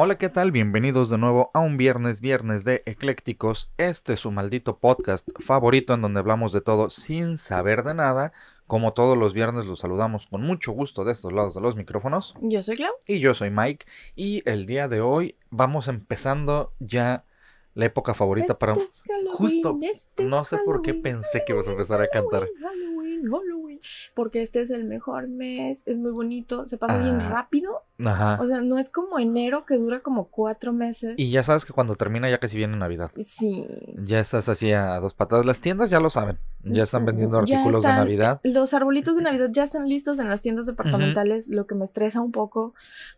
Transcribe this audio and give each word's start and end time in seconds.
Hola, 0.00 0.16
¿qué 0.16 0.28
tal? 0.28 0.52
Bienvenidos 0.52 1.10
de 1.10 1.18
nuevo 1.18 1.50
a 1.54 1.58
un 1.58 1.76
viernes, 1.76 2.20
viernes 2.20 2.62
de 2.62 2.84
eclécticos. 2.86 3.72
Este 3.78 4.12
es 4.12 4.20
su 4.20 4.30
maldito 4.30 4.78
podcast 4.78 5.28
favorito 5.40 5.92
en 5.92 6.02
donde 6.02 6.20
hablamos 6.20 6.52
de 6.52 6.60
todo 6.60 6.88
sin 6.88 7.36
saber 7.36 7.82
de 7.82 7.94
nada. 7.94 8.32
Como 8.68 8.92
todos 8.92 9.18
los 9.18 9.34
viernes 9.34 9.66
los 9.66 9.80
saludamos 9.80 10.28
con 10.28 10.42
mucho 10.42 10.70
gusto 10.70 11.04
de 11.04 11.10
estos 11.10 11.32
lados 11.32 11.56
de 11.56 11.62
los 11.62 11.74
micrófonos. 11.74 12.36
Yo 12.42 12.62
soy 12.62 12.76
Clau. 12.76 12.92
Y 13.08 13.18
yo 13.18 13.34
soy 13.34 13.50
Mike. 13.50 13.86
Y 14.14 14.48
el 14.48 14.66
día 14.66 14.86
de 14.86 15.00
hoy 15.00 15.34
vamos 15.50 15.88
empezando 15.88 16.72
ya 16.78 17.24
la 17.74 17.86
época 17.86 18.14
favorita 18.14 18.54
para... 18.54 18.74
Justo, 19.32 19.80
no 20.18 20.44
sé 20.44 20.58
por 20.58 20.80
qué 20.80 20.94
pensé 20.94 21.42
que 21.44 21.54
ibas 21.54 21.66
a 21.66 21.72
empezar 21.72 22.00
a 22.00 22.06
cantar. 22.06 22.48
Halloween, 22.60 23.28
Porque 24.14 24.42
este 24.42 24.60
es 24.60 24.70
el 24.70 24.84
mejor 24.84 25.28
mes, 25.28 25.82
es 25.86 25.98
muy 26.00 26.10
bonito, 26.10 26.66
se 26.66 26.78
pasa 26.78 26.98
bien 26.98 27.20
Ah. 27.20 27.28
rápido. 27.30 27.82
Ajá. 28.04 28.38
O 28.40 28.46
sea, 28.46 28.60
no 28.60 28.78
es 28.78 28.90
como 28.90 29.18
enero 29.18 29.64
que 29.64 29.76
dura 29.76 30.00
como 30.00 30.28
cuatro 30.28 30.72
meses. 30.72 31.14
Y 31.16 31.30
ya 31.30 31.42
sabes 31.42 31.64
que 31.64 31.72
cuando 31.72 31.96
termina 31.96 32.30
ya 32.30 32.38
casi 32.38 32.56
viene 32.56 32.76
Navidad. 32.76 33.10
Sí. 33.22 33.66
Ya 34.04 34.20
estás 34.20 34.48
así 34.48 34.70
a 34.72 35.00
dos 35.00 35.14
patadas. 35.14 35.44
Las 35.44 35.60
tiendas 35.60 35.90
ya 35.90 35.98
lo 35.98 36.08
saben. 36.10 36.38
Ya 36.62 36.82
están 36.84 37.04
vendiendo 37.06 37.36
Ya 37.44 37.56
artículos 37.58 37.82
de 37.82 37.88
están- 37.88 37.98
Navidad. 38.04 38.40
Los 38.44 38.72
arbolitos 38.74 39.16
de 39.16 39.22
Navidad 39.22 39.48
ya 39.52 39.64
están 39.64 39.88
listos 39.88 40.18
en 40.20 40.28
las 40.28 40.42
tiendas 40.42 40.66
departamentales, 40.66 41.48
lo 41.48 41.66
que 41.66 41.74
me 41.74 41.84
estresa 41.84 42.20
un 42.20 42.30
poco 42.32 42.74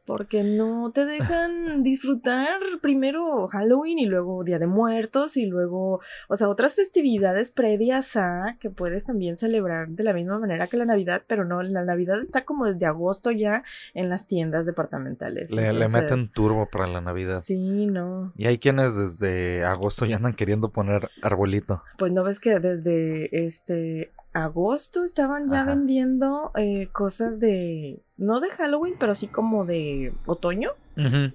porque 0.06 0.44
no 0.44 0.92
te 0.92 1.04
dejan 1.04 1.82
disfrutar 1.82 2.58
primero 2.80 3.48
Halloween 3.48 3.98
y 3.98 4.06
luego 4.06 4.44
Día 4.44 4.58
de 4.58 4.66
Muertos 4.66 5.36
y 5.36 5.46
luego, 5.46 6.00
o 6.28 6.36
sea, 6.36 6.48
otras 6.48 6.74
festividades 6.74 7.50
previas 7.50 8.16
a 8.16 8.56
que 8.60 8.70
puedes 8.70 9.04
también 9.04 9.36
celebrar 9.36 9.88
de 9.88 10.04
la 10.04 10.12
misma 10.12 10.38
manera 10.38 10.49
que 10.68 10.76
la 10.76 10.84
Navidad, 10.84 11.22
pero 11.26 11.44
no, 11.44 11.62
la 11.62 11.84
Navidad 11.84 12.20
está 12.20 12.44
como 12.44 12.66
desde 12.66 12.86
agosto 12.86 13.30
ya 13.30 13.62
en 13.94 14.08
las 14.08 14.26
tiendas 14.26 14.66
departamentales. 14.66 15.50
Le, 15.50 15.62
le 15.62 15.68
entonces, 15.68 16.02
meten 16.02 16.28
turbo 16.28 16.68
para 16.70 16.86
la 16.86 17.00
Navidad. 17.00 17.42
Sí, 17.44 17.86
no. 17.86 18.32
Y 18.36 18.46
hay 18.46 18.58
quienes 18.58 18.96
desde 18.96 19.64
agosto 19.64 20.06
ya 20.06 20.16
andan 20.16 20.34
queriendo 20.34 20.70
poner 20.70 21.10
arbolito. 21.22 21.82
Pues 21.98 22.12
no 22.12 22.24
ves 22.24 22.40
que 22.40 22.58
desde 22.58 23.46
este 23.46 24.12
agosto 24.32 25.04
estaban 25.04 25.48
ya 25.48 25.62
Ajá. 25.62 25.74
vendiendo 25.74 26.52
eh, 26.54 26.88
cosas 26.92 27.40
de 27.40 28.00
no 28.16 28.40
de 28.40 28.50
Halloween, 28.50 28.94
pero 28.98 29.14
sí 29.14 29.26
como 29.26 29.64
de 29.64 30.12
otoño. 30.26 30.70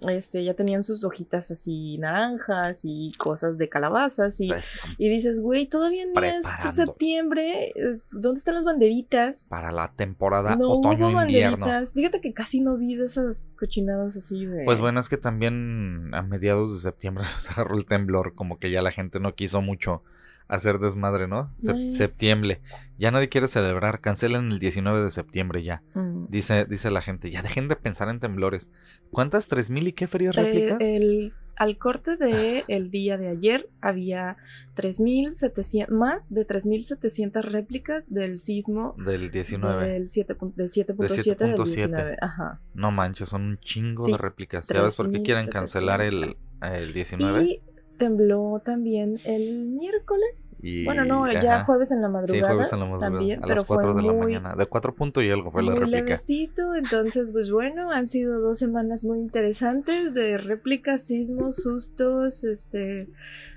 Este 0.10 0.44
ya 0.44 0.54
tenían 0.54 0.84
sus 0.84 1.04
hojitas 1.04 1.52
así 1.52 1.98
naranjas 1.98 2.82
y 2.84 3.14
cosas 3.18 3.58
de 3.58 3.70
calabazas 3.70 4.40
y, 4.40 4.52
y 4.98 5.10
dices, 5.10 5.42
güey, 5.42 5.68
todavía 5.68 6.06
no 6.06 6.22
es 6.22 6.46
septiembre. 6.74 7.70
eh, 7.76 8.00
¿Dónde 8.12 8.38
están 8.38 8.56
las 8.56 8.66
banderitas? 8.66 9.46
para 9.50 9.72
la 9.72 9.92
temporada 9.94 10.56
no 10.56 10.68
hubo 10.70 10.80
otoño-invierno. 10.80 11.66
Fíjate 11.94 12.22
que 12.22 12.34
casi 12.34 12.62
no 12.62 12.78
vi 12.78 12.96
de 12.96 13.06
esas 13.06 13.48
cochinadas 13.58 14.16
así 14.18 14.46
de. 14.46 14.64
Pues 14.66 14.80
bueno, 14.80 15.00
es 15.00 15.10
que 15.10 15.18
también 15.18 16.12
a 16.14 16.22
mediados 16.22 16.74
de 16.74 16.80
septiembre 16.80 17.24
se 17.40 17.52
agarró 17.52 17.78
el 17.78 17.86
temblor, 17.86 18.36
como 18.36 18.60
que 18.60 18.72
ya 18.72 18.82
la 18.82 18.92
gente 18.92 19.20
no 19.20 19.34
quiso 19.36 19.62
mucho 19.62 20.04
hacer 20.48 20.80
desmadre, 20.80 21.28
¿no? 21.28 21.52
Sep- 21.56 21.92
septiembre. 21.92 22.62
Ya 22.98 23.12
nadie 23.12 23.30
quiere 23.30 23.48
celebrar, 23.48 24.00
cancelen 24.00 24.52
el 24.52 24.60
19 24.60 25.04
de 25.04 25.12
septiembre 25.12 25.64
ya. 25.64 25.82
Mm. 25.94 26.26
Dice, 26.30 26.66
dice 26.66 26.92
la 26.92 27.02
gente, 27.02 27.30
ya 27.32 27.42
dejen 27.42 27.68
de 27.68 27.76
pensar 27.76 28.10
en 28.10 28.20
temblores. 28.20 28.72
¿Cuántas? 29.12 29.48
¿Tres 29.48 29.70
mil 29.70 29.88
y 29.88 29.94
qué 29.94 30.08
ferias 30.08 30.36
réplicas? 30.36 30.78
el, 30.82 31.34
al 31.58 31.78
corte 31.78 32.16
de 32.18 32.64
el 32.68 32.92
día 32.92 33.18
de 33.18 33.30
ayer 33.30 33.70
había 33.82 34.38
3.700, 34.76 35.90
más 35.90 36.30
de 36.34 36.46
3.700 36.48 37.42
réplicas 37.44 38.06
del 38.10 38.40
sismo 38.40 38.96
Del 38.98 39.32
19. 39.32 39.88
del 39.88 40.08
7 40.08 40.36
pun- 40.38 40.54
del 40.56 40.70
7.7 40.70 40.96
del 41.38 41.56
7.7. 41.58 41.66
19. 41.66 42.18
Ajá. 42.22 42.62
No 42.74 42.92
manches, 42.92 43.30
son 43.30 43.42
un 43.44 43.60
chingo 43.60 44.06
Sí, 44.06 44.12
de 44.12 44.18
réplicas. 44.18 44.66
¿Sabes 44.66 44.96
por 44.96 45.12
qué 45.12 45.22
quieren 45.22 45.48
3.700. 45.48 45.50
cancelar 45.50 46.02
el, 46.02 46.34
el 46.62 46.94
19? 46.94 47.44
Y 47.44 47.62
tembló 47.98 48.62
también 48.64 49.18
el 49.26 49.66
miércoles. 49.66 50.52
Y- 50.62 50.84
bueno, 50.86 51.06
no, 51.06 51.32
ya 51.32 51.58
ajá. 51.58 51.66
jueves 51.66 51.92
en 51.92 52.02
la 52.02 52.08
Sí, 52.08 52.14
madrugada. 52.14 52.48
jueves 52.54 52.74
en 52.74 52.80
la 52.80 52.86
madrugada, 52.86 53.12
también, 53.12 53.44
a 53.44 53.48
las 53.48 53.64
4 53.66 53.92
fue 53.94 54.02
de 54.02 54.08
la 54.08 54.14
muy- 54.14 54.26
mañana. 54.26 54.56
De 54.56 54.66
4 54.66 54.96
punto 54.96 55.22
y 55.22 55.30
algo 55.30 55.52
fue 55.52 55.64
la 55.64 55.72
muy 55.72 55.80
réplica. 55.82 56.04
levecito, 56.06 56.74
entonces 56.76 57.32
pues 57.32 57.52
bueno, 57.52 57.92
han 57.92 58.08
sido 58.08 58.40
dos 58.42 58.58
semanas 58.58 59.04
muy 59.04 59.20
interesantes 59.20 60.14
de 60.14 60.38
réplicas, 60.38 61.04
sismos, 61.06 61.58
sustos, 61.58 62.44
este, 62.44 63.08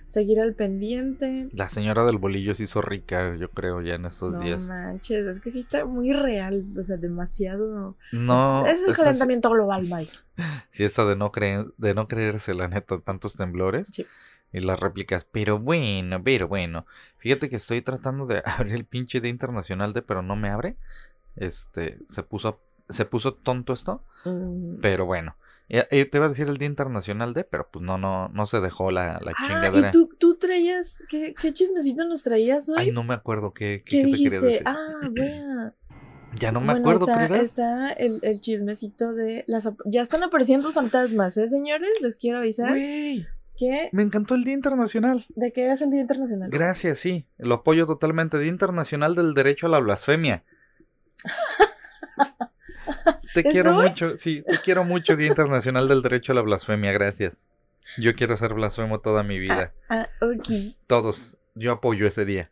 seguir 0.07 0.41
al 0.41 0.55
pendiente. 0.55 1.49
La 1.53 1.69
señora 1.69 2.05
del 2.05 2.17
bolillo 2.19 2.55
se 2.55 2.65
hizo 2.65 2.81
rica, 2.83 3.37
yo 3.37 3.51
creo, 3.51 3.81
ya 3.83 3.95
en 3.95 4.07
estos 4.07 4.35
no 4.35 4.41
días. 4.41 4.67
manches, 4.69 5.27
es 5.27 5.41
que 5.41 5.51
sí 5.51 5.61
está 5.61 5.85
muy 5.85 6.13
real, 6.13 6.65
o 6.79 6.83
sea, 6.83 6.97
demasiado. 6.97 7.97
No, 8.13 8.67
es, 8.67 8.81
es 8.81 8.89
el 8.89 8.95
calentamiento 8.97 9.51
global, 9.51 9.83
Mike. 9.91 10.13
sí, 10.71 10.85
esta 10.85 11.05
de 11.07 11.17
no, 11.17 11.31
creer, 11.33 11.67
de 11.79 11.95
no 11.95 12.09
creerse, 12.09 12.55
la 12.55 12.69
neta, 12.69 12.99
tantos 13.01 13.37
temblores 13.37 13.89
Sí. 13.89 14.07
Y 14.53 14.61
las 14.61 14.79
réplicas. 14.81 15.25
Pero 15.25 15.59
bueno, 15.59 16.23
pero 16.23 16.49
bueno. 16.49 16.87
Fíjate 17.19 17.49
que 17.49 17.57
estoy 17.57 17.83
tratando 17.83 18.27
de 18.27 18.43
abrir 18.47 18.75
el 18.75 18.85
pinche 18.85 19.21
Día 19.21 19.31
Internacional 19.31 19.93
de, 19.93 20.03
pero 20.03 20.23
no 20.23 20.37
me 20.37 20.49
abre. 20.51 20.77
Este, 21.37 21.99
se 22.09 22.23
puso, 22.23 22.61
se 22.89 23.05
puso 23.05 23.35
tonto 23.35 23.73
esto, 23.73 24.05
Mm. 24.25 24.81
pero 24.81 25.07
bueno. 25.07 25.37
Ya- 25.71 25.87
eh, 25.91 26.07
te 26.07 26.17
iba 26.17 26.25
a 26.27 26.31
decir 26.31 26.49
el 26.49 26.57
Día 26.57 26.67
Internacional 26.67 27.35
de, 27.35 27.45
pero 27.45 27.69
pues 27.71 27.85
no, 27.85 27.99
no, 27.99 28.29
no 28.31 28.47
se 28.47 28.61
dejó 28.61 28.91
la, 28.91 29.21
la 29.23 29.33
Ah, 29.33 29.47
chingadera. 29.47 29.89
y 29.89 29.93
tú, 29.93 30.09
tú 30.19 30.37
traías, 30.39 30.97
¿qué, 31.11 31.35
qué 31.39 31.53
chismecito 31.53 32.07
nos 32.07 32.23
traías 32.23 32.71
hoy? 32.71 32.77
Ay, 32.79 32.91
no 32.91 33.05
me 33.05 33.13
acuerdo 33.13 33.53
qué, 33.53 33.83
¿Qué 33.85 34.01
qué, 34.03 34.07
qué 34.07 34.17
te 34.17 34.23
quería 34.23 34.41
decir. 34.41 34.63
Ah, 34.67 34.77
vea. 35.13 35.75
ya 36.37 36.53
no 36.53 36.61
me 36.61 36.69
Bueno, 36.73 36.81
acuerdo, 36.81 37.05
está, 37.07 37.27
¿creerás? 37.27 37.45
está 37.45 37.93
el, 37.93 38.19
el 38.23 38.41
chismecito 38.41 39.13
de 39.13 39.45
las... 39.47 39.69
Ya 39.85 40.01
están 40.01 40.23
apareciendo 40.23 40.73
fantasmas, 40.73 41.37
¿eh, 41.37 41.49
señores? 41.49 41.91
Les 42.01 42.17
quiero 42.17 42.39
avisar 42.39 42.71
Güey, 42.71 43.27
que... 43.59 43.89
me 43.93 44.03
encantó 44.03 44.35
el 44.35 44.45
Día 44.45 44.55
Internacional. 44.55 45.25
¿De 45.35 45.53
qué 45.53 45.73
es 45.73 45.81
el 45.83 45.91
Día 45.91 46.01
Internacional? 46.03 46.51
Gracias, 46.51 46.99
sí. 46.99 47.27
Lo 47.39 47.57
apoyo 47.57 47.87
totalmente. 47.87 48.39
Día 48.39 48.49
Internacional 48.51 49.15
del 49.15 49.35
Derecho 49.35 49.67
a 49.67 49.71
la 49.71 49.79
Blasfemia. 49.81 50.45
Te 53.35 53.41
¿Es 53.47 53.53
quiero 53.53 53.77
hoy? 53.77 53.89
mucho, 53.89 54.17
sí, 54.17 54.43
te 54.49 54.59
quiero 54.59 54.85
mucho, 54.85 55.17
Día 55.17 55.29
Internacional 55.29 55.89
del 55.89 56.03
Derecho 56.03 56.33
a 56.33 56.35
la 56.37 56.43
Blasfemia, 56.43 56.93
gracias. 56.93 57.37
Yo 57.97 58.15
quiero 58.15 58.37
ser 58.37 58.53
blasfemo 58.55 59.01
toda 59.01 59.23
mi 59.23 59.39
vida. 59.39 59.73
Ah, 59.89 60.09
ok. 60.21 60.77
Todos, 60.87 61.39
yo 61.55 61.73
apoyo 61.73 62.07
ese 62.07 62.25
día. 62.27 62.51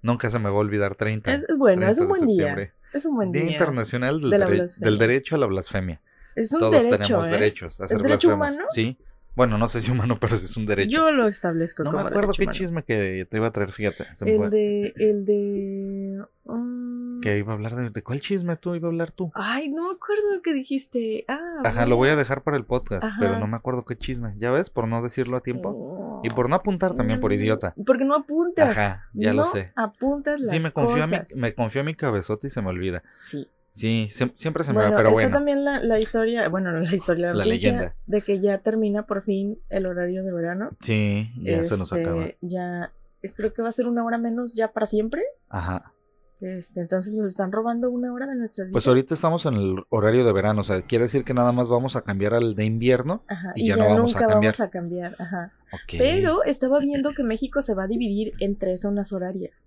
Nunca 0.00 0.30
se 0.30 0.38
me 0.38 0.44
va 0.48 0.54
a 0.54 0.58
olvidar 0.58 0.94
30. 0.94 1.32
Es, 1.34 1.42
es 1.48 1.56
bueno, 1.56 1.88
es 1.88 1.96
30 1.96 2.02
un 2.02 2.08
buen 2.08 2.26
día. 2.36 2.72
Es 2.92 3.04
un 3.04 3.16
buen 3.16 3.32
Día, 3.32 3.42
día. 3.42 3.52
Internacional 3.52 4.20
del, 4.20 4.30
de 4.30 4.38
la 4.38 4.46
dere- 4.46 4.56
blasfemia. 4.58 4.90
del 4.90 4.98
Derecho 4.98 5.34
a 5.34 5.38
la 5.38 5.46
Blasfemia. 5.46 6.00
Es 6.36 6.52
un 6.52 6.60
Todos 6.60 6.84
derecho, 6.84 6.98
tenemos 7.04 7.28
¿eh? 7.28 7.30
derechos 7.32 7.80
a 7.80 7.88
ser 7.88 7.98
derecho 8.00 8.28
blasfemos. 8.36 8.52
humano? 8.54 8.66
Sí. 8.70 8.96
Bueno, 9.36 9.58
no 9.58 9.68
sé 9.68 9.80
si 9.80 9.90
humano, 9.92 10.16
pero 10.20 10.34
sí 10.36 10.46
es 10.46 10.56
un 10.56 10.66
derecho. 10.66 10.90
Yo 10.90 11.12
lo 11.12 11.28
establezco 11.28 11.84
no 11.84 11.90
me 11.92 11.96
como 11.98 12.08
acuerdo 12.08 12.32
derecho 12.32 12.38
qué 12.38 12.44
humano. 12.44 12.58
chisme 12.58 12.82
que 12.84 13.26
te 13.30 13.36
iba 13.36 13.46
a 13.46 13.52
traer, 13.52 13.70
fíjate. 13.72 14.04
se 14.14 14.24
me 14.24 14.32
El 14.32 14.50
de... 14.50 14.94
El 14.96 15.24
de... 15.26 16.24
mm, 16.44 17.20
Que 17.20 17.38
iba 17.38 17.52
a 17.52 17.54
hablar 17.56 17.76
de, 17.76 17.90
de 17.90 18.02
cuál 18.02 18.20
chisme 18.20 18.56
tú 18.56 18.74
iba 18.74 18.88
a 18.88 18.90
hablar 18.90 19.12
tú. 19.12 19.30
Ay, 19.34 19.68
no 19.68 19.88
me 19.88 19.94
acuerdo 19.94 20.42
qué 20.42 20.52
dijiste. 20.54 21.24
Ah, 21.28 21.60
Ajá, 21.64 21.86
lo 21.86 21.96
voy 21.96 22.08
a 22.08 22.16
dejar 22.16 22.42
para 22.42 22.56
el 22.56 22.64
podcast, 22.64 23.04
Ajá. 23.04 23.16
pero 23.20 23.38
no 23.38 23.46
me 23.46 23.56
acuerdo 23.56 23.84
qué 23.84 23.96
chisme. 23.96 24.34
¿Ya 24.38 24.50
ves? 24.50 24.70
Por 24.70 24.88
no 24.88 25.02
decirlo 25.02 25.36
a 25.36 25.40
tiempo. 25.42 25.68
Oh. 25.70 26.20
Y 26.24 26.30
por 26.30 26.48
no 26.48 26.56
apuntar 26.56 26.94
también, 26.94 27.20
por 27.20 27.30
Mm, 27.30 27.34
idiota. 27.34 27.74
Porque 27.86 28.04
no 28.04 28.14
apuntas. 28.14 28.70
Ajá, 28.78 29.08
ya 29.12 29.32
lo 29.34 29.44
sé. 29.44 29.72
apuntas 29.76 30.40
las 30.40 30.50
Sí, 30.50 30.60
me 30.60 30.70
confió, 30.70 31.04
a 31.04 31.06
mi, 31.06 31.16
me 31.36 31.54
confió 31.54 31.82
a 31.82 31.84
mi 31.84 31.94
cabezote 31.94 32.46
y 32.46 32.50
se 32.50 32.62
me 32.62 32.68
olvida. 32.70 33.02
Sí. 33.24 33.46
Sí, 33.76 34.08
siem- 34.10 34.32
siempre 34.36 34.64
se 34.64 34.72
me 34.72 34.78
bueno, 34.78 34.92
va, 34.92 34.96
pero 34.96 35.08
está 35.10 35.20
bueno. 35.20 35.36
también 35.36 35.62
la, 35.62 35.80
la 35.82 35.98
historia, 36.00 36.48
bueno, 36.48 36.72
no 36.72 36.80
la 36.80 36.94
historia, 36.94 37.34
la, 37.34 37.44
leyenda. 37.44 37.94
de 38.06 38.22
que 38.22 38.40
ya 38.40 38.56
termina 38.58 39.04
por 39.04 39.22
fin 39.22 39.58
el 39.68 39.84
horario 39.84 40.24
de 40.24 40.32
verano. 40.32 40.70
Sí, 40.80 41.28
ya 41.42 41.62
se 41.62 41.76
nos 41.76 41.92
Este, 41.92 42.00
acaba. 42.00 42.26
Ya, 42.40 42.90
eh, 43.22 43.32
creo 43.36 43.52
que 43.52 43.60
va 43.60 43.68
a 43.68 43.72
ser 43.72 43.86
una 43.86 44.02
hora 44.02 44.16
menos 44.16 44.54
ya 44.54 44.72
para 44.72 44.86
siempre. 44.86 45.22
Ajá. 45.50 45.92
Este, 46.40 46.80
entonces 46.80 47.12
nos 47.14 47.26
están 47.26 47.52
robando 47.52 47.90
una 47.90 48.12
hora 48.14 48.26
de 48.26 48.34
nuestras 48.36 48.66
vidas. 48.68 48.72
Pues 48.72 48.86
ahorita 48.88 49.12
estamos 49.12 49.44
en 49.46 49.54
el 49.54 49.76
horario 49.90 50.24
de 50.24 50.32
verano, 50.32 50.62
o 50.62 50.64
sea, 50.64 50.80
quiere 50.82 51.04
decir 51.04 51.24
que 51.24 51.34
nada 51.34 51.52
más 51.52 51.68
vamos 51.68 51.96
a 51.96 52.02
cambiar 52.02 52.32
al 52.32 52.54
de 52.54 52.64
invierno. 52.64 53.24
Ajá, 53.28 53.52
y 53.56 53.64
y, 53.64 53.66
ya 53.68 53.76
ya, 53.76 53.82
no 53.84 53.88
vamos 53.90 54.16
a 54.16 54.18
nunca 54.20 54.32
cambiar. 54.32 54.52
vamos 54.54 54.60
a 54.60 54.70
cambiar. 54.70 55.16
Ajá. 55.18 55.52
Ok. 55.72 55.94
Pero 55.98 56.44
estaba 56.44 56.78
viendo 56.78 57.12
que 57.12 57.24
México 57.24 57.60
se 57.60 57.74
va 57.74 57.84
a 57.84 57.88
dividir 57.88 58.32
en 58.40 58.56
tres 58.56 58.80
zonas 58.82 59.12
horarias. 59.12 59.65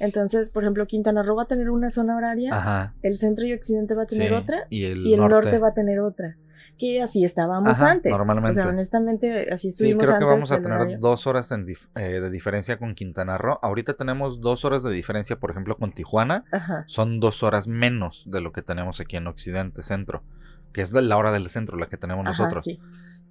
Entonces, 0.00 0.50
por 0.50 0.62
ejemplo, 0.64 0.86
Quintana 0.86 1.22
Roo 1.22 1.36
va 1.36 1.44
a 1.44 1.46
tener 1.46 1.70
una 1.70 1.90
zona 1.90 2.16
horaria, 2.16 2.54
Ajá. 2.54 2.94
el 3.02 3.16
centro 3.16 3.46
y 3.46 3.52
occidente 3.52 3.94
va 3.94 4.02
a 4.02 4.06
tener 4.06 4.28
sí, 4.30 4.34
otra, 4.34 4.66
Y 4.70 4.84
el, 4.84 5.06
y 5.06 5.14
el 5.14 5.20
norte. 5.20 5.34
norte 5.34 5.58
va 5.58 5.68
a 5.68 5.74
tener 5.74 6.00
otra. 6.00 6.36
que 6.76 7.00
así 7.00 7.24
estábamos 7.24 7.80
Ajá, 7.80 7.92
antes. 7.92 8.12
O 8.12 8.16
normalmente. 8.18 8.54
sea, 8.56 8.66
honestamente, 8.66 9.48
así 9.52 9.70
Sí, 9.70 9.84
estuvimos 9.92 10.06
creo 10.06 10.18
que 10.18 10.24
vamos 10.24 10.50
a 10.50 10.56
tener 10.60 10.72
horario. 10.78 10.98
dos 11.00 11.28
horas 11.28 11.52
en 11.52 11.66
dif- 11.66 11.86
eh, 11.94 12.20
de 12.20 12.30
diferencia 12.30 12.78
con 12.78 12.96
Quintana 12.96 13.38
Roo. 13.38 13.60
Ahorita 13.62 13.94
tenemos 13.94 14.40
dos 14.40 14.64
horas 14.64 14.82
de 14.82 14.90
diferencia, 14.90 15.36
por 15.38 15.52
ejemplo, 15.52 15.76
con 15.76 15.92
Tijuana. 15.92 16.44
Ajá. 16.50 16.82
Son 16.88 17.20
dos 17.20 17.44
horas 17.44 17.68
menos 17.68 18.24
de 18.26 18.40
lo 18.40 18.50
que 18.50 18.62
tenemos 18.62 19.00
aquí 19.00 19.16
en 19.16 19.28
Occidente, 19.28 19.84
centro. 19.84 20.24
Que 20.72 20.80
es 20.82 20.92
la 20.92 21.16
hora 21.16 21.30
del 21.30 21.48
centro, 21.48 21.76
la 21.78 21.86
que 21.86 21.96
tenemos 21.96 22.24
nosotros. 22.24 22.64
sí. 22.64 22.80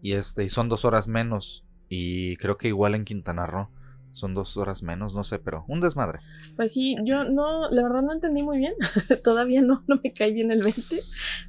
Y 0.02 0.14
este, 0.14 0.46
y 0.46 0.50
son 0.50 0.70
dos 0.70 0.86
horas 0.86 1.10
menos. 1.10 1.66
Y 1.90 2.38
creo 2.38 2.58
que 2.58 2.70
igual 2.70 2.96
en 2.96 3.04
Quintana 3.04 3.46
Roo. 3.46 3.68
Son 4.14 4.36
dos 4.36 4.58
horas 4.58 4.84
menos, 4.84 5.16
no 5.16 5.24
sé, 5.24 5.40
pero 5.40 5.66
un 5.68 5.80
desmadre. 5.80 6.20
Pues 6.56 6.72
sí, 6.72 6.96
yo 7.04 7.24
no, 7.24 7.70
la 7.72 7.82
verdad 7.82 8.04
no 8.04 8.14
entendí 8.14 8.44
muy 8.44 8.60
bien. 8.60 8.74
Todavía 9.24 9.62
no, 9.64 9.84
no 9.88 10.00
me 10.04 10.12
cae 10.12 10.32
bien 10.32 10.52
el 10.52 10.62
20. 10.62 11.00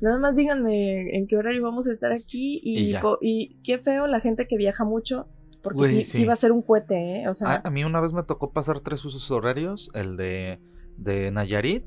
Nada 0.01 0.19
más 0.19 0.35
díganme 0.35 1.15
en 1.15 1.27
qué 1.27 1.37
horario 1.37 1.63
vamos 1.63 1.87
a 1.89 1.93
estar 1.93 2.11
aquí 2.11 2.61
y, 2.63 2.97
Y 3.21 3.57
qué 3.63 3.79
feo 3.79 4.07
la 4.07 4.21
gente 4.21 4.47
que 4.47 4.57
viaja 4.57 4.85
mucho. 4.85 5.29
Porque 5.63 5.89
sí, 5.89 6.05
sí. 6.05 6.19
sí 6.19 6.25
va 6.25 6.33
a 6.33 6.37
ser 6.37 6.53
un 6.53 6.63
cohete, 6.63 7.23
¿eh? 7.23 7.29
O 7.29 7.35
sea, 7.35 7.57
A, 7.57 7.69
a 7.69 7.71
mí 7.71 7.85
una 7.85 8.01
vez 8.01 8.13
me 8.13 8.23
tocó 8.23 8.53
pasar 8.53 8.81
tres 8.81 9.05
usos 9.05 9.31
horarios. 9.31 9.91
El 9.95 10.17
de, 10.17 10.59
de 10.97 11.31
Nayarit 11.31 11.85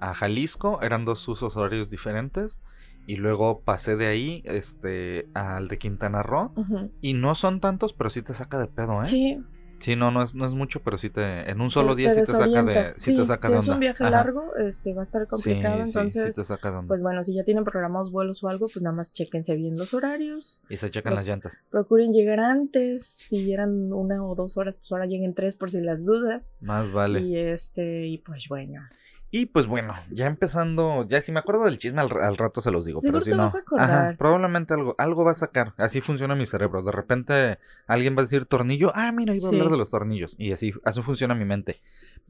a 0.00 0.14
Jalisco. 0.14 0.80
Eran 0.82 1.04
dos 1.04 1.26
usos 1.28 1.56
horarios 1.56 1.90
diferentes. 1.90 2.60
Y 3.06 3.16
luego 3.16 3.60
pasé 3.60 3.96
de 3.96 4.06
ahí 4.06 4.42
este, 4.44 5.28
al 5.34 5.68
de 5.68 5.78
Quintana 5.78 6.22
Roo. 6.22 6.52
Y 7.00 7.14
no 7.14 7.34
son 7.36 7.60
tantos, 7.60 7.92
pero 7.92 8.10
sí 8.10 8.22
te 8.22 8.34
saca 8.34 8.58
de 8.58 8.66
pedo, 8.66 9.02
¿eh? 9.02 9.06
Sí, 9.06 9.38
Sí, 9.80 9.94
no, 9.96 10.10
no 10.10 10.22
es, 10.22 10.34
no 10.34 10.44
es 10.44 10.54
mucho, 10.54 10.80
pero 10.82 10.98
sí 10.98 11.08
te. 11.10 11.48
En 11.50 11.60
un 11.60 11.70
solo 11.70 11.94
te- 11.94 12.02
día 12.02 12.10
te 12.10 12.14
sí 12.16 12.20
te 12.20 12.26
saca 12.26 12.44
de. 12.44 12.50
desorientas. 12.50 12.94
Sí, 12.98 13.16
te 13.16 13.24
saca 13.24 13.46
si 13.48 13.52
de 13.52 13.58
es 13.58 13.64
onda. 13.64 13.74
un 13.74 13.80
viaje 13.80 14.04
Ajá. 14.04 14.10
largo, 14.10 14.56
este, 14.56 14.92
va 14.94 15.00
a 15.00 15.02
estar 15.04 15.26
complicado. 15.28 15.76
Sí, 15.76 15.82
sí, 15.86 15.92
sí 15.92 15.98
entonces, 15.98 16.36
te 16.36 16.44
saca 16.44 16.70
de 16.70 16.76
onda. 16.78 16.88
pues 16.88 17.00
bueno, 17.00 17.22
si 17.22 17.34
ya 17.34 17.44
tienen 17.44 17.64
programados 17.64 18.10
vuelos 18.10 18.42
o 18.42 18.48
algo, 18.48 18.66
pues 18.72 18.82
nada 18.82 18.96
más 18.96 19.12
chequense 19.12 19.54
bien 19.56 19.78
los 19.78 19.94
horarios. 19.94 20.60
y 20.68 20.76
se 20.76 20.90
checan 20.90 21.14
las 21.14 21.26
llantas. 21.28 21.62
Procuren 21.70 22.12
llegar 22.12 22.40
antes. 22.40 23.16
Si 23.28 23.52
eran 23.52 23.92
una 23.92 24.24
o 24.24 24.34
dos 24.34 24.56
horas, 24.56 24.76
pues 24.78 24.90
ahora 24.92 25.06
lleguen 25.06 25.34
tres 25.34 25.54
por 25.56 25.70
si 25.70 25.80
las 25.80 26.04
dudas. 26.04 26.56
Más 26.60 26.90
vale. 26.90 27.20
Y 27.20 27.36
este, 27.36 28.06
y 28.06 28.18
pues 28.18 28.46
bueno. 28.48 28.82
Y 29.30 29.46
pues 29.46 29.66
bueno, 29.66 29.94
ya 30.10 30.26
empezando, 30.26 31.06
ya 31.06 31.20
si 31.20 31.32
me 31.32 31.40
acuerdo 31.40 31.64
del 31.64 31.76
chisme 31.78 32.00
al, 32.00 32.10
al 32.20 32.36
rato 32.38 32.60
se 32.62 32.70
los 32.70 32.86
digo, 32.86 33.00
Seguro 33.00 33.18
pero 33.18 33.24
si 33.24 33.30
te 33.30 33.36
no, 33.36 33.42
vas 33.44 33.54
a 33.54 33.58
acordar. 33.58 33.88
ajá, 33.90 34.16
probablemente 34.16 34.72
algo, 34.74 34.94
algo 34.96 35.24
va 35.24 35.32
a 35.32 35.34
sacar, 35.34 35.74
así 35.76 36.00
funciona 36.00 36.34
mi 36.34 36.46
cerebro, 36.46 36.82
de 36.82 36.92
repente 36.92 37.58
alguien 37.86 38.16
va 38.16 38.20
a 38.20 38.24
decir 38.24 38.46
tornillo, 38.46 38.90
ah 38.94 39.12
mira, 39.12 39.34
iba 39.34 39.46
a 39.46 39.50
hablar 39.50 39.70
de 39.70 39.76
los 39.76 39.90
tornillos, 39.90 40.34
y 40.38 40.52
así, 40.52 40.72
así 40.82 41.02
funciona 41.02 41.34
mi 41.34 41.44
mente. 41.44 41.80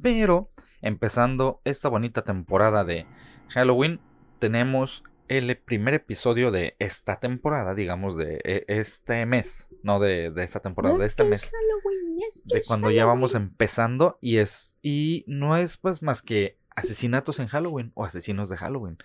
Pero, 0.02 0.50
empezando 0.82 1.60
esta 1.64 1.88
bonita 1.88 2.22
temporada 2.22 2.84
de 2.84 3.06
Halloween, 3.50 4.00
tenemos 4.40 5.04
el 5.28 5.56
primer 5.56 5.94
episodio 5.94 6.50
de 6.50 6.74
esta 6.78 7.20
temporada, 7.20 7.74
digamos, 7.74 8.16
de 8.16 8.40
e- 8.44 8.64
este 8.66 9.24
mes, 9.26 9.68
no 9.82 10.00
de, 10.00 10.30
de 10.30 10.42
esta 10.42 10.60
temporada, 10.60 10.96
de 10.96 11.06
este 11.06 11.22
mes. 11.24 11.44
Halloween, 11.44 12.18
de 12.44 12.62
cuando 12.66 12.90
ya 12.90 13.04
vamos 13.04 13.34
empezando 13.34 14.18
y 14.20 14.38
es 14.38 14.76
y 14.82 15.24
no 15.26 15.56
es 15.56 15.76
pues 15.76 16.02
más 16.02 16.22
que 16.22 16.56
asesinatos 16.78 17.40
en 17.40 17.48
Halloween 17.48 17.92
o 17.94 18.04
asesinos 18.04 18.48
de 18.48 18.56
Halloween. 18.56 18.98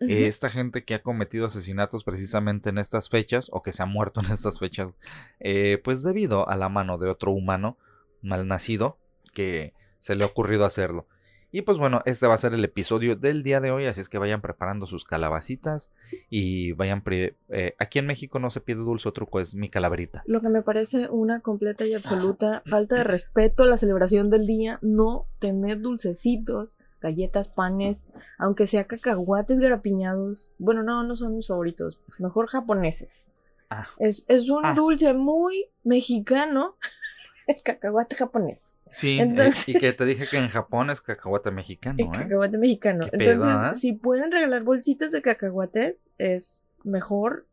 Esta 0.00 0.48
gente 0.48 0.84
que 0.84 0.94
ha 0.94 1.02
cometido 1.02 1.46
asesinatos 1.46 2.04
precisamente 2.04 2.70
en 2.70 2.78
estas 2.78 3.08
fechas 3.08 3.48
o 3.52 3.62
que 3.62 3.72
se 3.72 3.82
ha 3.82 3.86
muerto 3.86 4.20
en 4.20 4.32
estas 4.32 4.58
fechas, 4.58 4.94
eh, 5.40 5.80
pues 5.82 6.02
debido 6.02 6.48
a 6.48 6.56
la 6.56 6.68
mano 6.68 6.98
de 6.98 7.08
otro 7.08 7.32
humano 7.32 7.76
malnacido 8.22 8.98
que 9.32 9.74
se 9.98 10.14
le 10.14 10.24
ha 10.24 10.28
ocurrido 10.28 10.64
hacerlo. 10.64 11.06
Y 11.50 11.62
pues 11.62 11.78
bueno, 11.78 12.02
este 12.04 12.26
va 12.26 12.34
a 12.34 12.38
ser 12.38 12.52
el 12.52 12.62
episodio 12.62 13.16
del 13.16 13.42
día 13.42 13.62
de 13.62 13.70
hoy, 13.70 13.86
así 13.86 14.02
es 14.02 14.10
que 14.10 14.18
vayan 14.18 14.42
preparando 14.42 14.86
sus 14.86 15.04
calabacitas 15.04 15.90
y 16.28 16.72
vayan... 16.72 17.02
eh, 17.06 17.74
aquí 17.78 17.98
en 17.98 18.06
México 18.06 18.38
no 18.38 18.50
se 18.50 18.60
pide 18.60 18.80
dulce 18.80 19.08
o 19.08 19.12
truco, 19.12 19.40
es 19.40 19.54
mi 19.54 19.70
calaverita. 19.70 20.22
Lo 20.26 20.42
que 20.42 20.50
me 20.50 20.60
parece 20.60 21.08
una 21.08 21.40
completa 21.40 21.86
y 21.86 21.94
absoluta 21.94 22.62
falta 22.66 22.96
de 22.96 23.04
respeto 23.04 23.62
a 23.62 23.66
la 23.66 23.78
celebración 23.78 24.28
del 24.28 24.46
día, 24.46 24.78
no 24.82 25.26
tener 25.38 25.80
dulcecitos, 25.80 26.76
galletas, 27.00 27.48
panes, 27.48 28.06
aunque 28.38 28.66
sea 28.66 28.84
cacahuates 28.84 29.60
garapiñados. 29.60 30.52
Bueno, 30.58 30.82
no, 30.82 31.02
no 31.02 31.14
son 31.14 31.36
mis 31.36 31.48
favoritos, 31.48 32.00
mejor 32.18 32.48
japoneses. 32.48 33.34
Ah. 33.70 33.86
Es, 33.98 34.24
es 34.28 34.48
un 34.48 34.64
Ah. 34.64 34.74
dulce 34.74 35.12
muy 35.14 35.66
mexicano, 35.84 36.76
el 37.46 37.62
cacahuate 37.62 38.16
japonés. 38.16 38.82
Sí, 38.90 39.18
eh, 39.18 39.22
Entonces- 39.22 39.68
y 39.68 39.74
que 39.74 39.92
te 39.92 40.04
dije 40.04 40.26
que 40.30 40.38
en 40.38 40.48
Japón 40.48 40.90
es 40.90 41.00
cacahuate 41.00 41.50
mexicano, 41.50 41.96
El 41.98 42.06
¿eh? 42.06 42.10
cacahuate 42.12 42.58
mexicano. 42.58 43.06
Pedo, 43.10 43.32
Entonces, 43.32 43.52
¿ah? 43.54 43.74
si 43.74 43.92
pueden 43.92 44.30
regalar 44.32 44.62
bolsitas 44.62 45.12
de 45.12 45.20
cacahuates, 45.22 46.12
es 46.18 46.62
mejor, 46.84 47.46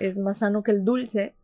es 0.00 0.18
más 0.18 0.38
sano 0.38 0.62
que 0.62 0.70
el 0.72 0.84
dulce. 0.84 1.34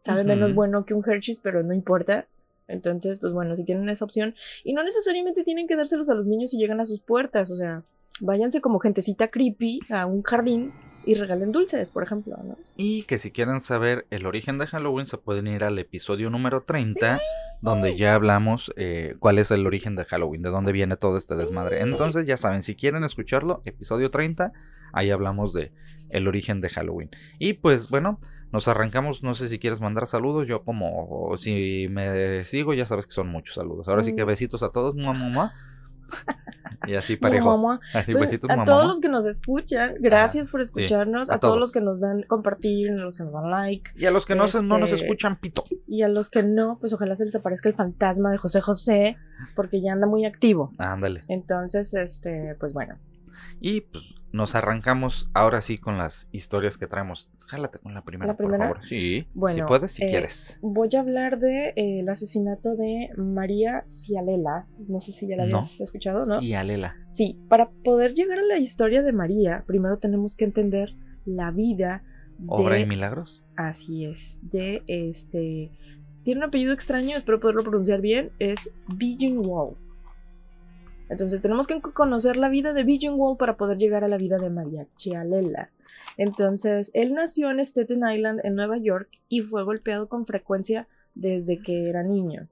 Sabe 0.00 0.24
menos 0.24 0.54
bueno 0.54 0.86
que 0.86 0.94
un 0.94 1.02
Hershey's, 1.06 1.40
pero 1.40 1.62
no 1.62 1.74
importa. 1.74 2.26
Entonces, 2.68 3.18
pues 3.18 3.32
bueno, 3.32 3.56
si 3.56 3.64
tienen 3.64 3.88
esa 3.88 4.04
opción. 4.04 4.34
Y 4.62 4.74
no 4.74 4.84
necesariamente 4.84 5.42
tienen 5.42 5.66
que 5.66 5.76
dárselos 5.76 6.08
a 6.10 6.14
los 6.14 6.26
niños 6.26 6.50
si 6.50 6.58
llegan 6.58 6.80
a 6.80 6.84
sus 6.84 7.00
puertas. 7.00 7.50
O 7.50 7.56
sea, 7.56 7.82
váyanse 8.20 8.60
como 8.60 8.78
gentecita 8.78 9.28
creepy 9.28 9.80
a 9.90 10.06
un 10.06 10.22
jardín 10.22 10.72
y 11.04 11.14
regalen 11.14 11.52
dulces, 11.52 11.90
por 11.90 12.02
ejemplo, 12.02 12.36
¿no? 12.44 12.58
Y 12.76 13.04
que 13.04 13.18
si 13.18 13.30
quieren 13.30 13.60
saber 13.60 14.06
el 14.10 14.26
origen 14.26 14.58
de 14.58 14.66
Halloween, 14.66 15.06
se 15.06 15.16
pueden 15.16 15.46
ir 15.46 15.64
al 15.64 15.78
episodio 15.78 16.28
número 16.28 16.64
30, 16.64 17.18
donde 17.62 17.96
ya 17.96 18.14
hablamos 18.14 18.72
eh, 18.76 19.14
cuál 19.18 19.38
es 19.38 19.50
el 19.50 19.66
origen 19.66 19.96
de 19.96 20.04
Halloween, 20.04 20.42
de 20.42 20.50
dónde 20.50 20.72
viene 20.72 20.96
todo 20.96 21.16
este 21.16 21.34
desmadre. 21.34 21.80
Entonces, 21.80 22.26
ya 22.26 22.36
saben, 22.36 22.60
si 22.60 22.76
quieren 22.76 23.04
escucharlo, 23.04 23.62
episodio 23.64 24.10
30, 24.10 24.52
ahí 24.92 25.10
hablamos 25.10 25.54
de 25.54 25.72
el 26.10 26.28
origen 26.28 26.60
de 26.60 26.68
Halloween. 26.68 27.10
Y 27.38 27.54
pues 27.54 27.88
bueno, 27.88 28.20
nos 28.52 28.66
arrancamos, 28.68 29.22
no 29.22 29.34
sé 29.34 29.48
si 29.48 29.58
quieres 29.58 29.80
mandar 29.80 30.06
saludos, 30.06 30.46
yo 30.48 30.62
como 30.64 31.32
si 31.36 31.86
me 31.90 32.44
sigo, 32.44 32.74
ya 32.74 32.86
sabes 32.86 33.06
que 33.06 33.12
son 33.12 33.28
muchos 33.28 33.54
saludos. 33.56 33.88
Ahora 33.88 34.02
sí 34.04 34.14
que 34.14 34.24
Mm. 34.24 34.28
besitos 34.28 34.62
a 34.62 34.70
todos, 34.70 34.94
mamá, 34.96 35.12
mamá. 35.14 35.52
Y 36.86 36.94
así 36.94 37.16
parejo. 37.16 37.58
Mamá. 37.58 37.80
Así 37.92 38.12
Pues, 38.12 38.30
besitos, 38.30 38.48
a 38.48 38.52
mamá. 38.54 38.64
todos 38.64 38.86
los 38.86 39.00
que 39.00 39.08
nos 39.08 39.26
escuchan, 39.26 39.94
gracias 40.00 40.46
por 40.48 40.60
sí, 40.60 40.64
escucharnos. 40.64 41.28
a 41.28 41.34
a, 41.34 41.38
todos. 41.38 41.50
todos. 41.52 41.60
los 41.60 41.72
que 41.72 41.80
nos 41.80 42.00
dan 42.00 42.22
compartir, 42.22 42.92
a 42.92 42.94
los 42.94 43.16
que 43.18 43.24
nos 43.24 43.32
dan 43.32 43.50
like. 43.50 43.90
Y 43.96 44.06
a 44.06 44.10
los 44.10 44.24
que 44.24 44.34
no, 44.36 44.46
se- 44.48 44.62
no 44.62 44.78
nos 44.78 44.92
Este, 44.92 45.04
escuchan, 45.04 45.38
pito. 45.38 45.64
Y 45.86 46.02
a 46.02 46.08
los 46.08 46.30
que 46.30 46.44
no, 46.44 46.78
pues 46.80 46.92
ojalá 46.94 47.14
se 47.16 47.24
les 47.24 47.34
aparezca 47.34 47.68
el 47.68 47.74
fantasma 47.74 48.30
de 48.30 48.38
José 48.38 48.60
José, 48.62 49.16
porque 49.56 49.82
ya 49.82 49.92
anda 49.92 50.06
muy 50.06 50.24
activo. 50.24 50.72
Ándale. 50.78 51.22
Entonces, 51.28 51.92
este, 51.94 52.54
pues 52.58 52.72
bueno. 52.72 52.96
Y 53.60 53.80
pues 53.82 54.04
nos 54.32 54.54
arrancamos 54.54 55.30
ahora 55.34 55.62
sí 55.62 55.78
con 55.78 55.96
las 55.98 56.28
historias 56.32 56.76
que 56.76 56.86
traemos. 56.86 57.30
Jálate 57.46 57.78
con 57.78 57.94
la 57.94 58.02
primera, 58.02 58.32
¿La 58.32 58.36
primera? 58.36 58.68
por 58.68 58.76
favor. 58.76 58.88
Sí, 58.88 59.20
si 59.22 59.28
Bueno, 59.34 59.66
puedes, 59.66 59.92
si 59.92 60.04
eh, 60.04 60.10
quieres. 60.10 60.58
Voy 60.60 60.88
a 60.94 61.00
hablar 61.00 61.38
de 61.38 61.68
eh, 61.70 62.00
el 62.00 62.08
asesinato 62.08 62.76
de 62.76 63.08
María 63.16 63.84
Cialela. 63.86 64.66
No 64.86 65.00
sé 65.00 65.12
si 65.12 65.26
ya 65.26 65.36
la 65.36 65.46
No. 65.46 65.58
habías 65.58 65.80
escuchado, 65.80 66.26
¿no? 66.26 66.40
Sí, 66.40 66.52
Alela. 66.54 66.96
Sí, 67.10 67.38
para 67.48 67.70
poder 67.70 68.14
llegar 68.14 68.38
a 68.38 68.42
la 68.42 68.58
historia 68.58 69.02
de 69.02 69.12
María, 69.12 69.64
primero 69.66 69.98
tenemos 69.98 70.34
que 70.34 70.44
entender 70.44 70.94
la 71.24 71.50
vida 71.50 72.02
de... 72.38 72.46
Obra 72.48 72.78
y 72.78 72.86
milagros. 72.86 73.44
Así 73.56 74.04
es, 74.04 74.38
de 74.42 74.82
este... 74.86 75.72
Tiene 76.24 76.40
un 76.40 76.48
apellido 76.48 76.74
extraño, 76.74 77.16
espero 77.16 77.40
poderlo 77.40 77.62
pronunciar 77.62 78.02
bien, 78.02 78.30
es 78.38 78.70
Wall. 78.90 79.74
Entonces 81.08 81.40
tenemos 81.40 81.66
que 81.66 81.80
conocer 81.80 82.36
la 82.36 82.48
vida 82.48 82.72
de 82.72 82.84
Wall 83.10 83.36
para 83.38 83.56
poder 83.56 83.78
llegar 83.78 84.04
a 84.04 84.08
la 84.08 84.18
vida 84.18 84.38
de 84.38 84.50
María 84.50 84.86
Chialela. 84.96 85.70
Entonces, 86.16 86.90
él 86.94 87.14
nació 87.14 87.50
en 87.50 87.60
Staten 87.60 88.02
Island, 88.08 88.40
en 88.44 88.54
Nueva 88.54 88.78
York, 88.78 89.08
y 89.28 89.40
fue 89.40 89.64
golpeado 89.64 90.08
con 90.08 90.26
frecuencia 90.26 90.88
desde 91.14 91.60
que 91.62 91.88
era 91.88 92.02
niño. 92.02 92.48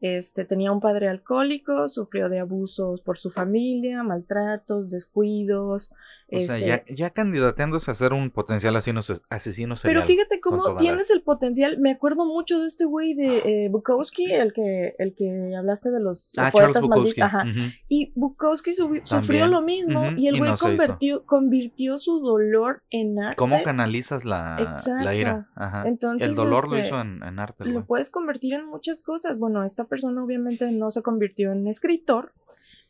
Este, 0.00 0.44
tenía 0.46 0.72
un 0.72 0.80
padre 0.80 1.08
alcohólico, 1.08 1.86
sufrió 1.88 2.28
de 2.28 2.40
abusos 2.40 3.02
por 3.02 3.18
su 3.18 3.30
familia, 3.30 4.02
maltratos, 4.02 4.88
descuidos. 4.88 5.90
O 6.32 6.38
sea, 6.38 6.56
este, 6.56 6.66
ya, 6.66 6.84
ya 6.88 7.10
candidateándose 7.10 7.90
a 7.90 7.94
ser 7.94 8.12
un 8.12 8.30
potencial 8.30 8.76
asesino, 8.76 9.00
asesino 9.28 9.76
serial. 9.76 10.02
Pero 10.02 10.06
fíjate 10.06 10.40
cómo 10.40 10.62
la- 10.68 10.76
tienes 10.76 11.10
el 11.10 11.22
potencial. 11.22 11.78
Me 11.80 11.90
acuerdo 11.90 12.24
mucho 12.24 12.60
de 12.60 12.68
este 12.68 12.84
güey 12.84 13.14
de 13.14 13.38
eh, 13.64 13.68
Bukowski, 13.68 14.32
el 14.32 14.52
que, 14.52 14.94
el 14.98 15.14
que 15.16 15.54
hablaste 15.58 15.90
de 15.90 15.98
los 16.00 16.34
Ah, 16.38 16.50
poetas 16.52 16.86
malditos. 16.88 17.22
Ajá. 17.24 17.44
Y 17.88 18.12
Bukowski 18.14 18.72
sufrió 18.74 19.48
lo 19.48 19.60
mismo 19.60 20.12
y 20.16 20.28
el 20.28 20.38
güey 20.38 20.50
no 20.52 20.56
convirtió, 20.56 21.26
convirtió 21.26 21.98
su 21.98 22.20
dolor 22.20 22.84
en 22.90 23.18
arte. 23.18 23.36
¿Cómo 23.36 23.60
canalizas 23.62 24.24
la, 24.24 24.56
Exacto. 24.60 25.04
la 25.04 25.14
ira? 25.16 25.48
Ajá. 25.56 25.82
Entonces, 25.86 26.28
El 26.28 26.36
dolor 26.36 26.68
lo 26.70 26.76
este, 26.76 26.86
hizo 26.88 27.00
en, 27.00 27.22
en 27.24 27.38
arte. 27.40 27.64
Lo 27.64 27.84
puedes 27.84 28.08
convertir 28.10 28.54
en 28.54 28.66
muchas 28.66 29.00
cosas. 29.00 29.36
Bueno, 29.38 29.64
esta 29.64 29.84
persona 29.90 30.24
obviamente 30.24 30.72
no 30.72 30.90
se 30.90 31.02
convirtió 31.02 31.52
en 31.52 31.66
escritor, 31.66 32.32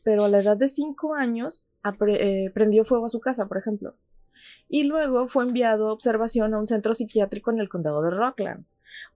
pero 0.04 0.25
a 0.25 0.28
la 0.28 0.38
edad 0.38 0.57
de 0.57 0.69
5 0.69 1.14
años 1.14 1.64
eh, 2.07 2.50
prendió 2.54 2.85
fuego 2.85 3.07
a 3.07 3.09
su 3.09 3.19
casa, 3.19 3.49
por 3.49 3.59
ejemplo. 3.59 3.97
Y 4.69 4.85
luego 4.85 5.26
fue 5.26 5.45
enviado 5.45 5.88
a 5.88 5.92
observación 5.92 6.54
a 6.54 6.59
un 6.59 6.69
centro 6.69 6.95
psiquiátrico 6.95 7.50
en 7.50 7.59
el 7.59 7.69
condado 7.69 8.02
de 8.02 8.11
Rockland. 8.11 8.64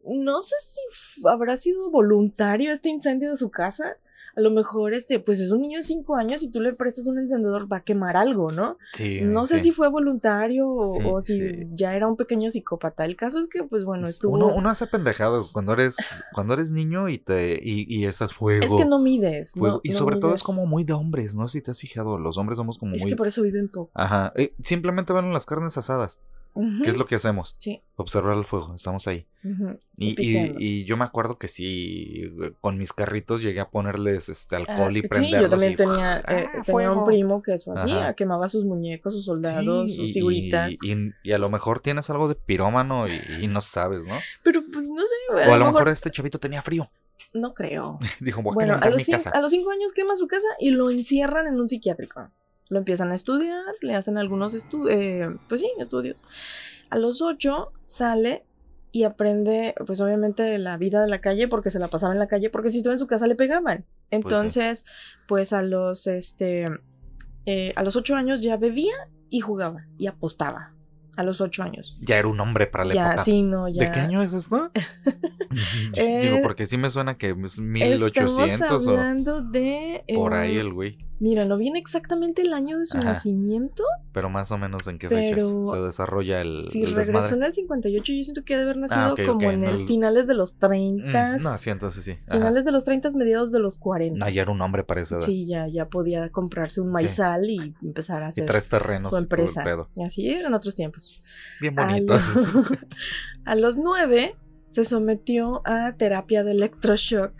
No 0.04 0.42
sé 0.42 0.56
si 0.60 1.26
habrá 1.26 1.56
sido 1.56 1.90
voluntario 1.90 2.72
este 2.72 2.88
incendio 2.88 3.30
de 3.30 3.36
su 3.36 3.50
casa 3.50 3.96
a 4.36 4.40
lo 4.40 4.50
mejor 4.50 4.94
este, 4.94 5.18
pues 5.20 5.40
es 5.40 5.50
un 5.50 5.60
niño 5.62 5.78
de 5.78 5.82
5 5.82 6.16
años 6.16 6.42
y 6.42 6.50
tú 6.50 6.60
le 6.60 6.72
prestas 6.72 7.06
un 7.06 7.18
encendedor, 7.18 7.70
va 7.72 7.78
a 7.78 7.82
quemar 7.84 8.16
algo, 8.16 8.50
¿no? 8.52 8.78
Sí. 8.92 9.20
No 9.22 9.46
sé 9.46 9.56
sí. 9.56 9.62
si 9.64 9.72
fue 9.72 9.88
voluntario 9.88 10.68
o, 10.68 10.94
Sí, 10.96 11.02
o 11.06 11.20
si 11.20 11.38
sí. 11.38 11.66
ya 11.70 11.94
era 11.96 12.06
un 12.08 12.16
pequeño 12.16 12.50
psicópata. 12.50 13.04
El 13.04 13.16
caso 13.16 13.38
es 13.40 13.48
que, 13.48 13.62
pues 13.64 13.84
bueno, 13.84 14.08
estuvo. 14.08 14.34
Uno, 14.34 14.54
uno 14.54 14.70
hace 14.70 14.86
pendejadas 14.86 15.50
cuando 15.52 15.72
eres, 15.72 15.96
cuando 16.32 16.54
eres 16.54 16.70
niño 16.70 17.08
y 17.08 17.18
te, 17.18 17.54
y, 17.62 17.86
y 17.88 18.04
estás 18.06 18.32
fuego. 18.32 18.64
es 18.64 18.82
que 18.82 18.88
no 18.88 18.98
mides. 18.98 19.52
fuego. 19.52 19.76
no- 19.76 19.80
y 19.82 19.90
no 19.90 19.98
sobre 19.98 20.16
todo 20.16 20.34
es 20.34 20.42
como 20.42 20.66
muy 20.66 20.84
de 20.84 20.92
hombres, 20.94 21.34
¿no? 21.34 21.48
Si 21.48 21.60
te 21.60 21.70
has 21.70 21.80
fijado, 21.80 22.18
los 22.18 22.36
hombres 22.38 22.56
somos 22.58 22.78
como 22.78 22.94
Es 22.96 23.02
muy. 23.02 23.10
que 23.10 23.16
por 23.16 23.26
eso 23.26 23.42
viven 23.42 23.68
poco. 23.68 23.90
Ajá. 23.94 24.32
eh, 24.36 24.54
simplemente 24.62 25.12
van 25.12 25.32
las 25.32 25.46
carnes 25.46 25.76
asadas. 25.78 26.20
¿Qué 26.82 26.90
es 26.90 26.96
lo 26.96 27.04
que 27.06 27.16
hacemos? 27.16 27.56
Sí. 27.58 27.82
Observar 27.96 28.36
el 28.38 28.44
fuego, 28.44 28.74
estamos 28.76 29.06
ahí. 29.08 29.26
Y, 29.96 30.10
y, 30.10 30.14
pisteando. 30.14 30.54
y 30.58 30.84
yo 30.84 30.96
me 30.96 31.04
acuerdo 31.04 31.36
que 31.36 31.48
sí, 31.48 32.32
con 32.60 32.78
mis 32.78 32.92
carritos 32.92 33.42
llegué 33.42 33.60
a 33.60 33.68
ponerles 33.68 34.28
este 34.28 34.56
alcohol 34.56 34.92
Ah, 34.94 34.98
y 34.98 35.02
sí, 35.02 35.08
prenderlos. 35.08 35.42
yo 35.42 35.50
también 35.50 35.72
y- 35.72 35.76
tenía, 35.76 36.22
¡Ah, 36.24 36.32
eh, 36.40 36.46
tenía 36.64 36.90
un 36.92 37.04
primo 37.04 37.42
que 37.42 37.54
eso 37.54 37.72
hacía, 37.74 38.02
Ajá. 38.04 38.14
quemaba 38.14 38.48
sus 38.48 38.64
muñecos, 38.64 39.12
sus 39.12 39.24
soldados, 39.24 39.90
Sí, 39.90 39.96
sus 39.96 40.12
figuritas. 40.12 40.72
Y, 40.82 41.32
a 41.32 41.38
lo 41.38 41.50
mejor 41.50 41.80
tienes 41.80 42.08
algo 42.10 42.28
de 42.28 42.36
pirómano 42.36 43.06
y, 43.40 43.46
no 43.48 43.60
sabes, 43.60 44.04
¿no? 44.06 44.14
Pero 44.42 44.62
pues 44.72 44.88
no 44.88 45.02
sé, 45.04 45.14
O 45.50 45.52
a 45.52 45.58
lo 45.58 45.66
mejor 45.66 45.88
este 45.88 46.10
chavito 46.10 46.38
tenía 46.38 46.62
frío. 46.62 46.88
no 47.32 47.52
creo. 47.52 47.98
Dijo, 48.20 48.42
voy 48.42 48.52
a 48.52 48.54
Bueno, 48.54 48.78
a 48.80 48.88
los, 48.90 49.06
mi 49.06 49.12
casa. 49.12 49.30
a 49.30 49.40
los 49.40 49.50
cinco 49.50 49.70
años 49.70 49.92
quema 49.92 50.14
su 50.16 50.26
casa 50.28 50.46
y 50.58 50.70
lo 50.70 50.88
encierran 50.90 51.46
en 51.48 51.60
un 51.60 51.68
psiquiátrico. 51.68 52.28
Lo 52.70 52.78
empiezan 52.78 53.12
a 53.12 53.14
estudiar, 53.14 53.62
le 53.82 53.94
hacen 53.94 54.16
algunos 54.16 54.54
estudios, 54.54 55.34
pues 55.48 55.60
sí, 55.60 55.70
estudios. 55.78 56.22
A 56.90 56.98
los 56.98 57.20
ocho 57.22 57.72
sale 57.84 58.44
y 58.90 59.04
aprende, 59.04 59.74
pues 59.86 60.00
obviamente, 60.00 60.56
la 60.58 60.76
vida 60.76 61.02
de 61.02 61.08
la 61.08 61.20
calle 61.20 61.48
porque 61.48 61.70
se 61.70 61.78
la 61.78 61.88
pasaba 61.88 62.12
en 62.12 62.18
la 62.20 62.28
calle, 62.28 62.48
porque 62.48 62.70
si 62.70 62.78
estaba 62.78 62.94
en 62.94 63.00
su 63.00 63.06
casa 63.06 63.26
le 63.26 63.34
pegaban. 63.34 63.84
Entonces, 64.10 64.84
pues, 65.26 65.52
a 65.52 65.62
los, 65.62 66.06
este, 66.06 66.66
eh, 67.44 67.72
a 67.74 67.82
los 67.82 67.96
ocho 67.96 68.14
años 68.14 68.40
ya 68.40 68.56
bebía 68.56 68.94
y 69.30 69.40
jugaba 69.40 69.86
y 69.98 70.06
apostaba. 70.06 70.70
A 71.16 71.22
los 71.22 71.40
ocho 71.40 71.62
años. 71.62 71.96
Ya 72.02 72.18
era 72.18 72.26
un 72.28 72.40
hombre 72.40 72.66
para 72.66 72.84
la 72.84 72.94
Ya, 72.94 73.06
época. 73.08 73.22
sí, 73.22 73.42
no, 73.42 73.68
ya. 73.68 73.84
¿De 73.84 73.90
qué 73.92 74.00
año 74.00 74.22
es 74.22 74.32
esto? 74.32 74.70
Eh, 75.94 76.20
Digo, 76.22 76.38
porque 76.42 76.66
sí 76.66 76.76
me 76.76 76.90
suena 76.90 77.16
que 77.16 77.30
es 77.30 77.36
Estamos 77.36 77.58
1800 77.60 78.86
o 78.86 78.90
hablando 78.90 79.40
de... 79.40 80.02
por 80.14 80.34
ahí 80.34 80.56
eh, 80.56 80.60
el 80.60 80.72
güey. 80.72 80.98
Mira, 81.24 81.46
no 81.46 81.56
viene 81.56 81.78
exactamente 81.78 82.42
el 82.42 82.52
año 82.52 82.78
de 82.78 82.84
su 82.84 82.98
Ajá. 82.98 83.06
nacimiento. 83.06 83.82
Pero 84.12 84.28
más 84.28 84.50
o 84.50 84.58
menos 84.58 84.86
en 84.86 84.98
qué 84.98 85.08
fechas 85.08 85.42
se 85.70 85.76
desarrolla 85.78 86.42
el, 86.42 86.68
Si 86.70 86.82
el 86.82 86.94
regresó 86.94 87.34
en 87.34 87.44
el 87.44 87.54
58, 87.54 88.12
yo 88.12 88.22
siento 88.22 88.44
que 88.44 88.54
ha 88.54 88.58
de 88.58 88.64
haber 88.64 88.76
nacido 88.76 89.14
Ah, 89.18 89.26
como 89.26 89.50
en 89.50 89.62
no 89.62 89.70
el 89.70 89.86
finales 89.86 90.26
de 90.26 90.34
los 90.34 90.58
30. 90.58 91.38
Mm, 91.38 91.42
no, 91.42 91.56
sí, 91.56 91.70
entonces 91.70 92.04
sí. 92.04 92.10
Ajá. 92.28 92.36
finales 92.36 92.66
de 92.66 92.72
los 92.72 92.84
30, 92.84 93.08
mediados 93.16 93.50
de 93.52 93.58
los 93.58 93.78
40. 93.78 94.18
No, 94.18 94.30
ya 94.30 94.42
era 94.42 94.50
un 94.50 94.60
hombre 94.60 94.84
para 94.84 95.00
esa 95.00 95.16
edad. 95.16 95.24
Sí, 95.24 95.46
ya, 95.46 95.66
ya 95.66 95.86
podía 95.86 96.28
comprarse 96.28 96.82
un 96.82 96.90
maizal 96.92 97.48
y 97.48 97.74
empezar 97.82 98.22
a 98.22 98.26
y 98.26 98.28
hacer 98.28 98.44
tres 98.44 98.68
terrenos. 98.68 99.08
su 99.08 99.08
y 99.08 99.10
todo 99.10 99.18
el 99.18 99.24
empresa. 99.24 99.64
pedo. 99.64 99.88
Y 99.96 100.04
así 100.04 100.28
eran 100.28 100.52
otros 100.52 100.74
tiempos. 100.74 101.22
Bien 101.58 101.74
lo- 101.74 101.82
a 103.46 103.54
los 103.54 103.78
9 103.78 104.36
se 104.68 104.84
sometió 104.84 105.62
a 105.64 105.94
terapia 105.96 106.44
de 106.44 106.50
electroshock 106.52 107.32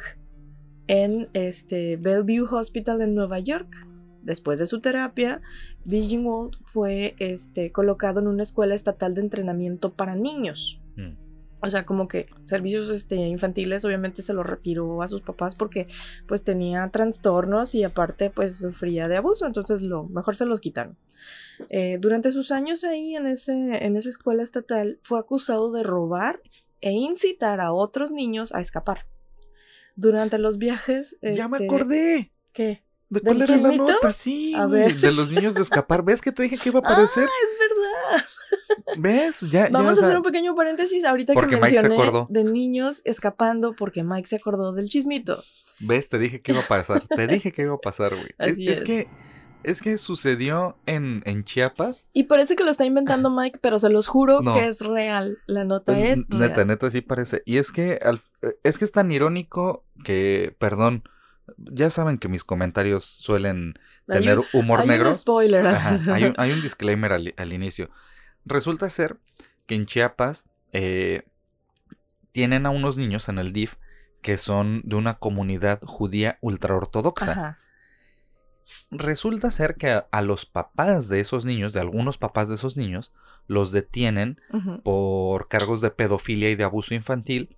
en 0.87 1.29
este 1.33 1.97
Bellevue 1.97 2.49
Hospital 2.51 3.01
en 3.03 3.15
Nueva 3.15 3.39
York. 3.39 3.69
Después 4.23 4.59
de 4.59 4.67
su 4.67 4.81
terapia, 4.81 5.43
Wald 5.87 6.57
fue 6.65 7.15
este, 7.19 7.73
colocado 7.73 8.21
en 8.21 8.27
una 8.27 8.43
escuela 8.43 8.75
estatal 8.75 9.15
de 9.15 9.21
entrenamiento 9.21 9.93
para 9.93 10.17
niños. 10.17 10.81
Mm. 10.97 11.25
O 11.61 11.71
sea, 11.71 11.87
como 11.87 12.09
que 12.09 12.27
servicios 12.45 12.91
este, 12.91 13.17
infantiles 13.17 13.87
obviamente 13.87 14.21
se 14.21 14.35
lo 14.35 14.43
retiró 14.43 15.03
a 15.03 15.09
sus 15.09 15.23
papás 15.23 15.55
porque 15.55 15.89
pues 16.29 16.45
tenía 16.45 16.87
trastornos 16.91 17.75
y 17.75 17.85
aparte 17.85 18.29
pues 18.29 18.59
sufría 18.59 19.09
de 19.09 19.17
abuso, 19.17 19.47
entonces 19.47 19.81
lo 19.81 20.05
mejor 20.05 20.37
se 20.37 20.45
los 20.45 20.61
quitaron. 20.61 20.99
Eh, 21.71 21.97
durante 22.01 22.33
sus 22.33 22.53
años 22.53 22.85
ahí 22.85 23.17
en, 23.17 23.27
ese, 23.27 23.53
en 23.53 23.97
esa 23.97 24.11
escuela 24.11 24.43
estatal 24.43 24.99
fue 25.03 25.19
acusado 25.19 25.73
de 25.73 25.83
robar 25.83 26.41
e 26.83 26.93
incitar 26.93 27.63
a 27.63 27.73
otros 27.73 28.11
niños 28.11 28.55
a 28.55 28.61
escapar. 28.61 29.07
Durante 29.97 30.39
los 30.39 30.59
viajes... 30.59 31.17
Ya 31.23 31.49
me 31.49 31.59
este, 31.59 31.67
acordé. 31.67 32.33
¿Qué? 32.53 32.83
¿De 33.11 33.21
¿Del 33.21 33.23
cuál 33.23 33.37
era 33.43 33.47
la 33.47 33.55
chismito? 33.63 33.85
nota? 33.93 34.13
Sí, 34.13 34.55
A 34.55 34.67
ver. 34.67 34.97
de 34.99 35.13
los 35.13 35.31
niños 35.31 35.55
de 35.55 35.63
escapar. 35.63 36.03
¿Ves 36.05 36.21
que 36.21 36.33
te 36.33 36.43
dije 36.43 36.57
que 36.57 36.71
iba 36.71 36.81
a 36.81 36.83
aparecer? 36.83 37.29
Ah, 37.29 37.33
es 37.43 37.59
verdad. 38.19 38.25
¿Ves? 38.99 39.41
Ya, 39.43 39.67
ya, 39.67 39.69
Vamos 39.71 39.93
o 39.93 39.95
sea, 39.97 40.05
a 40.05 40.07
hacer 40.09 40.17
un 40.17 40.23
pequeño 40.23 40.55
paréntesis 40.55 41.05
ahorita 41.05 41.35
que 41.35 41.41
Mike 41.41 41.57
se 41.57 41.61
mencioné 41.83 41.95
acordó. 41.95 42.27
de 42.31 42.45
niños 42.45 43.03
escapando 43.05 43.75
porque 43.77 44.03
Mike 44.03 44.27
se 44.27 44.37
acordó 44.37 44.73
del 44.73 44.89
chismito. 44.89 45.43
¿Ves? 45.81 46.09
Te 46.09 46.19
dije 46.19 46.41
que 46.41 46.53
iba 46.53 46.61
a 46.63 46.67
pasar. 46.67 47.07
Te 47.07 47.27
dije 47.29 47.53
que 47.53 47.63
iba 47.63 47.75
a 47.75 47.79
pasar, 47.79 48.15
güey. 48.15 48.29
Es, 48.39 48.53
Así 48.53 48.69
es 48.69 48.79
es. 48.79 48.85
que 48.85 49.09
es 49.65 49.81
que 49.81 49.97
sucedió 49.99 50.77
en, 50.87 51.23
en 51.25 51.43
Chiapas. 51.45 52.07
Y 52.13 52.25
parece 52.25 52.55
que 52.55 52.65
lo 52.65 52.71
está 52.71 52.85
inventando 52.85 53.31
Mike, 53.37 53.59
pero 53.63 53.79
se 53.79 53.91
los 53.91 54.07
juro 54.09 54.41
No. 54.43 54.55
que 54.55 54.67
es 54.67 54.81
real. 54.81 55.39
La 55.47 55.65
nota 55.65 55.99
es 55.99 56.27
Pues, 56.27 56.39
neta, 56.41 56.55
real. 56.57 56.67
neta 56.69 56.91
sí 56.91 57.01
parece. 57.01 57.43
Y 57.45 57.59
es 57.59 57.71
que 57.73 57.99
al- 58.03 58.21
es 58.63 58.79
que 58.79 58.85
es 58.85 58.93
tan 58.93 59.11
irónico 59.13 59.85
que, 60.05 60.55
perdón, 60.59 61.05
ya 61.59 61.91
saben 61.91 62.19
que 62.19 62.29
mis 62.29 62.45
comentarios 62.45 63.05
suelen 63.05 63.75
Hay 64.09 64.21
tener 64.21 64.39
un- 64.41 64.47
humor 64.53 64.81
Hay 64.81 64.89
negro. 64.89 65.11
un 65.11 65.17
spoiler. 65.17 65.67
Ajá, 65.67 66.01
hay, 66.13 66.25
un, 66.25 66.35
hay 66.39 66.53
un 66.53 66.63
disclaimer 66.63 67.13
al, 67.13 67.35
al 67.37 67.53
inicio. 67.53 67.91
Resulta 68.45 68.89
ser 68.91 69.19
que 69.67 69.75
en 69.75 69.87
Chiapas 69.87 70.47
eh, 70.73 71.23
tienen 72.33 72.67
a 72.67 72.71
unos 72.71 72.97
niños 72.97 73.29
en 73.29 73.39
el 73.39 73.53
DIF 73.53 73.75
que 74.23 74.37
son 74.39 74.81
de 74.85 74.97
una 74.97 75.15
comunidad 75.19 75.81
judía 75.83 76.39
ultraortodoxa. 76.41 77.33
Ajá. 77.33 77.59
Resulta 78.91 79.51
ser 79.51 79.75
que 79.75 79.91
a, 79.91 80.07
a 80.11 80.23
los 80.23 80.47
papás 80.47 81.09
de 81.09 81.21
esos 81.21 81.45
niños, 81.45 81.75
de 81.75 81.81
algunos 81.81 82.17
papás 82.17 82.49
de 82.49 82.55
esos 82.55 82.77
niños, 82.79 83.13
los 83.47 83.73
detienen 83.73 84.41
por 84.83 85.49
cargos 85.49 85.83
de 85.83 85.91
pedofilia 85.91 86.51
y 86.51 86.55
de 86.55 86.65
abuso 86.65 86.95
infantil 86.95 87.57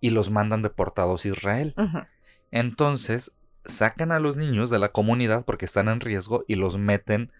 y 0.00 0.10
los 0.10 0.30
mandan 0.30 0.62
deportados 0.62 1.24
a 1.24 1.28
Israel. 1.28 1.74
Entonces 2.50 3.32
sacan 3.64 4.12
a 4.12 4.20
los 4.20 4.36
niños 4.36 4.70
de 4.70 4.78
la 4.78 4.88
comunidad 4.90 5.44
porque 5.44 5.66
están 5.66 5.88
en 5.88 6.00
riesgo 6.00 6.44
y 6.48 6.54
los 6.54 6.78
meten 6.78 7.30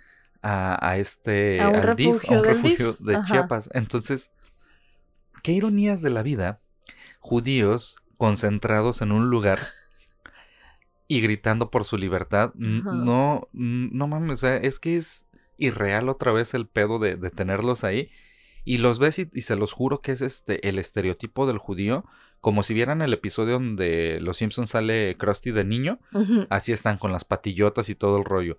a, 0.43 0.87
a 0.87 0.99
este 0.99 1.61
A 1.61 1.69
un 1.69 1.77
al 1.77 1.97
DIF, 1.97 2.31
a 2.31 2.41
refugio 2.41 2.95
un 2.99 3.07
de 3.07 3.17
Ajá. 3.17 3.27
Chiapas. 3.27 3.71
Entonces, 3.73 4.31
qué 5.43 5.53
ironías 5.53 6.03
de 6.03 6.11
la 6.11 6.23
vida, 6.23 6.61
judíos 7.19 7.97
concentrados 8.17 9.03
en 9.03 9.13
un 9.13 9.31
lugar 9.31 9.59
y 11.09 11.21
gritando 11.21 11.71
por 11.71 11.85
su 11.85 11.97
libertad. 11.97 12.53
Ajá. 12.55 12.93
No, 12.93 13.49
no 13.53 14.07
mames, 14.07 14.33
o 14.33 14.37
sea, 14.37 14.57
es 14.57 14.79
que 14.79 14.97
es 14.97 15.27
irreal 15.59 16.09
otra 16.09 16.33
vez 16.33 16.55
el 16.55 16.67
pedo 16.67 16.99
de, 16.99 17.17
de 17.17 17.31
tenerlos 17.31 17.85
ahí. 17.85 18.09
Y 18.65 18.79
los 18.79 18.99
ves 18.99 19.19
y, 19.19 19.31
y 19.33 19.41
se 19.41 19.57
los 19.57 19.73
juro 19.73 20.01
que 20.01 20.13
es 20.13 20.21
este 20.21 20.69
el 20.69 20.79
estereotipo 20.79 21.47
del 21.47 21.59
judío. 21.59 22.05
Como 22.41 22.63
si 22.63 22.73
vieran 22.73 23.03
el 23.03 23.13
episodio 23.13 23.55
donde 23.55 24.19
Los 24.21 24.39
Simpsons 24.39 24.71
sale 24.71 25.17
Krusty 25.19 25.51
de 25.51 25.65
niño. 25.65 25.99
Así 26.49 26.73
están 26.73 26.97
con 26.97 27.13
las 27.13 27.25
patillotas 27.25 27.89
y 27.91 27.95
todo 27.95 28.17
el 28.19 28.25
rollo. 28.25 28.57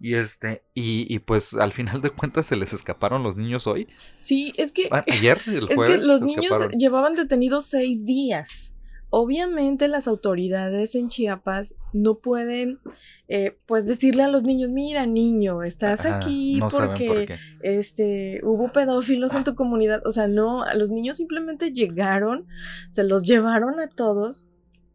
Y 0.00 0.14
este, 0.14 0.62
y, 0.74 1.12
y 1.12 1.18
pues 1.18 1.54
al 1.54 1.72
final 1.72 2.00
de 2.00 2.10
cuentas 2.10 2.46
se 2.46 2.56
les 2.56 2.72
escaparon 2.72 3.22
los 3.24 3.36
niños 3.36 3.66
hoy. 3.66 3.88
Sí, 4.18 4.52
es 4.56 4.70
que, 4.72 4.88
Ah, 4.92 5.04
ayer, 5.10 5.40
el 5.46 5.64
es 5.70 5.76
jueves. 5.76 6.00
que 6.00 6.06
los 6.06 6.22
niños 6.22 6.44
escaparon. 6.44 6.78
llevaban 6.78 7.14
detenidos 7.16 7.66
seis 7.66 8.04
días. 8.04 8.73
Obviamente 9.16 9.86
las 9.86 10.08
autoridades 10.08 10.96
en 10.96 11.06
Chiapas 11.08 11.76
no 11.92 12.18
pueden, 12.18 12.80
eh, 13.28 13.56
pues 13.66 13.86
decirle 13.86 14.24
a 14.24 14.28
los 14.28 14.42
niños, 14.42 14.72
mira 14.72 15.06
niño, 15.06 15.62
estás 15.62 16.00
Ajá, 16.00 16.16
aquí 16.16 16.56
no 16.56 16.68
porque 16.68 17.06
por 17.06 17.38
este, 17.62 18.40
hubo 18.42 18.72
pedófilos 18.72 19.32
en 19.36 19.44
tu 19.44 19.54
comunidad. 19.54 20.04
O 20.04 20.10
sea, 20.10 20.26
no, 20.26 20.64
los 20.74 20.90
niños 20.90 21.18
simplemente 21.18 21.70
llegaron, 21.70 22.48
se 22.90 23.04
los 23.04 23.22
llevaron 23.24 23.78
a 23.78 23.88
todos 23.88 24.46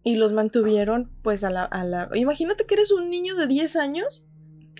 y 0.03 0.17
los 0.17 0.33
mantuvieron, 0.33 1.09
pues, 1.21 1.45
a 1.45 1.49
la. 1.49 1.63
A 1.63 1.85
la... 1.85 2.09
Imagínate 2.13 2.65
que 2.65 2.73
eres 2.75 2.91
un 2.91 3.09
niño 3.09 3.37
de 3.37 3.47
10 3.47 3.77
años 3.77 4.27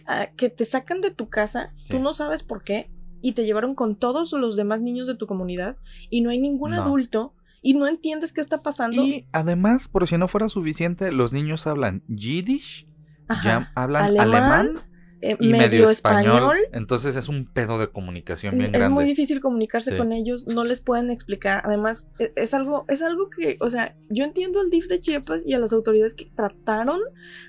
ah, 0.06 0.28
que 0.36 0.50
te 0.50 0.66
sacan 0.66 1.00
de 1.00 1.12
tu 1.12 1.30
casa, 1.30 1.72
Sí. 1.78 1.94
tú 1.94 2.00
no 2.00 2.12
sabes 2.12 2.44
por 2.44 2.64
qué, 2.66 2.92
y 3.22 3.32
te 3.32 3.46
llevaron 3.46 3.74
con 3.74 3.96
todos 3.96 4.34
los 4.34 4.58
demás 4.58 4.82
niños 4.82 5.08
de 5.08 5.16
tu 5.16 5.28
comunidad 5.28 5.78
y 6.10 6.20
no 6.20 6.30
hay 6.30 6.40
ningún 6.40 6.72
No. 6.72 6.82
adulto 6.84 7.36
y 7.62 7.74
no 7.74 7.88
entiendes 7.88 8.34
qué 8.34 8.42
está 8.42 8.62
pasando. 8.62 9.04
Y 9.04 9.28
además, 9.32 9.88
por 9.88 10.08
si 10.08 10.18
no 10.18 10.28
fuera 10.28 10.50
suficiente, 10.50 11.12
los 11.12 11.34
niños 11.34 11.68
hablan 11.68 12.04
yiddish, 12.08 12.88
Ajá. 13.28 13.44
ya 13.44 13.72
hablan 13.76 14.04
Alemán, 14.04 14.34
alemán, 14.34 14.82
eh, 15.22 15.36
y 15.40 15.50
medio, 15.52 15.90
español. 15.90 16.58
Entonces 16.72 17.16
es 17.16 17.28
un 17.30 17.46
pedo 17.46 17.78
de 17.80 17.88
comunicación 17.90 18.58
bien 18.58 18.74
es 18.74 18.80
grande. 18.80 18.94
muy 18.94 19.06
difícil 19.06 19.40
comunicarse 19.42 19.92
Sí. 19.92 19.98
con 19.98 20.12
ellos, 20.14 20.48
no 20.48 20.64
les 20.64 20.82
pueden 20.82 21.12
explicar. 21.12 21.62
Además, 21.66 22.12
e- 22.20 22.32
es, 22.36 22.54
algo, 22.54 22.86
es 22.88 23.02
algo 23.02 23.30
que, 23.30 23.58
o 23.60 23.70
sea, 23.70 23.96
yo 24.10 24.24
entiendo 24.24 24.60
al 24.60 24.70
DIF 24.70 24.88
de 24.88 25.00
Chiapas 25.00 25.46
y 25.46 25.54
a 25.54 25.60
las 25.60 25.74
autoridades 25.74 26.14
que 26.16 26.26
trataron 26.36 27.00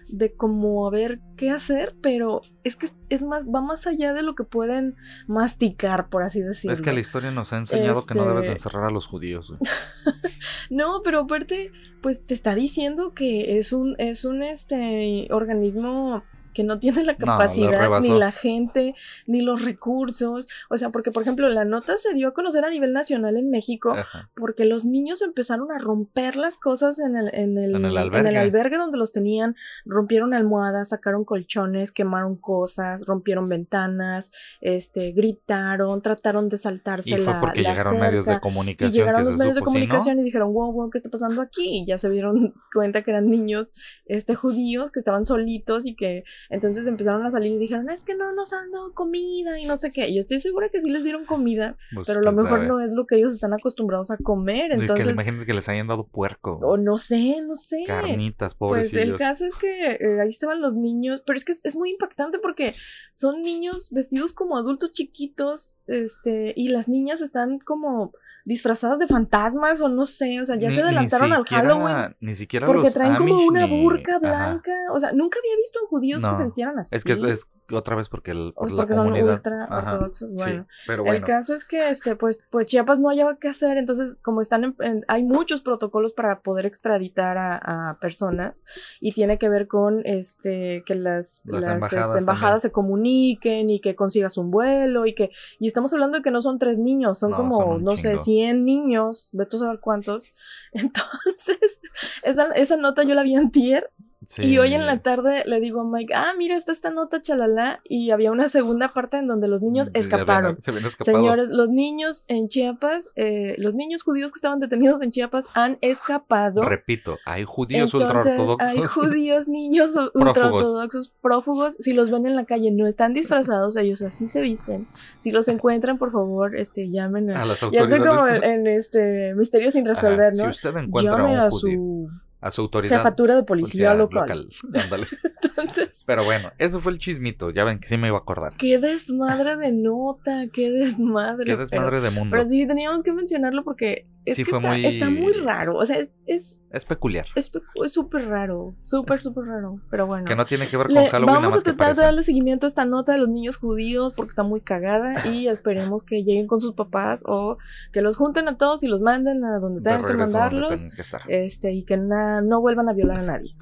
de 0.09 0.33
como 0.35 0.87
a 0.87 0.91
ver 0.91 1.21
qué 1.37 1.51
hacer, 1.51 1.95
pero 2.03 2.43
es 2.65 2.77
que 2.77 2.87
es, 2.87 2.95
es 3.09 3.23
más, 3.23 3.47
va 3.47 3.61
más 3.61 3.87
allá 3.87 4.13
de 4.13 4.23
lo 4.23 4.35
que 4.35 4.45
pueden 4.45 4.97
masticar, 5.29 6.09
por 6.09 6.23
así 6.23 6.41
decirlo. 6.41 6.73
Es 6.75 6.83
que 6.83 6.93
la 6.93 7.01
historia 7.01 7.31
nos 7.31 7.53
ha 7.53 7.59
enseñado 7.59 8.05
que 8.05 8.15
no 8.15 8.27
debes 8.27 8.43
de 8.45 8.53
Este- 8.53 8.59
encerrar 8.69 8.85
a 8.87 8.91
los 8.91 9.07
judíos. 9.07 9.55
No, 10.71 11.03
pero 11.05 11.21
aparte, 11.21 11.73
pues 12.01 12.25
te 12.25 12.35
está 12.35 12.55
diciendo 12.55 13.13
que 13.13 13.59
es 13.59 13.73
un, 13.73 13.95
es 13.99 14.25
un 14.25 14.43
este 14.43 15.27
organismo 15.31 16.23
que 16.53 16.65
no 16.65 16.79
tiene 16.79 17.05
la 17.05 17.17
capacidad, 17.17 18.01
ni 18.01 18.11
la 18.11 18.33
gente, 18.33 18.95
ni 19.27 19.41
los 19.41 19.65
recursos. 19.65 20.49
O 20.69 20.77
sea, 20.77 20.91
porque, 20.91 21.11
por 21.11 21.23
ejemplo, 21.23 21.49
la 21.49 21.65
nota 21.65 21.97
se 21.97 22.15
dio 22.15 22.29
a 22.29 22.35
conocer 22.35 22.65
a 22.65 22.71
nivel 22.71 22.93
nacional 22.93 23.37
en 23.37 23.51
México 23.51 23.95
porque 24.35 24.65
los 24.65 24.85
niños 24.85 25.23
empezaron 25.23 25.71
a 25.73 25.79
romper 25.79 26.37
las 26.37 26.59
cosas 26.59 26.99
en 26.99 27.17
el, 27.17 27.35
en 27.35 27.59
el, 27.59 27.75
en 27.77 27.85
el, 27.85 28.37
albergue. 28.37 28.77
donde 28.77 28.99
los 28.99 29.13
tenían, 29.13 29.57
rompieron 29.85 30.35
almohadas, 30.35 30.91
sacaron 30.91 31.25
colchones, 31.25 31.93
quemaron 31.93 32.37
cosas, 32.37 33.07
rompieron 33.07 33.49
ventanas, 33.49 34.31
este, 34.61 35.13
gritaron, 35.13 36.03
trataron 36.03 36.49
de 36.49 36.59
saltarse 36.59 37.11
y 37.11 37.17
fue 37.17 37.35
porque 37.41 37.63
llegaron 37.63 37.99
medios 37.99 38.27
de 38.27 38.41
comunicación. 38.41 38.91
Y 38.91 38.99
llegaron 38.99 39.25
los 39.25 39.37
medios 39.37 39.57
de 39.57 39.63
comunicación 39.63 40.21
y 40.21 40.25
dijeron, 40.25 40.53
wow, 40.53 40.73
wow, 40.73 40.91
¿qué 40.91 40.99
está 40.99 41.11
pasando 41.11 41.43
aquí? 41.43 41.81
Y 41.81 41.87
ya 41.87 41.99
se 41.99 42.11
dieron 42.11 42.55
cuenta 42.73 43.03
que 43.03 43.11
eran 43.11 43.31
niños 43.31 43.73
este, 44.07 44.35
judíos 44.35 44.91
que 44.91 44.99
estaban 44.99 45.25
solitos 45.25 45.87
y 45.87 45.95
que 45.95 46.25
entonces 46.49 46.87
empezaron 46.87 47.25
a 47.25 47.31
salir 47.31 47.53
y 47.53 47.59
dijeron, 47.59 47.91
es 47.91 48.05
que 48.05 48.15
no 48.15 48.33
nos 48.33 48.53
han 48.53 48.71
dado 48.71 48.93
comida 48.95 49.59
y 49.59 49.67
no 49.67 49.77
sé 49.77 49.91
qué. 49.91 50.13
Yo 50.13 50.21
estoy 50.21 50.41
segura 50.41 50.69
que 50.69 50.81
sí 50.81 50.89
les 50.89 51.05
dieron 51.05 51.25
comida, 51.25 51.77
pues, 51.95 52.07
pero 52.07 52.21
a 52.21 52.23
lo 52.23 52.33
mejor 52.33 52.67
no 52.67 52.81
es 52.81 52.93
lo 52.93 53.07
que 53.07 53.17
ellos 53.17 53.33
están 53.33 53.53
acostumbrados 53.53 54.11
a 54.11 54.17
comer. 54.17 54.73
Entonces, 54.73 55.07
que 55.07 55.13
imagínate 55.13 55.47
que 55.47 55.55
les 55.55 55.69
hayan 55.69 55.89
dado 55.89 56.07
puerco. 56.07 56.59
O 56.63 56.77
no 56.77 56.99
sé, 56.99 57.41
no 57.43 57.57
sé. 57.57 57.85
Carnitas, 57.87 58.55
pobres. 58.55 58.91
Pues 58.91 59.03
el 59.03 59.17
caso 59.17 59.47
es 59.47 59.55
que 59.57 59.93
eh, 59.93 60.21
ahí 60.21 60.29
estaban 60.29 60.61
los 60.61 60.75
niños, 60.75 61.23
pero 61.27 61.37
es 61.37 61.45
que 61.45 61.53
es, 61.53 61.77
muy 61.77 61.91
impactante 61.91 62.39
porque 62.39 62.75
son 63.13 63.41
niños 63.41 63.91
vestidos 63.91 64.35
como 64.35 64.57
adultos 64.57 64.93
chiquitos, 64.93 65.83
este, 65.87 66.53
y 66.57 66.69
las 66.69 66.89
niñas 66.89 67.21
están 67.21 67.59
como 67.59 68.13
disfrazadas 68.45 68.99
de 68.99 69.07
fantasmas 69.07 69.81
o 69.81 69.89
no 69.89 70.05
sé, 70.05 70.41
o 70.41 70.45
sea, 70.45 70.57
ya 70.57 70.71
se 70.71 70.83
adelantaron 70.83 71.33
al 71.33 71.45
Halloween. 71.45 72.17
Ni 72.21 72.35
siquiera 72.35 72.67
Porque 72.67 72.91
traen 72.91 73.17
como 73.17 73.45
una 73.45 73.67
burka 73.67 74.19
blanca, 74.19 74.73
o 74.93 75.01
sea, 75.01 75.13
nunca 75.13 75.39
había 75.39 75.57
visto 75.57 75.79
a 75.85 75.89
judíos 75.89 76.25
que 76.25 76.37
se 76.37 76.47
hicieran 76.47 76.79
así. 76.79 76.95
Es 76.95 77.05
que 77.05 77.13
es 77.13 77.51
otra 77.73 77.97
vez 77.97 78.09
porque, 78.09 78.33
el, 78.33 78.51
por 78.55 78.75
porque 78.75 78.95
son 78.95 79.13
ultra 79.13 79.69
ortodoxos. 79.71 80.31
Bueno, 80.33 80.67
pero 80.87 81.03
bueno, 81.03 81.17
el 81.17 81.25
caso 81.25 81.55
es 81.55 81.65
que 81.65 81.91
este, 81.91 82.17
pues, 82.17 82.43
pues 82.51 82.67
Chiapas 82.67 82.99
no 82.99 83.09
haya 83.11 83.37
que 83.37 83.49
hacer, 83.49 83.77
entonces 83.77 84.21
como 84.23 84.41
están 84.41 84.77
en, 84.79 85.05
hay 85.09 85.23
muchos 85.23 85.61
protocolos 85.61 86.13
para 86.13 86.41
poder 86.41 86.67
extraditar 86.67 87.37
a, 87.39 87.99
personas 88.01 88.65
y 89.01 89.13
tiene 89.13 89.39
que 89.39 89.49
ver 89.49 89.67
con 89.67 90.03
este 90.05 90.83
que 90.87 90.95
las, 90.95 91.43
las, 91.45 91.67
este, 91.67 92.19
embajadas, 92.19 92.63
se 92.63 92.73
comuniquen 92.73 93.71
y 93.71 93.81
que 93.81 93.95
consigas 93.95 94.37
un 94.37 94.51
vuelo 94.51 95.07
y 95.07 95.15
que 95.15 95.31
y 95.59 95.67
estamos 95.67 95.93
hablando 95.93 96.19
de 96.19 96.23
que 96.23 96.31
no 96.31 96.43
son 96.43 96.59
tres 96.59 96.79
niños, 96.79 97.19
son 97.19 97.33
como 97.33 97.79
no 97.79 97.97
sé 97.97 98.19
100 98.19 98.65
niños, 98.65 99.29
ve 99.33 99.47
tú 99.47 99.57
a 99.57 99.61
saber 99.61 99.81
cuántos. 99.81 100.33
Entonces 100.73 101.81
esa, 102.23 102.47
esa 102.53 102.77
nota 102.77 103.03
yo 103.03 103.15
la 103.15 103.23
vi 103.23 103.35
en 103.35 103.51
tier 103.51 103.91
y 104.39 104.59
hoy 104.59 104.75
en 104.75 104.85
la 104.85 104.99
tarde 104.99 105.45
le 105.47 105.61
digo 105.61 105.81
a 105.81 105.85
Mike, 105.85 106.13
ah, 106.15 106.35
mira, 106.37 106.55
está 106.55 106.73
esta 106.73 106.91
nota, 106.91 107.23
chalala. 107.23 107.81
Y 107.85 108.11
había 108.11 108.31
una 108.31 108.51
segunda 108.51 108.93
parte 108.93 109.17
en 109.17 109.27
donde 109.27 109.49
los 109.49 109.63
niños 109.63 109.91
escaparon. 109.95 110.59
Señores, 111.01 111.51
los 111.51 111.71
niños 111.71 112.27
en 112.29 112.49
Chiapas, 112.49 113.09
eh, 113.17 113.55
los 113.57 113.75
niños 113.75 114.03
judíos 114.03 114.31
que 114.31 114.37
estaban 114.37 114.61
detenidos 114.61 115.01
en 115.01 115.11
Chiapas 115.11 115.47
han 115.55 115.79
escapado. 115.81 116.63
Repito, 116.63 117.19
hay 117.25 117.45
judíos 117.45 117.95
ultraortodoxos. 117.95 118.69
Hay 118.69 118.83
judíos, 118.87 119.49
niños 119.49 119.97
ultraortodoxos, 120.15 121.15
prófugos. 121.23 121.77
Si 121.81 121.93
los 121.93 122.11
ven 122.11 122.27
en 122.27 122.37
la 122.37 122.45
calle, 122.45 122.71
no 122.73 122.87
están 122.87 123.15
disfrazados, 123.15 123.77
ellos 123.77 124.03
así 124.03 124.29
se 124.29 124.43
visten. 124.43 124.87
Si 125.19 125.31
los 125.31 125.49
encuentran, 125.61 125.97
por 125.97 126.13
favor, 126.13 126.57
este, 126.57 126.91
llamen 126.91 127.31
a, 127.31 127.47
las 127.47 127.63
autoridades. 127.63 127.91
Ya 127.91 127.97
estoy 127.97 128.09
como 128.09 128.29
en, 128.29 128.67
este 128.67 129.35
misterio 129.35 129.71
sin 129.71 129.87
resolver, 129.87 130.35
¿no? 130.35 130.53
Si 130.53 130.67
usted 130.67 130.77
encuentra 130.77 131.43
a, 131.43 131.45
un 131.45 131.51
su 131.51 132.11
a 132.41 132.51
su 132.51 132.63
autoridad. 132.63 132.99
Jefatura 132.99 133.37
de 133.37 133.43
policía, 133.43 133.95
local. 133.95 134.49
Entonces. 135.43 136.05
Pero 136.07 136.25
bueno, 136.25 136.53
eso 136.59 136.81
fue 136.81 136.93
el 136.93 136.99
chismito. 136.99 137.51
Ya 137.51 137.65
ven 137.65 137.79
que 137.79 137.89
sí 137.89 137.99
me 137.99 138.09
iba 138.09 138.17
a 138.17 138.21
acordar. 138.21 138.55
Qué 138.57 138.79
desmadre 138.79 139.57
de 139.57 139.73
nota, 139.73 140.47
qué 140.53 140.71
desmadre. 140.71 141.45
Qué 141.45 141.57
desmadre 141.57 142.01
de 142.01 142.11
mundo. 142.11 142.31
Pero 142.31 142.47
sí, 142.47 142.67
teníamos 142.67 143.03
que 143.03 143.13
mencionarlo 143.13 143.63
porque 143.63 144.07
es 144.25 144.37
que 144.37 144.43
está, 144.43 144.61
muy... 144.61 144.85
está, 144.85 145.11
muy... 145.11 145.33
raro. 145.33 145.77
O 145.77 145.87
sea, 145.87 146.07
es. 146.27 146.63
Es, 146.71 146.85
peculiar. 146.85 147.27
Es 147.35 147.51
súper 147.87 148.29
raro. 148.29 148.75
Súper, 148.83 149.23
súper 149.23 149.45
raro. 149.45 149.81
Pero 149.91 150.07
bueno. 150.07 150.25
Que 150.25 150.37
no 150.37 150.45
tiene 150.45 150.69
que 150.69 150.77
ver 150.77 150.89
con 150.89 151.07
Halloween. 151.07 151.35
Vamos 151.35 151.57
a 151.57 151.61
tratar 151.61 151.97
de 151.97 152.03
darle 152.03 152.23
seguimiento 152.23 152.67
a 152.67 152.69
esta 152.69 152.85
nota 152.85 153.13
de 153.13 153.19
los 153.19 153.29
niños 153.29 153.57
judíos 153.57 154.13
porque 154.15 154.31
está 154.31 154.43
muy 154.43 154.61
cagada. 154.61 155.27
Y 155.27 155.49
esperemos 155.49 156.03
que 156.03 156.23
lleguen 156.23 156.47
con 156.47 156.61
sus 156.61 156.75
papás 156.75 157.23
o 157.25 157.57
que 157.93 158.03
los 158.03 158.17
junten 158.17 158.49
a 158.49 158.57
todos 158.57 158.83
y 158.83 158.89
los 158.89 159.03
manden 159.03 159.45
a 159.45 159.59
donde 159.59 159.81
tengan 159.81 160.05
que 160.05 160.15
mandarlos. 160.15 160.87
este, 161.29 161.73
y 161.73 161.85
que 161.85 161.97
no 161.97 162.61
vuelvan 162.61 162.89
a 162.89 162.93
violar 162.93 163.21
a 163.21 163.23
nadie. 163.23 163.55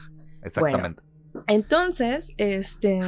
Exactamente. 0.42 1.02
Entonces, 1.46 2.34
este. 2.36 3.00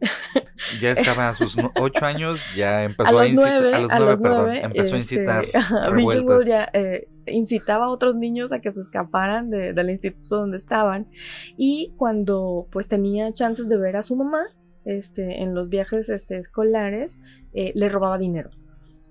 ya 0.80 0.92
estaba 0.92 1.30
a 1.30 1.34
sus 1.34 1.56
ocho 1.78 2.04
años, 2.04 2.40
ya 2.54 2.84
empezó 2.84 3.18
a, 3.18 3.26
incitar. 3.26 3.74
a 3.90 4.00
los 4.00 4.20
nueve, 4.20 4.60
empezó 4.62 4.94
a 4.94 4.98
este, 4.98 5.14
incitar. 5.16 5.44
ya 6.46 6.68
eh, 6.72 7.08
incitaba 7.26 7.86
a 7.86 7.90
otros 7.90 8.16
niños 8.16 8.52
a 8.52 8.60
que 8.60 8.72
se 8.72 8.80
escaparan 8.80 9.50
del 9.50 9.90
instituto 9.90 10.36
donde 10.36 10.58
estaban. 10.58 11.08
Y 11.56 11.94
cuando 11.96 12.68
pues 12.70 12.88
tenía 12.88 13.32
chances 13.32 13.68
de 13.68 13.76
ver 13.76 13.96
a 13.96 14.02
su 14.02 14.16
mamá, 14.16 14.44
este, 14.84 15.42
en 15.42 15.54
los 15.54 15.68
viajes 15.68 16.08
este, 16.08 16.38
escolares, 16.38 17.18
eh, 17.54 17.72
le 17.74 17.88
robaba 17.88 18.18
dinero. 18.18 18.50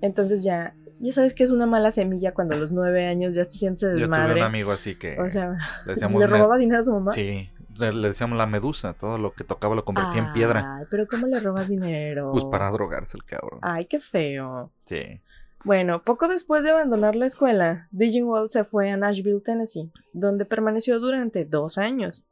Entonces 0.02 0.44
ya 0.44 0.74
ya 1.00 1.12
sabes 1.12 1.34
que 1.34 1.44
es 1.44 1.52
una 1.52 1.66
mala 1.66 1.92
semilla 1.92 2.34
cuando 2.34 2.56
a 2.56 2.58
los 2.58 2.72
nueve 2.72 3.06
años 3.06 3.36
ya 3.36 3.46
te 3.46 3.52
sientes 3.52 3.82
desmadre. 3.82 4.00
Yo 4.00 4.34
tuve 4.34 4.42
un 4.42 4.46
amigo 4.46 4.72
así 4.72 4.96
que... 4.96 5.20
O 5.20 5.30
sea, 5.30 5.58
le, 5.86 6.28
robaba 6.28 6.58
dinero 6.58 6.80
a 6.80 6.84
su 6.84 6.94
mamá. 6.94 7.12
Sí, 7.12 7.50
le, 7.78 8.08
decíamos 8.08 8.38
la 8.38 8.46
medusa, 8.46 8.94
todo 8.94 9.18
lo 9.18 9.34
que 9.34 9.44
tocaba 9.44 9.76
lo 9.76 9.86
convertía 9.86 10.22
en 10.22 10.34
piedra. 10.34 10.78
Ay, 10.80 10.86
pero 10.90 11.08
¿cómo 11.08 11.28
le 11.28 11.40
robas 11.40 11.68
dinero? 11.68 12.32
Pues 12.32 12.46
para 12.46 12.70
drogarse 12.72 13.18
el 13.18 13.24
cabrón. 13.24 13.60
Ay, 13.62 13.86
qué 13.86 14.00
feo. 14.00 14.72
Sí. 14.86 15.22
Bueno, 15.64 16.04
poco 16.04 16.28
después 16.28 16.64
de 16.64 16.70
abandonar 16.70 17.16
la 17.16 17.26
escuela, 17.26 17.90
Wall 17.92 18.50
se 18.50 18.64
fue 18.66 18.92
a 18.92 18.98
Nashville, 18.98 19.42
Tennessee, 19.42 19.92
donde 20.14 20.46
permaneció 20.46 21.00
durante 21.00 21.44
dos 21.44 21.80
años. 21.80 22.24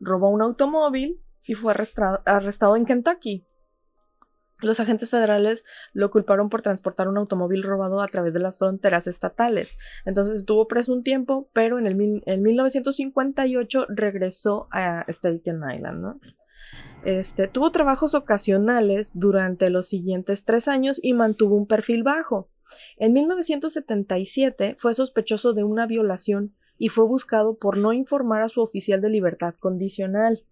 Robó 0.00 0.30
un 0.30 0.42
automóvil 0.42 1.20
y 1.44 1.54
fue 1.54 1.74
arrestado 2.24 2.76
en 2.76 2.84
Kentucky, 2.84 3.46
los 4.62 4.80
agentes 4.80 5.10
federales 5.10 5.64
lo 5.92 6.10
culparon 6.10 6.48
por 6.48 6.62
transportar 6.62 7.08
un 7.08 7.18
automóvil 7.18 7.62
robado 7.62 8.00
a 8.00 8.08
través 8.08 8.32
de 8.32 8.40
las 8.40 8.58
fronteras 8.58 9.06
estatales. 9.06 9.76
Entonces 10.04 10.34
estuvo 10.34 10.66
preso 10.68 10.92
un 10.92 11.02
tiempo, 11.02 11.48
pero 11.52 11.78
en, 11.78 11.86
el 11.86 12.40
1958 12.40 13.86
regresó 13.90 14.68
a 14.70 15.04
Staten 15.08 15.60
Island. 15.74 16.20
Este, 17.04 17.48
tuvo 17.48 17.72
trabajos 17.72 18.14
ocasionales 18.14 19.10
durante 19.14 19.70
los 19.70 19.88
siguientes 19.88 20.44
tres 20.44 20.68
años 20.68 21.00
y 21.02 21.14
mantuvo 21.14 21.56
un 21.56 21.66
perfil 21.66 22.04
bajo. 22.04 22.48
En 22.96 23.12
1977 23.12 24.76
fue 24.78 24.94
sospechoso 24.94 25.52
de 25.52 25.64
una 25.64 25.86
violación 25.86 26.54
y 26.78 26.88
fue 26.88 27.04
buscado 27.04 27.56
por 27.56 27.76
no 27.76 27.92
informar 27.92 28.42
a 28.42 28.48
su 28.48 28.62
oficial 28.62 29.00
de 29.00 29.10
libertad 29.10 29.54
condicional. 29.58 30.44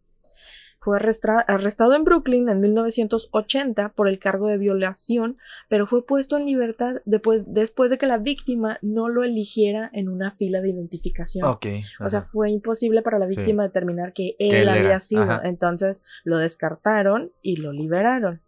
Fue 0.83 0.97
arrestado 0.97 1.95
en 1.95 2.05
Brooklyn 2.05 2.49
en 2.49 2.61
1980 2.61 3.91
por 3.91 4.09
el 4.09 4.19
cargo 4.19 4.49
de 4.49 4.57
violación, 4.57 5.37
pero 5.69 5.87
fue 5.87 6.07
puesto 6.07 6.39
en 6.39 6.47
libertad 6.47 7.03
después, 7.05 7.45
después 7.47 7.91
de 7.91 7.99
que 7.99 8.07
la 8.07 8.17
víctima 8.17 8.79
no 8.81 9.11
lo 9.11 9.23
eligiera 9.23 9.91
en 9.93 10.09
una 10.09 10.31
fila 10.31 10.63
de 10.63 10.71
identificación. 10.71 11.45
o 11.47 12.09
sea, 12.09 12.23
fue 12.23 12.51
imposible 12.51 13.03
para 13.03 13.19
la 13.19 13.27
víctima 13.27 13.65
determinar 13.65 14.15
que 14.15 14.37
él, 14.39 14.69
había 14.71 15.01
sido. 15.01 15.43
Entonces 15.45 16.03
lo 16.25 16.39
descartaron 16.39 17.31
y 17.43 17.57
lo 17.57 17.73
liberaron. 17.73 18.41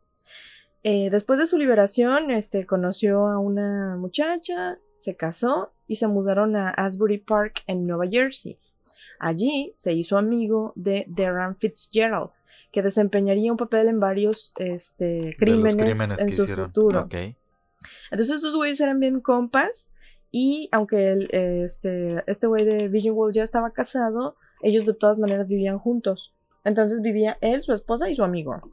Eh, 0.85 1.11
después 1.11 1.39
de 1.39 1.47
su 1.47 1.59
liberación, 1.59 2.31
este, 2.31 2.65
conoció 2.65 3.27
a 3.27 3.39
una 3.39 3.97
muchacha, 3.99 4.79
se 5.01 5.17
casó 5.17 5.75
y 5.87 5.97
se 5.97 6.07
mudaron 6.07 6.57
a 6.57 6.71
Asbury 6.71 7.19
Park 7.19 7.63
en 7.67 7.87
Nueva 7.87 8.07
Jersey. 8.11 8.59
Allí 9.23 9.73
se 9.77 9.93
hizo 9.93 10.19
amigo 10.19 10.73
de 10.75 11.05
Darren 11.07 11.55
Fitzgerald, 11.57 12.31
que 12.73 12.83
desempeñaría 12.83 13.53
un 13.53 13.57
papel 13.57 13.87
en 13.87 14.01
varios 14.01 14.53
este, 14.59 15.31
crímenes, 15.39 16.19
en 16.19 16.33
su 16.33 16.45
futuro. 16.45 17.09
Entonces 18.11 18.37
esos 18.39 18.57
güeyes 18.57 18.81
eran 18.81 18.99
bien 18.99 19.21
compas 19.21 19.89
y 20.33 20.69
aunque 20.73 21.05
el, 21.05 21.29
este, 21.33 22.25
este 22.27 22.49
güey 22.49 22.65
de 22.65 22.89
Vision 22.89 23.15
World 23.15 23.37
ya 23.37 23.45
estaba 23.45 23.71
casado, 23.71 24.35
ellos 24.61 24.87
de 24.87 24.95
todas 24.95 25.21
maneras 25.21 25.49
vivían 25.49 25.79
juntos. 25.79 26.35
Entonces 26.65 27.01
vivía 27.01 27.39
él, 27.41 27.63
su 27.63 27.73
esposa 27.73 28.11
y 28.11 28.17
su 28.17 28.25
amigo. 28.25 28.73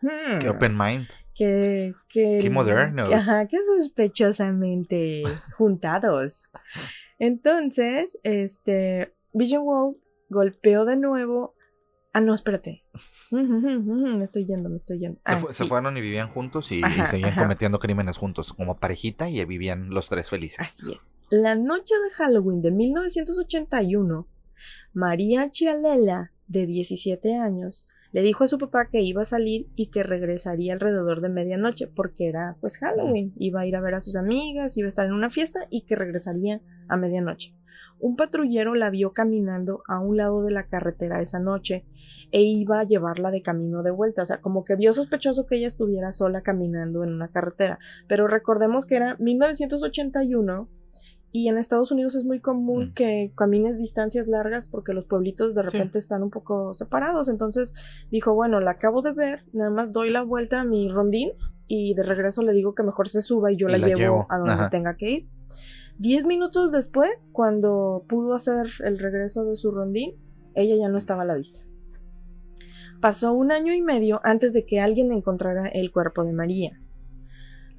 Qué 0.00 0.48
hmm. 0.48 0.50
open 0.50 0.78
mind. 0.78 1.08
Qué, 1.34 1.92
qué, 2.08 2.38
qué 2.40 2.48
modernos. 2.48 3.12
Ajá, 3.12 3.46
qué 3.48 3.58
sospechosamente 3.76 5.24
juntados. 5.58 6.48
Entonces, 7.18 8.18
este, 8.22 9.12
Vision 9.32 9.62
Wall 9.64 9.96
golpeó 10.28 10.84
de 10.84 10.96
nuevo. 10.96 11.54
Ah, 12.12 12.20
no, 12.20 12.34
espérate. 12.34 12.84
Me 13.30 14.24
estoy 14.24 14.44
yendo, 14.44 14.68
me 14.68 14.76
estoy 14.76 14.98
yendo. 14.98 15.20
se, 15.50 15.62
ah, 15.62 15.66
fueron 15.66 15.96
y 15.96 16.00
vivían 16.00 16.28
juntos 16.28 16.72
y, 16.72 16.82
seguían 17.06 17.36
cometiendo 17.36 17.78
crímenes 17.78 18.16
juntos 18.16 18.52
como 18.52 18.78
parejita 18.78 19.30
y 19.30 19.44
vivían 19.44 19.90
los 19.90 20.08
tres 20.08 20.28
felices. 20.28 20.58
Así 20.58 20.92
es. 20.92 21.16
La 21.30 21.54
noche 21.54 21.94
de 21.94 22.10
Halloween 22.14 22.62
de 22.62 22.72
1981, 22.72 24.26
María 24.92 25.50
Chialela, 25.50 26.32
de 26.48 26.66
17 26.66 27.36
años, 27.36 27.86
le 28.12 28.22
dijo 28.22 28.42
a 28.42 28.48
su 28.48 28.58
papá 28.58 28.88
que 28.90 29.02
iba 29.02 29.22
a 29.22 29.26
salir 29.26 29.68
y 29.76 29.90
que 29.90 30.02
regresaría 30.02 30.72
alrededor 30.72 31.20
de 31.20 31.28
medianoche 31.28 31.86
porque 31.86 32.28
era 32.28 32.56
pues 32.60 32.76
Halloween, 32.78 33.32
iba 33.36 33.60
a 33.60 33.66
ir 33.66 33.76
a 33.76 33.80
ver 33.80 33.94
a 33.94 34.00
sus 34.00 34.16
amigas, 34.16 34.76
iba 34.76 34.86
a 34.86 34.88
estar 34.88 35.06
en 35.06 35.12
una 35.12 35.30
fiesta 35.30 35.60
y 35.70 35.82
que 35.82 35.94
regresaría 35.94 36.60
a 36.88 36.96
medianoche. 36.96 37.54
Un 38.00 38.16
patrullero 38.16 38.74
la 38.74 38.90
vio 38.90 39.12
caminando 39.12 39.82
a 39.86 40.00
un 40.00 40.16
lado 40.16 40.42
de 40.42 40.50
la 40.50 40.64
carretera 40.66 41.20
esa 41.20 41.38
noche 41.38 41.84
e 42.32 42.42
iba 42.42 42.80
a 42.80 42.84
llevarla 42.84 43.30
de 43.30 43.42
camino 43.42 43.82
de 43.82 43.90
vuelta, 43.90 44.22
o 44.22 44.26
sea, 44.26 44.40
como 44.40 44.64
que 44.64 44.74
vio 44.76 44.92
sospechoso 44.92 45.46
que 45.46 45.56
ella 45.56 45.66
estuviera 45.66 46.12
sola 46.12 46.42
caminando 46.42 47.04
en 47.04 47.12
una 47.12 47.28
carretera, 47.28 47.78
pero 48.08 48.26
recordemos 48.26 48.86
que 48.86 48.96
era 48.96 49.16
1981 49.18 50.68
y 51.32 51.48
en 51.48 51.58
Estados 51.58 51.92
Unidos 51.92 52.14
es 52.16 52.24
muy 52.24 52.40
común 52.40 52.88
Mm. 52.88 52.94
que 52.94 53.32
camines 53.36 53.78
distancias 53.78 54.26
largas 54.26 54.66
porque 54.66 54.92
los 54.92 55.04
pueblitos 55.06 55.54
de 55.54 55.62
Sí. 55.62 55.68
repente 55.68 55.98
están 55.98 56.22
un 56.24 56.30
poco 56.30 56.74
separados. 56.74 57.28
Entonces 57.28 57.72
dijo, 58.10 58.34
bueno, 58.34 58.58
la 58.60 58.72
acabo 58.72 59.00
de 59.02 59.12
ver, 59.12 59.44
nada 59.52 59.70
más 59.70 59.92
doy 59.92 60.10
la 60.10 60.22
vuelta 60.22 60.60
a 60.60 60.64
mi 60.64 60.88
rondín 60.88 61.30
y 61.68 61.94
de 61.94 62.02
regreso 62.02 62.42
le 62.42 62.52
digo 62.52 62.74
que 62.74 62.82
mejor 62.82 63.08
se 63.08 63.22
suba 63.22 63.52
y 63.52 63.56
yo 63.56 63.68
Y 63.68 63.72
la, 63.72 63.78
la 63.78 63.86
llevo, 63.86 63.98
llevo. 64.00 64.26
a 64.28 64.38
donde 64.38 64.52
Ajá. 64.54 64.70
tenga 64.70 64.96
que 64.96 65.10
ir. 65.10 65.28
Diez 66.00 66.24
minutos 66.24 66.72
después, 66.72 67.10
cuando 67.30 68.06
pudo 68.08 68.32
hacer 68.32 68.68
el 68.82 68.98
regreso 68.98 69.44
de 69.44 69.54
su 69.54 69.70
rondín, 69.70 70.14
ella 70.54 70.74
ya 70.74 70.88
no 70.88 70.96
estaba 70.96 71.24
a 71.24 71.26
la 71.26 71.34
vista. 71.34 71.60
Pasó 73.02 73.34
un 73.34 73.52
año 73.52 73.74
y 73.74 73.82
medio 73.82 74.18
antes 74.24 74.54
de 74.54 74.64
que 74.64 74.80
alguien 74.80 75.12
encontrara 75.12 75.68
el 75.68 75.92
cuerpo 75.92 76.24
de 76.24 76.32
María. 76.32 76.80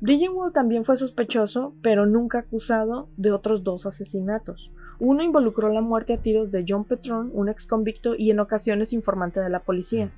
Bridgenwald 0.02 0.54
también 0.54 0.86
fue 0.86 0.98
sospechoso, 0.98 1.74
pero 1.82 2.06
nunca 2.06 2.38
acusado 2.38 3.10
de 3.18 3.32
otros 3.32 3.64
dos 3.64 3.88
asesinatos. 3.88 4.72
Uno 5.00 5.24
involucró 5.24 5.70
la 5.70 5.82
muerte 5.82 6.14
a 6.14 6.22
tiros 6.22 6.52
de 6.52 6.64
John 6.68 6.86
Petron, 6.86 7.32
un 7.34 7.50
ex 7.50 7.66
convicto 7.66 8.14
y 8.16 8.30
en 8.30 8.40
ocasiones 8.40 8.94
informante 8.94 9.40
de 9.40 9.50
la 9.50 9.64
policía, 9.64 10.12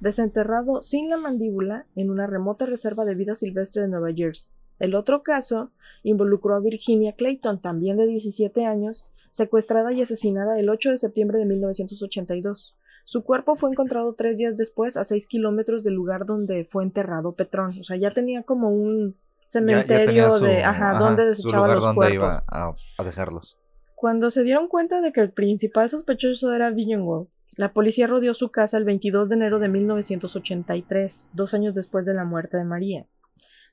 desenterrado 0.00 0.82
sin 0.82 1.10
la 1.10 1.16
mandíbula 1.16 1.86
en 1.94 2.10
una 2.10 2.26
remota 2.26 2.66
reserva 2.66 3.04
de 3.04 3.14
vida 3.14 3.36
silvestre 3.36 3.82
de 3.82 3.88
Nueva 3.88 4.12
Jersey. 4.12 4.55
El 4.78 4.94
otro 4.94 5.22
caso 5.22 5.70
involucró 6.02 6.54
a 6.54 6.60
Virginia 6.60 7.14
Clayton, 7.14 7.60
también 7.60 7.96
de 7.96 8.06
17 8.06 8.64
años, 8.66 9.08
secuestrada 9.30 9.92
y 9.92 10.02
asesinada 10.02 10.58
el 10.58 10.68
8 10.68 10.90
de 10.92 10.98
septiembre 10.98 11.38
de 11.38 11.46
1982. 11.46 12.76
Su 13.04 13.22
cuerpo 13.22 13.54
fue 13.54 13.70
encontrado 13.70 14.14
tres 14.14 14.36
días 14.38 14.56
después 14.56 14.96
a 14.96 15.04
seis 15.04 15.26
kilómetros 15.28 15.84
del 15.84 15.94
lugar 15.94 16.26
donde 16.26 16.64
fue 16.64 16.82
enterrado 16.82 17.32
Petrón. 17.32 17.78
O 17.80 17.84
sea, 17.84 17.96
ya 17.96 18.12
tenía 18.12 18.42
como 18.42 18.70
un 18.70 19.12
Ya- 19.12 19.16
ya 19.16 19.50
cementerio 19.50 20.32
su- 20.32 20.44
de, 20.44 20.64
ajá, 20.64 20.90
ajá, 20.90 20.98
donde 20.98 21.24
desechaba 21.26 21.68
los 21.68 21.84
donde 21.84 21.94
cuerpos. 21.94 22.14
iba 22.16 22.44
a, 22.48 22.72
a 22.98 23.04
dejarlos. 23.04 23.58
Cuando 23.94 24.28
se 24.30 24.42
dieron 24.42 24.66
cuenta 24.68 25.00
de 25.00 25.12
que 25.12 25.20
el 25.20 25.30
principal 25.30 25.88
sospechoso 25.88 26.52
era 26.52 26.70
Villeneuve, 26.70 27.28
la 27.56 27.72
policía 27.72 28.06
rodeó 28.08 28.34
su 28.34 28.50
casa 28.50 28.76
el 28.76 28.84
22 28.84 29.28
de 29.28 29.36
enero 29.36 29.58
de 29.60 29.68
1983, 29.68 31.30
dos 31.32 31.54
años 31.54 31.74
después 31.74 32.04
de 32.06 32.14
la 32.14 32.24
muerte 32.24 32.56
de 32.56 32.64
María, 32.64 33.06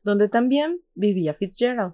donde 0.04 0.30
también 0.30 0.82
vivía 0.96 1.34
Fitzgerald, 1.34 1.94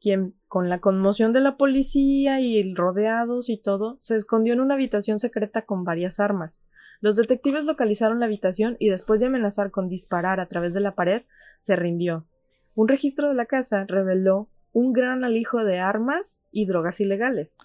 quien, 0.00 0.34
con 0.46 0.68
la 0.68 0.80
conmoción 0.80 1.32
de 1.32 1.40
la 1.40 1.56
policía 1.56 2.40
y 2.40 2.58
el 2.58 2.76
rodeados 2.76 3.48
y 3.50 3.58
todo, 3.60 3.98
se 4.00 4.16
escondió 4.16 4.52
en 4.52 4.60
una 4.60 4.74
habitación 4.74 5.18
secreta 5.18 5.62
con 5.62 5.84
varias 5.84 6.20
armas. 6.20 6.62
Los 7.00 7.16
detectives 7.16 7.64
localizaron 7.64 8.20
la 8.20 8.26
habitación 8.26 8.76
y 8.78 8.90
después 8.90 9.20
de 9.20 9.26
amenazar 9.26 9.70
con 9.70 9.88
disparar 9.88 10.40
a 10.40 10.46
través 10.46 10.74
de 10.74 10.80
la 10.80 10.94
pared, 10.94 11.22
se 11.58 11.76
rindió. 11.76 12.26
Un 12.74 12.88
registro 12.88 13.28
de 13.28 13.34
la 13.34 13.46
casa 13.46 13.84
reveló 13.86 14.48
un 14.72 14.92
gran 14.92 15.24
alijo 15.24 15.64
de 15.64 15.80
armas 15.80 16.42
y 16.52 16.66
drogas 16.66 17.00
ilegales. 17.00 17.58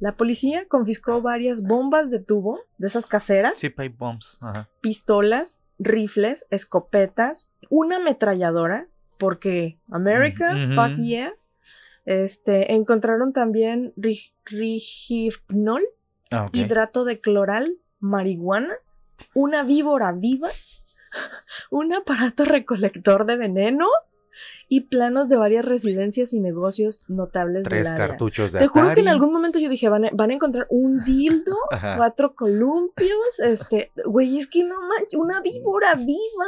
La 0.00 0.16
policía 0.16 0.66
confiscó 0.68 1.22
varias 1.22 1.62
bombas 1.62 2.10
de 2.10 2.20
tubo, 2.20 2.60
de 2.78 2.86
esas 2.86 3.06
caseras, 3.06 3.58
Sí, 3.58 3.68
pipe 3.68 3.88
bombs. 3.88 4.38
Ajá. 4.40 4.68
pistolas, 4.80 5.60
rifles, 5.78 6.46
escopetas, 6.50 7.50
una 7.68 7.96
ametralladora, 7.96 8.88
porque 9.18 9.78
America, 9.90 10.54
Ujú. 10.54 10.74
fuck 10.74 10.96
yeah. 10.98 11.32
Este, 12.04 12.72
encontraron 12.72 13.32
también 13.34 13.92
ri- 13.96 14.32
rigipnol, 14.44 15.82
Ah, 16.30 16.48
hidrato 16.52 17.04
de 17.04 17.20
cloral, 17.20 17.76
marihuana, 18.00 18.74
una 19.34 19.62
víbora 19.62 20.12
viva, 20.12 20.48
un 21.70 21.92
aparato 21.94 22.44
recolector 22.44 23.24
de 23.26 23.36
veneno 23.36 23.86
y 24.68 24.82
planos 24.82 25.28
de 25.30 25.36
varias 25.36 25.64
residencias 25.64 26.32
y 26.34 26.40
negocios 26.40 27.04
notables 27.08 27.64
Tres 27.64 27.84
del 27.86 27.94
área. 27.94 28.08
cartuchos 28.08 28.52
de 28.52 28.58
Te 28.60 28.66
juro 28.68 28.92
que 28.94 29.00
en 29.00 29.08
algún 29.08 29.32
momento 29.32 29.58
yo 29.58 29.68
dije, 29.70 29.88
van 29.88 30.04
a, 30.04 30.10
van 30.12 30.30
a 30.30 30.34
encontrar 30.34 30.66
un 30.70 31.02
dildo, 31.04 31.56
Ajá. 31.70 31.96
cuatro 31.96 32.34
columpios, 32.34 33.40
este, 33.42 33.90
güey, 34.04 34.38
es 34.38 34.46
que 34.46 34.64
no 34.64 34.76
manches, 34.82 35.18
una 35.18 35.40
víbora 35.40 35.94
viva. 35.94 36.46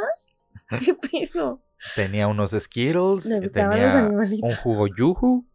¿Qué 0.85 0.93
pedo? 0.93 1.59
Tenía 1.95 2.27
unos 2.27 2.51
Skittles. 2.51 3.29
Eh, 3.29 3.49
Tenía 3.49 4.09
un 4.41 4.55
jugo 4.55 4.87
yuju. 4.87 5.45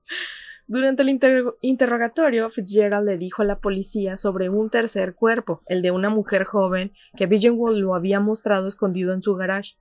Durante 0.69 1.03
el 1.03 1.11
inter- 1.11 1.55
interrogatorio, 1.61 2.51
Fitzgerald 2.51 3.07
le 3.07 3.17
dijo 3.17 3.43
a 3.43 3.45
la 3.45 3.61
policía 3.61 4.17
sobre 4.17 4.49
un 4.49 4.69
tercer 4.69 5.15
cuerpo, 5.15 5.63
el 5.67 5.81
de 5.81 5.93
una 5.93 6.11
mujer 6.11 6.43
joven 6.45 6.93
que 7.17 7.27
Wall 7.51 7.79
lo 7.79 7.95
había 7.95 8.19
mostrado 8.19 8.67
escondido 8.67 9.15
en 9.15 9.23
su 9.23 9.35
garage. 9.37 9.75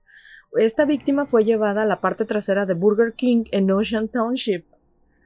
Esta 0.56 0.84
víctima 0.84 1.26
fue 1.26 1.44
llevada 1.44 1.82
a 1.82 1.86
la 1.86 2.00
parte 2.00 2.24
trasera 2.24 2.66
de 2.66 2.74
Burger 2.74 3.14
King 3.14 3.44
en 3.50 3.68
Ocean 3.70 4.08
Township. 4.08 4.64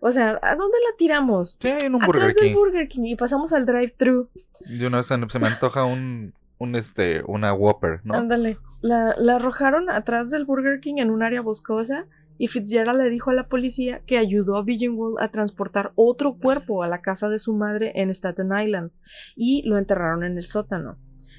O 0.00 0.10
sea, 0.10 0.38
¿a 0.42 0.56
dónde 0.56 0.78
la 0.90 0.96
tiramos? 0.96 1.58
Sí, 1.60 1.68
en 1.68 1.94
un 1.94 2.02
Atrás 2.02 2.06
Burger 2.06 2.34
del 2.34 2.44
King. 2.46 2.54
Burger 2.54 2.88
King 2.88 3.04
y 3.04 3.16
pasamos 3.16 3.52
al 3.52 3.66
drive-thru. 3.66 4.30
De 4.64 4.86
una 4.86 4.96
vez 4.96 5.06
se 5.06 5.38
me 5.38 5.46
antoja 5.46 5.84
un, 5.84 6.32
un 6.60 6.76
este, 6.76 7.22
una 7.26 7.52
Whopper, 7.54 8.00
¿no? 8.04 8.14
Ándale. 8.14 8.58
La, 8.82 9.14
la 9.18 9.36
arrojaron 9.36 9.90
atrás 9.90 10.30
del 10.30 10.44
Burger 10.44 10.78
King 10.80 10.96
en 10.98 11.10
un 11.10 11.22
área 11.22 11.40
boscosa 11.40 12.06
y 12.38 12.46
Fitzgerald 12.48 13.00
le 13.00 13.10
dijo 13.10 13.30
a 13.30 13.34
la 13.34 13.48
policía 13.48 14.02
que 14.06 14.18
ayudó 14.18 14.56
a 14.56 14.62
Wall 14.62 15.14
a 15.20 15.28
transportar 15.28 15.92
otro 15.94 16.36
cuerpo 16.38 16.82
a 16.82 16.88
la 16.88 17.00
casa 17.00 17.28
de 17.28 17.38
su 17.38 17.54
madre 17.54 17.92
en 17.96 18.10
Staten 18.10 18.50
Island 18.56 18.92
y 19.36 19.62
lo 19.68 19.78
enterraron 19.78 20.22
en 20.22 20.36
el 20.36 20.44
sótano. 20.44 20.98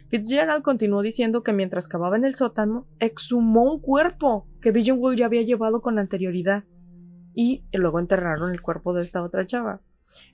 Fitzgerald 0.09 0.63
continuó 0.63 1.01
diciendo 1.01 1.43
que 1.43 1.53
mientras 1.53 1.87
cavaba 1.87 2.17
en 2.17 2.25
el 2.25 2.35
sótano, 2.35 2.87
exhumó 2.99 3.63
un 3.71 3.79
cuerpo 3.79 4.47
que 4.59 4.71
Wall 4.91 5.15
ya 5.15 5.27
había 5.27 5.43
llevado 5.43 5.81
con 5.81 5.99
anterioridad 5.99 6.65
y 7.33 7.63
luego 7.71 7.99
enterraron 7.99 8.51
el 8.51 8.61
cuerpo 8.61 8.93
de 8.93 9.03
esta 9.03 9.23
otra 9.23 9.45
chava. 9.45 9.81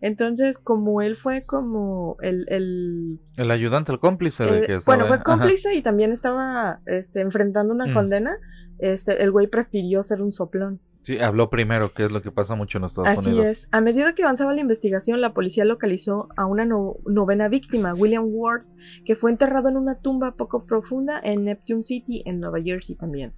Entonces, 0.01 0.57
como 0.57 1.01
él 1.01 1.15
fue 1.15 1.43
como 1.45 2.17
el, 2.21 2.45
el 2.49 3.19
El 3.35 3.51
ayudante, 3.51 3.91
el 3.91 3.99
cómplice 3.99 4.45
de 4.45 4.61
que 4.67 4.75
estaba. 4.75 4.97
bueno, 4.97 5.07
fue 5.07 5.15
ajá. 5.17 5.23
cómplice 5.23 5.75
y 5.75 5.81
también 5.81 6.11
estaba 6.11 6.79
este, 6.85 7.21
enfrentando 7.21 7.73
una 7.73 7.87
Mm. 7.87 7.93
condena. 7.93 8.37
Este, 8.79 9.23
el 9.23 9.31
güey 9.31 9.47
prefirió 9.47 10.03
ser 10.03 10.21
un 10.21 10.31
soplón. 10.31 10.79
Sí, 11.01 11.19
habló 11.19 11.49
primero, 11.49 11.93
que 11.93 12.03
es 12.05 12.11
lo 12.11 12.21
que 12.21 12.31
pasa 12.31 12.55
mucho 12.55 12.77
en 12.79 12.83
Estados 12.83 13.07
Así 13.17 13.29
Unidos. 13.29 13.45
es. 13.45 13.69
A 13.71 13.79
medida 13.79 14.13
que 14.13 14.23
avanzaba 14.23 14.53
la 14.53 14.59
investigación, 14.59 15.21
la 15.21 15.33
policía 15.33 15.63
localizó 15.63 16.27
a 16.35 16.45
una 16.45 16.65
no- 16.65 16.97
novena 17.05 17.47
víctima, 17.47 17.93
William 17.93 18.25
Ward, 18.27 18.63
que 19.05 19.15
fue 19.15 19.31
enterrado 19.31 19.69
en 19.69 19.77
una 19.77 19.95
tumba 19.99 20.33
poco 20.35 20.65
profunda 20.65 21.17
en 21.23 21.45
Neptune 21.45 21.83
City, 21.83 22.23
en 22.25 22.41
Nueva 22.41 22.61
Jersey 22.61 22.95
también. 22.97 23.31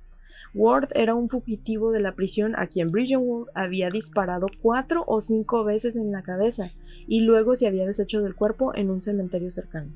Ward 0.54 0.90
era 0.96 1.16
un 1.16 1.30
fugitivo 1.30 1.92
de 1.92 2.00
la 2.02 2.14
prisión 2.16 2.56
a 2.58 2.68
quien 2.68 2.90
Bridgenwood 2.92 3.48
había 3.56 3.90
disparado 3.90 4.48
cuatro 4.62 5.04
o 5.08 5.22
cinco 5.22 5.64
veces 5.64 5.96
en 5.96 6.12
la 6.12 6.24
cabeza 6.24 6.70
y 7.08 7.22
luego 7.22 7.56
se 7.56 7.68
había 7.68 7.86
deshecho 7.86 8.22
del 8.22 8.36
cuerpo 8.36 8.74
en 8.76 8.90
un 8.90 9.02
cementerio 9.02 9.52
cercano. 9.52 9.92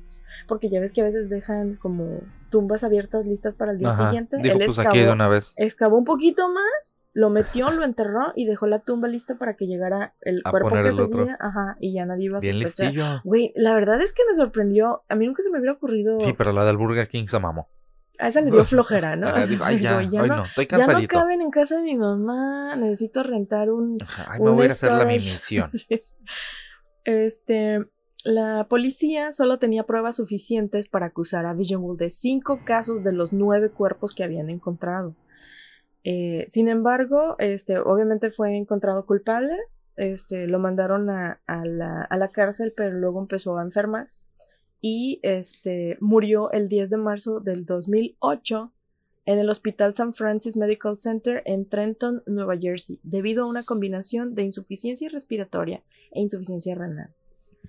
Porque 0.46 0.68
ya 0.68 0.80
ves 0.80 0.92
que 0.92 1.00
a 1.00 1.04
veces 1.04 1.30
dejan 1.30 1.76
como 1.76 2.20
tumbas 2.50 2.84
abiertas 2.84 3.24
listas 3.26 3.56
para 3.56 3.72
el 3.72 3.78
día 3.78 3.90
Ajá. 3.90 4.06
siguiente. 4.06 4.36
Dijo, 4.36 4.52
Él 4.58 4.58
pues 4.66 4.68
excavó, 4.78 4.88
aquí 4.90 5.00
de 5.00 5.10
una 5.12 5.28
vez. 5.28 5.54
excavó 5.56 5.96
un 5.96 6.04
poquito 6.04 6.48
más, 6.52 6.96
lo 7.14 7.30
metió, 7.30 7.70
lo 7.70 7.82
enterró 7.84 8.32
y 8.34 8.44
dejó 8.44 8.66
la 8.66 8.80
tumba 8.80 9.08
lista 9.08 9.36
para 9.36 9.54
que 9.54 9.66
llegara 9.66 10.12
el 10.20 10.42
A 10.44 10.50
cuerpo 10.50 10.68
poner 10.70 10.84
que 10.84 10.90
el 10.90 11.00
otro. 11.00 11.20
seguía. 11.20 11.38
Ajá, 11.40 11.76
y 11.80 11.94
ya 11.94 12.04
nadie 12.04 12.24
iba 12.26 12.38
a 12.38 12.40
Bien 12.40 12.54
sospechar. 12.60 12.86
listillo. 12.92 13.20
Güey, 13.24 13.52
la 13.56 13.74
verdad 13.74 14.00
es 14.02 14.12
que 14.12 14.22
me 14.28 14.34
sorprendió. 14.36 15.02
A 15.08 15.14
mí 15.14 15.26
nunca 15.26 15.42
se 15.42 15.50
me 15.50 15.58
hubiera 15.58 15.72
ocurrido. 15.74 16.20
Sí, 16.20 16.34
pero 16.36 16.52
la 16.52 16.64
del 16.64 16.76
Burger 16.76 17.08
King 17.08 17.26
se 17.26 17.38
mamó. 17.38 17.68
A 18.18 18.28
esa 18.28 18.40
le 18.40 18.50
dio 18.50 18.64
flojera, 18.64 19.16
¿no? 19.16 19.28
Ajá, 19.28 19.40
ay, 19.40 19.48
digo, 19.48 19.64
ya, 19.80 19.96
hoy 19.98 20.28
no, 20.28 20.36
no, 20.36 20.44
estoy 20.44 20.66
ya 20.70 20.86
no 20.86 21.08
caben 21.08 21.40
en 21.40 21.50
casa 21.50 21.76
de 21.76 21.82
mi 21.82 21.96
mamá. 21.96 22.76
Necesito 22.76 23.22
rentar 23.22 23.70
un. 23.70 23.98
Ajá, 24.02 24.26
Ay, 24.30 24.40
me 24.40 24.50
un 24.50 24.56
voy 24.56 24.68
a 24.68 24.72
hacer 24.72 24.90
la 24.90 24.98
storage. 24.98 25.30
misión. 25.30 25.70
Sí. 25.72 26.02
Este. 27.04 27.84
La 28.24 28.68
policía 28.70 29.32
solo 29.32 29.58
tenía 29.58 29.84
pruebas 29.84 30.16
suficientes 30.16 30.88
para 30.88 31.06
acusar 31.06 31.44
a 31.44 31.52
Visionwood 31.52 31.98
de 31.98 32.08
cinco 32.08 32.60
casos 32.64 33.04
de 33.04 33.12
los 33.12 33.34
nueve 33.34 33.68
cuerpos 33.68 34.14
que 34.14 34.24
habían 34.24 34.48
encontrado. 34.48 35.14
Eh, 36.04 36.46
sin 36.48 36.68
embargo, 36.68 37.36
este, 37.38 37.78
obviamente 37.78 38.30
fue 38.30 38.56
encontrado 38.56 39.04
culpable. 39.04 39.54
Este, 39.96 40.46
lo 40.46 40.58
mandaron 40.58 41.10
a, 41.10 41.42
a 41.46 41.66
la, 41.66 42.00
a 42.02 42.16
la 42.16 42.28
cárcel, 42.28 42.72
pero 42.74 42.92
luego 42.96 43.20
empezó 43.20 43.58
a 43.58 43.62
enfermar. 43.62 44.08
Y 44.86 45.18
este, 45.22 45.96
murió 46.02 46.50
el 46.50 46.68
10 46.68 46.90
de 46.90 46.98
marzo 46.98 47.40
del 47.40 47.64
2008 47.64 48.70
en 49.24 49.38
el 49.38 49.48
Hospital 49.48 49.94
San 49.94 50.12
Francis 50.12 50.58
Medical 50.58 50.98
Center 50.98 51.42
en 51.46 51.66
Trenton, 51.66 52.22
Nueva 52.26 52.58
Jersey, 52.58 53.00
debido 53.02 53.44
a 53.44 53.46
una 53.46 53.64
combinación 53.64 54.34
de 54.34 54.42
insuficiencia 54.42 55.08
respiratoria 55.08 55.82
e 56.12 56.20
insuficiencia 56.20 56.74
renal. 56.74 57.14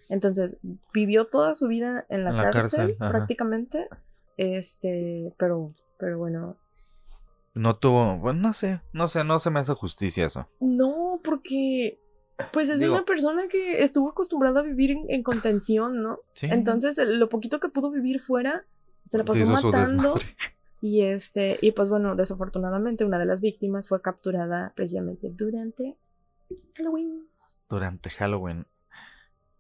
Entonces, 0.10 0.60
vivió 0.94 1.28
toda 1.28 1.56
su 1.56 1.70
vida 1.70 2.06
en 2.10 2.26
la, 2.26 2.32
En 2.32 2.36
la 2.36 2.44
cárcel, 2.50 2.98
cárcel, 2.98 2.98
prácticamente. 2.98 3.88
Este, 4.36 5.34
pero, 5.38 5.74
pero 5.98 6.18
bueno. 6.18 6.58
No 7.54 7.78
tuvo, 7.78 8.18
bueno, 8.18 8.42
no 8.42 8.52
sé, 8.52 8.82
no 8.92 9.08
sé, 9.08 9.24
no 9.24 9.40
se 9.40 9.52
me 9.52 9.62
hace 9.62 9.74
justicia 9.74 10.26
eso. 10.26 10.50
No, 10.60 11.22
porque 11.24 11.98
pues 12.52 12.70
es 12.70 12.80
Digo- 12.80 12.94
una 12.94 13.06
persona 13.06 13.48
que 13.48 13.84
estuvo 13.84 14.10
acostumbrada 14.10 14.60
a 14.60 14.64
vivir 14.64 14.92
en, 14.92 15.06
en 15.10 15.24
contención, 15.24 16.02
¿no? 16.02 16.20
Sí. 16.30 16.48
Entonces, 16.50 16.98
lo 16.98 17.30
poquito 17.30 17.60
que 17.60 17.70
pudo 17.70 17.92
vivir 17.92 18.22
fuera, 18.22 18.66
se 19.08 19.18
la 19.18 19.24
pasó 19.26 19.46
matando. 19.46 20.16
Y 20.82 21.02
este, 21.02 21.58
y 21.62 21.72
pues 21.72 21.90
bueno, 21.90 22.16
desafortunadamente 22.16 23.06
una 23.06 23.18
de 23.18 23.26
las 23.26 23.42
víctimas 23.42 23.90
fue 23.90 24.04
capturada 24.04 24.72
precisamente 24.76 25.32
durante 25.32 25.96
Halloween. 26.76 27.24
Durante 27.68 28.10
Halloween. 28.12 28.68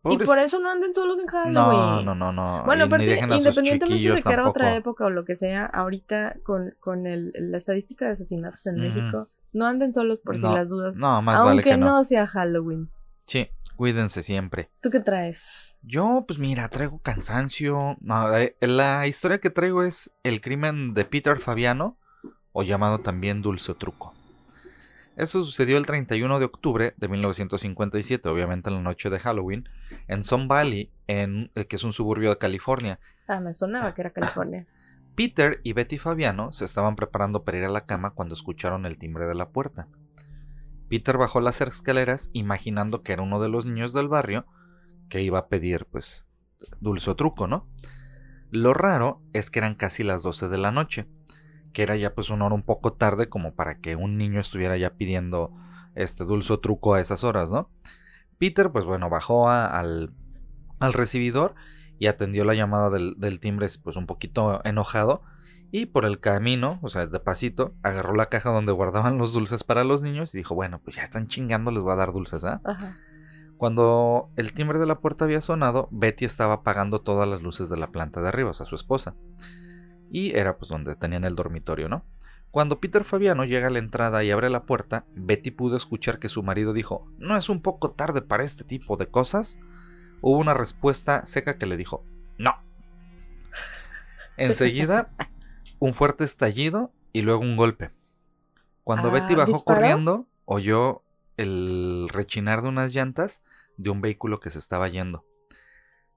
Y 0.03 0.17
por 0.19 0.37
eso 0.37 0.59
no 0.59 0.69
anden 0.69 0.93
solos 0.93 1.17
en 1.19 1.25
Halloween. 1.25 1.53
No, 1.53 2.01
no, 2.03 2.13
no, 2.13 2.31
no. 2.31 2.63
Bueno, 2.65 2.85
aparte, 2.85 3.05
independientemente 3.05 4.13
de 4.13 4.21
que 4.21 4.33
era 4.33 4.47
otra 4.47 4.75
época 4.75 5.05
o 5.05 5.09
lo 5.09 5.25
que 5.25 5.33
sea, 5.35 5.65
ahorita 5.65 6.37
con, 6.43 6.75
con 6.79 7.07
el, 7.07 7.33
la 7.35 7.57
estadística 7.57 8.05
de 8.05 8.11
asesinatos 8.11 8.67
en. 8.67 8.75
México, 8.75 9.29
no 9.55 9.65
anden 9.65 9.93
solos 9.93 10.19
por 10.19 10.37
si 10.37 10.43
las 10.43 10.69
dudas. 10.69 10.97
No, 10.97 11.21
más 11.21 11.37
aunque 11.37 11.49
vale 11.49 11.63
que 11.63 11.77
no. 11.77 11.85
no 11.87 12.03
sea 12.03 12.27
Halloween. 12.27 12.89
Sí, 13.21 13.49
cuídense 13.75 14.21
siempre. 14.21 14.69
¿Tú 14.81 14.89
qué 14.89 14.99
traes? 14.99 15.77
Yo, 15.81 16.25
pues 16.27 16.39
mira, 16.39 16.67
traigo 16.69 16.99
cansancio. 16.99 17.95
No, 18.01 18.27
la 18.59 19.07
historia 19.07 19.39
que 19.39 19.49
traigo 19.49 19.83
es 19.83 20.15
el 20.23 20.41
crimen 20.41 20.93
de 20.93 21.05
Peter 21.05 21.39
Fabiano, 21.39 21.97
o 22.51 22.63
llamado 22.63 22.99
también 22.99 23.41
Dulce 23.41 23.73
Truco. 23.75 24.13
Eso 25.15 25.43
sucedió 25.43 25.77
el 25.77 25.85
31 25.85 26.39
de 26.39 26.45
octubre 26.45 26.93
de 26.97 27.07
1957, 27.07 28.27
obviamente 28.27 28.69
en 28.69 28.75
la 28.75 28.81
noche 28.81 29.09
de 29.09 29.19
Halloween, 29.19 29.69
en 30.07 30.23
Sun 30.23 30.47
Valley, 30.47 30.91
en, 31.07 31.51
eh, 31.55 31.65
que 31.65 31.77
es 31.77 31.83
un 31.83 31.93
suburbio 31.93 32.31
de 32.31 32.37
California. 32.37 32.99
Ah, 33.27 33.39
me 33.39 33.53
sonaba 33.53 33.93
que 33.93 34.01
era 34.01 34.09
California. 34.09 34.65
Peter 35.15 35.61
y 35.63 35.73
Betty 35.73 35.97
Fabiano 35.97 36.51
se 36.51 36.65
estaban 36.65 36.95
preparando 36.95 37.43
para 37.43 37.57
ir 37.57 37.63
a 37.63 37.69
la 37.69 37.85
cama 37.85 38.11
cuando 38.11 38.33
escucharon 38.33 38.85
el 38.85 38.97
timbre 38.97 39.25
de 39.25 39.35
la 39.35 39.49
puerta. 39.49 39.87
Peter 40.89 41.17
bajó 41.17 41.39
las 41.39 41.61
escaleras 41.61 42.29
imaginando 42.33 43.01
que 43.01 43.13
era 43.13 43.23
uno 43.23 43.41
de 43.41 43.49
los 43.49 43.65
niños 43.65 43.93
del 43.93 44.07
barrio 44.07 44.45
que 45.09 45.21
iba 45.21 45.39
a 45.39 45.47
pedir, 45.47 45.85
pues, 45.85 46.27
dulce 46.79 47.09
o 47.11 47.15
truco, 47.15 47.47
¿no? 47.47 47.67
Lo 48.51 48.73
raro 48.73 49.21
es 49.33 49.49
que 49.49 49.59
eran 49.59 49.75
casi 49.75 50.03
las 50.03 50.21
12 50.23 50.49
de 50.49 50.57
la 50.57 50.71
noche, 50.71 51.07
que 51.73 51.83
era 51.83 51.95
ya 51.95 52.13
pues 52.13 52.29
una 52.29 52.45
hora 52.45 52.55
un 52.55 52.63
poco 52.63 52.93
tarde 52.93 53.27
como 53.27 53.55
para 53.55 53.79
que 53.79 53.95
un 53.95 54.17
niño 54.17 54.39
estuviera 54.39 54.77
ya 54.77 54.91
pidiendo 54.91 55.51
este 55.95 56.23
dulce 56.23 56.53
o 56.53 56.59
truco 56.59 56.93
a 56.93 57.01
esas 57.01 57.23
horas, 57.23 57.51
¿no? 57.51 57.69
Peter, 58.37 58.71
pues 58.71 58.85
bueno, 58.85 59.09
bajó 59.09 59.49
al, 59.49 60.13
al 60.79 60.93
recibidor 60.93 61.55
y 61.99 62.07
atendió 62.07 62.45
la 62.45 62.53
llamada 62.53 62.89
del, 62.89 63.15
del 63.17 63.39
timbre 63.39 63.67
pues 63.83 63.95
un 63.95 64.05
poquito 64.05 64.61
enojado 64.63 65.23
y 65.71 65.87
por 65.87 66.05
el 66.05 66.19
camino, 66.19 66.79
o 66.81 66.89
sea, 66.89 67.05
de 67.05 67.19
pasito, 67.19 67.73
agarró 67.83 68.15
la 68.15 68.27
caja 68.27 68.49
donde 68.49 68.71
guardaban 68.71 69.17
los 69.17 69.33
dulces 69.33 69.63
para 69.63 69.83
los 69.83 70.01
niños 70.01 70.33
y 70.33 70.37
dijo, 70.37 70.55
bueno, 70.55 70.79
pues 70.79 70.95
ya 70.95 71.03
están 71.03 71.27
chingando, 71.27 71.69
les 71.69 71.83
voy 71.83 71.91
a 71.91 71.97
dar 71.97 72.13
dulces, 72.13 72.45
¿ah? 72.45 72.61
Cuando 73.57 74.29
el 74.35 74.53
timbre 74.53 74.79
de 74.79 74.85
la 74.85 74.99
puerta 74.99 75.25
había 75.25 75.41
sonado, 75.41 75.87
Betty 75.91 76.25
estaba 76.25 76.55
apagando 76.55 77.01
todas 77.01 77.27
las 77.27 77.41
luces 77.41 77.69
de 77.69 77.77
la 77.77 77.87
planta 77.87 78.21
de 78.21 78.27
arriba, 78.27 78.51
o 78.51 78.53
sea, 78.53 78.65
su 78.65 78.75
esposa. 78.75 79.15
Y 80.09 80.35
era 80.37 80.57
pues 80.57 80.69
donde 80.69 80.95
tenían 80.95 81.23
el 81.23 81.35
dormitorio, 81.35 81.89
¿no? 81.89 82.05
Cuando 82.51 82.79
Peter 82.79 83.03
Fabiano 83.03 83.43
llega 83.43 83.67
a 83.67 83.69
la 83.69 83.79
entrada 83.79 84.23
y 84.23 84.31
abre 84.31 84.49
la 84.49 84.63
puerta, 84.63 85.05
Betty 85.13 85.51
pudo 85.51 85.75
escuchar 85.75 86.19
que 86.19 86.29
su 86.29 86.41
marido 86.41 86.71
dijo, 86.71 87.05
¿no 87.17 87.35
es 87.35 87.49
un 87.49 87.61
poco 87.61 87.91
tarde 87.91 88.21
para 88.21 88.45
este 88.45 88.63
tipo 88.63 88.95
de 88.95 89.07
cosas? 89.07 89.59
Hubo 90.21 90.37
una 90.39 90.53
respuesta 90.53 91.25
seca 91.25 91.57
que 91.57 91.65
le 91.65 91.77
dijo, 91.77 92.03
no. 92.37 92.55
Enseguida, 94.37 95.09
un 95.79 95.93
fuerte 95.93 96.23
estallido 96.23 96.91
y 97.13 97.21
luego 97.21 97.41
un 97.41 97.57
golpe. 97.57 97.91
Cuando 98.83 99.09
Ah, 99.09 99.11
Betty 99.11 99.35
bajó 99.35 99.63
corriendo, 99.63 100.27
oyó 100.45 101.01
el 101.37 102.07
rechinar 102.11 102.61
de 102.61 102.69
unas 102.69 102.93
llantas 102.93 103.41
de 103.77 103.89
un 103.89 104.01
vehículo 104.01 104.39
que 104.39 104.49
se 104.49 104.59
estaba 104.59 104.87
yendo. 104.87 105.25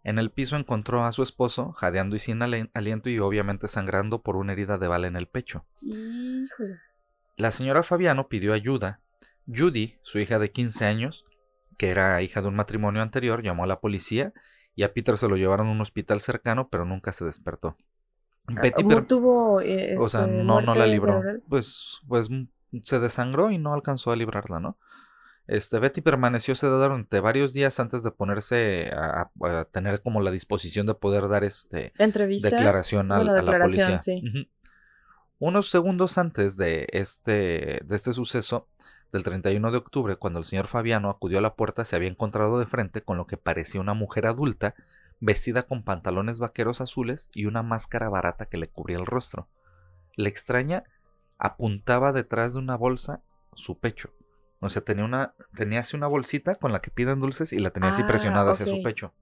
En 0.04 0.18
el 0.18 0.30
piso 0.30 0.56
encontró 0.56 1.04
a 1.04 1.12
su 1.12 1.22
esposo, 1.22 1.72
jadeando 1.72 2.16
y 2.16 2.18
sin 2.18 2.40
aliento 2.40 3.10
y 3.10 3.18
obviamente 3.18 3.68
sangrando 3.68 4.22
por 4.22 4.36
una 4.36 4.52
herida 4.52 4.78
de 4.78 4.88
bala 4.88 5.06
en 5.06 5.16
el 5.16 5.26
pecho. 5.26 5.64
Híjole. 5.82 6.78
La 7.36 7.50
señora 7.50 7.82
Fabiano 7.82 8.28
pidió 8.28 8.52
ayuda. 8.52 9.00
Judy, 9.46 9.96
su 10.02 10.18
hija 10.18 10.38
de 10.38 10.50
15 10.50 10.84
años, 10.84 11.24
que 11.78 11.88
era 11.88 12.20
hija 12.20 12.42
de 12.42 12.48
un 12.48 12.56
matrimonio 12.56 13.00
anterior, 13.00 13.42
llamó 13.42 13.64
a 13.64 13.68
la 13.68 13.80
policía 13.80 14.34
y 14.74 14.82
a 14.82 14.92
Peter 14.92 15.16
se 15.16 15.28
lo 15.28 15.36
llevaron 15.36 15.68
a 15.68 15.72
un 15.72 15.80
hospital 15.80 16.20
cercano, 16.20 16.68
pero 16.68 16.84
nunca 16.84 17.12
se 17.12 17.24
despertó. 17.24 17.76
Betty, 18.48 18.82
¿Mu- 18.82 18.88
per- 18.88 19.06
tuvo 19.06 19.60
eh, 19.60 19.96
o 19.98 20.08
sea, 20.08 20.24
este, 20.24 20.32
no, 20.32 20.60
no 20.60 20.74
la 20.74 20.86
libró. 20.86 21.14
cerebral? 21.14 21.42
Pues, 21.48 22.00
pues 22.06 22.30
mm, 22.30 22.44
se 22.82 22.98
desangró 22.98 23.50
y 23.50 23.58
no 23.58 23.74
alcanzó 23.74 24.10
a 24.10 24.16
librarla, 24.16 24.60
¿no? 24.60 24.78
Este, 25.46 25.78
Betty 25.78 26.02
permaneció 26.02 26.54
sedada 26.54 26.88
durante 26.88 27.20
varios 27.20 27.54
días 27.54 27.80
antes 27.80 28.02
de 28.02 28.10
ponerse 28.10 28.90
a, 28.94 29.30
tener 29.72 30.02
como 30.02 30.20
la 30.20 30.30
disposición 30.30 30.86
de 30.86 30.94
poder 30.94 31.26
dar 31.26 31.42
este 31.42 31.94
declaración 31.96 33.08
Bueno, 33.08 33.32
a 33.32 33.42
la 33.42 33.58
policía. 33.58 33.98
sí. 33.98 34.22
Unos 35.38 35.70
segundos 35.70 36.18
antes 36.18 36.56
de 36.58 36.86
este, 36.92 37.80
de 37.82 37.96
este 37.96 38.12
suceso, 38.12 38.68
del 39.12 39.22
31 39.22 39.70
de 39.70 39.78
octubre, 39.78 40.16
cuando 40.16 40.38
el 40.38 40.44
señor 40.44 40.66
Fabiano 40.66 41.08
acudió 41.10 41.38
a 41.38 41.42
la 41.42 41.54
puerta, 41.54 41.84
se 41.84 41.96
había 41.96 42.08
encontrado 42.08 42.58
de 42.58 42.66
frente 42.66 43.02
con 43.02 43.16
lo 43.16 43.26
que 43.26 43.36
parecía 43.36 43.80
una 43.80 43.94
mujer 43.94 44.26
adulta, 44.26 44.74
vestida 45.20 45.62
con 45.64 45.82
pantalones 45.82 46.38
vaqueros 46.38 46.80
azules 46.80 47.30
y 47.32 47.46
una 47.46 47.62
máscara 47.62 48.08
barata 48.08 48.46
que 48.46 48.58
le 48.58 48.68
cubría 48.68 48.98
el 48.98 49.06
rostro. 49.06 49.48
La 50.16 50.28
extraña 50.28 50.84
apuntaba 51.38 52.12
detrás 52.12 52.52
de 52.52 52.58
una 52.58 52.76
bolsa 52.76 53.22
su 53.54 53.78
pecho. 53.78 54.10
O 54.60 54.68
sea, 54.68 54.82
tenía 54.82 55.04
una, 55.04 55.34
tenía 55.56 55.80
así 55.80 55.96
una 55.96 56.08
bolsita 56.08 56.54
con 56.56 56.72
la 56.72 56.80
que 56.80 56.90
piden 56.90 57.20
dulces 57.20 57.52
y 57.52 57.58
la 57.58 57.70
tenía 57.70 57.90
así 57.90 58.02
Ah, 58.02 58.08
presionada 58.08 58.52
hacia 58.52 58.66
su 58.66 58.82
pecho. 58.82 59.14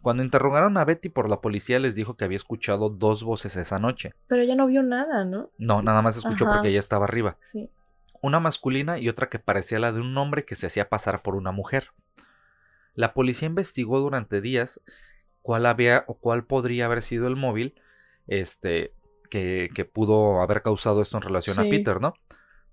Cuando 0.00 0.22
interrogaron 0.22 0.76
a 0.78 0.84
Betty 0.84 1.08
por 1.08 1.28
la 1.28 1.40
policía, 1.40 1.80
les 1.80 1.96
dijo 1.96 2.16
que 2.16 2.24
había 2.24 2.36
escuchado 2.36 2.88
dos 2.90 3.24
voces 3.24 3.56
esa 3.56 3.80
noche. 3.80 4.14
Pero 4.28 4.42
ella 4.42 4.54
no 4.54 4.66
vio 4.68 4.84
nada, 4.84 5.24
¿no? 5.24 5.50
No, 5.58 5.82
nada 5.82 6.02
más 6.02 6.16
escuchó 6.16 6.44
Ajá. 6.44 6.54
porque 6.54 6.68
ella 6.68 6.78
estaba 6.78 7.04
arriba. 7.04 7.36
Sí. 7.40 7.68
Una 8.22 8.40
masculina 8.40 8.98
y 8.98 9.08
otra 9.08 9.28
que 9.28 9.38
parecía 9.38 9.78
la 9.78 9.92
de 9.92 10.00
un 10.00 10.16
hombre 10.18 10.44
que 10.44 10.56
se 10.56 10.66
hacía 10.66 10.88
pasar 10.88 11.22
por 11.22 11.34
una 11.34 11.52
mujer. 11.52 11.90
La 12.94 13.12
policía 13.12 13.46
investigó 13.46 14.00
durante 14.00 14.40
días 14.40 14.80
cuál 15.42 15.66
había 15.66 16.04
o 16.06 16.14
cuál 16.14 16.44
podría 16.44 16.86
haber 16.86 17.02
sido 17.02 17.28
el 17.28 17.36
móvil 17.36 17.74
este, 18.26 18.94
que, 19.30 19.70
que 19.74 19.84
pudo 19.84 20.40
haber 20.40 20.62
causado 20.62 21.02
esto 21.02 21.16
en 21.16 21.22
relación 21.22 21.58
a. 21.58 21.68
Peter, 21.68 22.00
¿no? 22.00 22.14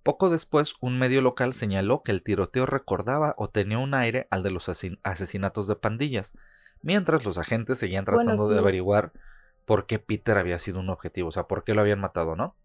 Poco 0.04 0.30
después, 0.30 0.76
un 0.82 1.00
medio 1.00 1.22
local 1.22 1.54
señaló 1.54 2.04
que 2.04 2.12
el 2.12 2.24
tiroteo 2.24 2.66
recordaba 2.66 3.36
o 3.38 3.50
tenía 3.50 3.78
un 3.78 3.94
aire 3.94 4.28
al 4.32 4.44
de 4.44 4.52
los 4.52 4.70
asesinatos 5.04 5.68
de 5.68 5.76
pandillas, 5.78 6.34
mientras 6.82 7.24
los 7.24 7.38
agentes 7.38 7.78
seguían 7.78 8.04
Bueno, 8.04 8.22
tratando 8.22 8.50
de 8.50 8.60
averiguar 8.60 9.14
por 9.66 9.86
qué 9.86 10.00
Peter 10.00 10.38
había 10.38 10.60
sido 10.60 10.82
un 10.82 10.90
objetivo, 10.90 11.30
o 11.30 11.32
sea, 11.32 11.44
por 11.44 11.64
qué 11.64 11.74
lo 11.74 11.82
habían 11.82 12.02
matado, 12.02 12.36
¿no? 12.36 12.56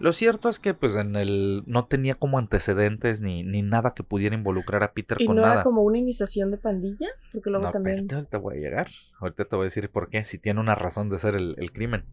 Lo 0.00 0.12
cierto 0.12 0.48
es 0.48 0.58
que 0.58 0.74
pues 0.74 0.96
en 0.96 1.14
el 1.14 1.62
no 1.66 1.86
tenía 1.86 2.16
como 2.16 2.38
antecedentes 2.38 3.20
ni, 3.20 3.42
ni 3.44 3.62
nada 3.62 3.94
que 3.94 4.02
pudiera 4.02 4.34
involucrar 4.34 4.82
a 4.82 4.92
Peter 4.92 5.18
¿Y 5.20 5.26
con 5.26 5.36
no 5.36 5.42
nada. 5.42 5.54
era 5.54 5.62
como 5.62 5.82
una 5.82 5.98
iniciación 5.98 6.50
de 6.50 6.58
pandilla? 6.58 7.08
Porque 7.32 7.48
luego 7.50 7.66
No, 7.66 7.72
también... 7.72 7.96
espérate, 8.00 8.14
ahorita 8.16 8.38
voy 8.38 8.56
a 8.56 8.60
llegar. 8.60 8.88
Ahorita 9.20 9.44
te 9.44 9.56
voy 9.56 9.64
a 9.64 9.66
decir 9.66 9.88
por 9.90 10.08
qué, 10.10 10.24
si 10.24 10.38
tiene 10.38 10.60
una 10.60 10.74
razón 10.74 11.08
de 11.08 11.18
ser 11.18 11.36
el, 11.36 11.54
el 11.58 11.72
crimen. 11.72 12.04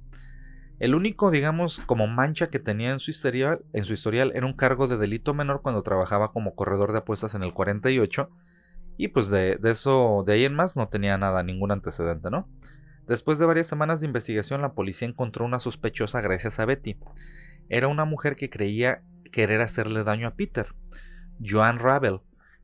El 0.80 0.96
único, 0.96 1.30
digamos, 1.32 1.80
como 1.82 2.08
mancha 2.08 2.48
que 2.50 2.60
tenía 2.60 2.92
en 2.92 3.00
su, 3.00 3.12
historial, 3.12 3.60
en 3.74 3.84
su 3.84 3.94
historial 3.94 4.32
era 4.36 4.46
un 4.46 4.54
cargo 4.54 4.88
de 4.88 4.98
delito 4.98 5.34
menor 5.34 5.62
cuando 5.62 5.84
trabajaba 5.84 6.32
como 6.32 6.56
corredor 6.56 6.92
de 6.92 7.00
apuestas 7.00 7.36
en 7.36 7.44
el 7.44 7.54
48. 7.54 8.30
Y 8.98 9.08
pues 9.10 9.30
de, 9.30 9.58
de 9.58 9.72
eso, 9.72 10.24
de 10.26 10.34
ahí 10.34 10.46
en 10.46 10.54
más, 10.56 10.78
no 10.78 10.88
tenía 10.88 11.18
nada, 11.18 11.44
ningún 11.44 11.72
antecedente, 11.72 12.30
¿no? 12.30 12.48
Después 13.08 13.40
de 13.40 13.46
varias 13.46 13.68
semanas 13.68 14.00
de 14.00 14.08
investigación, 14.08 14.62
la 14.62 14.74
policía 14.74 15.08
encontró 15.08 15.46
una 15.46 15.60
sospechosa 15.60 16.22
gracias 16.22 16.60
a 16.60 16.66
Betty. 16.66 16.98
Era 17.72 17.88
una 17.88 18.04
mujer 18.04 18.36
que 18.36 18.50
creía 18.50 19.02
querer 19.32 19.62
hacerle 19.62 20.04
daño 20.04 20.28
a 20.28 20.36
Peter. 20.36 20.76
Joan 21.42 21.80
Ravel. 21.80 22.20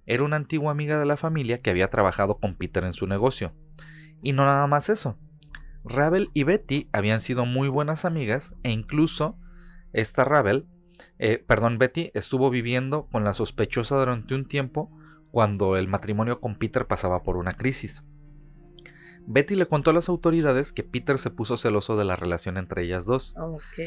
Era 0.05 0.23
una 0.23 0.35
antigua 0.35 0.69
amiga 0.69 0.99
de 0.99 1.05
la 1.05 1.15
familia 1.15 1.61
que 1.61 1.69
había 1.69 1.89
trabajado 1.89 2.39
con 2.39 2.55
Peter 2.57 2.83
en 2.83 2.91
su 2.91 3.07
negocio. 3.07 3.53
Y 4.21 4.33
no 4.33 4.43
nada 4.43 4.67
más 4.67 4.89
eso. 4.89 5.17
Ravel 5.85 6.29
y 6.33 6.43
Betty 6.43 6.89
habían 6.91 7.21
sido 7.21 7.45
muy 7.45 7.69
buenas 7.69 8.03
amigas 8.03 8.53
e 8.63 8.71
incluso 8.71 9.39
esta 9.93 10.25
Ravel, 10.25 10.67
eh, 11.19 11.37
perdón, 11.37 11.77
Betty 11.77 12.11
estuvo 12.13 12.49
viviendo 12.49 13.07
con 13.07 13.23
la 13.23 13.33
sospechosa 13.33 13.97
durante 13.97 14.35
un 14.35 14.45
tiempo 14.45 14.91
cuando 15.31 15.77
el 15.77 15.87
matrimonio 15.87 16.41
con 16.41 16.57
Peter 16.57 16.85
pasaba 16.85 17.23
por 17.23 17.37
una 17.37 17.53
crisis. 17.53 18.03
Betty 19.25 19.55
le 19.55 19.67
contó 19.67 19.91
a 19.91 19.93
las 19.93 20.09
autoridades 20.09 20.73
que 20.73 20.83
Peter 20.83 21.17
se 21.17 21.31
puso 21.31 21.55
celoso 21.55 21.95
de 21.95 22.03
la 22.03 22.17
relación 22.17 22.57
entre 22.57 22.83
ellas 22.83 23.05
dos. 23.05 23.33
Ok. 23.37 23.79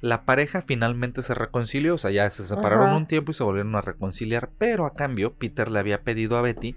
La 0.00 0.24
pareja 0.24 0.62
finalmente 0.62 1.22
se 1.22 1.34
reconcilió, 1.34 1.94
o 1.94 1.98
sea, 1.98 2.10
ya 2.10 2.28
se 2.30 2.44
separaron 2.44 2.88
Ajá. 2.88 2.96
un 2.96 3.06
tiempo 3.06 3.32
y 3.32 3.34
se 3.34 3.42
volvieron 3.42 3.74
a 3.74 3.80
reconciliar, 3.80 4.50
pero 4.58 4.86
a 4.86 4.94
cambio 4.94 5.34
Peter 5.34 5.70
le 5.70 5.80
había 5.80 6.02
pedido 6.02 6.36
a 6.36 6.42
Betty 6.42 6.76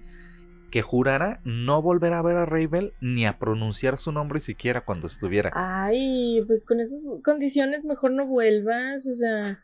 que 0.71 0.81
jurara 0.81 1.41
no 1.43 1.81
volver 1.81 2.13
a 2.13 2.21
ver 2.23 2.37
a 2.37 2.45
Ravel 2.45 2.93
ni 3.01 3.25
a 3.25 3.37
pronunciar 3.37 3.97
su 3.97 4.11
nombre 4.11 4.39
siquiera 4.39 4.85
cuando 4.85 5.05
estuviera. 5.05 5.51
Ay, 5.53 6.43
pues 6.47 6.65
con 6.65 6.79
esas 6.79 7.01
condiciones 7.23 7.83
mejor 7.83 8.11
no 8.13 8.25
vuelvas, 8.25 9.05
o 9.05 9.13
sea. 9.13 9.63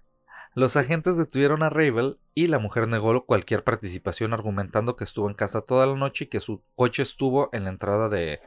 Los 0.53 0.75
agentes 0.75 1.17
detuvieron 1.17 1.63
a 1.63 1.69
Ravel 1.69 2.17
y 2.35 2.47
la 2.47 2.59
mujer 2.59 2.87
negó 2.87 3.25
cualquier 3.25 3.63
participación 3.63 4.33
argumentando 4.33 4.95
que 4.95 5.05
estuvo 5.05 5.29
en 5.29 5.35
casa 5.35 5.61
toda 5.61 5.85
la 5.85 5.95
noche 5.95 6.25
y 6.25 6.27
que 6.27 6.39
su 6.39 6.61
coche 6.75 7.03
estuvo 7.03 7.49
en 7.53 7.63
la 7.63 7.69
entrada 7.69 8.09
de, 8.09 8.39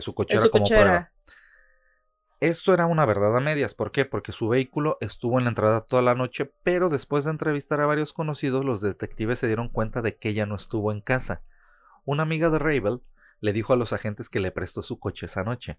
su 0.00 0.14
cochera 0.14 0.48
como 0.48 0.66
prueba. 0.66 1.12
Esto 2.40 2.72
era 2.72 2.86
una 2.86 3.04
verdad 3.04 3.36
a 3.36 3.40
medias, 3.40 3.74
¿por 3.74 3.90
qué? 3.90 4.04
Porque 4.04 4.30
su 4.30 4.46
vehículo 4.46 4.96
estuvo 5.00 5.38
en 5.38 5.44
la 5.44 5.48
entrada 5.48 5.80
toda 5.80 6.02
la 6.02 6.14
noche, 6.14 6.52
pero 6.62 6.88
después 6.88 7.24
de 7.24 7.32
entrevistar 7.32 7.80
a 7.80 7.86
varios 7.86 8.12
conocidos, 8.12 8.64
los 8.64 8.80
detectives 8.80 9.40
se 9.40 9.48
dieron 9.48 9.68
cuenta 9.68 10.02
de 10.02 10.14
que 10.14 10.28
ella 10.28 10.46
no 10.46 10.54
estuvo 10.54 10.92
en 10.92 11.00
casa. 11.00 11.42
Una 12.04 12.22
amiga 12.22 12.48
de 12.48 12.60
Ravel 12.60 13.00
le 13.40 13.52
dijo 13.52 13.72
a 13.72 13.76
los 13.76 13.92
agentes 13.92 14.28
que 14.28 14.38
le 14.38 14.52
prestó 14.52 14.82
su 14.82 15.00
coche 15.00 15.26
esa 15.26 15.42
noche. 15.42 15.78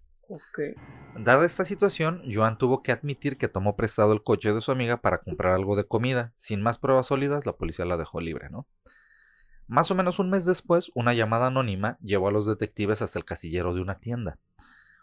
Dada 1.17 1.45
esta 1.45 1.63
situación, 1.63 2.23
Joan 2.29 2.57
tuvo 2.57 2.83
que 2.83 2.91
admitir 2.91 3.37
que 3.37 3.47
tomó 3.47 3.77
prestado 3.77 4.11
el 4.11 4.21
coche 4.21 4.53
de 4.53 4.59
su 4.59 4.73
amiga 4.73 4.97
para 4.97 5.19
comprar 5.19 5.53
algo 5.53 5.77
de 5.77 5.87
comida. 5.87 6.33
Sin 6.35 6.61
más 6.61 6.77
pruebas 6.77 7.07
sólidas, 7.07 7.45
la 7.45 7.53
policía 7.53 7.85
la 7.85 7.95
dejó 7.95 8.19
libre, 8.19 8.49
¿no? 8.49 8.67
Más 9.67 9.91
o 9.91 9.95
menos 9.95 10.19
un 10.19 10.29
mes 10.29 10.43
después, 10.43 10.91
una 10.93 11.13
llamada 11.13 11.47
anónima 11.47 11.97
llevó 12.01 12.27
a 12.27 12.33
los 12.33 12.45
detectives 12.45 13.01
hasta 13.01 13.17
el 13.17 13.23
casillero 13.23 13.73
de 13.73 13.81
una 13.81 13.99
tienda 13.99 14.39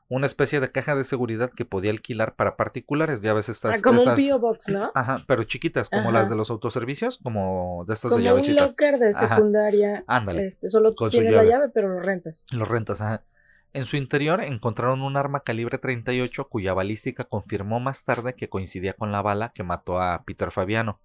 una 0.08 0.26
especie 0.26 0.60
de 0.60 0.70
caja 0.70 0.94
de 0.94 1.04
seguridad 1.04 1.50
que 1.50 1.64
podía 1.64 1.90
alquilar 1.90 2.36
para 2.36 2.56
particulares. 2.56 3.22
Ya 3.22 3.32
ves 3.32 3.48
estas. 3.48 3.78
Ah, 3.78 3.82
como 3.82 4.02
un 4.02 4.14
P.O. 4.14 4.38
Box, 4.38 4.68
¿no? 4.68 4.92
Ajá, 4.94 5.16
pero 5.26 5.44
chiquitas, 5.44 5.90
como 5.90 6.12
las 6.12 6.28
de 6.28 6.36
los 6.36 6.50
autoservicios, 6.50 7.18
como 7.22 7.84
de 7.86 7.94
estas 7.94 8.10
como 8.10 8.22
de 8.22 8.28
llavecita. 8.28 8.64
un 8.64 8.68
locker 8.68 8.98
de 8.98 9.14
secundaria. 9.14 10.04
Ándale. 10.06 10.46
Este, 10.46 10.68
solo 10.68 10.94
tienes 11.10 11.32
la 11.32 11.44
llave, 11.44 11.68
pero 11.70 11.88
lo 11.88 12.00
rentas. 12.00 12.46
Lo 12.52 12.64
rentas, 12.64 13.00
ajá. 13.00 13.24
En 13.72 13.84
su 13.84 13.96
interior 13.96 14.40
encontraron 14.40 15.02
un 15.02 15.18
arma 15.18 15.40
calibre 15.40 15.76
38 15.76 16.48
cuya 16.48 16.72
balística 16.72 17.24
confirmó 17.24 17.78
más 17.78 18.04
tarde 18.04 18.34
que 18.34 18.48
coincidía 18.48 18.94
con 18.94 19.12
la 19.12 19.20
bala 19.20 19.52
que 19.54 19.64
mató 19.64 20.00
a 20.00 20.22
Peter 20.24 20.50
Fabiano. 20.50 21.00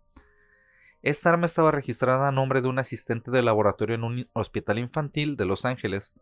Esta 1.02 1.32
arma 1.32 1.48
estaba 1.48 1.72
registrada 1.72 2.28
a 2.28 2.32
nombre 2.32 2.62
de 2.62 2.68
un 2.68 2.80
asistente 2.80 3.32
de 3.32 3.42
laboratorio 3.42 3.96
en 3.96 4.04
un 4.04 4.26
hospital 4.34 4.78
infantil 4.78 5.36
de 5.36 5.46
Los 5.46 5.66
Ángeles 5.66 6.14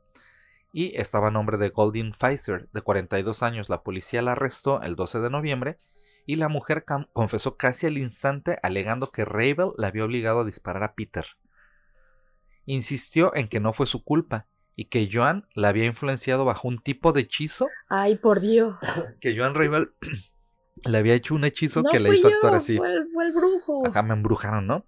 y 0.71 0.95
estaba 0.99 1.29
a 1.29 1.32
nombre 1.32 1.58
de 1.58 1.69
Goldin 1.69 2.12
Pfizer, 2.12 2.69
de 2.71 2.82
42 2.82 3.43
años. 3.43 3.69
La 3.69 3.82
policía 3.82 4.21
la 4.21 4.34
arrestó 4.34 4.82
el 4.82 4.95
12 4.95 5.19
de 5.19 5.29
noviembre 5.29 5.77
y 6.25 6.36
la 6.36 6.47
mujer 6.47 6.86
confesó 7.13 7.58
casi 7.58 7.88
al 7.88 7.97
instante 7.97 8.60
alegando 8.62 9.12
que 9.12 9.25
Ravel 9.25 9.71
la 9.77 9.88
había 9.88 10.05
obligado 10.05 10.41
a 10.41 10.45
disparar 10.45 10.84
a 10.84 10.93
Peter. 10.93 11.25
Insistió 12.65 13.36
en 13.36 13.47
que 13.47 13.60
no 13.60 13.73
fue 13.73 13.88
su 13.88 14.03
culpa 14.03 14.45
y 14.75 14.86
que 14.86 15.10
Joan 15.12 15.47
la 15.55 15.69
había 15.69 15.86
influenciado 15.86 16.45
bajo 16.45 16.67
un 16.67 16.79
tipo 16.79 17.12
de 17.12 17.21
hechizo. 17.21 17.67
Ay, 17.89 18.15
por 18.17 18.39
Dios. 18.39 18.77
que 19.21 19.36
Joan 19.36 19.55
Ravel 19.55 19.89
le 20.86 20.97
había 20.97 21.15
hecho 21.15 21.34
un 21.34 21.45
hechizo 21.45 21.84
que 21.84 21.99
le 21.99 22.15
hizo 22.15 22.27
actuar 22.27 22.55
así. 22.55 22.77
Fue 22.77 22.93
el, 22.93 23.08
fue 23.12 23.25
el 23.25 23.34
brujo. 23.34 23.88
Ajá, 23.88 24.03
me 24.03 24.13
embrujaron, 24.13 24.67
¿no? 24.67 24.86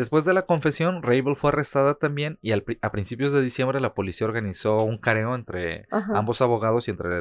Después 0.00 0.24
de 0.24 0.32
la 0.32 0.46
confesión, 0.46 1.02
Rabel 1.02 1.36
fue 1.36 1.50
arrestada 1.50 1.92
también 1.92 2.38
y 2.40 2.52
a 2.52 2.90
principios 2.90 3.34
de 3.34 3.42
diciembre 3.42 3.80
la 3.80 3.92
policía 3.92 4.26
organizó 4.26 4.82
un 4.82 4.96
careo 4.96 5.34
entre 5.34 5.88
ambos 5.90 6.40
abogados 6.40 6.88
y 6.88 6.92
entre 6.92 7.18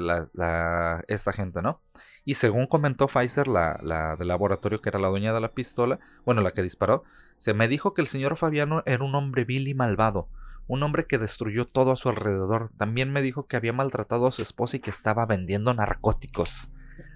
esta 1.09 1.33
gente, 1.33 1.61
¿no? 1.61 1.81
Y 2.23 2.35
según 2.35 2.67
comentó 2.67 3.07
Pfizer, 3.07 3.49
la, 3.49 4.15
del 4.17 4.29
laboratorio 4.29 4.79
que 4.79 4.87
era 4.87 4.97
la 4.97 5.09
dueña 5.09 5.33
de 5.33 5.41
la 5.41 5.51
pistola, 5.51 5.99
bueno, 6.23 6.39
la 6.39 6.51
que 6.51 6.63
disparó, 6.63 7.03
se 7.37 7.53
me 7.53 7.67
dijo 7.67 7.93
que 7.93 7.99
el 7.99 8.07
señor 8.07 8.37
Fabiano 8.37 8.81
era 8.85 9.03
un 9.03 9.13
hombre 9.13 9.43
vil 9.43 9.67
y 9.67 9.73
malvado, 9.73 10.29
un 10.67 10.81
hombre 10.81 11.05
que 11.05 11.17
destruyó 11.17 11.65
todo 11.65 11.91
a 11.91 11.97
su 11.97 12.07
alrededor. 12.07 12.71
También 12.77 13.11
me 13.11 13.21
dijo 13.21 13.45
que 13.45 13.57
había 13.57 13.73
maltratado 13.73 14.25
a 14.25 14.31
su 14.31 14.41
esposa 14.41 14.77
y 14.77 14.79
que 14.79 14.89
estaba 14.89 15.25
vendiendo 15.25 15.73
narcóticos. 15.73 16.71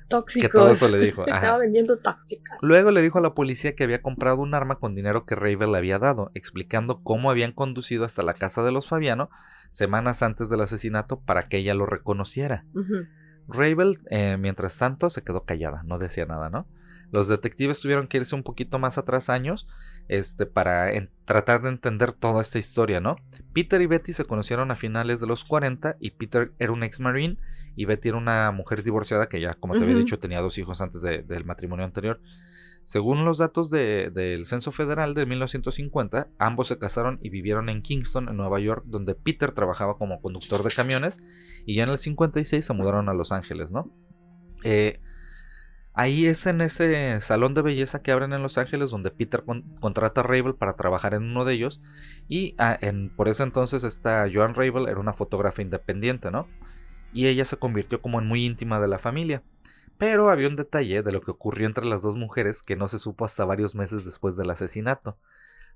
Tóxicos. 0.08 0.52
Que 0.52 0.58
todo 0.58 0.72
eso 0.72 0.90
le 0.90 1.00
dijo. 1.00 1.26
Estaba 1.28 1.58
vendiendo 1.58 1.98
tóxicas. 1.98 2.62
Luego 2.62 2.92
le 2.92 3.02
dijo 3.02 3.20
a 3.20 3.22
la 3.22 3.34
policía 3.34 3.76
que 3.76 3.84
había 3.84 4.02
comprado 4.02 4.42
un 4.42 4.54
arma 4.54 4.80
con 4.80 4.96
dinero 4.96 5.26
que 5.26 5.36
Ravel 5.36 5.72
le 5.72 5.78
había 5.78 6.00
dado, 6.00 6.32
explicando 6.34 7.02
cómo 7.04 7.32
habían 7.32 7.52
conducido 7.52 8.06
hasta 8.06 8.24
la 8.24 8.34
casa 8.34 8.64
de 8.64 8.72
los 8.72 8.88
Fabiano 8.88 9.30
semanas 9.70 10.22
antes 10.22 10.50
del 10.50 10.62
asesinato 10.62 11.20
para 11.20 11.48
que 11.48 11.58
ella 11.58 11.74
lo 11.74 11.86
reconociera. 11.86 12.66
Ravel, 13.48 14.00
eh, 14.10 14.38
mientras 14.40 14.78
tanto, 14.78 15.10
se 15.10 15.24
quedó 15.24 15.44
callada, 15.46 15.82
no 15.84 15.98
decía 15.98 16.26
nada, 16.26 16.50
¿no? 16.50 16.68
Los 17.12 17.28
detectives 17.28 17.80
tuvieron 17.80 18.08
que 18.08 18.18
irse 18.18 18.34
un 18.34 18.42
poquito 18.42 18.80
más 18.80 18.98
atrás 18.98 19.30
años 19.30 19.68
este, 20.08 20.48
para 20.48 20.92
tratar 21.26 21.62
de 21.62 21.70
entender 21.70 22.12
toda 22.12 22.42
esta 22.42 22.58
historia, 22.58 23.02
¿no? 23.02 23.18
Peter 23.54 23.80
y 23.82 23.86
Betty 23.86 24.14
se 24.14 24.26
conocieron 24.26 24.72
a 24.72 24.76
finales 24.76 25.20
de 25.20 25.28
los 25.28 25.46
40 25.46 25.98
y 26.00 26.12
Peter 26.12 26.54
era 26.58 26.72
un 26.72 26.82
ex 26.82 27.00
marine 27.00 27.38
y 27.76 27.86
Betty 27.86 28.10
era 28.10 28.18
una 28.18 28.52
mujer 28.52 28.84
divorciada 28.84 29.28
que 29.28 29.42
ya, 29.42 29.56
como 29.56 29.74
te 29.76 29.84
había 29.84 29.96
dicho, 29.96 30.20
tenía 30.20 30.42
dos 30.42 30.58
hijos 30.58 30.82
antes 30.82 31.02
del 31.02 31.46
matrimonio 31.46 31.86
anterior. 31.86 32.20
Según 32.84 33.24
los 33.24 33.38
datos 33.38 33.70
del 33.70 34.46
Censo 34.46 34.72
Federal 34.72 35.14
de 35.14 35.26
1950, 35.26 36.28
ambos 36.38 36.68
se 36.68 36.78
casaron 36.78 37.20
y 37.22 37.30
vivieron 37.30 37.70
en 37.70 37.82
Kingston, 37.82 38.28
en 38.28 38.38
Nueva 38.38 38.60
York, 38.60 38.84
donde 38.86 39.16
Peter 39.16 39.52
trabajaba 39.52 39.98
como 39.98 40.22
conductor 40.22 40.64
de 40.64 40.70
camiones 40.70 41.24
y 41.66 41.76
ya 41.76 41.84
en 41.84 41.90
el 41.90 41.98
56 41.98 42.66
se 42.66 42.74
mudaron 42.74 43.08
a 43.08 43.14
Los 43.14 43.32
Ángeles, 43.32 43.72
¿no? 43.72 43.90
Eh, 44.64 45.00
Ahí 45.96 46.26
es 46.26 46.48
en 46.48 46.62
ese 46.62 47.22
salón 47.22 47.54
de 47.54 47.62
belleza 47.62 48.02
que 48.02 48.12
abren 48.12 48.34
en 48.34 48.42
Los 48.42 48.58
Ángeles 48.58 48.90
donde 48.90 49.12
Peter 49.12 49.44
contrata 49.80 50.22
a 50.22 50.24
Ravel 50.24 50.56
para 50.56 50.76
trabajar 50.76 51.14
en 51.14 51.22
uno 51.22 51.46
de 51.46 51.54
ellos. 51.54 51.82
Y 52.28 52.56
ah, 52.58 52.80
por 53.16 53.30
ese 53.30 53.44
entonces 53.44 53.84
esta 53.84 54.28
Joan 54.34 54.56
Ravel 54.56 54.88
era 54.88 55.00
una 55.00 55.14
fotógrafa 55.14 55.62
independiente, 55.62 56.32
¿no? 56.32 56.48
Y 57.14 57.28
ella 57.28 57.46
se 57.46 57.58
convirtió 57.58 58.02
como 58.02 58.20
en 58.20 58.28
muy 58.28 58.46
íntima 58.46 58.80
de 58.80 58.88
la 58.88 59.00
familia. 59.00 59.44
Pero 59.98 60.30
había 60.30 60.48
un 60.48 60.56
detalle 60.56 61.04
de 61.04 61.12
lo 61.12 61.22
que 61.22 61.32
ocurrió 61.32 61.68
entre 61.68 61.86
las 61.86 62.02
dos 62.02 62.16
mujeres 62.16 62.62
que 62.64 62.76
no 62.76 62.88
se 62.88 63.00
supo 63.00 63.26
hasta 63.26 63.46
varios 63.46 63.76
meses 63.76 64.06
después 64.06 64.36
del 64.36 64.50
asesinato. 64.50 65.18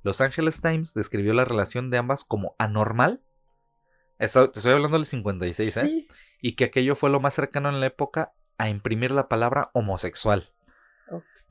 Los 0.04 0.21
Angeles 0.21 0.62
Times 0.62 0.93
describió 0.93 1.34
la 1.34 1.45
relación 1.45 1.89
de 1.89 1.97
ambas 1.97 2.23
como 2.23 2.56
anormal. 2.58 3.21
te 4.17 4.26
estoy 4.26 4.71
hablando 4.71 4.97
del 4.97 5.06
56, 5.06 5.78
¿eh? 5.78 6.08
Y 6.41 6.56
que 6.56 6.65
aquello 6.65 6.95
fue 6.95 7.10
lo 7.10 7.19
más 7.19 7.34
cercano 7.34 7.69
en 7.69 7.80
la 7.80 7.88
época 7.88 8.34
a 8.58 8.69
imprimir 8.69 9.12
la 9.12 9.28
palabra 9.28 9.69
homosexual. 9.73 10.52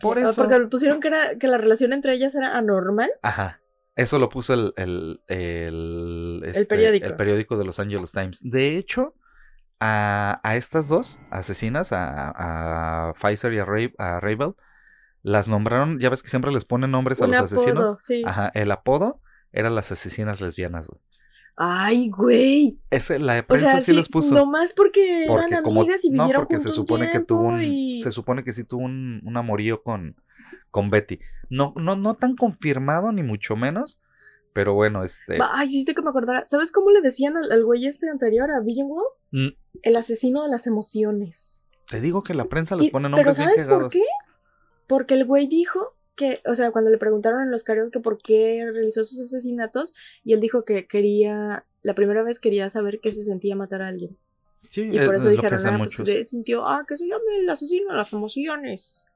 Por 0.00 0.18
ah, 0.18 0.28
eso. 0.28 0.42
Porque 0.42 0.66
pusieron 0.66 1.00
que, 1.00 1.08
era, 1.08 1.38
que 1.38 1.48
la 1.48 1.58
relación 1.58 1.92
entre 1.92 2.14
ellas 2.14 2.34
era 2.34 2.56
anormal. 2.56 3.10
Ajá. 3.22 3.60
Eso 3.94 4.18
lo 4.18 4.28
puso 4.28 4.52
el, 4.52 4.74
el, 4.76 5.20
el, 5.26 6.42
este, 6.44 6.66
periódico. 6.66 7.06
el 7.06 7.16
periódico 7.16 7.56
de 7.56 7.64
Los 7.64 7.80
Angeles 7.80 8.12
Times. 8.12 8.40
De 8.42 8.76
hecho, 8.76 9.14
a, 9.80 10.40
a 10.42 10.56
estas 10.56 10.88
dos 10.88 11.20
asesinas, 11.30 11.92
a, 11.92 13.08
a 13.08 13.12
Pfizer 13.14 13.52
y 13.52 13.58
a, 13.58 13.64
Ray, 13.64 13.92
a 13.98 14.20
Ravel, 14.20 14.54
las 15.22 15.48
nombraron, 15.48 15.98
ya 15.98 16.08
ves 16.08 16.22
que 16.22 16.28
siempre 16.28 16.52
les 16.52 16.64
ponen 16.64 16.90
nombres 16.90 17.20
a 17.20 17.26
los 17.26 17.38
asesinos. 17.38 17.96
Sí. 18.00 18.22
Ajá, 18.24 18.50
el 18.54 18.70
apodo 18.70 19.20
eran 19.52 19.74
las 19.74 19.90
asesinas 19.92 20.40
lesbianas. 20.40 20.88
Ay, 21.56 22.10
güey. 22.10 22.78
Ese, 22.90 23.18
la 23.18 23.42
prensa 23.46 23.80
sí, 23.80 23.92
los 23.94 24.08
puso. 24.08 24.34
Nomás 24.34 24.72
porque, 24.74 25.24
porque 25.26 25.54
eran 25.54 25.66
amigas 25.66 26.04
y 26.04 26.10
vivieron 26.10 26.32
No, 26.32 26.38
porque 26.38 26.58
se 26.58 26.70
supone 26.70 27.10
que 27.10 27.20
tuvo 27.20 27.48
un. 27.48 27.98
Se 28.00 28.10
supone 28.10 28.44
que 28.44 28.52
sí 28.52 28.64
tuvo 28.64 28.84
un, 28.84 29.22
un 29.24 29.36
amorío 29.36 29.82
con, 29.82 30.16
con 30.70 30.90
Betty. 30.90 31.18
No, 31.48 31.72
no, 31.76 31.96
no 31.96 32.14
tan 32.14 32.36
confirmado, 32.36 33.10
ni 33.10 33.22
mucho 33.22 33.56
menos. 33.56 34.00
Pero 34.56 34.72
bueno, 34.72 35.04
este. 35.04 35.36
Ay, 35.52 35.80
estoy 35.80 35.94
que 35.94 36.00
me 36.00 36.08
acordara. 36.08 36.46
¿Sabes 36.46 36.72
cómo 36.72 36.90
le 36.90 37.02
decían 37.02 37.36
al, 37.36 37.62
güey 37.62 37.86
este 37.86 38.08
anterior, 38.08 38.50
a 38.50 38.62
Wall? 38.62 39.04
Mm. 39.30 39.48
El 39.82 39.96
asesino 39.96 40.42
de 40.44 40.48
las 40.48 40.66
emociones. 40.66 41.62
Te 41.86 42.00
digo 42.00 42.22
que 42.22 42.32
la 42.32 42.46
prensa 42.46 42.74
les 42.74 42.88
pone 42.88 43.10
nombres 43.10 43.36
¿pero 43.36 43.50
¿sabes 43.50 43.66
por 43.66 43.90
qué? 43.90 44.00
Porque 44.86 45.12
el 45.12 45.26
güey 45.26 45.46
dijo 45.46 45.94
que, 46.14 46.40
o 46.46 46.54
sea, 46.54 46.70
cuando 46.70 46.90
le 46.90 46.96
preguntaron 46.96 47.42
en 47.42 47.50
los 47.50 47.64
carios 47.64 47.90
que 47.90 48.00
por 48.00 48.16
qué 48.16 48.66
realizó 48.72 49.04
sus 49.04 49.20
asesinatos, 49.20 49.92
y 50.24 50.32
él 50.32 50.40
dijo 50.40 50.64
que 50.64 50.86
quería, 50.86 51.66
la 51.82 51.94
primera 51.94 52.22
vez 52.22 52.40
quería 52.40 52.70
saber 52.70 53.00
qué 53.02 53.12
se 53.12 53.24
sentía 53.24 53.56
matar 53.56 53.82
a 53.82 53.88
alguien. 53.88 54.16
Sí, 54.62 54.88
y 54.90 54.98
por 55.00 55.16
eso 55.16 55.28
dijeron, 55.28 55.60
ah, 55.66 55.76
pues 55.76 56.30
sintió, 56.30 56.66
ah, 56.66 56.86
que 56.88 56.96
se 56.96 57.06
llame 57.06 57.40
el 57.40 57.50
asesino 57.50 57.90
de 57.90 57.96
las 57.98 58.14
emociones. 58.14 59.06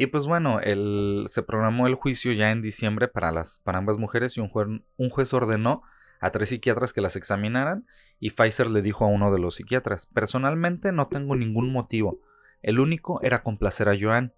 Y 0.00 0.06
pues 0.06 0.26
bueno, 0.26 0.60
el, 0.60 1.26
se 1.28 1.42
programó 1.42 1.86
el 1.86 1.94
juicio 1.94 2.32
ya 2.32 2.52
en 2.52 2.62
diciembre 2.62 3.06
para, 3.06 3.30
las, 3.32 3.60
para 3.60 3.76
ambas 3.76 3.98
mujeres 3.98 4.34
y 4.34 4.40
un 4.40 4.48
juez, 4.48 4.66
un 4.96 5.10
juez 5.10 5.34
ordenó 5.34 5.82
a 6.20 6.30
tres 6.30 6.48
psiquiatras 6.48 6.94
que 6.94 7.02
las 7.02 7.16
examinaran 7.16 7.86
y 8.18 8.30
Pfizer 8.30 8.70
le 8.70 8.80
dijo 8.80 9.04
a 9.04 9.08
uno 9.08 9.30
de 9.30 9.38
los 9.38 9.56
psiquiatras, 9.56 10.06
personalmente 10.06 10.90
no 10.92 11.08
tengo 11.08 11.36
ningún 11.36 11.70
motivo, 11.70 12.18
el 12.62 12.80
único 12.80 13.20
era 13.22 13.42
complacer 13.42 13.90
a 13.90 13.94
Joan. 14.00 14.32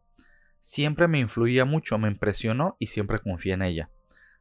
Siempre 0.59 1.07
me 1.07 1.21
influía 1.21 1.65
mucho, 1.65 1.97
me 1.97 2.09
impresionó 2.09 2.75
y 2.81 2.89
siempre 2.89 3.21
confié 3.21 3.53
en 3.53 3.63
ella. 3.63 3.89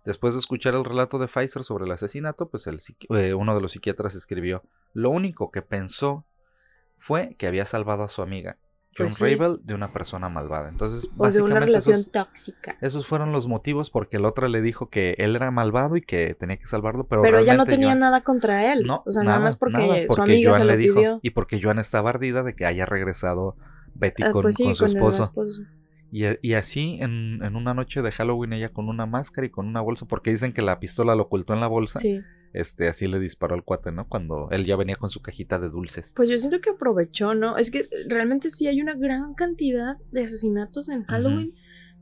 Después 0.03 0.33
de 0.33 0.39
escuchar 0.39 0.73
el 0.73 0.83
relato 0.83 1.19
de 1.19 1.27
Pfizer 1.27 1.61
sobre 1.61 1.85
el 1.85 1.91
asesinato, 1.91 2.49
pues 2.49 2.65
el, 2.65 2.79
eh, 3.15 3.35
uno 3.35 3.53
de 3.53 3.61
los 3.61 3.73
psiquiatras 3.73 4.15
escribió, 4.15 4.63
lo 4.93 5.11
único 5.11 5.51
que 5.51 5.61
pensó 5.61 6.25
fue 6.97 7.35
que 7.35 7.45
había 7.45 7.65
salvado 7.65 8.01
a 8.01 8.07
su 8.07 8.23
amiga. 8.23 8.57
John 8.97 9.07
Pues 9.07 9.15
sí. 9.15 9.37
De 9.63 9.73
una 9.73 9.87
persona 9.93 10.27
malvada. 10.27 10.67
Entonces, 10.67 11.05
O 11.05 11.09
de 11.09 11.13
una 11.15 11.27
básicamente 11.29 11.65
relación 11.67 11.95
esos, 11.99 12.11
tóxica. 12.11 12.75
esos 12.81 13.07
fueron 13.07 13.31
los 13.31 13.47
motivos 13.47 13.89
porque 13.89 14.17
el 14.17 14.25
otro 14.25 14.47
le 14.49 14.61
dijo 14.61 14.89
que 14.89 15.15
él 15.17 15.35
era 15.35 15.49
malvado 15.49 15.95
y 15.95 16.01
que 16.01 16.35
tenía 16.37 16.57
que 16.57 16.65
salvarlo, 16.65 17.05
pero, 17.07 17.21
Pero 17.21 17.39
ella 17.39 17.55
no 17.55 17.65
tenía 17.65 17.89
Joan- 17.93 17.99
nada 17.99 18.21
contra 18.21 18.73
él. 18.73 18.83
No, 18.85 19.03
o 19.05 19.11
sea, 19.13 19.23
nada, 19.23 19.39
más 19.39 19.55
porque, 19.55 19.77
nada, 19.77 20.01
su 20.01 20.07
porque 20.07 20.21
amiga 20.33 20.49
Joan 20.51 20.61
se 20.63 20.67
le 20.67 20.77
dijo 20.77 20.95
pidió. 20.95 21.19
y 21.21 21.29
porque 21.29 21.61
Joan 21.61 21.79
estaba 21.79 22.09
ardida 22.09 22.43
de 22.43 22.53
que 22.53 22.65
haya 22.65 22.85
regresado 22.85 23.55
Betty 23.93 24.23
Ah, 24.23 24.31
con, 24.33 24.41
pues 24.41 24.55
sí, 24.55 24.65
con 24.65 24.75
su 24.75 24.85
esposo. 24.85 25.23
esposo. 25.23 25.61
Y, 26.11 26.25
y 26.45 26.53
así 26.55 26.97
en, 26.99 27.39
en 27.41 27.55
una 27.55 27.73
noche 27.73 28.01
de 28.01 28.11
Halloween 28.11 28.51
ella 28.51 28.69
con 28.73 28.89
una 28.89 29.05
máscara 29.05 29.47
y 29.47 29.49
con 29.49 29.67
una 29.67 29.79
bolsa, 29.79 30.05
porque 30.05 30.31
dicen 30.31 30.51
que 30.51 30.61
la 30.61 30.79
pistola 30.81 31.15
lo 31.15 31.23
ocultó 31.23 31.53
en 31.53 31.61
la 31.61 31.67
bolsa. 31.67 31.99
Sí. 31.99 32.19
Este, 32.53 32.87
así 32.87 33.07
le 33.07 33.19
disparó 33.19 33.55
al 33.55 33.63
cuate, 33.63 33.91
¿no? 33.91 34.07
Cuando 34.07 34.49
él 34.51 34.65
ya 34.65 34.75
venía 34.75 34.95
con 34.95 35.09
su 35.09 35.21
cajita 35.21 35.59
de 35.59 35.69
dulces. 35.69 36.11
Pues 36.15 36.29
yo 36.29 36.37
siento 36.37 36.59
que 36.59 36.71
aprovechó, 36.71 37.33
¿no? 37.33 37.57
Es 37.57 37.71
que 37.71 37.87
realmente 38.07 38.49
sí 38.49 38.67
hay 38.67 38.81
una 38.81 38.95
gran 38.95 39.33
cantidad 39.33 39.97
de 40.11 40.23
asesinatos 40.23 40.89
en 40.89 41.03
Halloween 41.03 41.53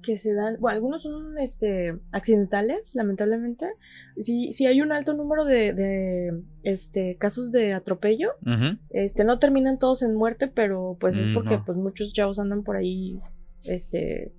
que 0.02 0.18
se 0.18 0.34
dan, 0.34 0.58
bueno, 0.60 0.76
algunos 0.76 1.04
son 1.04 1.38
este 1.38 1.98
accidentales, 2.12 2.96
lamentablemente. 2.96 3.68
Sí, 4.18 4.52
sí 4.52 4.66
hay 4.66 4.82
un 4.82 4.92
alto 4.92 5.14
número 5.14 5.46
de, 5.46 5.74
de 5.74 6.42
este 6.64 7.18
casos 7.18 7.52
de 7.52 7.74
atropello. 7.74 8.32
Este, 8.90 9.24
no 9.24 9.40
terminan 9.40 9.78
todos 9.78 10.02
en 10.02 10.16
muerte, 10.16 10.48
pero 10.48 10.98
pues 11.00 11.18
es 11.18 11.28
Mm, 11.28 11.34
porque 11.34 11.60
pues 11.66 11.78
muchos 11.78 12.14
chavos 12.14 12.40
andan 12.40 12.64
por 12.64 12.78
ahí 12.78 13.20
este 13.64 14.34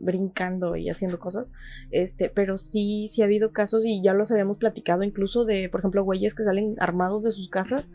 brincando 0.00 0.76
y 0.76 0.88
haciendo 0.90 1.18
cosas. 1.18 1.52
Este, 1.90 2.28
pero 2.28 2.58
sí, 2.58 3.06
sí 3.08 3.22
ha 3.22 3.24
habido 3.26 3.52
casos 3.52 3.84
y 3.86 4.02
ya 4.02 4.12
los 4.14 4.30
habíamos 4.30 4.58
platicado 4.58 5.02
incluso 5.02 5.44
de, 5.44 5.68
por 5.68 5.80
ejemplo, 5.80 6.02
güeyes 6.04 6.34
que 6.34 6.42
salen 6.42 6.76
armados 6.78 7.22
de 7.22 7.32
sus 7.32 7.48
casas 7.48 7.90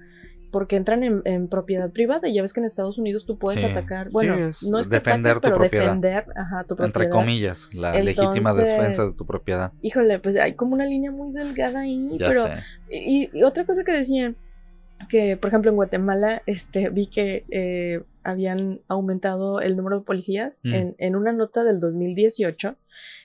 porque 0.52 0.76
entran 0.76 1.04
en, 1.04 1.22
en 1.24 1.47
propiedad 1.47 1.89
privada. 1.91 2.28
Y 2.28 2.34
ya 2.34 2.41
ves 2.41 2.52
que 2.52 2.60
en 2.60 2.66
Estados 2.66 2.97
Unidos 2.97 3.26
tú 3.26 3.38
puedes 3.38 3.62
Sí. 3.62 3.66
atacar, 3.66 4.10
bueno, 4.12 4.36
es 4.38 4.64
no 4.64 4.80
es 4.80 4.88
que 4.89 4.95
defender 4.95 5.32
ataques, 5.38 5.41
tu 5.41 5.47
pero 5.47 5.56
propiedad. 5.56 5.86
defender, 5.86 6.26
ajá, 6.36 6.64
tu 6.64 6.76
propiedad. 6.76 6.88
Entre 6.88 7.10
comillas, 7.10 7.70
la 7.74 7.93
legítima 8.02 8.54
defensa 8.54 9.06
de 9.06 9.14
tu 9.14 9.26
propiedad. 9.26 9.72
Híjole, 9.82 10.20
pues 10.20 10.36
hay 10.36 10.56
como 10.56 10.74
una 10.74 10.86
línea 10.86 11.10
muy 11.12 11.32
delgada 11.34 11.80
ahí, 11.82 12.18
Ya 12.18 12.28
pero 12.28 12.47
sé. 12.47 12.54
y, 12.91 13.30
y 13.34 13.43
otra 13.43 13.66
cosa 13.66 13.86
que 13.86 13.93
decían, 13.93 14.36
que 15.10 15.38
por 15.38 15.49
ejemplo 15.49 15.70
en 15.72 15.76
Guatemala 15.76 16.41
este, 16.45 16.89
vi 16.89 17.08
que 17.08 17.45
eh, 17.49 18.02
habían 18.24 18.82
aumentado 18.88 19.62
el 19.62 19.76
número 19.76 19.99
de 19.99 20.06
policías 20.06 20.60
Mm. 20.64 20.74
en, 20.74 20.95
en 20.99 21.16
una 21.16 21.32
nota 21.32 21.64
del 21.64 21.80
2018, 21.80 22.76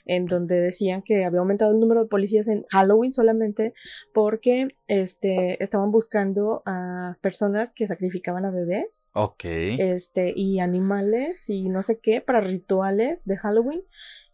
en 0.07 0.27
donde 0.27 0.59
decían 0.61 1.03
que 1.03 1.25
había 1.25 1.41
aumentado 1.41 1.73
el 1.73 1.81
número 1.81 2.03
de 2.05 2.09
policías 2.09 2.49
en 2.49 2.65
Halloween 2.71 3.13
solamente 3.13 3.75
porque 4.15 4.69
este, 4.89 5.63
estaban 5.63 5.91
buscando 5.91 6.63
a 6.65 7.19
personas 7.21 7.73
que 7.73 7.87
sacrificaban 7.89 8.45
a 8.47 8.51
bebés 8.51 9.09
Ok. 9.15 9.45
este, 9.45 10.33
y 10.35 10.61
animales 10.61 11.51
y 11.51 11.69
no 11.69 11.83
sé 11.83 11.99
qué 11.99 12.21
para 12.23 12.41
rituales 12.41 13.27
de 13.27 13.37
Halloween 13.37 13.83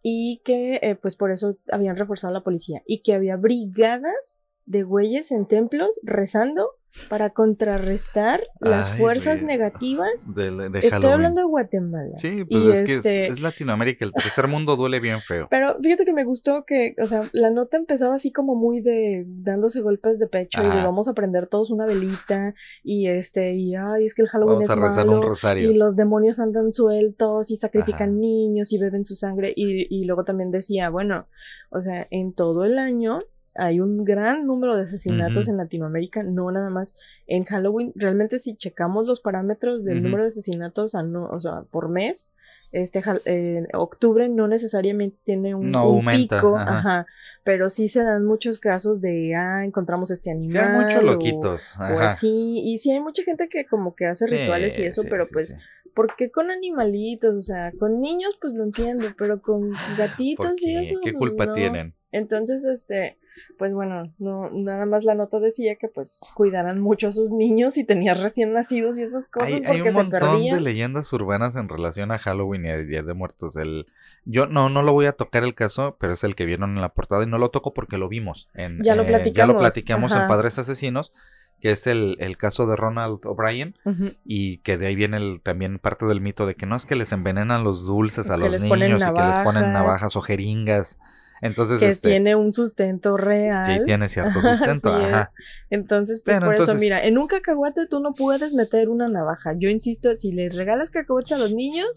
y 0.01 0.43
que 0.45 0.77
eh, 0.83 0.95
pues 0.95 1.17
por 1.17 1.31
eso 1.33 1.57
habían 1.71 1.97
reforzado 1.97 2.33
la 2.33 2.43
policía 2.45 2.83
y 2.87 3.03
que 3.03 3.15
había 3.15 3.37
brigadas 3.37 4.39
de 4.67 4.83
güeyes 4.85 5.33
en 5.33 5.47
templos 5.47 5.99
rezando 6.05 6.71
para 7.09 7.31
contrarrestar 7.31 8.41
las 8.61 8.93
Ay, 8.93 8.99
fuerzas 8.99 9.43
negativas. 9.43 10.09
de, 10.35 10.51
de 10.71 10.79
Estoy 10.81 11.11
hablando 11.11 11.41
de 11.41 11.47
Guatemala. 11.47 12.15
Sí, 12.17 12.45
pues 12.45 12.63
Y 12.65 12.71
es 12.73 12.81
que 12.83 12.93
es- 12.93 12.97
este- 12.99 13.27
es, 13.29 13.41
Latinoamérica, 13.41 14.05
el 14.05 14.13
tercer 14.13 14.49
mundo 14.49 14.77
duele 14.77 15.01
bien 15.01 15.21
feo. 15.21 15.47
Pero 15.51 15.77
fíjate 15.81 16.05
que 16.05 16.13
me 16.13 16.25
gustó 16.25 16.65
que, 16.65 16.95
o 17.03 17.07
sea, 17.07 17.23
la 17.33 17.51
nota 17.51 17.77
empezaba 17.77 18.15
así 18.15 18.31
como 18.33 18.55
muy 18.55 18.81
de 18.81 19.25
dándose 19.27 19.81
golpes 19.81 20.19
de 20.19 20.27
pecho 20.27 20.61
y 20.63 20.69
de 20.69 20.83
vamos 20.83 21.09
a 21.09 21.15
prender 21.15 21.47
todos 21.47 21.71
una 21.71 21.87
velita 21.87 22.55
y 22.83 23.09
este, 23.09 23.55
y 23.55 23.75
ay, 23.75 24.05
es 24.05 24.15
que 24.15 24.23
el 24.23 24.29
Halloween 24.29 24.57
Vamos 24.67 24.71
a 24.71 24.75
es 24.75 24.79
rezar 24.79 25.07
malo. 25.07 25.19
un 25.19 25.23
rosario. 25.27 25.71
Y 25.71 25.75
los 25.75 25.97
demonios 25.97 26.39
andan 26.41 26.73
sueltos 26.73 27.51
y 27.51 27.57
sacrifican 27.57 28.11
Ajá. 28.11 28.19
niños 28.19 28.73
y 28.73 28.79
beben 28.79 29.05
su 29.05 29.15
sangre. 29.15 29.53
Y, 29.57 29.87
y 29.95 30.05
luego 30.05 30.25
también 30.25 30.51
decía, 30.51 30.91
bueno, 30.91 31.27
o 31.71 31.81
sea, 31.81 32.07
en 32.11 32.33
todo 32.35 32.65
el 32.65 32.79
año 32.79 33.21
hay 33.55 33.81
un 33.81 34.05
gran 34.05 34.47
número 34.47 34.77
de 34.77 34.83
asesinatos 34.83 35.49
en 35.49 35.57
Latinoamérica, 35.57 36.23
no 36.23 36.51
nada 36.51 36.71
más 36.71 36.95
en 37.27 37.45
Halloween. 37.45 37.93
Realmente 37.95 38.39
si 38.39 38.57
checamos 38.57 39.07
los 39.07 39.21
parámetros 39.21 39.85
del 39.85 40.03
número 40.03 40.23
de 40.23 40.29
asesinatos 40.29 40.95
o 40.95 41.41
sea, 41.41 41.63
por 41.71 41.89
mes, 41.89 42.31
este 42.73 43.03
eh, 43.27 43.67
octubre 43.75 44.29
no 44.31 44.49
necesariamente 44.49 45.19
tiene 45.25 45.55
un, 45.55 45.71
No 45.71 45.89
un 45.89 45.97
aumenta, 45.99 46.37
pico, 46.37 46.57
ajá. 46.57 46.79
ajá, 46.79 47.07
pero 47.45 47.69
sí 47.69 47.87
se 47.89 48.03
dan 48.03 48.25
muchos 48.25 48.59
casos 48.59 49.03
de, 49.03 49.35
ah, 49.35 49.65
encontramos 49.65 50.11
este 50.11 50.31
animal. 50.31 50.65
Sí, 50.65 50.71
hay 50.71 50.85
muchos 50.85 51.05
loquitos. 51.05 51.75
o 51.79 51.99
así, 52.01 52.63
y 52.65 52.79
sí 52.79 52.91
hay 52.91 53.01
mucha 53.01 53.23
gente 53.25 53.49
que 53.49 53.67
como 53.67 53.95
que 53.95 54.07
hace 54.07 54.27
Sí, 54.27 54.37
rituales 54.37 54.79
y 54.79 54.85
eso, 54.85 55.03
sí, 55.03 55.09
pero 55.11 55.27
pues. 55.31 55.57
¿Por 55.95 56.17
qué 56.17 56.31
con 56.31 56.51
animalitos? 56.51 57.37
O 57.37 57.43
sea, 57.43 57.71
con 57.79 58.01
niños 58.01 58.39
pues 58.41 58.55
lo 58.55 58.65
entiendo, 58.65 59.09
pero 59.19 59.43
con 59.43 59.73
gatitos 59.99 60.59
¿Por 60.59 60.63
y 60.63 60.77
eso. 60.79 60.95
¿Qué 61.05 61.13
pues, 61.13 61.33
culpa 61.33 61.45
no. 61.45 61.53
tienen? 61.53 61.95
Entonces, 62.13 62.65
este, 62.65 63.19
pues 63.59 63.73
bueno, 63.73 64.13
no, 64.19 64.51
nada 64.51 64.87
más 64.87 65.05
la 65.05 65.15
nota 65.15 65.39
decía 65.39 65.77
que 65.77 65.89
pues 65.89 66.21
cuidaran 66.35 66.81
mucho 66.81 67.09
a 67.09 67.13
sus 67.13 67.33
niños 67.33 67.77
y 67.77 67.85
tenías 67.85 68.21
recién 68.21 68.53
nacidos 68.53 68.99
y 68.99 69.03
esas 69.03 69.29
cosas 69.29 69.49
Hay, 69.49 69.55
hay 69.57 69.61
porque 69.65 69.83
un 69.83 69.93
se 69.93 69.99
montón 70.03 70.41
de 70.43 70.61
leyendas 70.61 71.13
urbanas 71.13 71.57
en 71.57 71.69
relación 71.69 72.11
a 72.13 72.19
Halloween 72.19 72.67
y 72.67 72.71
a 72.71 72.77
Día 72.77 73.03
de 73.03 73.15
Muertos. 73.15 73.57
El... 73.57 73.87
Yo 74.25 74.47
no, 74.47 74.69
no 74.69 74.83
lo 74.83 74.93
voy 74.93 75.07
a 75.07 75.13
tocar 75.13 75.45
el 75.45 75.55
caso, 75.55 75.97
pero 76.01 76.13
es 76.13 76.25
el 76.25 76.35
que 76.35 76.45
vieron 76.45 76.71
en 76.77 76.81
la 76.81 76.91
portada 76.91 77.23
y 77.25 77.27
no 77.27 77.39
lo 77.39 77.51
toco 77.51 77.73
porque 77.75 77.99
lo 77.99 78.09
vimos. 78.09 78.49
En, 78.55 78.83
Ya 78.83 78.95
lo 78.95 79.03
eh, 79.03 79.07
ya 79.07 79.47
lo 79.47 79.55
platicamos, 79.57 79.57
platicamos 79.57 80.13
en. 80.13 80.29
Padres 80.29 80.59
Asesinos, 80.59 81.13
que 81.61 81.71
es 81.71 81.87
el, 81.87 82.17
el 82.19 82.37
caso 82.37 82.67
de 82.67 82.75
Ronald 82.77 83.21
O'Brien. 83.25 83.77
Y 84.25 84.59
que 84.59 84.77
de 84.79 84.87
ahí 84.89 84.97
viene 84.97 85.17
el- 85.19 85.41
también 85.43 85.79
parte 85.79 86.07
del 86.07 86.21
mito 86.21 86.47
de 86.47 86.55
que 86.57 86.67
no 86.67 86.75
es 86.77 86.87
que 86.87 86.97
les 86.97 87.13
envenenan 87.13 87.65
los 87.65 87.87
dulces 87.87 88.31
a 88.31 88.35
Que 88.35 88.43
los 88.43 88.63
niños 88.63 89.03
y 89.03 89.13
que 89.15 89.23
les 89.23 89.39
ponen 89.39 89.73
navajas 89.73 90.17
o 90.17 90.21
jeringas. 90.21 90.99
Entonces, 91.43 91.81
Que 91.81 91.89
este, 91.89 92.09
tiene 92.11 92.35
un 92.37 92.55
sustento 92.55 93.17
real. 93.17 93.65
sí 93.65 93.81
tiene 93.85 94.09
cierto 94.09 94.41
sustento. 94.41 94.95
Ajá. 94.95 95.33
Entonces, 95.69 96.23
pues 96.25 96.37
Pero 96.39 96.47
por 96.47 96.55
eso, 96.63 96.75
mira, 96.77 97.05
en 97.05 97.19
un 97.19 97.27
cacahuate 97.27 97.87
tú 97.89 98.01
no 98.01 98.15
puedes 98.15 98.55
meter 98.55 98.89
una 98.89 99.09
navaja. 99.09 99.53
Yo 99.59 99.69
insisto, 99.69 100.17
si 100.17 100.33
les 100.33 100.57
regalas 100.57 100.91
cacahuates 100.91 101.33
a 101.33 101.39
los 101.39 101.53
niños, 101.53 101.89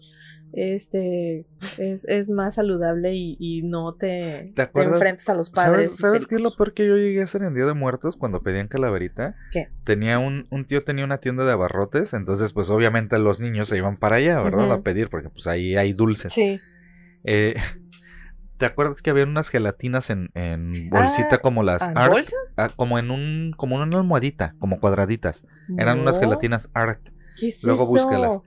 este 0.52 1.46
es, 1.78 2.04
es 2.06 2.30
más 2.30 2.54
saludable 2.54 3.14
y, 3.14 3.36
y 3.38 3.62
no 3.62 3.94
te, 3.94 4.52
¿Te 4.54 4.62
enfrentas 4.74 5.28
a 5.28 5.34
los 5.34 5.50
padres. 5.50 5.90
¿Sabes, 5.90 5.96
¿Sabes 5.98 6.26
qué 6.26 6.36
es 6.36 6.40
lo 6.40 6.50
peor 6.50 6.72
que 6.72 6.86
yo 6.86 6.96
llegué 6.96 7.20
a 7.20 7.24
hacer 7.24 7.42
en 7.42 7.54
Día 7.54 7.66
de 7.66 7.74
Muertos 7.74 8.16
cuando 8.16 8.42
pedían 8.42 8.68
calaverita? 8.68 9.36
¿Qué? 9.52 9.68
Tenía 9.84 10.18
un, 10.18 10.46
un 10.50 10.64
tío 10.66 10.82
tenía 10.82 11.04
una 11.04 11.18
tienda 11.18 11.44
de 11.44 11.52
abarrotes, 11.52 12.14
entonces 12.14 12.52
pues 12.52 12.70
obviamente 12.70 13.18
los 13.18 13.40
niños 13.40 13.68
se 13.68 13.76
iban 13.76 13.96
para 13.96 14.16
allá, 14.16 14.40
¿verdad? 14.40 14.64
Ujú. 14.64 14.72
A 14.72 14.82
pedir, 14.82 15.08
porque 15.10 15.30
pues 15.30 15.46
ahí 15.46 15.76
hay 15.76 15.92
dulces. 15.92 16.32
Sí. 16.32 16.60
Eh, 17.24 17.54
¿Te 18.58 18.66
acuerdas 18.66 19.02
que 19.02 19.10
había 19.10 19.24
unas 19.24 19.48
gelatinas 19.50 20.08
en, 20.10 20.30
en 20.34 20.88
bolsita 20.90 21.36
Ah, 21.36 21.38
como 21.38 21.62
las 21.62 21.82
¿en 21.88 21.98
Art? 21.98 22.12
bolsa? 22.12 22.36
Ah, 22.56 22.70
como 22.74 22.98
en 22.98 23.10
un, 23.10 23.52
como 23.56 23.76
en 23.76 23.82
una 23.82 23.98
almohadita, 23.98 24.54
como 24.58 24.80
cuadraditas. 24.80 25.44
Eran 25.76 26.00
unas 26.00 26.18
gelatinas 26.18 26.70
Art. 26.74 27.00
¿Qué 27.38 27.48
es 27.48 27.62
Luego 27.62 27.82
eso? 27.82 27.92
búscalas. 27.92 28.40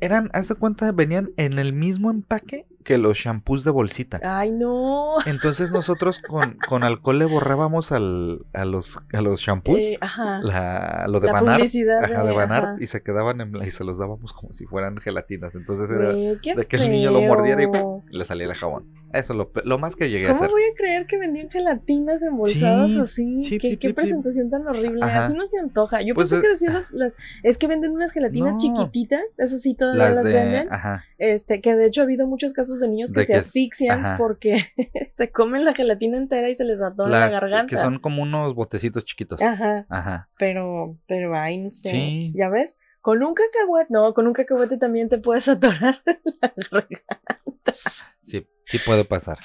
Eran, 0.00 0.30
haz 0.32 0.46
de 0.48 0.54
cuenta, 0.54 0.92
venían 0.92 1.30
en 1.36 1.58
el 1.58 1.72
mismo 1.72 2.12
empaque 2.12 2.66
que 2.84 2.96
los 2.98 3.18
shampoos 3.18 3.64
de 3.64 3.72
bolsita. 3.72 4.20
Ay, 4.22 4.52
no. 4.52 5.16
Entonces 5.26 5.72
nosotros 5.72 6.20
con, 6.20 6.56
con 6.68 6.84
alcohol 6.84 7.18
le 7.18 7.24
borrábamos 7.24 7.90
al, 7.90 8.46
a 8.54 8.64
los 8.64 8.96
a 9.12 9.20
los 9.20 9.40
shampoos 9.40 9.80
Eh, 9.80 9.98
ajá. 10.00 10.38
la, 10.40 11.06
lo 11.08 11.18
de 11.18 11.26
La 11.26 11.32
Van 11.32 11.48
Art, 11.48 11.56
publicidad 11.58 12.04
ajá, 12.04 12.22
de 12.24 12.32
Van 12.32 12.52
Art, 12.52 12.64
ajá. 12.68 12.76
y 12.80 12.86
se 12.86 13.02
quedaban 13.02 13.40
en, 13.40 13.56
y 13.56 13.70
se 13.70 13.82
los 13.82 13.98
dábamos 13.98 14.32
como 14.32 14.52
si 14.52 14.64
fueran 14.66 14.96
gelatinas. 14.98 15.54
Entonces 15.56 15.90
era 15.90 16.12
de 16.14 16.66
que 16.68 16.76
el 16.76 16.88
niño 16.88 17.10
lo 17.10 17.20
mordiera 17.22 17.64
y 17.64 18.16
le 18.16 18.24
salía 18.24 18.46
el 18.46 18.54
jabón. 18.54 18.86
Eso 19.12 19.34
lo, 19.34 19.50
lo 19.64 19.78
más 19.78 19.96
que 19.96 20.10
llegué 20.10 20.26
a 20.26 20.28
¿Cómo 20.32 20.40
hacer. 20.42 20.50
voy 20.50 20.62
a 20.64 20.74
creer 20.76 21.06
que 21.06 21.18
vendían 21.18 21.48
gelatinas 21.50 22.22
embolsadas 22.22 22.92
Sí, 22.92 23.00
así? 23.00 23.42
sí, 23.42 23.58
¿Qué, 23.78 23.94
presentación 23.94 24.50
tan 24.50 24.66
horrible. 24.66 25.00
Ajá. 25.02 25.24
Así 25.26 25.34
no 25.34 25.46
se 25.48 25.58
antoja. 25.58 26.02
Yo 26.02 26.14
Pues, 26.14 26.28
pensé 26.30 26.38
eh, 26.38 26.42
que 26.42 26.48
decían 26.52 26.74
las, 26.74 26.90
las- 26.92 27.14
Es 27.42 27.56
que 27.58 27.66
venden 27.66 27.92
unas 27.92 28.12
gelatinas 28.12 28.54
No. 28.54 28.58
chiquititas. 28.60 29.22
Esas 29.38 29.62
sí 29.62 29.74
todavía 29.74 30.04
Las 30.08 30.16
las, 30.16 30.24
de, 30.24 30.32
venden. 30.32 30.68
ajá, 30.72 31.04
Este, 31.18 31.60
que 31.60 31.74
de 31.76 31.86
hecho 31.86 32.02
ha 32.02 32.04
habido 32.04 32.26
muchos 32.26 32.52
casos 32.52 32.80
de 32.80 32.88
niños 32.88 33.12
que 33.12 33.20
De 33.20 33.26
se 33.26 33.32
que 33.32 33.38
asfixian 33.38 33.98
ajá. 34.04 34.16
porque 34.18 34.56
se 35.12 35.30
comen 35.30 35.64
la 35.64 35.72
gelatina 35.74 36.16
entera 36.18 36.48
y 36.50 36.54
se 36.54 36.64
les 36.64 36.80
ató 36.80 37.06
la 37.06 37.20
las 37.20 37.32
garganta. 37.32 37.66
que 37.66 37.76
son 37.78 37.98
como 38.00 38.22
unos 38.22 38.54
botecitos 38.54 39.04
chiquitos. 39.04 39.40
Ajá. 39.42 39.86
Ajá. 39.88 40.28
Pero, 40.38 40.98
pero 41.06 41.34
ay, 41.36 41.58
no 41.58 41.70
sé. 41.70 41.90
Sí. 41.90 42.32
¿Ya 42.34 42.48
ves? 42.50 42.76
Con 43.00 43.22
un 43.22 43.32
cacahuate, 43.32 43.86
no, 43.90 44.12
con 44.12 44.26
un 44.26 44.32
cacahuate 44.34 44.76
también 44.76 45.08
te 45.08 45.18
puedes 45.18 45.48
atorar 45.48 46.02
la 46.42 46.52
garganta. 46.60 47.74
Sí, 48.22 48.46
sí 48.68 48.78
puede 48.78 49.04
pasar. 49.04 49.38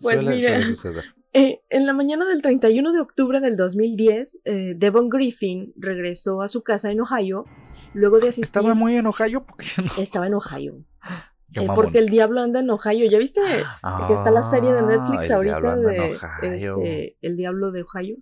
Pues 0.00 0.16
suele, 0.16 0.36
mira. 0.36 0.50
suele 0.60 0.66
suceder. 0.66 1.04
Eh, 1.38 1.60
en 1.68 1.84
la 1.84 1.92
mañana 1.92 2.24
del 2.24 2.40
31 2.40 2.92
de 2.94 3.00
octubre 3.00 3.40
del 3.40 3.56
2010, 3.58 4.38
eh, 4.46 4.72
Devon 4.74 5.10
Griffin 5.10 5.70
regresó 5.76 6.40
a 6.40 6.48
su 6.48 6.62
casa 6.62 6.90
en 6.90 7.00
Ohio 7.02 7.44
luego 7.92 8.20
de 8.20 8.28
asistir. 8.28 8.44
Estaba 8.46 8.72
muy 8.72 8.96
en 8.96 9.06
Ohio 9.06 9.44
porque 9.44 9.66
no. 9.84 10.02
Estaba 10.02 10.26
en 10.28 10.34
Ohio. 10.34 10.78
Eh, 11.54 11.68
porque 11.74 11.98
el 11.98 12.08
diablo 12.08 12.40
anda 12.42 12.60
en 12.60 12.68
Ohio. 12.68 13.08
¿Ya 13.10 13.18
viste 13.18 13.40
que 13.40 14.12
está 14.12 14.30
la 14.30 14.42
serie 14.50 14.72
de 14.72 14.80
Ah, 14.80 14.82
Netflix 14.82 15.26
el 15.26 15.32
ahorita 15.32 15.76
de 15.76 16.00
Ohio. 16.00 16.18
este, 16.42 17.16
El 17.22 17.36
Diablo 17.36 17.70
de 17.70 17.82
Ohio? 17.82 18.16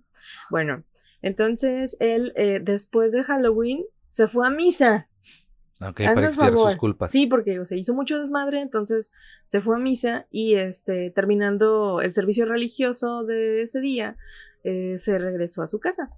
Bueno, 0.50 0.84
entonces 1.22 1.96
él 2.00 2.32
eh, 2.36 2.60
después 2.62 3.12
de 3.12 3.24
Halloween 3.24 3.84
se 4.08 4.28
fue 4.28 4.46
a 4.46 4.50
misa. 4.50 5.08
Ok, 5.80 6.02
para 6.14 6.26
expiar 6.26 6.54
sus 6.54 6.76
culpas. 6.76 7.10
Sí, 7.10 7.26
porque 7.26 7.64
se 7.64 7.76
hizo 7.76 7.94
mucho 7.94 8.18
desmadre, 8.18 8.60
entonces 8.60 9.12
se 9.46 9.60
fue 9.60 9.76
a 9.76 9.78
misa 9.78 10.26
y 10.30 10.54
este, 10.54 11.10
terminando 11.10 12.00
el 12.00 12.12
servicio 12.12 12.46
religioso 12.46 13.24
de 13.24 13.62
ese 13.62 13.80
día, 13.80 14.16
eh, 14.62 14.96
se 14.98 15.18
regresó 15.18 15.62
a 15.62 15.66
su 15.66 15.80
casa. 15.80 16.10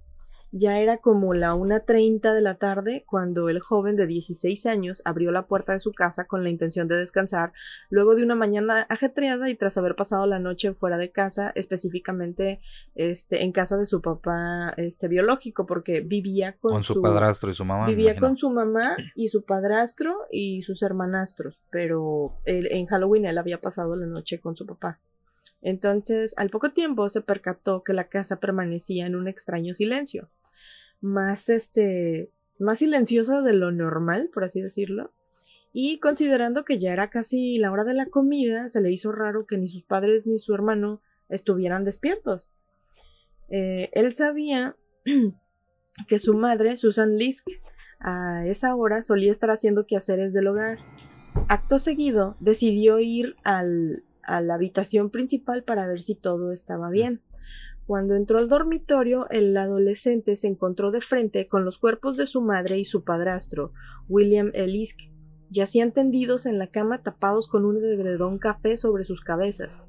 Ya 0.51 0.79
era 0.79 0.97
como 0.97 1.33
la 1.33 1.53
1.30 1.53 2.33
de 2.33 2.41
la 2.41 2.55
tarde 2.55 3.03
cuando 3.05 3.49
el 3.49 3.59
joven 3.59 3.95
de 3.95 4.07
16 4.07 4.65
años 4.65 5.01
abrió 5.05 5.31
la 5.31 5.47
puerta 5.47 5.73
de 5.73 5.79
su 5.79 5.91
casa 5.91 6.25
con 6.25 6.43
la 6.43 6.49
intención 6.49 6.87
de 6.87 6.97
descansar 6.97 7.51
luego 7.89 8.15
de 8.15 8.23
una 8.23 8.35
mañana 8.35 8.85
ajetreada 8.89 9.49
y 9.49 9.55
tras 9.55 9.77
haber 9.77 9.95
pasado 9.95 10.25
la 10.25 10.39
noche 10.39 10.73
fuera 10.73 10.97
de 10.97 11.11
casa, 11.11 11.51
específicamente 11.55 12.61
este, 12.95 13.43
en 13.43 13.51
casa 13.51 13.77
de 13.77 13.85
su 13.85 14.01
papá 14.01 14.73
este, 14.77 15.07
biológico, 15.07 15.65
porque 15.65 16.01
vivía 16.01 16.53
con, 16.53 16.83
su, 16.83 17.01
padrastro 17.01 17.51
y 17.51 17.53
su 17.53 17.65
mamá. 17.65 17.87
Vivía 17.87 18.17
con 18.17 18.37
su 18.37 18.49
mamá 18.49 18.95
y 19.15 19.27
su 19.27 19.43
padrastro 19.43 20.15
y 20.31 20.61
sus 20.61 20.81
hermanastros, 20.81 21.61
pero 21.69 22.37
en 22.45 22.85
Halloween 22.87 23.25
él 23.25 23.37
había 23.37 23.59
pasado 23.59 23.95
la 23.95 24.05
noche 24.05 24.39
con 24.39 24.55
su 24.55 24.65
papá. 24.65 24.99
Entonces, 25.61 26.33
al 26.37 26.49
poco 26.49 26.71
tiempo 26.71 27.09
se 27.09 27.21
percató 27.21 27.83
que 27.83 27.93
la 27.93 28.07
casa 28.07 28.39
permanecía 28.39 29.05
en 29.05 29.15
un 29.15 29.27
extraño 29.27 29.73
silencio, 29.73 30.29
más 31.01 31.49
este, 31.49 32.31
más 32.59 32.79
silenciosa 32.79 33.41
de 33.41 33.53
lo 33.53 33.71
normal, 33.71 34.29
por 34.33 34.43
así 34.43 34.61
decirlo. 34.61 35.11
Y 35.73 35.99
considerando 35.99 36.65
que 36.65 36.79
ya 36.79 36.93
era 36.93 37.09
casi 37.09 37.57
la 37.57 37.71
hora 37.71 37.83
de 37.83 37.93
la 37.93 38.07
comida, 38.07 38.69
se 38.69 38.81
le 38.81 38.91
hizo 38.91 39.11
raro 39.11 39.45
que 39.45 39.57
ni 39.57 39.67
sus 39.67 39.83
padres 39.83 40.25
ni 40.25 40.39
su 40.39 40.53
hermano 40.53 41.01
estuvieran 41.29 41.83
despiertos. 41.83 42.49
Eh, 43.49 43.89
él 43.93 44.15
sabía 44.15 44.75
que 46.07 46.19
su 46.19 46.33
madre, 46.33 46.77
Susan 46.77 47.15
Lisk, 47.15 47.47
a 47.99 48.45
esa 48.47 48.75
hora 48.75 49.03
solía 49.03 49.31
estar 49.31 49.51
haciendo 49.51 49.85
quehaceres 49.85 50.33
del 50.33 50.47
hogar. 50.47 50.79
Acto 51.47 51.79
seguido, 51.79 52.35
decidió 52.39 52.99
ir 52.99 53.35
al, 53.43 54.03
a 54.23 54.41
la 54.41 54.55
habitación 54.55 55.09
principal 55.09 55.63
para 55.63 55.87
ver 55.87 56.01
si 56.01 56.15
todo 56.15 56.51
estaba 56.51 56.89
bien. 56.89 57.21
Cuando 57.87 58.15
entró 58.15 58.37
al 58.37 58.49
dormitorio, 58.49 59.29
el 59.29 59.55
adolescente 59.55 60.35
se 60.35 60.47
encontró 60.47 60.91
de 60.91 60.99
frente 60.99 61.47
con 61.47 61.63
los 61.63 61.79
cuerpos 61.79 62.17
de 62.17 62.25
su 62.25 62.41
madre 62.41 62.77
y 62.77 62.83
su 62.83 63.05
padrastro, 63.05 63.71
William 64.09 64.51
Elisk. 64.53 64.99
Yacían 65.49 65.93
tendidos 65.93 66.45
en 66.45 66.59
la 66.59 66.67
cama 66.67 67.01
tapados 67.01 67.47
con 67.47 67.63
un 67.63 67.77
edredón 67.77 68.39
café 68.39 68.75
sobre 68.75 69.05
sus 69.05 69.21
cabezas. 69.21 69.81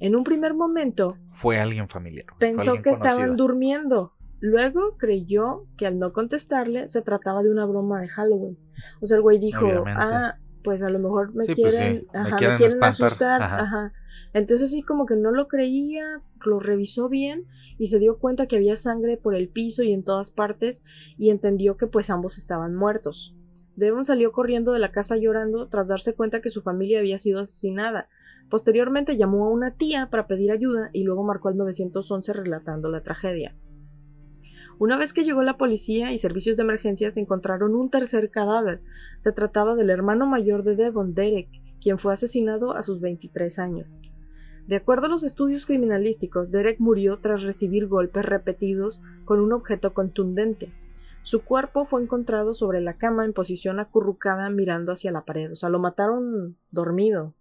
En 0.00 0.16
un 0.16 0.24
primer 0.24 0.54
momento... 0.54 1.18
Fue 1.32 1.60
alguien 1.60 1.88
familiar. 1.88 2.24
Pensó 2.38 2.80
que 2.80 2.88
estaban 2.88 3.36
durmiendo. 3.36 4.14
Luego 4.40 4.96
creyó 4.96 5.66
que 5.76 5.86
al 5.86 5.98
no 5.98 6.14
contestarle 6.14 6.88
se 6.88 7.02
trataba 7.02 7.42
de 7.42 7.50
una 7.50 7.66
broma 7.66 8.00
de 8.00 8.08
Halloween. 8.08 8.56
O 9.02 9.06
sea, 9.06 9.18
el 9.18 9.22
güey 9.22 9.38
dijo, 9.38 9.66
ah, 9.86 10.36
pues 10.64 10.82
a 10.82 10.88
lo 10.88 10.98
mejor 10.98 11.34
me, 11.34 11.44
pues 11.44 11.54
quieren, 11.54 12.06
me, 12.14 12.36
quieren, 12.36 12.82
asustar. 12.82 13.42
Ajá. 13.42 13.92
Entonces 14.34 14.70
sí 14.70 14.82
como 14.82 15.06
que 15.06 15.16
no 15.16 15.30
lo 15.30 15.48
creía, 15.48 16.04
lo 16.44 16.58
revisó 16.58 17.08
bien 17.08 17.46
y 17.78 17.88
se 17.88 17.98
dio 17.98 18.18
cuenta 18.18 18.46
que 18.46 18.56
había 18.56 18.76
sangre 18.76 19.16
por 19.16 19.34
el 19.34 19.48
piso 19.48 19.82
y 19.82 19.92
en 19.92 20.04
todas 20.04 20.30
partes 20.30 20.82
y 21.18 21.30
entendió 21.30 21.76
que 21.76 21.86
pues 21.86 22.10
ambos 22.10 22.38
estaban 22.38 22.74
muertos. 22.74 23.36
Devon 23.76 24.04
salió 24.04 24.32
corriendo 24.32 24.72
de 24.72 24.78
la 24.78 24.92
casa 24.92 25.16
llorando 25.16 25.68
tras 25.68 25.88
darse 25.88 26.14
cuenta 26.14 26.40
que 26.40 26.50
su 26.50 26.62
familia 26.62 26.98
había 26.98 27.18
sido 27.18 27.40
asesinada. 27.40 28.08
Posteriormente 28.50 29.16
llamó 29.16 29.46
a 29.46 29.50
una 29.50 29.76
tía 29.76 30.08
para 30.10 30.26
pedir 30.26 30.50
ayuda 30.50 30.90
y 30.92 31.04
luego 31.04 31.24
marcó 31.24 31.48
al 31.48 31.56
911 31.56 32.32
relatando 32.32 32.90
la 32.90 33.02
tragedia. 33.02 33.56
Una 34.78 34.98
vez 34.98 35.12
que 35.12 35.24
llegó 35.24 35.42
la 35.42 35.56
policía 35.56 36.12
y 36.12 36.18
servicios 36.18 36.56
de 36.56 36.64
emergencia 36.64 37.10
se 37.10 37.20
encontraron 37.20 37.74
un 37.74 37.88
tercer 37.88 38.30
cadáver. 38.30 38.82
Se 39.18 39.32
trataba 39.32 39.74
del 39.74 39.90
hermano 39.90 40.26
mayor 40.26 40.64
de 40.64 40.76
Devon, 40.76 41.14
Derek, 41.14 41.48
quien 41.80 41.98
fue 41.98 42.12
asesinado 42.12 42.74
a 42.74 42.82
sus 42.82 43.00
23 43.00 43.58
años. 43.58 43.88
De 44.66 44.76
acuerdo 44.76 45.06
a 45.06 45.08
los 45.08 45.24
estudios 45.24 45.66
criminalísticos, 45.66 46.50
Derek 46.50 46.78
murió 46.78 47.18
tras 47.18 47.42
recibir 47.42 47.88
golpes 47.88 48.24
repetidos 48.24 49.02
con 49.24 49.40
un 49.40 49.52
objeto 49.52 49.92
contundente. 49.92 50.72
Su 51.24 51.42
cuerpo 51.42 51.84
fue 51.84 52.02
encontrado 52.02 52.54
sobre 52.54 52.80
la 52.80 52.94
cama 52.94 53.24
en 53.24 53.32
posición 53.32 53.80
acurrucada 53.80 54.50
mirando 54.50 54.92
hacia 54.92 55.12
la 55.12 55.24
pared, 55.24 55.52
o 55.52 55.56
sea, 55.56 55.68
lo 55.68 55.78
mataron 55.78 56.56
dormido. 56.70 57.34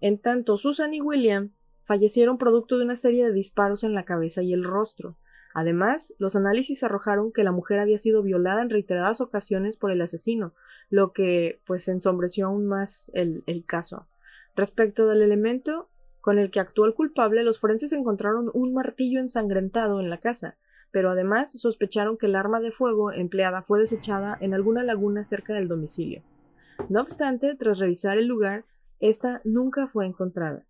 En 0.00 0.18
tanto, 0.18 0.56
Susan 0.56 0.94
y 0.94 1.00
William 1.00 1.50
fallecieron 1.84 2.38
producto 2.38 2.78
de 2.78 2.84
una 2.84 2.96
serie 2.96 3.26
de 3.26 3.32
disparos 3.32 3.82
en 3.82 3.94
la 3.94 4.04
cabeza 4.04 4.42
y 4.42 4.52
el 4.52 4.64
rostro. 4.64 5.16
Además, 5.54 6.14
los 6.18 6.36
análisis 6.36 6.82
arrojaron 6.82 7.32
que 7.32 7.42
la 7.42 7.52
mujer 7.52 7.80
había 7.80 7.98
sido 7.98 8.22
violada 8.22 8.62
en 8.62 8.70
reiteradas 8.70 9.20
ocasiones 9.20 9.76
por 9.76 9.90
el 9.90 10.00
asesino, 10.02 10.54
lo 10.90 11.12
que 11.12 11.60
pues 11.66 11.88
ensombreció 11.88 12.46
aún 12.46 12.66
más 12.66 13.10
el, 13.14 13.42
el 13.46 13.64
caso. 13.64 14.06
Respecto 14.54 15.06
del 15.06 15.22
elemento 15.22 15.88
con 16.28 16.38
el 16.38 16.50
que 16.50 16.60
actuó 16.60 16.84
el 16.84 16.92
culpable, 16.92 17.42
los 17.42 17.58
forenses 17.58 17.90
encontraron 17.94 18.50
un 18.52 18.74
martillo 18.74 19.18
ensangrentado 19.18 19.98
en 19.98 20.10
la 20.10 20.18
casa, 20.18 20.58
pero 20.90 21.10
además 21.10 21.52
sospecharon 21.52 22.18
que 22.18 22.26
el 22.26 22.36
arma 22.36 22.60
de 22.60 22.70
fuego 22.70 23.12
empleada 23.12 23.62
fue 23.62 23.80
desechada 23.80 24.36
en 24.42 24.52
alguna 24.52 24.82
laguna 24.82 25.24
cerca 25.24 25.54
del 25.54 25.68
domicilio. 25.68 26.22
No 26.90 27.00
obstante, 27.00 27.56
tras 27.56 27.78
revisar 27.78 28.18
el 28.18 28.26
lugar, 28.26 28.66
esta 29.00 29.40
nunca 29.44 29.86
fue 29.86 30.04
encontrada. 30.04 30.66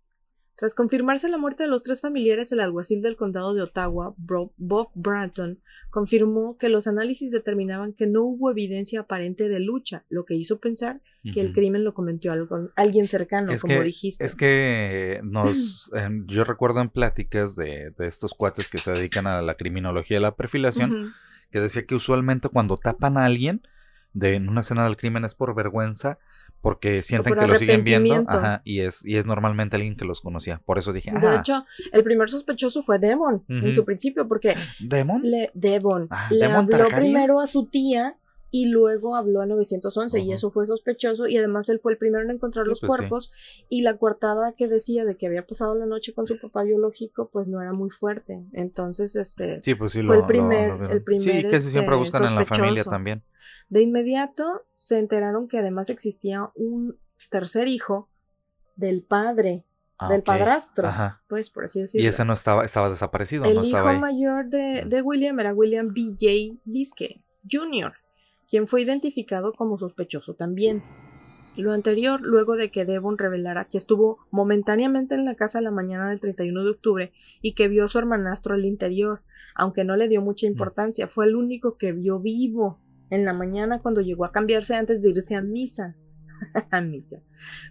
Tras 0.59 0.75
confirmarse 0.75 1.29
la 1.29 1.37
muerte 1.37 1.63
de 1.63 1.69
los 1.69 1.83
tres 1.83 2.01
familiares, 2.01 2.51
el 2.51 2.59
alguacil 2.59 3.01
del 3.01 3.15
condado 3.15 3.53
de 3.53 3.61
Ottawa, 3.61 4.13
Bob 4.17 4.91
Branton, 4.93 5.61
confirmó 5.89 6.57
que 6.57 6.67
los 6.67 6.85
análisis 6.85 7.31
determinaban 7.31 7.93
que 7.93 8.07
no 8.07 8.23
hubo 8.23 8.51
evidencia 8.51 8.99
aparente 8.99 9.47
de 9.47 9.61
lucha, 9.61 10.03
lo 10.09 10.25
que 10.25 10.35
hizo 10.35 10.59
pensar 10.59 10.99
que 11.33 11.39
el 11.39 11.53
crimen 11.53 11.85
lo 11.85 11.93
cometió 11.93 12.33
alguien 12.75 13.07
cercano, 13.07 13.53
como 13.61 13.81
dijiste. 13.83 14.25
Es 14.25 14.35
que 14.35 15.21
nos, 15.23 15.89
yo 16.27 16.43
recuerdo 16.43 16.81
en 16.81 16.89
pláticas 16.89 17.55
de, 17.55 17.93
estos 17.99 18.33
cuates 18.33 18.69
que 18.69 18.79
se 18.79 18.91
dedican 18.91 19.27
a 19.27 19.41
la 19.41 19.55
criminología 19.55 20.17
y 20.17 20.21
la 20.21 20.35
perfilación, 20.35 21.13
que 21.51 21.61
decía 21.61 21.85
que 21.85 21.95
usualmente 21.95 22.49
cuando 22.49 22.75
tapan 22.75 23.17
a 23.17 23.23
alguien 23.23 23.61
de, 24.11 24.35
en 24.35 24.49
una 24.49 24.59
escena 24.59 24.83
del 24.83 24.97
crimen 24.97 25.23
es 25.23 25.35
por 25.35 25.55
vergüenza 25.55 26.19
porque 26.61 27.03
sienten 27.03 27.35
que 27.35 27.47
lo 27.47 27.57
siguen 27.57 27.83
viendo 27.83 28.23
ajá, 28.27 28.61
y 28.65 28.81
es 28.81 29.05
y 29.05 29.17
es 29.17 29.25
normalmente 29.25 29.75
alguien 29.75 29.95
que 29.95 30.05
los 30.05 30.21
conocía. 30.21 30.61
Por 30.65 30.77
eso 30.77 30.93
dije 30.93 31.11
de 31.11 31.27
ah". 31.27 31.37
hecho 31.39 31.65
el 31.91 32.03
primer 32.03 32.29
sospechoso 32.29 32.81
fue 32.81 32.99
Demon 32.99 33.43
en 33.47 33.73
su 33.73 33.85
principio 33.85 34.27
porque 34.27 34.55
Demon 34.79 35.21
le 35.23 35.51
Devon 35.53 36.07
ah, 36.09 36.27
le 36.31 36.45
habló 36.45 36.87
primero 36.87 37.39
a 37.39 37.47
su 37.47 37.65
tía 37.67 38.15
y 38.51 38.69
luego 38.69 39.15
habló 39.15 39.41
a 39.41 39.45
911 39.45 40.19
y 40.19 40.31
eso 40.33 40.49
fue 40.49 40.65
sospechoso 40.65 41.27
y 41.27 41.37
además 41.37 41.69
él 41.69 41.79
fue 41.81 41.93
el 41.93 41.97
primero 41.97 42.23
en 42.23 42.31
encontrar 42.31 42.65
los 42.65 42.79
pues 42.79 42.89
cuerpos 42.89 43.31
y 43.69 43.81
la 43.81 43.97
coartada 43.97 44.53
que 44.53 44.67
decía 44.67 45.05
de 45.05 45.17
que 45.17 45.27
había 45.27 45.45
pasado 45.45 45.75
la 45.75 45.85
noche 45.85 46.13
con 46.13 46.25
su 46.25 46.39
papá 46.39 46.63
biológico 46.63 47.29
pues 47.31 47.47
no 47.47 47.61
era 47.61 47.73
muy 47.73 47.89
fuerte. 47.89 48.43
Entonces 48.53 49.15
este 49.15 49.61
sí, 49.61 49.75
pues 49.75 49.93
fue 49.93 50.17
el 50.17 50.25
primer 50.25 50.91
el 50.91 51.03
primer 51.03 51.21
sí 51.21 51.47
que 51.47 51.59
siempre 51.59 51.95
este, 51.95 51.99
buscan 51.99 52.25
en 52.25 52.35
la 52.35 52.45
familia 52.45 52.83
también. 52.83 53.23
De 53.69 53.81
inmediato 53.81 54.65
se 54.73 54.97
enteraron 54.97 55.47
que 55.47 55.59
además 55.59 55.89
existía 55.89 56.49
un 56.55 56.97
tercer 57.29 57.67
hijo 57.67 58.09
del 58.75 59.03
padre, 59.03 59.65
ah, 59.97 60.09
del 60.09 60.23
padrastro, 60.23 60.89
pues 61.27 61.49
por 61.49 61.65
así 61.65 61.81
decirlo. 61.81 62.03
Y 62.03 62.07
ese 62.07 62.25
no 62.25 62.33
estaba, 62.33 62.63
estaba 62.63 62.89
desaparecido, 62.89 63.45
El 63.45 63.55
no 63.55 63.63
hijo 63.63 63.93
mayor 63.93 64.45
de, 64.45 64.85
de, 64.85 65.01
William 65.01 65.39
era 65.39 65.53
William 65.53 65.93
B.J. 65.93 66.59
Liske 66.65 67.21
Jr., 67.49 67.93
quien 68.49 68.67
fue 68.67 68.81
identificado 68.81 69.53
como 69.53 69.77
sospechoso 69.77 70.33
también. 70.33 70.83
Lo 71.55 71.71
anterior, 71.71 72.21
luego 72.21 72.55
de 72.55 72.71
que 72.71 72.85
Devon 72.85 73.17
revelara 73.17 73.65
que 73.65 73.77
estuvo 73.77 74.19
momentáneamente 74.31 75.15
en 75.15 75.25
la 75.25 75.35
casa 75.35 75.61
la 75.61 75.71
mañana 75.71 76.09
del 76.09 76.19
31 76.19 76.63
de 76.63 76.69
octubre 76.69 77.11
y 77.41 77.53
que 77.53 77.67
vio 77.67 77.85
a 77.85 77.89
su 77.89 77.97
hermanastro 77.99 78.53
al 78.53 78.65
interior, 78.65 79.21
aunque 79.55 79.83
no 79.83 79.95
le 79.95 80.07
dio 80.07 80.21
mucha 80.21 80.47
importancia, 80.47 81.07
fue 81.07 81.25
el 81.25 81.35
único 81.35 81.77
que 81.77 81.91
vio 81.91 82.19
vivo 82.19 82.79
en 83.09 83.25
la 83.25 83.33
mañana 83.33 83.79
cuando 83.81 84.01
llegó 84.01 84.25
a 84.25 84.31
cambiarse 84.31 84.75
antes 84.75 85.01
de 85.01 85.09
irse 85.09 85.35
a 85.35 85.41
misa. 85.41 85.95
a 86.71 86.81
misa. 86.81 87.17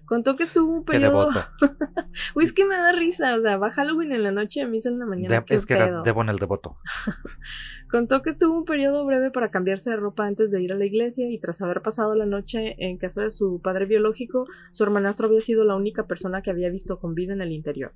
Contó 0.05 0.37
que 0.37 0.45
estuvo 0.45 0.72
un 0.72 0.85
periodo. 0.85 1.31
Uy, 2.35 2.45
es 2.45 2.53
que 2.53 2.66
me 2.66 2.76
da 2.76 2.93
risa. 2.93 3.37
O 3.37 3.41
sea, 3.41 3.57
va 3.57 3.70
Halloween 3.70 4.12
en 4.12 4.22
la 4.22 4.33
noche 4.33 4.61
y 4.61 4.62
a 4.62 4.68
misa 4.68 4.89
en 4.89 4.99
la 4.99 5.07
mañana. 5.07 5.45
es 5.49 5.66
que 5.66 5.74
era 5.74 6.03
Devon 6.03 6.29
el 6.29 6.37
devoto. 6.37 6.79
Contó 7.91 8.22
que 8.22 8.31
estuvo 8.31 8.55
un 8.57 8.64
periodo 8.64 9.05
breve 9.07 9.31
para 9.31 9.51
cambiarse 9.51 9.91
de 9.91 9.97
ropa 9.97 10.26
antes 10.26 10.51
de 10.51 10.62
ir 10.62 10.72
a 10.72 10.76
la 10.76 10.85
iglesia 10.85 11.31
y 11.31 11.39
tras 11.39 11.62
haber 11.62 11.81
pasado 11.81 12.14
la 12.14 12.26
noche 12.26 12.76
en 12.79 12.99
casa 12.99 13.22
de 13.22 13.31
su 13.31 13.61
padre 13.62 13.87
biológico, 13.87 14.47
su 14.72 14.85
hermanastro 14.85 15.26
había 15.26 15.41
sido 15.41 15.64
la 15.64 15.74
única 15.74 16.07
persona 16.07 16.43
que 16.43 16.51
había 16.51 16.68
visto 16.68 16.99
con 16.99 17.14
vida 17.14 17.33
en 17.33 17.41
el 17.41 17.53
interior. 17.53 17.95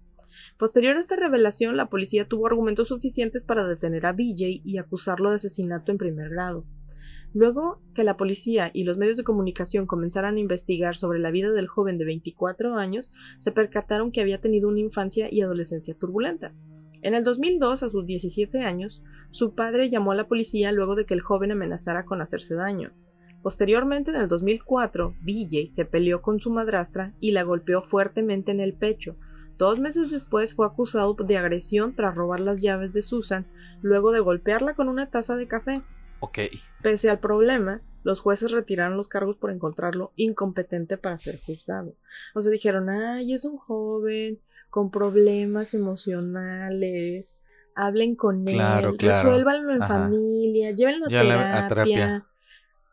Posterior 0.59 0.97
a 0.97 1.01
esta 1.01 1.17
revelación, 1.17 1.77
la 1.77 1.91
policía 1.91 2.27
tuvo 2.27 2.47
argumentos 2.47 2.89
suficientes 2.89 3.45
para 3.45 3.67
detener 3.67 4.07
a 4.07 4.13
BJ 4.13 4.63
y 4.65 4.79
acusarlo 4.79 5.31
de 5.31 5.37
asesinato 5.37 5.93
en 5.93 5.99
primer 5.99 6.31
grado. 6.31 6.65
Luego 7.35 7.81
que 7.95 8.05
la 8.05 8.17
policía 8.17 8.71
y 8.75 8.85
los 8.85 8.99
medios 8.99 9.17
de 9.17 9.25
comunicación 9.25 9.87
comenzaran 9.87 10.37
a 10.37 10.41
investigar 10.41 10.97
sobre 10.97 11.19
la 11.19 11.31
vida 11.31 11.51
del 11.51 11.67
joven 11.67 11.97
de 11.97 12.05
24 12.05 12.77
años, 12.77 13.13
se 13.39 13.53
percataron 13.53 14.13
que 14.13 14.21
había 14.21 14.41
tenido 14.41 14.69
una 14.69 14.81
infancia 14.81 15.29
y 15.31 15.41
adolescencia 15.41 15.95
turbulenta. 15.95 16.53
En 17.01 17.15
el 17.15 17.25
2002, 17.25 17.83
a 17.83 17.89
sus 17.89 18.07
17 18.07 18.61
años, 18.61 19.03
su 19.31 19.55
padre 19.55 19.91
llamó 19.91 20.13
a 20.13 20.15
la 20.15 20.29
policía 20.29 20.73
luego 20.73 20.95
de 20.95 21.05
que 21.05 21.15
el 21.15 21.21
joven 21.21 21.51
amenazara 21.51 22.05
con 22.05 22.21
hacerse 22.21 22.55
daño. 22.55 22.93
Posteriormente, 23.43 24.13
en 24.13 24.19
el 24.19 24.29
2004, 24.29 25.17
BJ 25.23 25.67
se 25.67 25.85
peleó 25.85 26.23
con 26.23 26.39
su 26.39 26.51
madrastra 26.51 27.13
y 27.19 27.33
la 27.33 27.43
golpeó 27.43 27.83
fuertemente 27.83 28.53
en 28.53 28.61
el 28.61 28.75
pecho. 28.75 29.17
Dos 29.59 29.81
meses 29.81 30.11
después 30.11 30.55
fue 30.55 30.67
acusado 30.67 31.15
de 31.15 31.37
agresión 31.37 31.95
tras 31.97 32.15
robar 32.15 32.41
las 32.41 32.63
llaves 32.63 32.93
de 32.93 33.03
Susan, 33.03 33.47
luego 33.81 34.13
de 34.13 34.21
golpearla 34.21 34.75
con 34.75 34.89
una 34.89 35.11
taza 35.11 35.35
de 35.35 35.49
café. 35.49 35.83
Ok. 36.25 36.39
Pese 36.83 37.11
al 37.11 37.19
problema, 37.19 37.83
los 38.05 38.21
jueces 38.21 38.53
retiraron 38.53 38.97
los 38.97 39.09
cargos 39.09 39.37
por 39.37 39.51
encontrarlo 39.51 40.13
incompetente 40.15 40.97
para 40.97 41.19
ser 41.19 41.41
juzgado. 41.45 41.97
O 42.35 42.41
sea, 42.41 42.53
dijeron, 42.53 42.89
ay, 42.91 43.33
es 43.35 43.45
un 43.45 43.57
joven 43.57 44.39
con 44.71 44.93
problemas 44.93 45.75
emocionales, 45.75 47.37
hablen 47.75 48.15
con 48.15 48.45
Claro, 48.45 48.91
él, 48.91 48.97
claro. 48.99 49.31
resuélvanlo 49.31 49.75
en 49.75 49.83
Ajá. 49.83 49.99
familia, 50.05 50.71
llévenlo 50.71 51.07
a 51.07 51.09
Llévenlo 51.09 51.35
terapia. 51.35 51.65
a 51.65 51.69
terapia. 51.69 52.27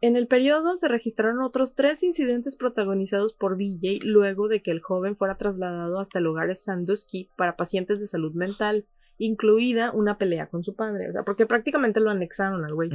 En 0.01 0.15
el 0.15 0.27
periodo 0.27 0.75
se 0.75 0.87
registraron 0.87 1.41
otros 1.41 1.75
tres 1.75 2.01
incidentes 2.03 2.55
protagonizados 2.55 3.33
por 3.33 3.57
BJ 3.57 3.99
luego 4.03 4.47
de 4.47 4.61
que 4.61 4.71
el 4.71 4.81
joven 4.81 5.15
fuera 5.15 5.37
trasladado 5.37 5.99
hasta 5.99 6.19
el 6.19 6.25
hogar 6.27 6.55
Sandusky 6.55 7.29
para 7.35 7.57
pacientes 7.57 7.99
de 7.99 8.07
salud 8.07 8.33
mental, 8.33 8.85
incluida 9.19 9.91
una 9.91 10.17
pelea 10.17 10.47
con 10.47 10.63
su 10.63 10.75
padre, 10.75 11.09
o 11.09 11.13
sea, 11.13 11.23
porque 11.23 11.45
prácticamente 11.45 11.99
lo 11.99 12.09
anexaron 12.09 12.65
al 12.65 12.73
güey. 12.73 12.89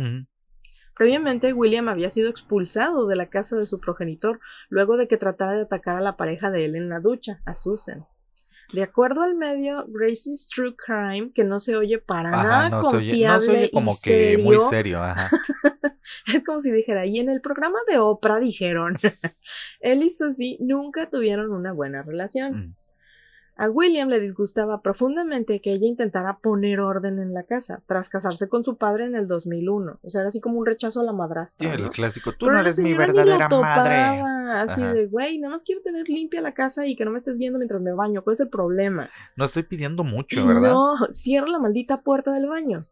Previamente, 0.97 1.53
William 1.53 1.89
había 1.89 2.11
sido 2.11 2.31
expulsado 2.31 3.07
de 3.07 3.16
la 3.16 3.29
casa 3.29 3.57
de 3.57 3.66
su 3.66 3.81
progenitor 3.81 4.41
luego 4.68 4.97
de 4.97 5.09
que 5.09 5.16
tratara 5.16 5.53
de 5.53 5.62
atacar 5.62 5.97
a 5.97 6.01
la 6.01 6.16
pareja 6.16 6.51
de 6.51 6.64
él 6.64 6.77
en 6.77 6.89
la 6.89 7.01
ducha, 7.01 7.41
a 7.45 7.55
Susan. 7.55 8.07
De 8.72 8.83
acuerdo 8.83 9.22
al 9.22 9.35
medio 9.35 9.85
Gracie's 9.89 10.49
True 10.49 10.75
Crime, 10.75 11.33
que 11.35 11.45
no 11.45 11.59
se 11.59 11.77
oye 11.77 11.99
para 11.99 12.31
Ajá, 12.31 12.43
nada 12.43 12.70
no 12.70 12.91
se 12.91 12.97
oye, 12.97 13.11
confiable 13.11 13.35
no 13.35 13.41
se 13.41 13.51
oye 13.51 13.64
y 13.66 13.70
como 13.70 13.93
que 14.03 14.39
muy 14.39 14.57
serio, 14.57 14.70
serio, 14.70 15.03
ajá. 15.03 15.31
es 16.35 16.45
como 16.45 16.61
si 16.61 16.72
dijera, 16.72 17.07
y 17.07 17.18
en 17.18 17.29
el 17.29 17.41
programa 17.41 17.79
de 17.89 17.99
Oprah 17.99 18.41
dijeron, 18.41 18.97
él 19.81 20.03
y 20.03 20.11
Susie 20.11 20.57
nunca 20.61 21.11
tuvieron 21.11 21.53
una 21.53 21.72
buena 21.72 22.03
relación. 22.03 22.53
Mm. 22.53 22.75
A 23.57 23.70
William 23.70 24.09
le 24.09 24.18
disgustaba 24.18 24.82
profundamente 24.82 25.61
que 25.61 25.72
ella 25.72 25.86
intentara 25.86 26.38
poner 26.38 26.80
orden 26.80 27.20
en 27.20 27.32
la 27.32 27.44
casa, 27.44 27.82
tras 27.86 28.09
casarse 28.09 28.48
con 28.48 28.64
su 28.64 28.76
padre 28.78 29.07
en 29.07 29.14
el 29.14 29.28
2001. 29.28 30.00
O 30.02 30.11
sea, 30.11 30.22
era 30.22 30.28
así 30.28 30.40
como 30.40 30.59
un 30.59 30.66
rechazo 30.66 31.00
a 31.00 31.05
la 31.05 31.12
Sí, 31.12 31.16
madrastra. 31.16 31.74
el 31.74 31.82
¿no? 31.84 31.90
clásico, 31.90 32.32
tú 32.32 32.46
Pero 32.46 32.55
no 32.55 32.61
eres 32.61 32.78
mi 32.80 32.94
verdadera 32.94 33.48
madre. 33.48 33.94
Así 34.55 34.82
Ajá. 34.82 34.92
de, 34.92 35.07
güey, 35.07 35.38
nada 35.38 35.52
más 35.52 35.62
quiero 35.64 35.82
tener 35.82 36.09
limpia 36.09 36.40
la 36.40 36.52
casa 36.52 36.86
y 36.86 36.96
que 36.96 37.05
no 37.05 37.12
me 37.12 37.18
estés 37.18 37.38
viendo 37.38 37.59
mientras 37.59 37.80
me 37.80 37.92
baño. 37.92 38.22
¿Cuál 38.22 38.34
es 38.34 38.40
el 38.40 38.48
problema? 38.48 39.09
No 39.36 39.44
estoy 39.44 39.62
pidiendo 39.62 40.02
mucho, 40.05 40.40
Y 40.40 40.46
¿verdad? 40.46 40.72
No, 40.72 40.94
cierra 41.11 41.46
la 41.48 41.59
maldita 41.61 42.02
puerta 42.02 42.32
del 42.32 42.46
baño. 42.48 42.86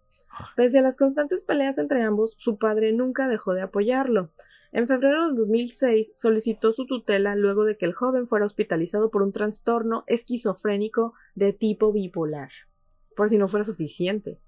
Pese 0.56 0.78
a 0.78 0.82
las 0.82 0.96
constantes 0.96 1.42
peleas 1.42 1.78
entre 1.78 2.02
ambos, 2.02 2.34
su 2.38 2.56
padre 2.56 2.92
nunca 2.92 3.28
dejó 3.28 3.52
de 3.52 3.62
apoyarlo. 3.62 4.30
En 4.72 4.88
febrero 4.88 5.26
del 5.26 5.36
2006 5.36 6.12
solicitó 6.14 6.72
su 6.72 6.86
tutela 6.86 7.36
luego 7.36 7.64
de 7.64 7.76
que 7.76 7.84
el 7.84 7.92
joven 7.92 8.26
fuera 8.26 8.46
hospitalizado 8.46 9.10
por 9.10 9.22
un 9.22 9.30
trastorno 9.30 10.04
esquizofrénico 10.06 11.12
de 11.34 11.52
tipo 11.52 11.92
bipolar. 11.92 12.50
Por 13.14 13.28
si 13.28 13.36
no 13.36 13.48
fuera 13.48 13.64
suficiente. 13.64 14.40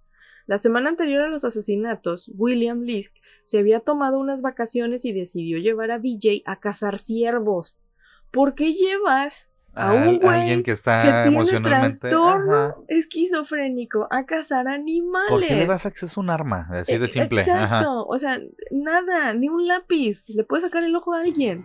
La 0.46 0.56
semana 0.56 0.88
anterior 0.88 1.20
a 1.22 1.28
los 1.28 1.44
asesinatos, 1.44 2.32
William 2.36 2.82
Lisk 2.82 3.14
se 3.44 3.58
había 3.58 3.80
tomado 3.80 4.18
unas 4.18 4.40
vacaciones 4.40 5.04
y 5.04 5.12
decidió 5.12 5.58
llevar 5.58 5.90
a 5.90 5.98
BJ 5.98 6.42
a 6.46 6.58
cazar 6.58 6.98
ciervos. 6.98 7.76
¿Por 8.30 8.54
qué 8.54 8.72
llevas 8.72 9.50
a 9.74 9.92
un 9.92 10.02
Al- 10.02 10.18
güey 10.20 10.40
alguien 10.40 10.58
que 10.60 10.64
que 10.64 10.70
está 10.72 11.02
tiene 11.02 11.26
emocionalmente. 11.28 11.98
trastorno 12.08 12.54
Ajá. 12.54 12.76
esquizofrénico 12.88 14.06
a 14.10 14.24
cazar 14.24 14.68
animales. 14.68 15.28
¿Por 15.30 15.40
qué 15.46 15.56
le 15.56 15.66
das 15.66 15.86
acceso 15.86 16.20
a 16.20 16.24
un 16.24 16.30
arma? 16.30 16.68
Así 16.70 16.96
de 16.98 17.04
Eh, 17.06 17.08
simple. 17.08 17.40
Exacto, 17.42 17.64
Ajá. 17.64 17.88
o 18.02 18.18
sea, 18.18 18.40
nada, 18.70 19.34
ni 19.34 19.48
un 19.48 19.66
lápiz, 19.66 20.28
le 20.28 20.44
puede 20.44 20.62
sacar 20.62 20.82
el 20.84 20.94
ojo 20.94 21.12
a 21.14 21.20
alguien. 21.20 21.64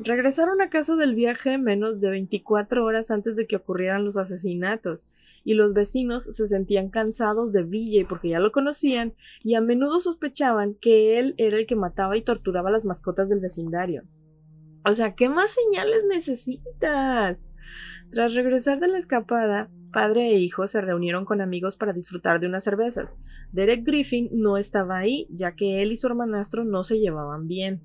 Regresaron 0.00 0.60
a 0.60 0.70
casa 0.70 0.96
del 0.96 1.14
viaje 1.14 1.56
menos 1.56 2.00
de 2.00 2.10
24 2.10 2.84
horas 2.84 3.12
antes 3.12 3.36
de 3.36 3.46
que 3.46 3.56
ocurrieran 3.56 4.04
los 4.04 4.16
asesinatos, 4.16 5.06
y 5.44 5.54
los 5.54 5.72
vecinos 5.74 6.24
se 6.24 6.46
sentían 6.48 6.88
cansados 6.88 7.52
de 7.52 7.62
VJ 7.62 8.06
porque 8.08 8.30
ya 8.30 8.40
lo 8.40 8.50
conocían 8.50 9.12
y 9.42 9.54
a 9.54 9.60
menudo 9.60 10.00
sospechaban 10.00 10.74
que 10.80 11.18
él 11.18 11.34
era 11.36 11.58
el 11.58 11.66
que 11.66 11.76
mataba 11.76 12.16
y 12.16 12.22
torturaba 12.22 12.70
a 12.70 12.72
las 12.72 12.86
mascotas 12.86 13.28
del 13.28 13.40
vecindario. 13.40 14.02
O 14.84 14.92
sea, 14.92 15.14
¿qué 15.14 15.28
más 15.28 15.54
señales 15.54 16.04
necesitas? 16.08 17.42
Tras 18.10 18.34
regresar 18.34 18.80
de 18.80 18.88
la 18.88 18.98
escapada, 18.98 19.70
padre 19.92 20.28
e 20.28 20.38
hijo 20.38 20.66
se 20.66 20.80
reunieron 20.80 21.24
con 21.24 21.40
amigos 21.40 21.76
para 21.76 21.94
disfrutar 21.94 22.38
de 22.38 22.46
unas 22.46 22.64
cervezas. 22.64 23.16
Derek 23.50 23.84
Griffin 23.84 24.28
no 24.32 24.58
estaba 24.58 24.98
ahí, 24.98 25.26
ya 25.30 25.54
que 25.56 25.82
él 25.82 25.92
y 25.92 25.96
su 25.96 26.06
hermanastro 26.06 26.64
no 26.64 26.84
se 26.84 27.00
llevaban 27.00 27.48
bien. 27.48 27.82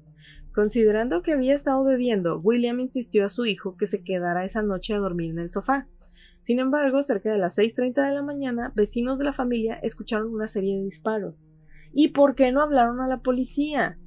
Considerando 0.53 1.21
que 1.21 1.31
había 1.31 1.55
estado 1.55 1.85
bebiendo, 1.85 2.39
William 2.39 2.81
insistió 2.81 3.25
a 3.25 3.29
su 3.29 3.45
hijo 3.45 3.77
que 3.77 3.87
se 3.87 4.03
quedara 4.03 4.43
esa 4.43 4.61
noche 4.61 4.93
a 4.93 4.99
dormir 4.99 5.31
en 5.31 5.39
el 5.39 5.51
sofá. 5.51 5.87
Sin 6.43 6.59
embargo, 6.59 7.01
cerca 7.01 7.31
de 7.31 7.37
las 7.37 7.57
6.30 7.57 8.07
de 8.07 8.13
la 8.13 8.23
mañana, 8.23 8.73
vecinos 8.75 9.19
de 9.19 9.25
la 9.25 9.33
familia 9.33 9.75
escucharon 9.81 10.33
una 10.33 10.47
serie 10.47 10.75
de 10.75 10.83
disparos. 10.83 11.45
¿Y 11.93 12.09
por 12.09 12.35
qué 12.35 12.51
no 12.51 12.61
hablaron 12.61 12.99
a 12.99 13.07
la 13.07 13.21
policía? 13.21 13.97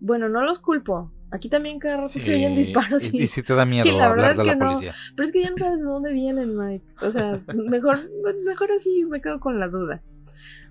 Bueno, 0.00 0.28
no 0.28 0.42
los 0.42 0.58
culpo. 0.58 1.12
Aquí 1.32 1.48
también 1.48 1.78
cada 1.78 1.98
rato 1.98 2.10
se 2.10 2.34
oyen 2.34 2.56
disparos. 2.56 3.12
Y, 3.14 3.18
y- 3.18 3.22
y 3.22 3.26
si 3.28 3.42
te 3.42 3.54
da 3.54 3.64
miedo 3.64 3.84
la 3.96 4.06
hablar 4.08 4.32
es 4.32 4.38
de 4.38 4.44
la 4.44 4.52
que 4.54 4.58
no. 4.58 4.66
policía. 4.66 4.94
Pero 5.14 5.26
es 5.26 5.32
que 5.32 5.42
ya 5.42 5.50
no 5.50 5.56
sabes 5.56 5.78
de 5.78 5.84
dónde 5.84 6.12
vienen, 6.12 6.56
Mike. 6.56 6.84
O 7.02 7.10
sea, 7.10 7.40
mejor, 7.54 7.98
mejor 8.46 8.72
así 8.72 9.04
me 9.04 9.20
quedo 9.20 9.38
con 9.40 9.60
la 9.60 9.68
duda. 9.68 10.02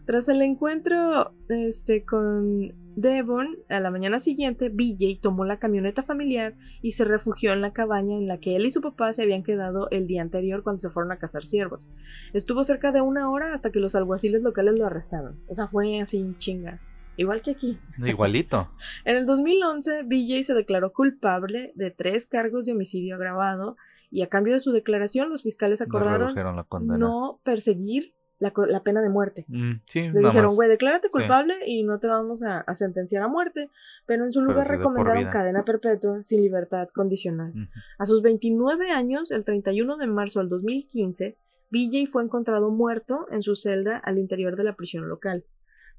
Tras 0.06 0.28
el 0.28 0.42
encuentro 0.42 1.34
este, 1.50 2.04
con 2.04 2.74
Devon, 2.96 3.58
a 3.70 3.80
la 3.80 3.92
mañana 3.92 4.18
siguiente, 4.20 4.70
BJ 4.70 5.20
tomó 5.22 5.46
la 5.46 5.60
camioneta 5.60 6.02
familiar 6.02 6.56
y 6.82 6.92
se 6.92 7.06
refugió 7.06 7.54
en 7.54 7.62
la 7.62 7.72
cabaña 7.74 8.18
en 8.18 8.28
la 8.28 8.40
que 8.40 8.56
él 8.56 8.66
y 8.66 8.72
su 8.72 8.82
papá 8.82 9.14
se 9.14 9.22
habían 9.22 9.44
quedado 9.44 9.88
el 9.92 10.08
día 10.08 10.24
anterior 10.24 10.64
cuando 10.64 10.80
se 10.80 10.90
fueron 10.90 11.12
a 11.12 11.18
cazar 11.18 11.46
ciervos. 11.46 11.88
Estuvo 12.34 12.64
cerca 12.64 12.92
de 12.92 13.02
una 13.02 13.30
hora 13.30 13.54
hasta 13.54 13.72
que 13.72 13.80
los 13.80 13.94
alguaciles 13.96 14.42
locales 14.42 14.74
lo 14.80 14.88
arrestaron. 14.88 15.36
O 15.48 15.54
sea, 15.54 15.68
fue 15.68 16.02
así 16.02 16.26
chinga. 16.40 16.80
Igual 17.20 17.42
que 17.42 17.52
aquí. 17.52 17.78
Igualito. 17.98 18.72
En 19.06 19.18
el 19.18 19.26
2011, 19.26 20.04
BJ 20.04 20.44
se 20.44 20.54
declaró 20.54 20.94
culpable 20.94 21.72
de 21.76 21.92
tres 21.92 22.28
cargos 22.28 22.66
de 22.66 22.72
homicidio 22.72 23.16
agravado 23.16 23.76
y 24.10 24.22
a 24.22 24.28
cambio 24.28 24.54
de 24.54 24.60
su 24.62 24.72
declaración 24.72 25.30
los 25.30 25.44
fiscales 25.44 25.82
No 25.82 25.86
acordaron 25.86 26.64
condena. 26.68 26.98
no 26.98 27.40
perseguir 27.44 28.14
la, 28.40 28.54
la 28.70 28.84
pena 28.84 29.02
de 29.02 29.10
muerte. 29.10 29.44
Mm, 29.50 29.82
sí, 29.86 30.08
Le 30.10 30.20
dijeron, 30.22 30.56
güey, 30.56 30.70
declárate 30.70 31.08
Sí. 31.10 31.12
culpable 31.12 31.56
y 31.68 31.84
no 31.84 32.00
te 32.00 32.08
vamos 32.08 32.42
a, 32.42 32.62
a 32.62 32.74
sentenciar 32.74 33.22
a 33.22 33.28
muerte, 33.28 33.70
pero 34.06 34.24
en 34.24 34.32
su 34.32 34.42
lugar 34.42 34.66
recomendaron 34.70 35.26
cadena 35.30 35.66
perpetua 35.66 36.24
sin 36.24 36.42
libertad 36.42 36.88
condicional. 36.96 37.52
A 37.98 38.06
sus 38.06 38.22
29 38.22 38.92
años, 38.92 39.32
el 39.32 39.44
31 39.44 39.98
de 39.98 40.08
marzo 40.08 40.40
del 40.40 40.48
2015, 40.48 41.38
BJ 41.70 42.08
fue 42.10 42.24
encontrado 42.24 42.72
muerto 42.72 43.28
en 43.30 43.42
su 43.42 43.58
celda 43.58 43.98
al 43.98 44.18
interior 44.18 44.56
de 44.56 44.64
la 44.64 44.76
prisión 44.78 45.10
local. 45.10 45.44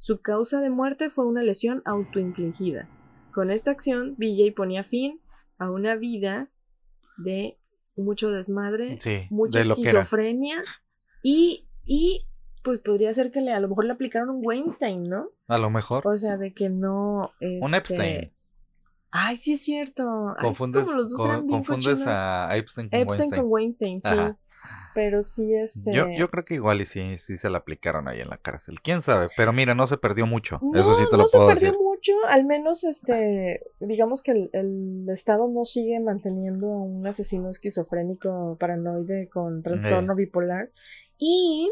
Su 0.01 0.21
causa 0.21 0.61
de 0.61 0.71
muerte 0.71 1.11
fue 1.11 1.27
una 1.27 1.43
lesión 1.43 1.83
autoinfligida. 1.85 2.89
Con 3.33 3.51
esta 3.53 3.71
acción, 3.71 4.17
BJ 4.19 4.53
ponía 4.57 4.83
fin 4.83 5.21
a 5.59 5.71
una 5.71 5.95
vida 5.95 6.49
de 7.19 7.59
mucho 7.97 8.31
desmadre, 8.31 8.99
Sí, 8.99 9.27
mucha 9.31 9.61
de 9.63 9.67
esquizofrenia 9.71 10.63
y, 11.23 11.69
y 11.85 12.27
pues 12.65 12.79
podría 12.79 13.13
ser 13.13 13.31
que 13.31 13.41
le, 13.43 13.53
a 13.53 13.61
lo 13.61 13.69
mejor 13.69 13.85
le 13.85 13.93
aplicaron 13.93 14.31
un 14.31 14.41
Weinstein, 14.43 15.03
¿no? 15.05 15.29
A 15.49 15.59
lo 15.59 15.69
mejor. 15.71 16.07
O 16.07 16.17
sea, 16.17 16.37
de 16.39 16.55
que 16.55 16.71
no... 16.71 17.31
Un 17.41 17.75
este, 17.75 17.77
Epstein. 17.77 18.33
Ay, 19.11 19.37
sí 19.37 19.53
es 19.53 19.63
cierto. 19.63 20.31
Ay, 20.37 20.45
Confundes, 20.47 20.85
como 20.85 20.97
los 20.97 21.11
dos 21.11 21.19
co- 21.19 21.27
eran 21.27 21.47
bien 21.47 21.59
confundes 21.59 22.07
a 22.07 22.57
Epstein 22.57 22.89
con 22.89 22.99
Epstein 23.01 23.19
Weinstein. 23.21 23.43
con 23.43 23.51
Weinstein, 23.53 24.01
sí. 24.03 24.09
Ajá. 24.09 24.39
Pero 24.95 25.23
sí, 25.23 25.55
este. 25.55 25.93
Yo, 25.93 26.09
yo 26.09 26.31
creo 26.31 26.45
que 26.45 26.55
igual 26.55 26.81
y 26.81 26.87
sí, 26.87 27.17
sí 27.19 27.37
se 27.37 27.49
la 27.49 27.59
aplicaron 27.59 28.09
ahí 28.09 28.21
en 28.21 28.29
la 28.29 28.39
cárcel. 28.39 28.81
¿Quién 28.81 29.03
sabe? 29.03 29.29
Pero 29.37 29.53
mira, 29.53 29.75
no 29.75 29.87
se 29.87 29.97
perdió 29.99 30.27
mucho. 30.27 30.59
no, 30.63 30.79
Eso 30.81 30.95
sí 30.95 31.05
te 31.11 31.17
no 31.17 31.23
lo 31.23 31.29
se 31.29 31.37
puedo 31.37 31.49
perdió 31.49 31.69
decir. 31.73 31.85
mucho, 31.85 32.13
al 32.29 32.45
menos 32.45 32.83
este, 32.85 33.63
digamos 33.79 34.23
que 34.23 34.33
el, 34.33 34.51
el 34.53 35.07
Estado 35.11 35.49
no 35.49 35.65
sigue 35.65 36.01
manteniendo 36.01 36.67
a 36.67 36.83
un 36.83 37.07
asesino 37.07 37.51
esquizofrénico 37.51 38.57
paranoide 38.59 39.29
con 39.29 39.63
trastorno 39.63 40.15
bipolar. 40.17 40.71
Y 41.19 41.71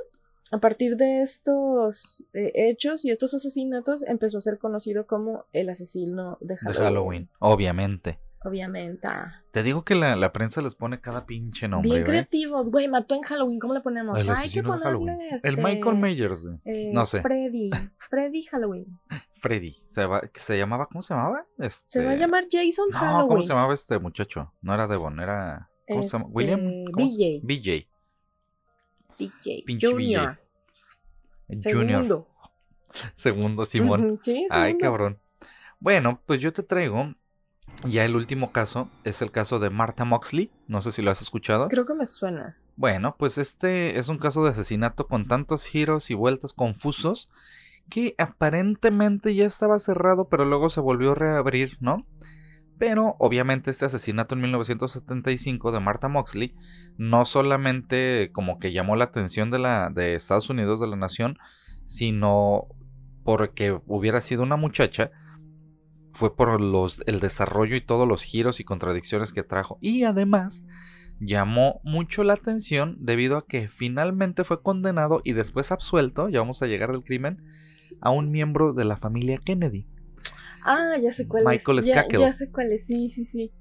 a 0.52 0.58
partir 0.58 0.96
de 0.96 1.22
estos 1.22 2.24
eh, 2.32 2.52
hechos 2.54 3.04
y 3.04 3.10
estos 3.10 3.34
asesinatos 3.34 4.02
empezó 4.06 4.38
a 4.38 4.42
ser 4.42 4.58
conocido 4.58 5.06
como 5.06 5.44
el 5.52 5.68
asesino 5.70 6.38
de 6.40 6.54
De 6.54 6.56
Halloween. 6.58 6.82
Halloween, 6.84 7.28
obviamente. 7.40 8.18
Obviamente. 8.44 9.06
ah. 9.08 9.42
Te 9.50 9.62
digo 9.64 9.84
que 9.84 9.94
la, 9.96 10.14
la 10.14 10.32
prensa 10.32 10.62
les 10.62 10.74
pone 10.76 11.00
cada 11.00 11.26
pinche 11.26 11.66
nombre, 11.66 11.90
Bien 11.90 12.02
güey. 12.04 12.12
creativos, 12.12 12.70
güey, 12.70 12.86
mató 12.86 13.16
en 13.16 13.22
Halloween, 13.22 13.58
¿cómo 13.58 13.74
le 13.74 13.80
ponemos? 13.80 14.16
El 14.18 14.30
asesino 14.30 14.76
de 14.78 14.80
ponerle 14.80 15.28
este, 15.32 15.48
El 15.48 15.56
Michael 15.56 15.96
Myers, 15.96 16.46
güey. 16.46 16.58
eh, 16.64 16.90
no 16.92 17.04
sé. 17.06 17.20
Freddy, 17.20 17.70
Freddy 18.08 18.44
Halloween. 18.44 18.86
Freddy. 19.40 19.82
Se, 19.88 20.06
va- 20.06 20.22
se 20.34 20.56
llamaba, 20.56 20.86
¿cómo 20.86 21.02
se 21.02 21.14
llamaba? 21.14 21.46
Este... 21.58 21.88
Se 21.88 22.04
va 22.04 22.12
a 22.12 22.16
llamar 22.16 22.44
Jason 22.50 22.86
No, 22.92 22.98
Halloween. 22.98 23.28
¿cómo 23.28 23.42
se 23.42 23.48
llamaba 23.48 23.74
este 23.74 23.98
muchacho? 23.98 24.50
No 24.62 24.72
era 24.74 24.86
Devon, 24.86 25.18
era... 25.20 25.68
¿Cómo 25.88 26.02
se 26.04 26.08
llama? 26.10 26.24
Este, 26.26 26.36
¿William? 26.36 26.84
¿Cómo 26.92 27.08
se- 27.10 27.40
BJ. 27.42 27.46
BJ. 27.46 27.88
DJ. 29.18 29.62
Pinche 29.66 29.86
Junior. 29.90 30.38
Junior. 31.48 31.58
Segundo. 31.60 32.28
Segundo 33.14 33.64
Simón. 33.64 34.12
Ay, 34.50 34.78
cabrón. 34.78 35.18
Bueno, 35.80 36.20
pues 36.26 36.40
yo 36.40 36.52
te 36.52 36.62
traigo 36.62 37.14
ya 37.84 38.04
el 38.04 38.16
último 38.16 38.52
caso, 38.52 38.88
es 39.04 39.22
el 39.22 39.30
caso 39.30 39.58
de 39.58 39.70
Martha 39.70 40.04
Moxley, 40.04 40.50
no 40.66 40.82
sé 40.82 40.92
si 40.92 41.02
lo 41.02 41.10
has 41.10 41.22
escuchado. 41.22 41.68
Creo 41.68 41.86
que 41.86 41.94
me 41.94 42.06
suena. 42.06 42.56
Bueno, 42.76 43.16
pues 43.18 43.38
este 43.38 43.98
es 43.98 44.08
un 44.08 44.18
caso 44.18 44.44
de 44.44 44.50
asesinato 44.50 45.06
con 45.06 45.26
tantos 45.26 45.64
giros 45.64 46.10
y 46.10 46.14
vueltas 46.14 46.52
confusos 46.52 47.30
que 47.90 48.14
aparentemente 48.18 49.34
ya 49.34 49.46
estaba 49.46 49.78
cerrado, 49.78 50.28
pero 50.28 50.44
luego 50.44 50.70
se 50.70 50.80
volvió 50.80 51.12
a 51.12 51.14
reabrir, 51.14 51.76
¿no? 51.80 52.06
Pero 52.78 53.16
obviamente 53.18 53.70
este 53.70 53.86
asesinato 53.86 54.34
en 54.34 54.42
1975 54.42 55.72
de 55.72 55.80
Martha 55.80 56.08
Moxley 56.08 56.54
no 56.96 57.24
solamente 57.24 58.30
como 58.32 58.58
que 58.58 58.72
llamó 58.72 58.94
la 58.94 59.04
atención 59.04 59.50
de, 59.50 59.58
la, 59.58 59.90
de 59.90 60.14
Estados 60.14 60.48
Unidos, 60.48 60.80
de 60.80 60.86
la 60.86 60.96
nación, 60.96 61.38
sino 61.84 62.66
porque 63.24 63.78
hubiera 63.86 64.20
sido 64.20 64.42
una 64.42 64.56
muchacha, 64.56 65.10
fue 66.18 66.34
por 66.34 66.60
los, 66.60 67.00
el 67.06 67.20
desarrollo 67.20 67.76
y 67.76 67.80
todos 67.80 68.08
los 68.08 68.24
giros 68.24 68.58
y 68.58 68.64
contradicciones 68.64 69.32
que 69.32 69.44
trajo. 69.44 69.78
Y 69.80 70.02
además 70.02 70.66
llamó 71.20 71.80
mucho 71.84 72.24
la 72.24 72.32
atención 72.32 72.96
debido 72.98 73.36
a 73.36 73.46
que 73.46 73.68
finalmente 73.68 74.42
fue 74.42 74.60
condenado 74.60 75.20
y 75.22 75.32
después 75.32 75.70
absuelto, 75.70 76.28
ya 76.28 76.40
vamos 76.40 76.60
a 76.60 76.66
llegar 76.66 76.90
del 76.90 77.04
crimen, 77.04 77.44
a 78.00 78.10
un 78.10 78.32
miembro 78.32 78.72
de 78.72 78.84
la 78.84 78.96
familia 78.96 79.38
Kennedy. 79.38 79.86
Ah, 80.64 80.96
ya 81.00 81.12
sé 81.12 81.28
cuál 81.28 81.44
Michael 81.44 81.78
es. 81.78 81.86
Ya, 81.86 82.02
Skakel. 82.02 82.18
ya 82.20 82.32
sé 82.32 82.50
cuál 82.50 82.72
es, 82.72 82.86
sí, 82.86 83.10
sí, 83.10 83.24
sí. 83.24 83.52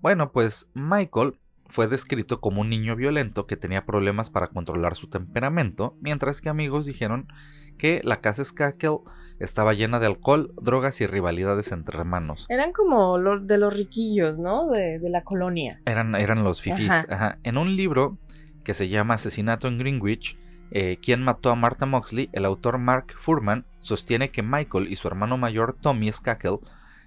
Bueno, 0.00 0.32
pues 0.32 0.70
Michael 0.72 1.34
fue 1.66 1.88
descrito 1.88 2.40
como 2.40 2.62
un 2.62 2.70
niño 2.70 2.96
violento 2.96 3.46
que 3.46 3.58
tenía 3.58 3.84
problemas 3.84 4.30
para 4.30 4.46
controlar 4.46 4.96
su 4.96 5.10
temperamento, 5.10 5.98
mientras 6.00 6.40
que 6.40 6.48
amigos 6.48 6.86
dijeron 6.86 7.28
que 7.76 8.00
la 8.02 8.22
casa 8.22 8.42
Skakel 8.42 9.00
estaba 9.38 9.74
llena 9.74 10.00
de 10.00 10.06
alcohol, 10.06 10.52
drogas 10.60 11.00
y 11.00 11.06
rivalidades 11.06 11.72
entre 11.72 11.98
hermanos. 11.98 12.46
Eran 12.48 12.72
como 12.72 13.18
los 13.18 13.46
de 13.46 13.58
los 13.58 13.74
riquillos, 13.74 14.38
¿no? 14.38 14.68
De, 14.68 14.98
de 14.98 15.10
la 15.10 15.22
colonia. 15.22 15.80
Eran, 15.84 16.14
eran 16.14 16.44
los 16.44 16.60
fifís. 16.62 16.90
Ajá. 16.90 17.06
Ajá. 17.10 17.38
En 17.42 17.58
un 17.58 17.76
libro 17.76 18.18
que 18.64 18.74
se 18.74 18.88
llama 18.88 19.14
Asesinato 19.14 19.68
en 19.68 19.78
Greenwich, 19.78 20.36
eh, 20.70 20.98
¿Quién 21.00 21.22
mató 21.22 21.50
a 21.50 21.54
Martha 21.54 21.86
Moxley? 21.86 22.28
El 22.32 22.44
autor 22.44 22.78
Mark 22.78 23.14
Furman 23.16 23.64
sostiene 23.78 24.30
que 24.30 24.42
Michael 24.42 24.92
y 24.92 24.96
su 24.96 25.08
hermano 25.08 25.38
mayor 25.38 25.76
Tommy 25.80 26.12
Skakel 26.12 26.58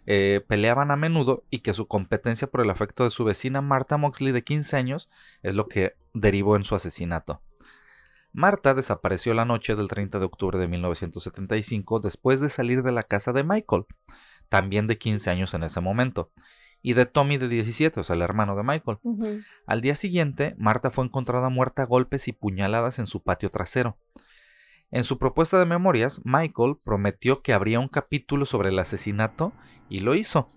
eh, 0.07 0.41
peleaban 0.47 0.89
a 0.89 0.95
menudo 0.95 1.43
y 1.51 1.59
que 1.59 1.73
su 1.73 1.88
competencia 1.88 2.47
por 2.47 2.61
el 2.61 2.71
afecto 2.71 3.03
de 3.03 3.11
su 3.11 3.23
vecina 3.23 3.61
Martha 3.61 3.97
Moxley 3.97 4.32
de 4.32 4.43
15 4.43 4.75
años 4.77 5.09
es 5.43 5.53
lo 5.53 5.67
que 5.67 5.93
derivó 6.13 6.55
en 6.55 6.63
su 6.63 6.73
asesinato. 6.73 7.41
Martha 8.34 8.73
desapareció 8.73 9.34
la 9.34 9.45
noche 9.45 9.75
del 9.75 9.88
30 9.88 10.19
de 10.19 10.25
octubre 10.25 10.57
de 10.57 10.67
1975 10.67 11.99
después 11.99 12.39
de 12.39 12.49
salir 12.49 12.84
de 12.84 12.91
la 12.91 13.03
casa 13.03 13.34
de 13.34 13.43
Michael, 13.43 13.86
también 14.49 14.88
de 14.88 14.97
15 14.97 15.29
años 15.29 15.53
en 15.53 15.63
ese 15.63 15.82
momento, 15.82 16.32
y 16.82 16.93
de 16.93 17.05
Tommy 17.05 17.38
de 17.38 17.47
17, 17.47 17.99
o 17.99 18.03
sea, 18.03 18.15
el 18.15 18.21
hermano 18.21 18.55
de 18.55 18.63
Michael. 18.63 18.97
Al 19.67 19.82
día 19.82 19.95
siguiente, 19.95 20.55
Marta 20.57 20.91
fue 20.91 21.05
encontrada 21.05 21.49
muerta 21.49 21.84
a 21.84 21.86
golpes 21.86 22.27
y 22.27 22.34
puñaladas 22.34 22.99
en 22.99 23.05
su 23.05 23.21
patio 23.21 23.49
trasero. 23.49 23.97
En 24.89 25.03
su 25.03 25.17
propuesta 25.17 25.57
de 25.57 25.65
memorias, 25.65 26.21
Michael 26.25 26.75
prometió 26.84 27.41
que 27.41 27.53
habría 27.53 27.79
un 27.79 27.88
capítulo 27.88 28.45
sobre 28.45 28.69
el 28.69 28.79
asesinato 28.79 29.53
y 29.89 30.01
lo 30.01 30.15
hizo. 30.15 30.47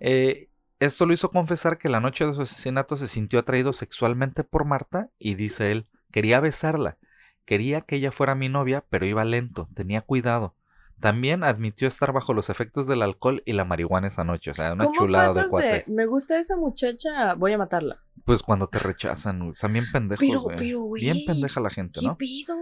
Eh, 0.00 0.48
esto 0.80 1.06
lo 1.06 1.12
hizo 1.12 1.30
confesar 1.30 1.78
que 1.78 1.88
la 1.88 2.00
noche 2.00 2.26
de 2.26 2.34
su 2.34 2.42
asesinato 2.42 2.96
se 2.96 3.08
sintió 3.08 3.38
atraído 3.38 3.72
sexualmente 3.72 4.44
por 4.44 4.64
Marta 4.64 5.10
y 5.18 5.34
dice 5.34 5.72
él, 5.72 5.88
quería 6.10 6.40
besarla, 6.40 6.98
quería 7.44 7.80
que 7.80 7.96
ella 7.96 8.12
fuera 8.12 8.34
mi 8.34 8.48
novia, 8.48 8.84
pero 8.88 9.06
iba 9.06 9.24
lento, 9.24 9.68
tenía 9.74 10.00
cuidado. 10.00 10.54
También 11.00 11.44
admitió 11.44 11.86
estar 11.86 12.12
bajo 12.12 12.34
los 12.34 12.50
efectos 12.50 12.88
del 12.88 13.02
alcohol 13.02 13.42
y 13.46 13.52
la 13.52 13.64
marihuana 13.64 14.08
esa 14.08 14.24
noche, 14.24 14.50
o 14.50 14.54
sea, 14.54 14.72
una 14.72 14.86
¿Cómo 14.86 14.96
chulada 14.98 15.44
de 15.44 15.48
cuate. 15.48 15.84
me 15.86 16.06
gusta 16.06 16.38
esa 16.40 16.56
muchacha, 16.56 17.34
voy 17.34 17.52
a 17.52 17.58
matarla? 17.58 18.02
Pues 18.24 18.42
cuando 18.42 18.68
te 18.68 18.80
rechazan, 18.80 19.48
están 19.50 19.72
bien 19.72 19.84
pendejos, 19.92 20.26
Pero, 20.26 20.44
pero, 20.56 20.80
güey. 20.82 21.02
Bien 21.02 21.18
pendeja 21.24 21.60
la 21.60 21.70
gente, 21.70 22.00
¿Qué 22.00 22.06
¿no? 22.06 22.16
pido? 22.16 22.56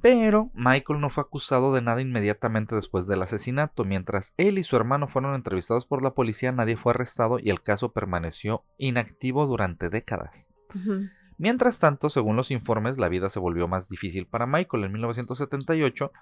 Pero 0.00 0.50
Michael 0.54 1.00
no 1.00 1.10
fue 1.10 1.22
acusado 1.22 1.74
de 1.74 1.82
nada 1.82 2.00
inmediatamente 2.00 2.76
después 2.76 3.08
del 3.08 3.20
asesinato. 3.22 3.84
Mientras 3.84 4.32
él 4.36 4.58
y 4.58 4.62
su 4.62 4.76
hermano 4.76 5.08
fueron 5.08 5.34
entrevistados 5.34 5.86
por 5.86 6.02
la 6.02 6.14
policía, 6.14 6.52
nadie 6.52 6.76
fue 6.76 6.92
arrestado 6.92 7.40
y 7.40 7.50
el 7.50 7.60
caso 7.62 7.92
permaneció 7.92 8.62
inactivo 8.78 9.46
durante 9.46 9.88
décadas. 9.90 10.48
Mientras 11.38 11.78
tanto, 11.78 12.10
según 12.10 12.36
los 12.36 12.50
informes, 12.50 12.98
la 12.98 13.08
vida 13.08 13.30
se 13.30 13.38
volvió 13.38 13.68
más 13.68 13.88
difícil 13.88 14.26
para 14.26 14.46
Michael. 14.46 14.84
En 14.84 14.92
1978 14.92 16.12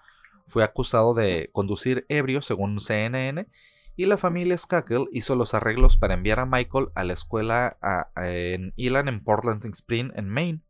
fue 0.46 0.62
acusado 0.62 1.14
de 1.14 1.50
conducir 1.52 2.04
ebrio, 2.08 2.42
según 2.42 2.78
CNN, 2.78 3.48
y 3.96 4.04
la 4.04 4.18
familia 4.18 4.56
Skakel 4.56 5.08
hizo 5.10 5.34
los 5.34 5.54
arreglos 5.54 5.96
para 5.96 6.14
enviar 6.14 6.38
a 6.38 6.46
Michael 6.46 6.88
a 6.94 7.02
la 7.02 7.14
escuela 7.14 7.78
en 8.16 8.74
Elan, 8.76 9.08
en 9.08 9.24
Portland 9.24 9.64
Spring, 9.64 10.12
en 10.14 10.28
Maine. 10.28 10.60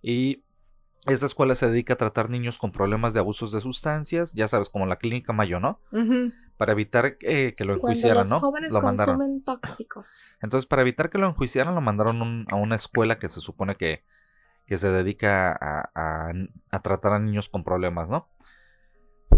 Y 0.00 0.42
esta 1.06 1.26
escuela 1.26 1.54
se 1.54 1.68
dedica 1.68 1.94
a 1.94 1.98
tratar 1.98 2.30
niños 2.30 2.56
con 2.56 2.72
problemas 2.72 3.12
de 3.12 3.20
abusos 3.20 3.52
de 3.52 3.60
sustancias, 3.60 4.32
ya 4.32 4.48
sabes, 4.48 4.70
como 4.70 4.86
la 4.86 4.96
clínica 4.96 5.34
Mayo, 5.34 5.60
¿no? 5.60 5.80
Para 6.56 6.72
evitar 6.72 7.16
eh, 7.20 7.54
que 7.56 7.64
lo 7.64 7.74
enjuiciaran, 7.74 8.18
los 8.18 8.28
¿no? 8.30 8.36
jóvenes 8.38 8.72
Lo 8.72 8.80
mandaron. 8.82 9.16
consumen 9.18 9.44
tóxicos. 9.44 10.38
Entonces, 10.40 10.66
para 10.66 10.82
evitar 10.82 11.10
que 11.10 11.18
lo 11.18 11.28
enjuiciaran, 11.28 11.74
lo 11.74 11.80
mandaron 11.80 12.22
un- 12.22 12.46
a 12.50 12.54
una 12.56 12.76
escuela 12.76 13.18
que 13.18 13.28
se 13.28 13.40
supone 13.40 13.76
que, 13.76 14.04
que 14.66 14.78
se 14.78 14.90
dedica 14.90 15.52
a, 15.52 15.90
a- 15.94 16.32
a 16.70 16.78
tratar 16.80 17.12
a 17.12 17.18
niños 17.18 17.48
con 17.48 17.62
problemas, 17.62 18.10
¿no? 18.10 18.28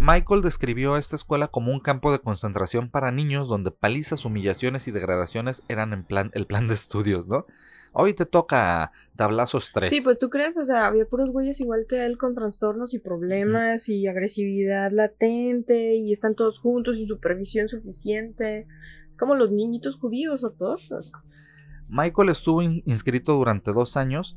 Michael 0.01 0.43
describió 0.43 0.97
esta 0.97 1.17
escuela 1.17 1.49
como 1.49 1.73
un 1.73 1.81
campo 1.81 2.13
de 2.13 2.21
concentración 2.21 2.89
para 2.91 3.11
niños 3.11 3.49
donde 3.49 3.71
palizas, 3.73 4.25
humillaciones 4.25 4.87
y 4.87 4.93
degradaciones 4.93 5.65
eran 5.69 5.93
en 5.93 6.05
plan, 6.05 6.31
el 6.35 6.47
plan 6.47 6.69
de 6.69 6.75
estudios, 6.75 7.27
¿no? 7.27 7.47
Hoy 7.93 8.15
te 8.15 8.27
toca 8.27 8.93
tablazos 9.17 9.71
3. 9.73 9.91
Sí, 9.91 10.01
pues 10.03 10.19
tú 10.19 10.31
crees, 10.31 10.57
o 10.59 10.65
sea, 10.65 10.87
había 10.87 11.05
puros 11.07 11.33
güeyes 11.33 11.61
igual 11.61 11.87
que 11.89 12.05
él 12.05 12.19
con 12.19 12.35
trastornos 12.35 12.95
y 12.95 12.99
problemas 12.99 13.89
y 13.89 14.07
agresividad 14.07 14.93
latente 14.93 15.95
y 15.97 16.13
están 16.13 16.35
todos 16.35 16.59
juntos 16.59 16.97
sin 16.97 17.07
supervisión 17.09 17.69
suficiente. 17.69 18.67
Es 19.09 19.17
como 19.17 19.35
los 19.35 19.51
niñitos 19.51 19.97
judíos 19.97 20.45
ortodoxos. 20.45 21.13
Michael 21.89 22.29
estuvo 22.29 22.63
in- 22.63 22.83
inscrito 22.85 23.33
durante 23.35 23.73
dos 23.73 23.97
años 23.97 24.37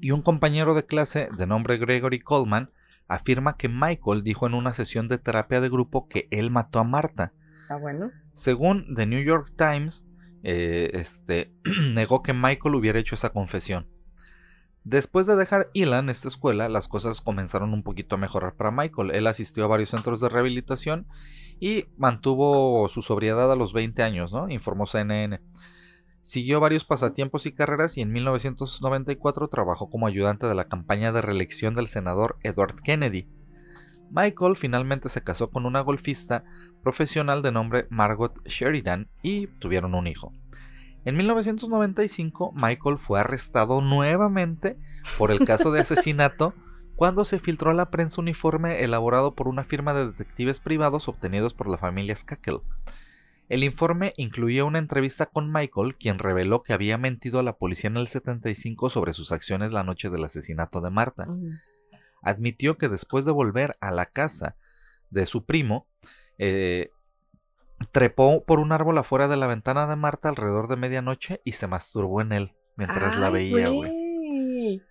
y 0.00 0.10
un 0.10 0.22
compañero 0.22 0.74
de 0.74 0.84
clase 0.84 1.28
de 1.36 1.46
nombre 1.46 1.76
Gregory 1.78 2.20
Coleman 2.20 2.70
afirma 3.06 3.56
que 3.56 3.68
Michael 3.68 4.22
dijo 4.22 4.46
en 4.46 4.54
una 4.54 4.74
sesión 4.74 5.08
de 5.08 5.18
terapia 5.18 5.60
de 5.60 5.68
grupo 5.70 6.08
que 6.08 6.26
él 6.30 6.50
mató 6.50 6.78
a 6.80 6.84
Marta. 6.84 7.32
Ah, 7.70 7.76
bueno. 7.76 8.10
Según 8.32 8.94
The 8.94 9.06
New 9.06 9.22
York 9.22 9.52
Times, 9.56 10.06
eh, 10.42 10.90
este, 10.94 11.52
negó 11.92 12.22
que 12.22 12.32
Michael 12.32 12.74
hubiera 12.74 12.98
hecho 12.98 13.14
esa 13.14 13.30
confesión. 13.30 13.86
Después 14.84 15.26
de 15.26 15.36
dejar 15.36 15.70
Elan, 15.74 16.08
esta 16.08 16.28
escuela, 16.28 16.68
las 16.68 16.88
cosas 16.88 17.20
comenzaron 17.20 17.74
un 17.74 17.82
poquito 17.82 18.14
a 18.14 18.18
mejorar 18.18 18.54
para 18.54 18.70
Michael. 18.70 19.10
Él 19.10 19.26
asistió 19.26 19.64
a 19.64 19.68
varios 19.68 19.90
centros 19.90 20.20
de 20.20 20.30
rehabilitación 20.30 21.06
y 21.60 21.86
mantuvo 21.98 22.88
su 22.88 23.02
sobriedad 23.02 23.52
a 23.52 23.56
los 23.56 23.72
20 23.72 24.02
años. 24.02 24.32
Informó 24.48 24.86
CNN. 24.86 25.40
Siguió 26.20 26.60
varios 26.60 26.84
pasatiempos 26.84 27.46
y 27.46 27.52
carreras 27.52 27.98
y 27.98 28.00
en 28.00 28.12
1994 28.12 29.48
trabajó 29.48 29.90
como 29.90 30.06
ayudante 30.06 30.46
de 30.46 30.54
la 30.54 30.68
campaña 30.68 31.12
de 31.12 31.22
reelección 31.22 31.74
del 31.74 31.88
senador 31.88 32.38
Edward 32.42 32.76
Kennedy. 32.82 33.28
Michael 34.10 34.56
finalmente 34.56 35.08
se 35.08 35.22
casó 35.22 35.50
con 35.50 35.66
una 35.66 35.80
golfista 35.80 36.44
profesional 36.82 37.42
de 37.42 37.52
nombre 37.52 37.86
Margot 37.90 38.40
Sheridan 38.46 39.08
y 39.22 39.46
tuvieron 39.46 39.94
un 39.94 40.06
hijo. 40.06 40.32
En 41.04 41.16
1995, 41.16 42.52
Michael 42.54 42.98
fue 42.98 43.20
arrestado 43.20 43.80
nuevamente 43.80 44.76
por 45.16 45.30
el 45.30 45.44
caso 45.44 45.72
de 45.72 45.80
asesinato 45.82 46.54
cuando 46.96 47.24
se 47.24 47.38
filtró 47.38 47.70
a 47.70 47.74
la 47.74 47.90
prensa 47.90 48.20
uniforme 48.20 48.82
elaborado 48.82 49.34
por 49.34 49.46
una 49.46 49.62
firma 49.62 49.94
de 49.94 50.06
detectives 50.06 50.58
privados 50.58 51.08
obtenidos 51.08 51.54
por 51.54 51.68
la 51.68 51.78
familia 51.78 52.16
Skakel. 52.16 52.58
El 53.48 53.64
informe 53.64 54.12
incluía 54.16 54.64
una 54.64 54.78
entrevista 54.78 55.26
con 55.26 55.50
Michael, 55.50 55.96
quien 55.96 56.18
reveló 56.18 56.62
que 56.62 56.74
había 56.74 56.98
mentido 56.98 57.38
a 57.38 57.42
la 57.42 57.56
policía 57.56 57.88
en 57.88 57.96
el 57.96 58.08
75 58.08 58.90
sobre 58.90 59.14
sus 59.14 59.32
acciones 59.32 59.72
la 59.72 59.84
noche 59.84 60.10
del 60.10 60.24
asesinato 60.24 60.80
de 60.80 60.90
Marta. 60.90 61.28
Admitió 62.22 62.76
que 62.78 62.88
después 62.88 63.24
de 63.24 63.32
volver 63.32 63.72
a 63.80 63.90
la 63.90 64.06
casa 64.06 64.56
de 65.10 65.26
su 65.26 65.44
primo, 65.44 65.86
eh, 66.38 66.90
trepó 67.92 68.44
por 68.44 68.58
un 68.60 68.72
árbol 68.72 68.98
afuera 68.98 69.28
de 69.28 69.36
la 69.36 69.46
ventana 69.46 69.86
de 69.86 69.96
Marta 69.96 70.28
alrededor 70.28 70.68
de 70.68 70.76
medianoche 70.76 71.40
y 71.44 71.52
se 71.52 71.66
masturbó 71.66 72.20
en 72.20 72.32
él 72.32 72.52
mientras 72.76 73.16
la 73.18 73.30
veía, 73.30 73.68
güey. 73.68 73.90
güey. 73.90 74.82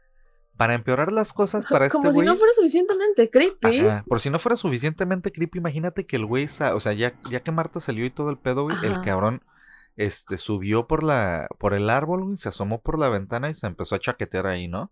Para 0.55 0.73
empeorar 0.73 1.11
las 1.11 1.33
cosas 1.33 1.65
para 1.65 1.85
este 1.87 1.97
Como 1.97 2.11
si 2.11 2.15
güey. 2.17 2.27
no 2.27 2.35
fuera 2.35 2.53
suficientemente 2.53 3.29
creepy. 3.29 3.79
Ajá, 3.87 4.03
por 4.07 4.21
si 4.21 4.29
no 4.29 4.39
fuera 4.39 4.55
suficientemente 4.55 5.31
creepy, 5.31 5.59
imagínate 5.59 6.05
que 6.07 6.15
el 6.15 6.25
güey, 6.25 6.47
sa- 6.47 6.75
o 6.75 6.79
sea, 6.79 6.93
ya, 6.93 7.13
ya 7.29 7.41
que 7.41 7.51
Marta 7.51 7.79
salió 7.79 8.05
y 8.05 8.09
todo 8.09 8.29
el 8.29 8.37
pedo, 8.39 8.63
güey, 8.63 8.77
el 8.83 9.01
cabrón 9.01 9.43
este 9.97 10.37
subió 10.37 10.87
por 10.87 11.03
la 11.03 11.47
por 11.59 11.73
el 11.73 11.89
árbol, 11.89 12.23
güey, 12.23 12.37
se 12.37 12.49
asomó 12.49 12.81
por 12.81 12.97
la 12.99 13.09
ventana 13.09 13.49
y 13.49 13.53
se 13.53 13.67
empezó 13.67 13.95
a 13.95 13.99
chaquetear 13.99 14.47
ahí, 14.47 14.67
¿no? 14.67 14.91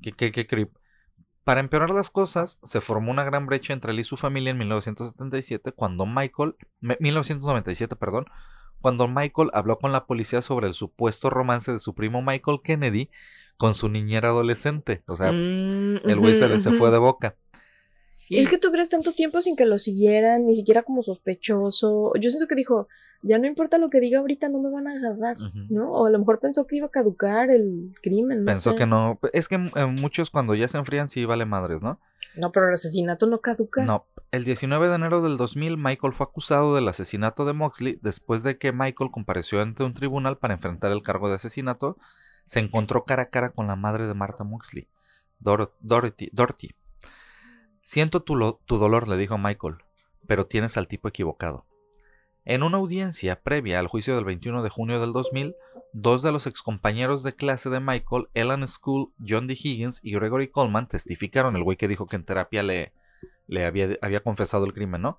Qué 0.00 0.12
qué 0.12 0.32
qué 0.32 0.46
creep. 0.46 0.70
Para 1.48 1.60
empeorar 1.60 1.88
las 1.88 2.10
cosas, 2.10 2.60
se 2.62 2.82
formó 2.82 3.10
una 3.10 3.24
gran 3.24 3.46
brecha 3.46 3.72
entre 3.72 3.92
él 3.92 4.00
y 4.00 4.04
su 4.04 4.18
familia 4.18 4.50
en 4.50 4.58
1977 4.58 5.72
cuando 5.72 6.04
Michael, 6.04 6.56
1997, 6.82 7.96
perdón, 7.96 8.26
cuando 8.82 9.08
Michael 9.08 9.48
habló 9.54 9.78
con 9.78 9.90
la 9.90 10.04
policía 10.04 10.42
sobre 10.42 10.66
el 10.66 10.74
supuesto 10.74 11.30
romance 11.30 11.72
de 11.72 11.78
su 11.78 11.94
primo 11.94 12.20
Michael 12.20 12.58
Kennedy 12.62 13.08
con 13.56 13.72
su 13.72 13.88
niñera 13.88 14.28
adolescente. 14.28 15.02
O 15.06 15.16
sea, 15.16 15.32
Mm, 15.32 16.06
el 16.06 16.18
güey 16.20 16.34
se, 16.34 16.48
le- 16.48 16.60
se 16.60 16.70
fue 16.74 16.90
de 16.90 16.98
boca. 16.98 17.34
Y- 18.28 18.40
Es 18.40 18.50
que 18.50 18.58
tú 18.58 18.70
crees 18.70 18.90
tanto 18.90 19.12
tiempo 19.12 19.40
sin 19.40 19.56
que 19.56 19.64
lo 19.64 19.78
siguieran, 19.78 20.44
ni 20.44 20.54
siquiera 20.54 20.82
como 20.82 21.02
sospechoso. 21.02 22.12
Yo 22.20 22.28
siento 22.30 22.46
que 22.46 22.56
dijo, 22.56 22.88
ya 23.22 23.38
no 23.38 23.46
importa 23.46 23.78
lo 23.78 23.90
que 23.90 24.00
diga 24.00 24.20
ahorita, 24.20 24.48
no 24.48 24.60
me 24.60 24.70
van 24.70 24.86
a 24.86 24.92
agarrar. 24.92 25.36
¿no? 25.70 25.90
O 25.92 26.06
a 26.06 26.10
lo 26.10 26.18
mejor 26.18 26.38
pensó 26.40 26.66
que 26.66 26.76
iba 26.76 26.86
a 26.86 26.90
caducar 26.90 27.50
el 27.50 27.94
crimen, 28.02 28.40
no 28.40 28.44
Pensó 28.46 28.70
sé. 28.70 28.76
que 28.76 28.86
no. 28.86 29.18
Es 29.32 29.48
que 29.48 29.56
eh, 29.56 29.86
muchos 29.86 30.30
cuando 30.30 30.54
ya 30.54 30.68
se 30.68 30.78
enfrían 30.78 31.08
sí 31.08 31.24
vale 31.24 31.44
madres, 31.44 31.82
¿no? 31.82 32.00
No, 32.40 32.52
pero 32.52 32.68
el 32.68 32.74
asesinato 32.74 33.26
no 33.26 33.40
caduca. 33.40 33.84
No. 33.84 34.04
El 34.30 34.44
19 34.44 34.88
de 34.88 34.94
enero 34.94 35.22
del 35.22 35.36
2000, 35.38 35.76
Michael 35.78 36.12
fue 36.12 36.24
acusado 36.26 36.74
del 36.74 36.86
asesinato 36.86 37.44
de 37.46 37.54
Moxley 37.54 37.98
después 38.02 38.42
de 38.42 38.58
que 38.58 38.72
Michael 38.72 39.10
compareció 39.10 39.60
ante 39.62 39.82
un 39.82 39.94
tribunal 39.94 40.36
para 40.38 40.54
enfrentar 40.54 40.92
el 40.92 41.02
cargo 41.02 41.28
de 41.28 41.36
asesinato. 41.36 41.96
Se 42.44 42.60
encontró 42.60 43.04
cara 43.04 43.24
a 43.24 43.30
cara 43.30 43.50
con 43.50 43.66
la 43.66 43.74
madre 43.76 44.06
de 44.06 44.14
Martha 44.14 44.44
Moxley, 44.44 44.86
Dor- 45.40 45.72
Dorothy. 45.80 46.28
Dorothy. 46.32 46.74
Siento 47.80 48.20
tu, 48.22 48.58
tu 48.66 48.76
dolor, 48.78 49.08
le 49.08 49.16
dijo 49.16 49.38
Michael, 49.38 49.76
pero 50.26 50.46
tienes 50.46 50.76
al 50.76 50.88
tipo 50.88 51.08
equivocado. 51.08 51.64
En 52.48 52.62
una 52.62 52.78
audiencia 52.78 53.38
previa 53.42 53.78
al 53.78 53.88
juicio 53.88 54.14
del 54.16 54.24
21 54.24 54.62
de 54.62 54.70
junio 54.70 55.02
del 55.02 55.12
2000, 55.12 55.54
dos 55.92 56.22
de 56.22 56.32
los 56.32 56.46
excompañeros 56.46 57.22
de 57.22 57.34
clase 57.34 57.68
de 57.68 57.78
Michael, 57.78 58.28
Ellen 58.32 58.66
School, 58.66 59.08
John 59.26 59.46
D. 59.46 59.52
Higgins 59.52 60.02
y 60.02 60.12
Gregory 60.14 60.48
Coleman, 60.48 60.88
testificaron, 60.88 61.56
el 61.56 61.62
güey 61.62 61.76
que 61.76 61.88
dijo 61.88 62.06
que 62.06 62.16
en 62.16 62.24
terapia 62.24 62.62
le, 62.62 62.94
le 63.48 63.66
había, 63.66 63.98
había 64.00 64.20
confesado 64.20 64.64
el 64.64 64.72
crimen, 64.72 65.02
¿no? 65.02 65.18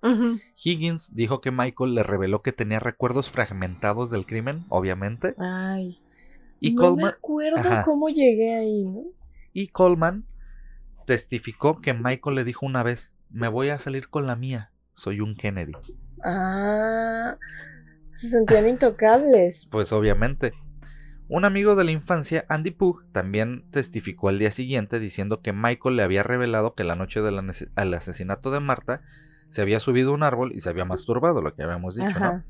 Higgins 0.56 1.14
dijo 1.16 1.40
que 1.40 1.52
Michael 1.52 1.94
le 1.94 2.02
reveló 2.02 2.42
que 2.42 2.52
tenía 2.52 2.80
recuerdos 2.80 3.30
fragmentados 3.30 4.10
del 4.10 4.26
crimen, 4.26 4.66
obviamente, 4.70 5.36
Ay. 5.38 6.02
y 6.60 6.74
no 6.74 6.82
me 6.82 6.88
Coleman, 6.88 7.14
acuerdo 7.14 7.60
Ajá. 7.60 7.84
cómo 7.84 8.10
llegué 8.10 8.56
ahí, 8.56 8.86
¿no? 8.86 9.04
y 9.54 9.68
Coleman 9.68 10.26
testificó 11.06 11.80
que 11.80 11.94
Michael 11.94 12.38
le 12.38 12.44
dijo 12.44 12.66
una 12.66 12.82
vez, 12.82 13.16
me 13.30 13.50
voy 13.50 13.70
a 13.70 13.78
salir 13.78 14.10
con 14.10 14.26
la 14.26 14.36
mía, 14.36 14.72
soy 14.96 15.22
un 15.22 15.36
Kennedy. 15.36 15.74
Ah, 16.24 17.38
se 18.14 18.30
sentían 18.30 18.68
intocables. 18.68 19.68
Pues 19.72 19.92
obviamente. 19.94 20.54
Un 21.28 21.46
amigo 21.46 21.76
de 21.76 21.84
la 21.84 21.92
infancia, 21.92 22.46
Andy 22.50 22.72
Pugh, 22.72 23.04
también 23.12 23.64
testificó 23.70 24.30
al 24.30 24.40
día 24.40 24.50
siguiente 24.50 25.00
diciendo 25.00 25.42
que 25.42 25.54
Michael 25.54 25.96
le 25.96 26.04
había 26.04 26.24
revelado 26.24 26.74
que 26.74 26.84
la 26.84 26.96
noche 26.96 27.22
del 27.22 27.94
asesinato 27.94 28.50
de 28.50 28.60
Marta 28.60 29.02
se 29.50 29.62
había 29.62 29.80
subido 29.80 30.10
a 30.10 30.14
un 30.16 30.24
árbol 30.24 30.54
y 30.56 30.60
se 30.60 30.70
había 30.70 30.86
masturbado, 30.86 31.44
lo 31.44 31.54
que 31.54 31.62
habíamos 31.62 31.96
dicho, 31.96 32.20
¿no? 32.20 32.44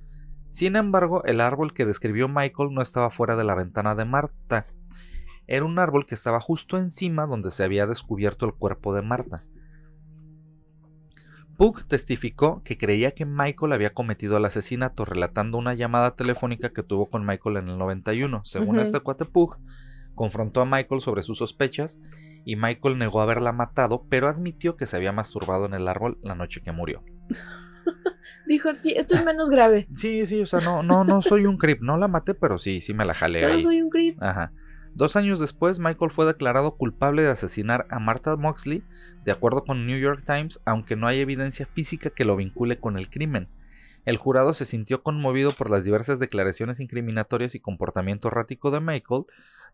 Sin 0.49 0.75
embargo, 0.75 1.23
el 1.25 1.41
árbol 1.41 1.73
que 1.73 1.85
describió 1.85 2.27
Michael 2.27 2.73
no 2.73 2.81
estaba 2.81 3.09
fuera 3.09 3.35
de 3.35 3.43
la 3.43 3.53
ventana 3.53 3.95
de 3.95 4.05
Marta. 4.05 4.65
Era 5.45 5.65
un 5.65 5.77
árbol 5.77 6.05
que 6.05 6.15
estaba 6.15 6.39
justo 6.39 6.77
encima 6.77 7.25
donde 7.25 7.51
se 7.51 7.63
había 7.63 7.85
descubierto 7.85 8.45
el 8.45 8.53
cuerpo 8.53 8.93
de 8.93 9.01
Marta. 9.01 9.43
Pugh 11.59 11.83
testificó 11.85 12.63
que 12.63 12.77
creía 12.77 13.11
que 13.11 13.25
Michael 13.25 13.73
había 13.73 13.89
cometido 13.93 14.37
el 14.37 14.45
asesinato, 14.45 15.03
relatando 15.03 15.57
una 15.57 15.73
llamada 15.73 16.15
telefónica 16.15 16.69
que 16.69 16.83
tuvo 16.83 17.09
con 17.09 17.25
Michael 17.25 17.57
en 17.57 17.67
el 17.67 17.77
91. 17.77 18.43
Según 18.45 18.77
Ujú. 18.77 18.79
este 18.79 19.01
cuate 19.01 19.25
Pugh, 19.25 19.57
confrontó 20.15 20.61
a 20.61 20.65
Michael 20.65 21.01
sobre 21.01 21.21
sus 21.21 21.39
sospechas 21.39 21.99
y 22.45 22.55
Michael 22.55 22.97
negó 22.97 23.19
haberla 23.19 23.51
matado, 23.51 24.05
pero 24.07 24.29
admitió 24.29 24.77
que 24.77 24.85
se 24.85 24.95
había 24.95 25.11
masturbado 25.11 25.65
en 25.65 25.73
el 25.73 25.89
árbol 25.89 26.17
la 26.21 26.33
noche 26.33 26.61
que 26.61 26.71
murió. 26.71 27.03
Dijo, 28.47 28.69
sí, 28.81 28.93
esto 28.95 29.15
es 29.15 29.25
menos 29.25 29.49
grave. 29.49 29.89
Sí, 29.93 30.25
sí, 30.27 30.41
o 30.41 30.45
sea, 30.45 30.61
no, 30.61 30.81
no, 30.81 31.03
no 31.03 31.21
soy 31.21 31.45
un 31.45 31.57
creep, 31.57 31.81
no 31.81 31.97
la 31.97 32.07
maté, 32.07 32.35
pero 32.35 32.57
sí, 32.57 32.79
sí 32.79 32.93
me 32.93 33.03
la 33.03 33.13
jalé 33.13 33.41
Solo 33.41 33.55
ahí. 33.55 33.59
soy 33.59 33.81
un 33.81 33.89
creep. 33.89 34.15
Ajá. 34.23 34.53
Dos 34.95 35.15
años 35.15 35.39
después, 35.39 35.79
Michael 35.79 36.11
fue 36.11 36.25
declarado 36.25 36.75
culpable 36.75 37.21
de 37.21 37.29
asesinar 37.29 37.87
a 37.89 37.99
Martha 37.99 38.35
Moxley, 38.35 38.83
de 39.23 39.31
acuerdo 39.31 39.63
con 39.63 39.87
New 39.87 39.97
York 39.97 40.23
Times, 40.25 40.61
aunque 40.65 40.95
no 40.95 41.07
hay 41.07 41.19
evidencia 41.19 41.65
física 41.65 42.09
que 42.09 42.25
lo 42.25 42.35
vincule 42.35 42.79
con 42.79 42.97
el 42.97 43.09
crimen. 43.09 43.47
El 44.05 44.17
jurado 44.17 44.53
se 44.53 44.65
sintió 44.65 45.03
conmovido 45.03 45.51
por 45.51 45.69
las 45.69 45.83
diversas 45.83 46.19
declaraciones 46.19 46.79
incriminatorias 46.79 47.55
y 47.55 47.59
comportamiento 47.59 48.27
errático 48.29 48.71
de 48.71 48.79
Michael 48.79 49.25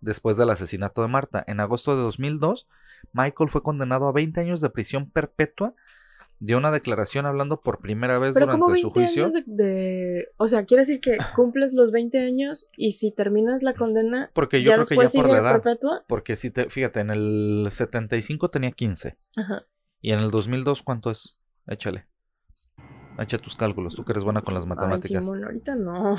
después 0.01 0.35
del 0.37 0.49
asesinato 0.49 1.01
de 1.01 1.07
Martha. 1.07 1.43
En 1.47 1.59
agosto 1.59 1.95
de 1.95 2.03
2002, 2.03 2.67
Michael 3.13 3.49
fue 3.49 3.63
condenado 3.63 4.07
a 4.07 4.11
20 4.11 4.39
años 4.41 4.61
de 4.61 4.69
prisión 4.69 5.09
perpetua. 5.09 5.73
Dio 6.39 6.57
una 6.57 6.69
declaración 6.71 7.25
hablando 7.25 7.61
por 7.61 7.79
primera 7.79 8.19
vez 8.19 8.33
Pero 8.33 8.47
como 8.47 8.67
durante 8.67 8.73
20 8.73 8.81
su 8.81 8.91
juicio. 8.91 9.23
años 9.23 9.33
de, 9.33 9.43
de- 9.63 10.27
O 10.37 10.47
sea, 10.47 10.65
quiere 10.65 10.81
decir 10.81 10.99
que 10.99 11.17
cumples 11.35 11.73
los 11.73 11.91
20 11.91 12.19
años 12.19 12.67
y 12.75 12.91
si 12.91 13.11
terminas 13.11 13.63
la 13.63 13.73
condena, 13.73 14.29
Porque 14.33 14.61
yo 14.61 14.71
ya 14.71 14.75
creo 14.75 14.87
que 14.87 14.95
ya 15.07 15.21
por 15.21 15.29
la 15.31 15.37
edad. 15.39 15.61
perpetua. 15.61 16.03
Porque 16.07 16.35
si 16.35 16.51
te, 16.51 16.69
fíjate, 16.69 16.99
en 16.99 17.09
el 17.09 17.67
75 17.71 18.49
tenía 18.49 18.71
15. 18.71 19.17
Ajá. 19.37 19.63
Y 20.01 20.11
en 20.11 20.19
el 20.19 20.29
2002, 20.29 20.83
¿cuánto 20.83 21.09
es? 21.09 21.39
Échale. 21.67 22.05
Echa 23.17 23.37
tus 23.37 23.55
cálculos, 23.55 23.95
tú 23.95 24.03
que 24.03 24.11
eres 24.11 24.25
buena 24.25 24.41
con 24.41 24.53
las 24.53 24.63
Ay, 24.65 24.69
matemáticas. 24.69 25.23
Simón, 25.23 25.43
ahorita 25.45 25.75
no. 25.75 26.17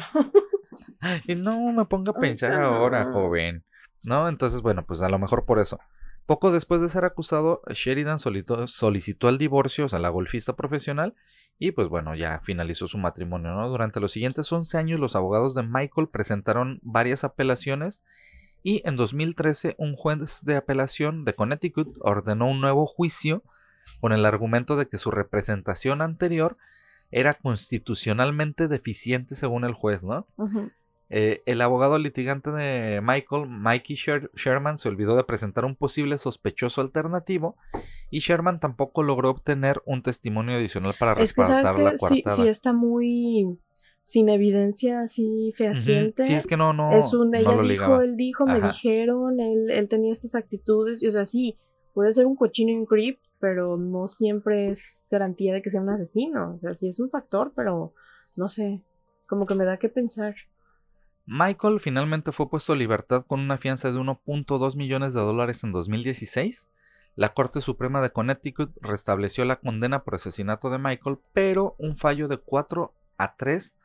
y 1.27 1.35
no 1.35 1.61
me 1.73 1.85
ponga 1.85 2.11
a 2.12 2.14
Ahorita 2.17 2.21
pensar 2.21 2.62
ahora, 2.62 3.05
no. 3.05 3.12
joven. 3.12 3.64
¿No? 4.05 4.29
Entonces, 4.29 4.62
bueno, 4.62 4.85
pues 4.87 5.03
a 5.03 5.09
lo 5.09 5.19
mejor 5.19 5.45
por 5.45 5.59
eso. 5.59 5.79
Poco 6.27 6.51
después 6.51 6.81
de 6.81 6.89
ser 6.89 7.05
acusado, 7.05 7.62
Sheridan 7.68 8.18
solicitó 8.18 9.29
el 9.29 9.39
divorcio, 9.39 9.85
o 9.85 9.89
sea, 9.89 10.01
la 10.01 10.09
golfista 10.09 10.57
profesional, 10.57 11.14
y 11.59 11.70
pues 11.70 11.89
bueno, 11.89 12.16
ya 12.16 12.41
finalizó 12.41 12.89
su 12.89 12.99
matrimonio, 12.99 13.53
¿no? 13.53 13.68
Durante 13.68 14.01
los 14.01 14.11
siguientes 14.12 14.53
11 14.53 14.77
años, 14.77 15.01
los 15.01 15.14
abogados 15.14 15.55
de 15.55 15.62
Michael 15.62 16.09
presentaron 16.09 16.81
varias 16.83 17.22
apelaciones, 17.22 18.03
y 18.64 18.83
en 18.85 18.97
2013, 18.97 19.77
un 19.79 19.95
juez 19.95 20.45
de 20.45 20.57
apelación 20.57 21.24
de 21.24 21.35
Connecticut 21.35 21.97
ordenó 22.01 22.51
un 22.51 22.61
nuevo 22.61 22.87
juicio 22.87 23.45
con 24.01 24.12
el 24.12 24.27
argumento 24.27 24.77
de 24.77 24.89
que 24.89 24.99
su 24.99 25.12
representación 25.12 26.03
anterior 26.03 26.57
era 27.12 27.35
constitucionalmente 27.35 28.66
deficiente 28.66 29.37
según 29.37 29.64
el 29.64 29.74
juez, 29.74 30.03
¿no? 30.03 30.27
Ujú. 30.37 30.72
Eh, 31.09 31.43
el 31.47 31.61
abogado 31.61 31.99
litigante 31.99 32.51
de 32.51 33.01
Michael, 33.01 33.47
Mikey 33.49 33.95
Sher- 33.97 34.31
Sherman, 34.35 34.77
se 34.77 34.89
olvidó 34.89 35.17
de 35.17 35.23
presentar 35.25 35.65
un 35.65 35.77
posible 35.77 36.19
sospechoso 36.19 36.81
alternativo 36.81 37.57
y 38.11 38.19
Sherman 38.19 38.59
tampoco 38.59 39.03
logró 39.05 39.31
obtener 39.31 39.81
un 39.87 40.03
testimonio 40.03 40.57
adicional 40.57 40.95
para 40.99 41.13
Es 41.21 41.33
que 41.33 41.43
sabes 41.43 41.65
respaldar 41.65 41.85
la 41.85 41.91
que 41.93 41.99
sí, 41.99 42.23
coartada. 42.23 42.37
sí 42.37 42.49
está 42.49 42.73
muy 42.73 43.59
sin 44.01 44.29
evidencia 44.29 45.01
así 45.01 45.53
fehaciente. 45.55 46.25
Sí, 46.25 46.35
es 46.35 46.47
que 46.47 46.57
no, 46.57 46.73
no, 46.73 46.93
es 46.93 47.13
un 47.13 47.31
no 47.31 47.39
ella 47.39 47.51
lo 47.51 47.63
dijo, 47.63 47.69
ligaba. 47.69 48.05
él 48.05 48.17
dijo, 48.17 48.47
me 48.47 48.61
dijeron, 48.61 49.41
él, 49.41 49.71
él 49.71 49.89
tenía 49.89 50.13
estas 50.13 50.35
actitudes. 50.35 51.03
Y, 51.03 51.09
o 51.09 51.11
sea, 51.11 51.25
sí, 51.25 51.59
puede 51.93 52.13
ser 52.13 52.27
un 52.27 52.37
cochino 52.37 52.73
y 52.73 52.77
un 52.77 52.87
creep, 52.87 53.19
pero 53.41 53.77
no 53.77 54.07
siempre 54.07 54.71
es 54.71 55.05
garantía 55.11 55.55
de 55.55 55.63
que 55.63 55.71
sea 55.71 55.81
un 55.83 55.91
asesino. 55.91 56.55
O 56.55 56.59
sea, 56.59 56.75
sí 56.75 56.89
es 56.89 57.01
un 57.01 57.11
factor, 57.11 57.53
pero 57.57 57.95
no 58.37 58.49
sé, 58.49 58.83
como 59.27 59.47
que 59.47 59.55
me 59.55 59.65
da 59.65 59.77
que 59.79 59.89
pensar. 59.89 60.35
Michael 61.27 61.81
finalmente 61.81 62.33
fue 62.33 62.49
puesto 62.49 62.72
a 62.72 62.77
libertad 62.77 63.24
con 63.27 63.41
una 63.41 63.59
fianza 63.59 63.91
de 63.91 63.99
1.2 63.99 64.77
millones 64.77 65.12
de 65.12 65.20
dólares 65.20 65.64
en 65.64 65.72
2016. 65.72 66.68
La 67.16 67.31
Corte 67.31 67.61
Suprema 67.61 68.01
de 68.01 68.11
Connecticut 68.11 68.70
restableció 68.81 69.45
la 69.45 69.57
condena 69.57 70.05
por 70.05 70.14
asesinato 70.14 70.70
de 70.70 70.79
Michael, 70.79 71.18
pero 71.33 71.74
un 71.79 71.97
fallo 71.97 72.29
de 72.29 72.37
4 72.39 72.93
a 73.18 73.37
3 73.37 73.79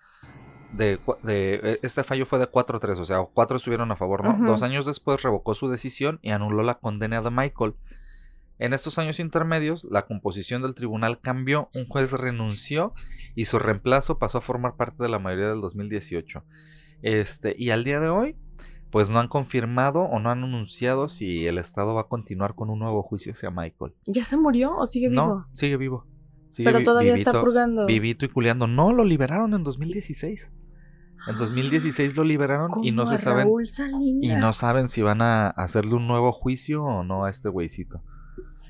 de, 0.74 1.00
eh, 1.28 1.80
este 1.82 2.04
fallo 2.04 2.26
fue 2.26 2.40
de 2.40 2.48
4 2.48 2.78
a 2.78 2.80
3, 2.80 3.00
o 3.00 3.06
sea, 3.06 3.22
4 3.34 3.58
estuvieron 3.58 3.92
a 3.92 3.96
favor, 3.96 4.24
¿no? 4.24 4.48
Dos 4.48 4.64
años 4.64 4.86
después 4.86 5.22
revocó 5.22 5.54
su 5.54 5.70
decisión 5.70 6.20
y 6.22 6.32
anuló 6.32 6.64
la 6.64 6.76
condena 6.76 7.22
de 7.22 7.32
Michael. 7.32 7.74
En 8.60 8.74
estos 8.74 9.00
años 9.00 9.20
intermedios, 9.20 9.86
la 9.86 10.04
composición 10.04 10.62
del 10.62 10.76
tribunal 10.76 11.20
cambió, 11.20 11.70
un 11.74 11.88
juez 11.88 12.12
renunció 12.12 12.94
y 13.36 13.46
su 13.46 13.60
reemplazo 13.60 14.20
pasó 14.20 14.38
a 14.38 14.42
formar 14.42 14.76
parte 14.76 15.02
de 15.02 15.10
la 15.10 15.20
mayoría 15.20 15.50
del 15.50 15.62
2018. 15.62 16.44
Este, 17.02 17.56
y 17.58 17.70
al 17.72 17.84
día 17.84 18.00
de 18.00 18.10
hoy, 18.10 18.36
pues 18.90 19.10
no 19.10 19.20
han 19.20 19.28
confirmado 19.28 20.02
o 20.02 20.20
no 20.20 20.30
han 20.32 20.44
anunciado 20.44 21.08
si 21.10 21.48
el 21.48 21.58
Estado 21.58 21.94
va 21.94 22.02
a 22.02 22.08
continuar 22.08 22.56
con 22.56 22.70
un 22.70 22.80
nuevo 22.80 23.02
juicio 23.04 23.32
hacia 23.32 23.50
Michael. 23.52 23.94
¿Ya 24.06 24.26
se 24.26 24.38
murió 24.38 24.76
o 24.78 24.86
sigue 24.88 25.10
vivo? 25.10 25.22
No, 25.26 25.48
sigue 25.54 25.78
vivo. 25.78 26.06
Sigue 26.50 26.68
pero 26.68 26.80
vi- 26.80 26.86
todavía 26.86 27.14
está 27.14 27.40
purgando. 27.40 27.86
Vivito 27.86 28.26
y 28.26 28.30
culeando. 28.30 28.68
No, 28.68 28.92
lo 28.92 29.06
liberaron 29.06 29.54
en 29.54 29.64
2016. 29.64 30.52
En 31.28 31.38
2016 31.38 32.18
lo 32.18 32.24
liberaron 32.24 32.84
y 32.84 32.92
no 32.92 33.06
se 33.06 33.18
saben 33.20 33.48
y 34.22 34.36
no 34.36 34.54
saben 34.54 34.88
si 34.88 35.02
van 35.04 35.22
a 35.22 35.50
hacerle 35.52 35.94
un 35.94 36.08
nuevo 36.08 36.32
juicio 36.32 36.84
o 36.84 37.04
no 37.04 37.26
a 37.26 37.30
este 37.30 37.48
güeycito. 37.48 38.02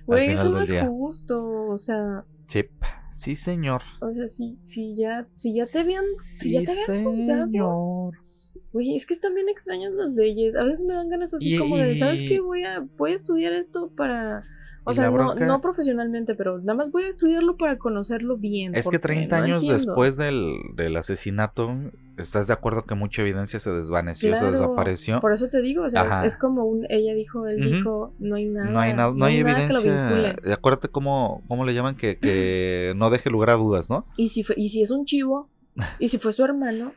Güey, 0.05 0.31
eso 0.31 0.49
no 0.49 0.59
es 0.61 0.69
día. 0.69 0.85
justo. 0.85 1.41
O 1.69 1.77
sea, 1.77 2.25
Sí, 2.47 2.65
sí 3.13 3.35
señor. 3.35 3.81
o 4.01 4.11
sea, 4.11 4.25
si, 4.25 4.57
si 4.63 4.95
ya, 4.95 5.25
si 5.29 5.55
ya 5.55 5.65
te 5.65 5.79
habían, 5.79 6.03
si 6.19 6.49
Sí 6.49 6.51
ya 6.51 6.63
te 6.63 6.71
habían 6.91 7.03
juzgado. 7.05 7.45
señor. 7.45 8.13
Güey, 8.73 8.95
es 8.95 9.05
que 9.05 9.13
están 9.13 9.35
bien 9.35 9.49
extrañas 9.49 9.91
las 9.93 10.13
leyes. 10.13 10.55
A 10.55 10.63
veces 10.63 10.85
me 10.85 10.93
dan 10.93 11.09
ganas 11.09 11.33
así 11.33 11.55
Y- 11.55 11.57
como 11.57 11.77
de, 11.77 11.95
¿sabes 11.95 12.21
qué? 12.21 12.39
Voy 12.39 12.63
a, 12.63 12.79
voy 12.97 13.11
a 13.11 13.15
estudiar 13.15 13.51
esto 13.53 13.91
para 13.95 14.43
O 14.83 14.93
sea, 14.93 15.11
no, 15.11 15.35
no, 15.35 15.61
profesionalmente, 15.61 16.33
pero 16.33 16.57
nada 16.57 16.73
más 16.73 16.91
voy 16.91 17.03
a 17.03 17.09
estudiarlo 17.09 17.55
para 17.55 17.77
conocerlo 17.77 18.37
bien. 18.37 18.73
Es 18.73 18.87
que 18.87 18.97
30 18.97 19.37
años 19.37 19.67
después 19.67 20.17
del, 20.17 20.57
del, 20.75 20.97
asesinato, 20.97 21.71
¿estás 22.17 22.47
de 22.47 22.53
acuerdo 22.53 22.85
que 22.85 22.95
mucha 22.95 23.21
evidencia 23.21 23.59
se 23.59 23.71
desvaneció, 23.71 24.35
se 24.35 24.49
desapareció? 24.49 25.21
Por 25.21 25.33
eso 25.33 25.49
te 25.49 25.61
digo, 25.61 25.83
o 25.83 25.89
sea, 25.89 26.25
es, 26.25 26.35
como 26.35 26.65
un, 26.65 26.87
ella 26.89 27.13
dijo, 27.13 27.47
él 27.47 27.61
dijo, 27.61 28.13
no 28.17 28.35
hay 28.35 28.45
nada. 28.45 28.71
No 28.71 28.79
hay, 28.79 28.93
no, 28.93 29.25
hay, 29.25 29.37
evidencia. 29.37 30.35
Acuérdate 30.51 30.87
cómo, 30.87 31.43
cómo 31.47 31.63
le 31.63 31.75
llaman 31.75 31.95
que, 31.95 32.17
que 32.17 32.93
no 32.95 33.11
deje 33.11 33.29
lugar 33.29 33.51
a 33.51 33.55
dudas, 33.55 33.89
¿no? 33.89 34.05
Y 34.17 34.29
si, 34.29 34.43
y 34.55 34.69
si 34.69 34.81
es 34.81 34.89
un 34.89 35.05
chivo, 35.05 35.47
y 35.99 36.07
si 36.07 36.17
fue 36.17 36.33
su 36.33 36.43
hermano, 36.43 36.93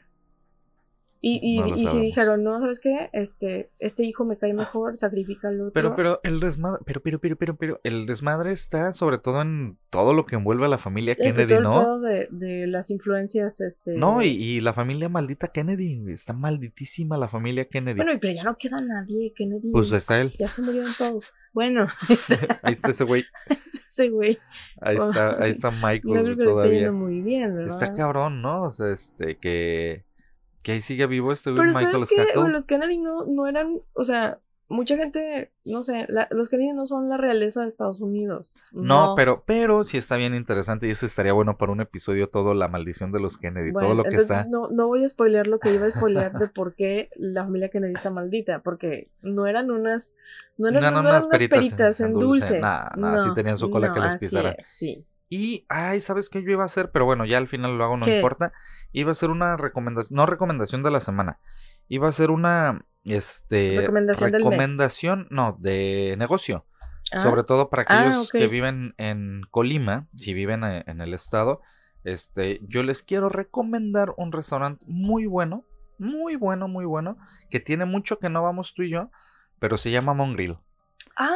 y, 1.27 1.81
y, 1.81 1.87
si 1.87 2.01
dijeron, 2.01 2.45
no, 2.45 2.61
¿sabes 2.61 2.81
qué? 2.81 3.09
Este, 3.14 3.70
este 3.79 4.05
hijo 4.05 4.27
me 4.27 4.37
cae 4.37 4.53
mejor, 4.53 4.99
sacrifica 4.99 5.49
al 5.49 5.61
otro. 5.61 5.72
Pero, 5.72 5.97
pero, 5.97 6.20
el 6.22 6.39
desmadre, 6.39 6.83
pero, 6.85 7.01
pero, 7.01 7.18
pero, 7.18 7.37
pero, 7.37 7.57
pero, 7.57 7.81
el 7.83 8.05
desmadre 8.05 8.53
está 8.53 8.93
sobre 8.93 9.16
todo 9.16 9.41
en 9.41 9.79
todo 9.89 10.12
lo 10.12 10.27
que 10.27 10.37
envuelve 10.37 10.66
a 10.66 10.68
la 10.68 10.77
familia 10.77 11.14
Kennedy, 11.14 11.59
¿no? 11.61 11.99
de, 12.01 12.29
de 12.31 12.66
las 12.66 12.91
influencias, 12.91 13.61
este. 13.62 13.97
No, 13.97 14.20
y, 14.20 14.29
y, 14.29 14.61
la 14.61 14.75
familia 14.75 15.09
maldita 15.09 15.49
Kennedy, 15.49 16.12
está 16.12 16.35
malditísima 16.35 17.16
la 17.16 17.29
familia 17.29 17.64
Kennedy. 17.64 17.97
Bueno, 17.97 18.18
pero 18.20 18.35
ya 18.35 18.45
no 18.45 18.59
queda 18.59 18.83
nadie, 18.83 19.33
Kennedy. 19.35 19.70
Pues 19.70 19.93
está 19.93 20.20
él. 20.20 20.35
Ya 20.39 20.49
se 20.49 20.61
murieron 20.61 20.93
todos. 20.99 21.25
Bueno, 21.55 21.87
ahí 22.62 22.75
está 22.75 22.91
ese 22.91 23.05
güey. 23.05 23.25
ese 23.89 24.11
güey. 24.11 24.39
Ahí 24.81 24.97
está, 24.97 25.43
ahí 25.43 25.53
está 25.53 25.70
Michael 25.83 26.37
todavía. 26.37 26.93
muy 26.93 27.22
bien, 27.22 27.61
Está 27.61 27.95
cabrón, 27.95 28.43
¿no? 28.43 28.64
O 28.64 28.70
sea, 28.70 28.91
este, 28.91 29.39
que 29.39 30.05
que 30.65 30.73
ahí 30.73 30.81
sigue 30.81 31.07
vivo 31.07 31.31
este 31.31 31.53
Pero 31.53 31.62
Michael 31.67 31.93
¿sabes 31.93 32.09
que 32.09 32.49
los 32.49 32.67
Kennedy 32.67 32.99
no, 32.99 33.27
no 33.27 33.47
eran, 33.47 33.79
o 33.93 34.03
sea, 34.03 34.41
mucha 34.67 34.97
gente, 34.97 35.53
no 35.67 35.83
sé, 35.83 36.07
los 36.31 36.49
Kennedy 36.49 36.73
no 36.73 36.87
son 36.87 37.11
la 37.11 37.19
realeza 37.19 37.61
de 37.61 37.69
Estados 37.69 38.01
Unidos. 38.01 38.55
No, 38.73 39.12
pero, 39.15 39.45
pero 39.47 39.85
sí 39.85 39.99
está 39.99 40.17
bien 40.17 40.35
interesante 40.35 40.89
y 40.89 40.91
eso 40.91 41.05
estaría 41.05 41.35
bueno 41.35 41.59
para 41.59 41.71
un 41.71 41.83
episodio 41.83 42.31
todo 42.31 42.55
la 42.55 42.69
maldición 42.69 43.12
de 43.12 43.21
los 43.21 43.37
Kennedy, 43.37 43.75
todo 43.75 43.95
lo 43.95 44.05
que 44.05 44.17
está. 44.17 44.47
No, 44.47 44.69
no 44.71 44.89
voy 44.89 45.05
a 45.05 45.09
spoilear 45.09 45.47
lo 45.47 45.59
que 45.59 45.75
iba 45.75 45.87
a 45.87 45.91
spoilear 45.91 46.33
de 46.39 46.49
por 46.49 46.75
qué 46.75 47.11
la 47.15 47.45
familia 47.45 47.69
Kennedy 47.69 47.93
está 47.93 48.09
maldita, 48.09 48.61
porque 48.61 49.11
no 49.21 49.47
eran 49.47 49.71
unas, 49.71 50.15
no 50.57 50.69
eran, 50.69 50.97
unas, 50.97 51.27
peritas, 51.27 52.01
en 52.01 52.12
dulce. 52.15 52.59
Nada, 52.59 52.91
nada, 52.97 53.21
sí 53.21 53.29
tenían 53.35 53.59
su 53.59 53.69
cola 53.69 53.93
que 53.93 54.01
les 54.01 54.17
pisara. 54.17 54.57
sí. 54.77 55.05
Y, 55.37 55.66
ay, 55.68 56.01
¿sabes 56.01 56.28
qué 56.28 56.45
yo 56.45 56.53
iba 56.53 56.62
a 56.62 56.66
hacer? 56.66 56.93
Pero 56.93 57.07
bueno, 57.07 57.24
ya 57.24 57.39
al 57.39 57.49
final 57.49 57.76
lo 57.76 57.85
hago, 57.85 57.97
no 57.97 58.09
importa. 58.09 58.53
Iba 58.93 59.11
a 59.11 59.16
ser 59.16 59.30
una 59.30 59.57
recomendación, 59.57 60.14
no 60.14 60.26
recomendación 60.26 60.85
de 60.85 60.93
la 60.93 61.01
semana. 61.01 61.41
Iba 61.89 62.09
a 62.09 62.12
ser 62.12 62.30
una, 62.30 62.85
este, 63.03 63.80
recomendación, 63.80 64.32
recomendación 64.32 65.26
no, 65.30 65.57
de 65.59 66.14
negocio. 66.18 66.66
Ah. 67.12 67.20
Sobre 67.24 67.43
todo 67.43 67.68
para 67.68 67.82
ah, 67.82 68.03
aquellos 68.03 68.30
que 68.30 68.47
viven 68.47 68.95
en 68.97 69.41
Colima, 69.51 70.07
si 70.14 70.35
viven 70.35 70.62
eh, 70.62 70.85
en 70.87 71.01
el 71.01 71.12
estado, 71.14 71.62
este, 72.05 72.61
yo 72.68 72.85
les 72.85 73.03
quiero 73.03 73.28
recomendar 73.28 74.14
un 74.16 74.30
restaurante 74.30 74.87
muy 74.87 75.26
bueno, 75.26 75.64
muy 75.99 76.37
bueno, 76.37 76.68
muy 76.68 76.85
bueno, 76.85 77.18
que 77.51 77.59
tiene 77.59 77.87
mucho 77.87 78.20
que 78.20 78.28
no 78.28 78.45
vamos 78.45 78.72
tú 78.72 78.85
y 78.85 78.91
yo, 78.91 79.11
pero 79.59 79.78
se 79.78 79.91
llama 79.91 80.14
Mongril. 80.14 80.59
Ah, 81.16 81.35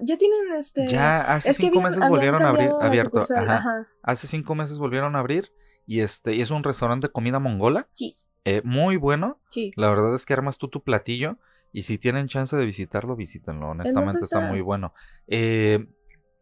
ya 0.00 0.16
tienen 0.16 0.54
este. 0.54 0.88
Ya 0.88 1.20
hace 1.20 1.52
cinco 1.54 1.80
meses 1.80 2.08
volvieron 2.08 2.42
a 2.42 2.48
abrir 2.48 2.70
abierto. 2.80 3.22
Hace 4.02 4.26
cinco 4.26 4.54
meses 4.54 4.78
volvieron 4.78 5.16
a 5.16 5.20
abrir 5.20 5.52
y 5.86 6.00
este 6.00 6.34
y 6.34 6.40
es 6.40 6.50
un 6.50 6.64
restaurante 6.64 7.08
de 7.08 7.12
comida 7.12 7.38
mongola. 7.38 7.88
Sí. 7.92 8.16
Eh, 8.44 8.62
muy 8.64 8.96
bueno. 8.96 9.40
Sí. 9.50 9.72
La 9.76 9.88
verdad 9.88 10.14
es 10.14 10.24
que 10.24 10.32
armas 10.32 10.58
tú 10.58 10.68
tu 10.68 10.82
platillo 10.82 11.38
y 11.72 11.82
si 11.82 11.98
tienen 11.98 12.28
chance 12.28 12.56
de 12.56 12.64
visitarlo, 12.64 13.16
visítenlo. 13.16 13.70
Honestamente 13.70 14.24
está? 14.24 14.40
muy 14.40 14.60
bueno. 14.60 14.94
Eh, 15.26 15.86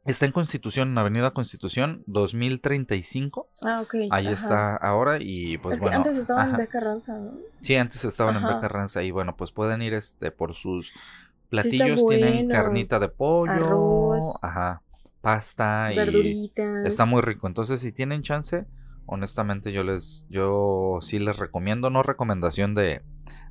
está 0.05 0.27
en 0.27 0.33
Constitución, 0.33 0.91
en 0.91 0.99
Avenida 0.99 1.33
Constitución, 1.33 2.05
2035. 2.07 3.49
Ah, 3.63 3.81
ok. 3.81 3.95
Ahí 4.11 4.29
está 4.29 4.77
ahora 4.77 5.19
y 5.21 5.59
pues 5.59 5.81
bueno. 5.81 5.97
antes 5.97 6.17
estaban 6.17 6.51
en 6.51 6.57
Beca 6.59 6.81
Ranza, 6.81 7.19
¿no? 7.19 7.33
Sí, 7.61 7.75
antes 7.75 8.05
estaban 8.05 8.37
en 8.37 8.45
Beca 8.45 8.69
Ranza 8.69 9.03
y 9.03 9.11
bueno, 9.11 9.37
pues 9.37 9.53
pueden 9.53 9.83
ir 9.83 9.95
este 9.95 10.31
por 10.31 10.55
sus 10.55 10.93
platillos 11.49 12.07
tienen 12.07 12.49
carnita 12.49 12.99
de 12.99 13.09
pollo, 13.09 14.19
ajá, 14.43 14.83
pasta 15.21 15.93
y 15.93 15.97
verduritas. 15.97 16.85
Está 16.85 17.07
muy 17.07 17.23
rico. 17.23 17.47
Entonces, 17.47 17.81
si 17.81 17.93
tienen 17.93 18.23
chance, 18.23 18.67
honestamente 19.07 19.73
yo 19.73 19.85
les 19.85 20.27
yo 20.29 20.99
sí 21.01 21.19
les 21.19 21.37
recomiendo, 21.37 21.91
no 21.91 22.03
recomendación 22.03 22.75
de, 22.75 23.03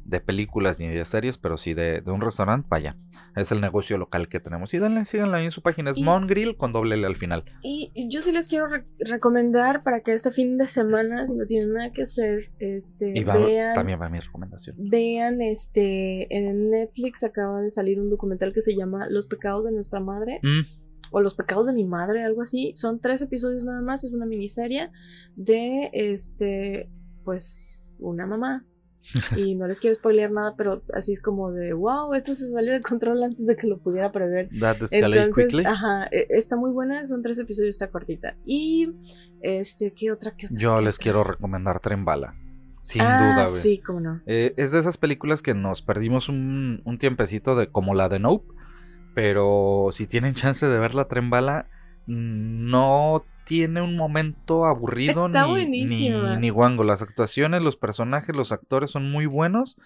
de 0.06 0.20
películas 0.20 0.80
ni 0.80 0.88
de 0.88 1.06
series, 1.06 1.38
pero 1.38 1.58
sí 1.58 1.74
de, 1.74 2.02
de, 2.02 2.12
un 2.12 2.22
restaurante, 2.22 2.68
vaya. 2.70 2.98
Es 3.36 3.52
el 3.52 3.62
negocio 3.62 3.98
local 3.98 4.28
que 4.28 4.40
tenemos. 4.40 4.74
Y 4.74 4.80
denle, 4.80 5.06
síganla 5.06 5.38
ahí 5.38 5.46
en 5.46 5.52
su 5.52 5.62
página, 5.62 5.92
es 5.92 6.00
Mongrill 6.00 6.58
con 6.58 6.72
doble 6.74 6.96
L 6.96 7.06
al 7.06 7.16
final. 7.16 7.46
Y 7.64 7.92
yo 8.10 8.22
sí 8.22 8.32
les 8.32 8.48
quiero 8.48 8.68
recomendar 9.00 9.84
para 9.84 10.02
que 10.02 10.14
este 10.14 10.32
fin 10.32 10.58
de 10.58 10.68
semana, 10.68 11.28
si 11.28 11.34
no 11.34 11.46
tienen 11.46 11.74
nada 11.74 11.92
que 11.92 12.04
hacer, 12.04 12.52
este 12.60 13.14
vean. 13.24 13.74
También 13.74 14.02
va 14.02 14.10
mi 14.10 14.20
recomendación. 14.20 14.76
Vean, 14.80 15.42
este, 15.42 16.28
en 16.36 16.70
Netflix 16.70 17.24
acaba 17.24 17.62
de 17.62 17.70
salir 17.70 18.00
un 18.00 18.10
documental 18.10 18.54
que 18.54 18.62
se 18.62 18.76
llama 18.76 19.08
Los 19.10 19.28
pecados 19.28 19.66
de 19.66 19.72
nuestra 19.72 20.00
madre. 20.00 20.40
Mm 20.44 20.84
o 21.14 21.22
Los 21.22 21.36
pecados 21.36 21.68
de 21.68 21.74
mi 21.74 21.86
madre, 21.86 22.24
algo 22.24 22.42
así. 22.42 22.74
Son 22.76 23.00
tres 23.00 23.22
episodios 23.22 23.64
nada 23.64 23.82
más, 23.82 24.04
es 24.04 24.14
una 24.14 24.26
miniserie 24.26 24.90
de, 25.36 25.92
este, 25.94 26.90
pues, 27.24 27.80
una 28.00 28.26
mamá. 28.26 28.66
Y 29.36 29.56
no 29.56 29.68
les 29.68 29.80
quiero 29.80 29.96
spoilear 29.96 30.32
nada, 30.32 30.56
pero 30.58 30.82
así 30.94 31.14
es 31.14 31.22
como 31.22 31.52
de, 31.52 31.74
wow, 31.74 32.14
esto 32.14 32.34
se 32.34 32.52
salió 32.52 32.74
de 32.74 32.82
control 32.82 33.24
antes 33.24 33.46
de 33.46 33.56
que 33.56 33.68
lo 33.68 33.80
pudiera 33.80 34.12
prever. 34.12 34.50
Entonces, 34.92 35.66
ajá, 35.66 36.08
e, 36.12 36.28
está 36.30 36.56
muy 36.56 36.72
buena, 36.72 37.06
son 37.06 37.22
tres 37.22 37.40
episodios, 37.40 37.76
está 37.76 37.90
cortita. 37.90 38.36
Y, 38.46 38.92
este, 39.42 39.94
¿qué 39.94 40.12
otra? 40.12 40.36
Qué 40.36 40.48
Yo 40.52 40.82
les 40.82 40.98
quiero 41.00 41.24
recomendar 41.24 41.80
Tren 41.80 42.06
Bala. 42.06 42.36
Sin 42.82 43.02
ah, 43.02 43.18
duda, 43.18 43.50
güey. 43.50 43.62
Sí, 43.62 43.78
cómo 43.80 44.02
no. 44.02 44.22
Eh, 44.26 44.54
es 44.58 44.72
de 44.72 44.80
esas 44.80 44.98
películas 44.98 45.42
que 45.42 45.54
nos 45.54 45.82
perdimos 45.82 46.28
un, 46.28 46.82
un 46.84 46.98
tiempecito 46.98 47.56
de 47.56 47.68
como 47.68 47.94
la 47.94 48.10
de 48.10 48.20
Nope 48.20 48.54
pero 49.14 49.90
si 49.92 50.08
tienen 50.08 50.34
chance 50.34 50.66
de 50.66 50.80
ver 50.80 50.96
la 50.96 51.08
tren 51.08 51.30
bala, 51.30 51.68
no 52.06 53.26
tiene 53.46 53.82
un 53.82 53.96
momento 53.96 54.66
aburrido 54.66 55.28
ni, 55.28 55.66
ni, 55.66 56.10
ni, 56.10 56.50
guango. 56.50 56.84
Las 56.84 57.02
actuaciones, 57.02 57.62
los 57.62 57.78
personajes, 57.78 58.36
los 58.36 58.52
actores 58.52 58.92
son 58.92 59.12
muy 59.12 59.26
buenos. 59.26 59.78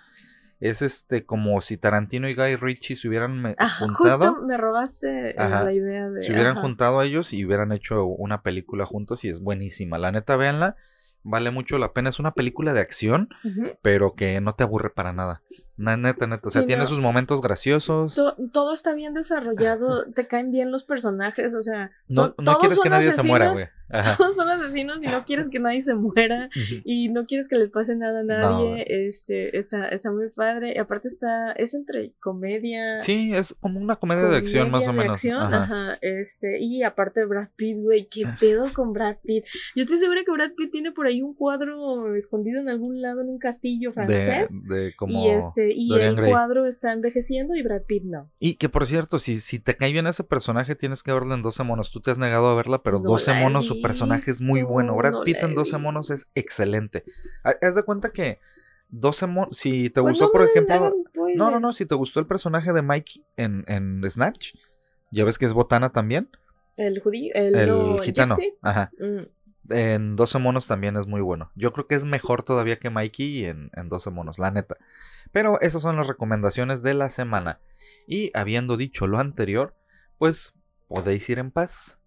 Es 0.60 0.82
este 0.82 1.24
como 1.24 1.62
si 1.62 1.78
Tarantino 1.78 2.28
y 2.28 2.34
Guy 2.34 2.56
Ritchie 2.56 2.96
se 2.96 3.08
hubieran 3.08 3.56
juntado. 3.80 4.34
Justo 4.34 4.46
me 4.46 4.58
robaste 4.58 5.32
eh, 5.32 5.36
la 5.38 5.72
idea 5.72 6.10
de. 6.10 6.22
Se 6.22 6.34
hubieran 6.34 6.56
juntado 6.56 7.00
a 7.00 7.06
ellos 7.06 7.32
y 7.34 7.46
hubieran 7.46 7.72
hecho 7.72 8.06
una 8.06 8.42
película 8.42 8.86
juntos 8.86 9.24
y 9.24 9.30
es 9.30 9.42
buenísima. 9.42 9.98
La 9.98 10.12
neta, 10.12 10.36
véanla 10.36 10.76
vale 11.28 11.52
mucho 11.52 11.78
la 11.78 11.94
pena. 11.94 12.10
Es 12.10 12.20
una 12.20 12.32
película 12.32 12.74
de 12.74 12.80
acción, 12.80 13.30
pero 13.82 14.16
que 14.16 14.42
no 14.42 14.54
te 14.54 14.64
aburre 14.64 14.90
para 14.90 15.14
nada. 15.14 15.42
Neta, 15.78 16.26
neta. 16.26 16.48
O 16.48 16.50
sea, 16.50 16.66
tiene 16.66 16.88
sus 16.88 17.00
momentos 17.00 17.42
graciosos. 17.42 18.20
todo 18.52 18.74
está 18.74 18.94
bien 18.94 19.14
desarrollado, 19.14 20.06
te 20.12 20.28
caen 20.28 20.52
bien 20.52 20.72
los 20.72 20.84
personajes, 20.84 21.54
o 21.54 21.62
sea. 21.62 21.92
no, 22.10 22.34
quieres 22.60 22.80
que 22.80 22.90
nadie 22.90 23.14
se 23.14 23.24
muera, 23.24 23.52
güey. 23.52 23.66
Todos 24.18 24.36
son 24.36 24.50
asesinos 24.50 25.02
y 25.02 25.08
no 25.08 25.24
quieres 25.24 25.50
que 25.50 25.60
nadie 25.60 25.80
se 25.80 25.96
muera 25.96 26.50
y 26.84 27.08
no 27.08 27.24
quieres 27.24 27.48
que 27.48 27.56
le 27.56 27.70
pase 27.70 27.96
nada 27.96 28.20
a 28.20 28.24
nadie. 28.24 28.86
este, 29.08 29.58
está, 29.58 29.88
está 29.90 30.12
muy 30.12 30.30
padre. 30.30 30.74
Y 30.76 30.78
aparte 30.78 31.08
está, 31.08 31.54
es 31.54 31.74
entre 31.74 32.14
comedia. 32.20 33.00
Sí, 33.02 33.34
es 33.34 33.54
como 33.54 33.80
una 33.80 33.96
comedia, 33.96 34.26
de 34.26 34.38
acción 34.38 34.72
más 34.72 34.88
o 34.88 34.94
menos. 34.94 35.14
Acción, 35.14 35.54
ajá. 35.54 35.98
Este, 36.02 36.60
y 36.60 36.84
aparte 36.84 37.24
Brad 37.26 37.50
Pitt, 37.56 37.78
güey, 37.78 38.08
qué 38.10 38.26
pedo 38.40 38.66
con 38.74 38.94
Brad 38.94 39.18
Pitt. 39.24 39.46
Yo 39.76 39.84
estoy 39.84 40.00
segura 40.00 40.24
que 40.26 40.32
Brad 40.32 40.52
Pitt 40.58 40.72
tiene 40.72 40.92
por 40.92 41.08
ahí 41.08 41.22
un 41.22 41.34
cuadro 41.34 42.16
escondido 42.16 42.60
en 42.60 42.70
algún 42.70 43.02
lado 43.02 43.22
en 43.22 43.30
un 43.30 43.40
castillo 43.40 43.94
francés. 43.94 44.50
De, 44.68 44.94
como 44.98 45.14
y 45.14 45.30
este, 45.30 45.67
y 45.74 45.94
el 45.94 46.16
cuadro 46.16 46.66
está 46.66 46.92
envejeciendo 46.92 47.56
y 47.56 47.64
Brad 47.64 47.84
Pitt 47.84 48.04
no. 48.04 48.30
Y 48.40 48.56
que 48.56 48.70
por 48.70 48.86
cierto, 48.86 49.20
si, 49.20 49.40
si 49.40 49.60
te 49.60 49.76
cae 49.76 49.92
bien 49.92 50.08
ese 50.08 50.24
personaje, 50.24 50.76
tienes 50.76 51.04
que 51.04 51.14
verlo 51.14 51.34
en 51.34 51.42
12 51.42 51.64
monos. 51.64 51.92
Tú 51.92 52.02
te 52.02 52.12
has 52.12 52.18
negado 52.18 52.48
a 52.48 52.56
verla, 52.56 52.84
pero 52.84 53.00
12 53.00 53.34
monos 53.34 53.68
personaje 53.82 54.32
es 54.32 54.42
muy 54.42 54.64
bueno. 54.64 54.96
Brad 54.96 55.24
Pitt 55.24 55.38
en 55.42 55.56
12 55.56 55.78
monos 55.78 56.10
es 56.10 56.32
excelente. 56.36 57.04
Haz 57.44 57.76
de 57.76 57.84
cuenta 57.84 58.10
que 58.12 58.40
12 58.90 59.28
monos, 59.28 59.58
si 59.58 59.90
te 59.90 60.02
pues 60.02 60.14
gustó, 60.14 60.32
por 60.32 60.44
ejemplo... 60.44 60.92
No, 61.36 61.52
no, 61.52 61.60
no, 61.60 61.74
si 61.74 61.86
te 61.86 61.96
gustó 61.96 62.20
el 62.20 62.28
personaje 62.28 62.74
de 62.74 62.82
Mikey 62.82 63.24
en, 63.36 63.64
en 63.68 64.02
Snatch, 64.10 64.56
ya 65.12 65.26
ves 65.26 65.38
que 65.38 65.46
es 65.46 65.54
botana 65.54 65.92
también. 65.92 66.30
El 66.78 67.00
judío, 67.00 67.34
el, 67.34 68.00
gitano. 68.02 68.36
Ajá. 68.62 68.92
Mm. 69.00 69.74
En 69.74 70.16
12 70.16 70.40
monos 70.40 70.68
también 70.68 70.96
es 70.96 71.08
muy 71.08 71.22
bueno. 71.22 71.52
Yo 71.56 71.74
creo 71.74 71.88
que 71.88 71.96
es 71.96 72.06
mejor 72.06 72.44
todavía 72.44 72.80
que 72.80 72.90
Mikey 72.90 73.46
en, 73.46 73.70
en 73.74 73.90
12 73.90 74.12
monos, 74.12 74.40
la 74.40 74.52
neta. 74.52 74.78
Pero 75.32 75.60
esas 75.62 75.82
son 75.82 75.96
las 75.98 76.08
recomendaciones 76.08 76.82
de 76.84 76.94
la 76.94 77.10
semana. 77.10 77.60
Y 78.08 78.32
habiendo 78.34 78.78
dicho 78.78 79.08
lo 79.08 79.20
anterior, 79.20 79.76
pues 80.18 80.58
podéis 80.88 81.30
ir 81.30 81.40
en 81.40 81.52
paz. 81.52 82.00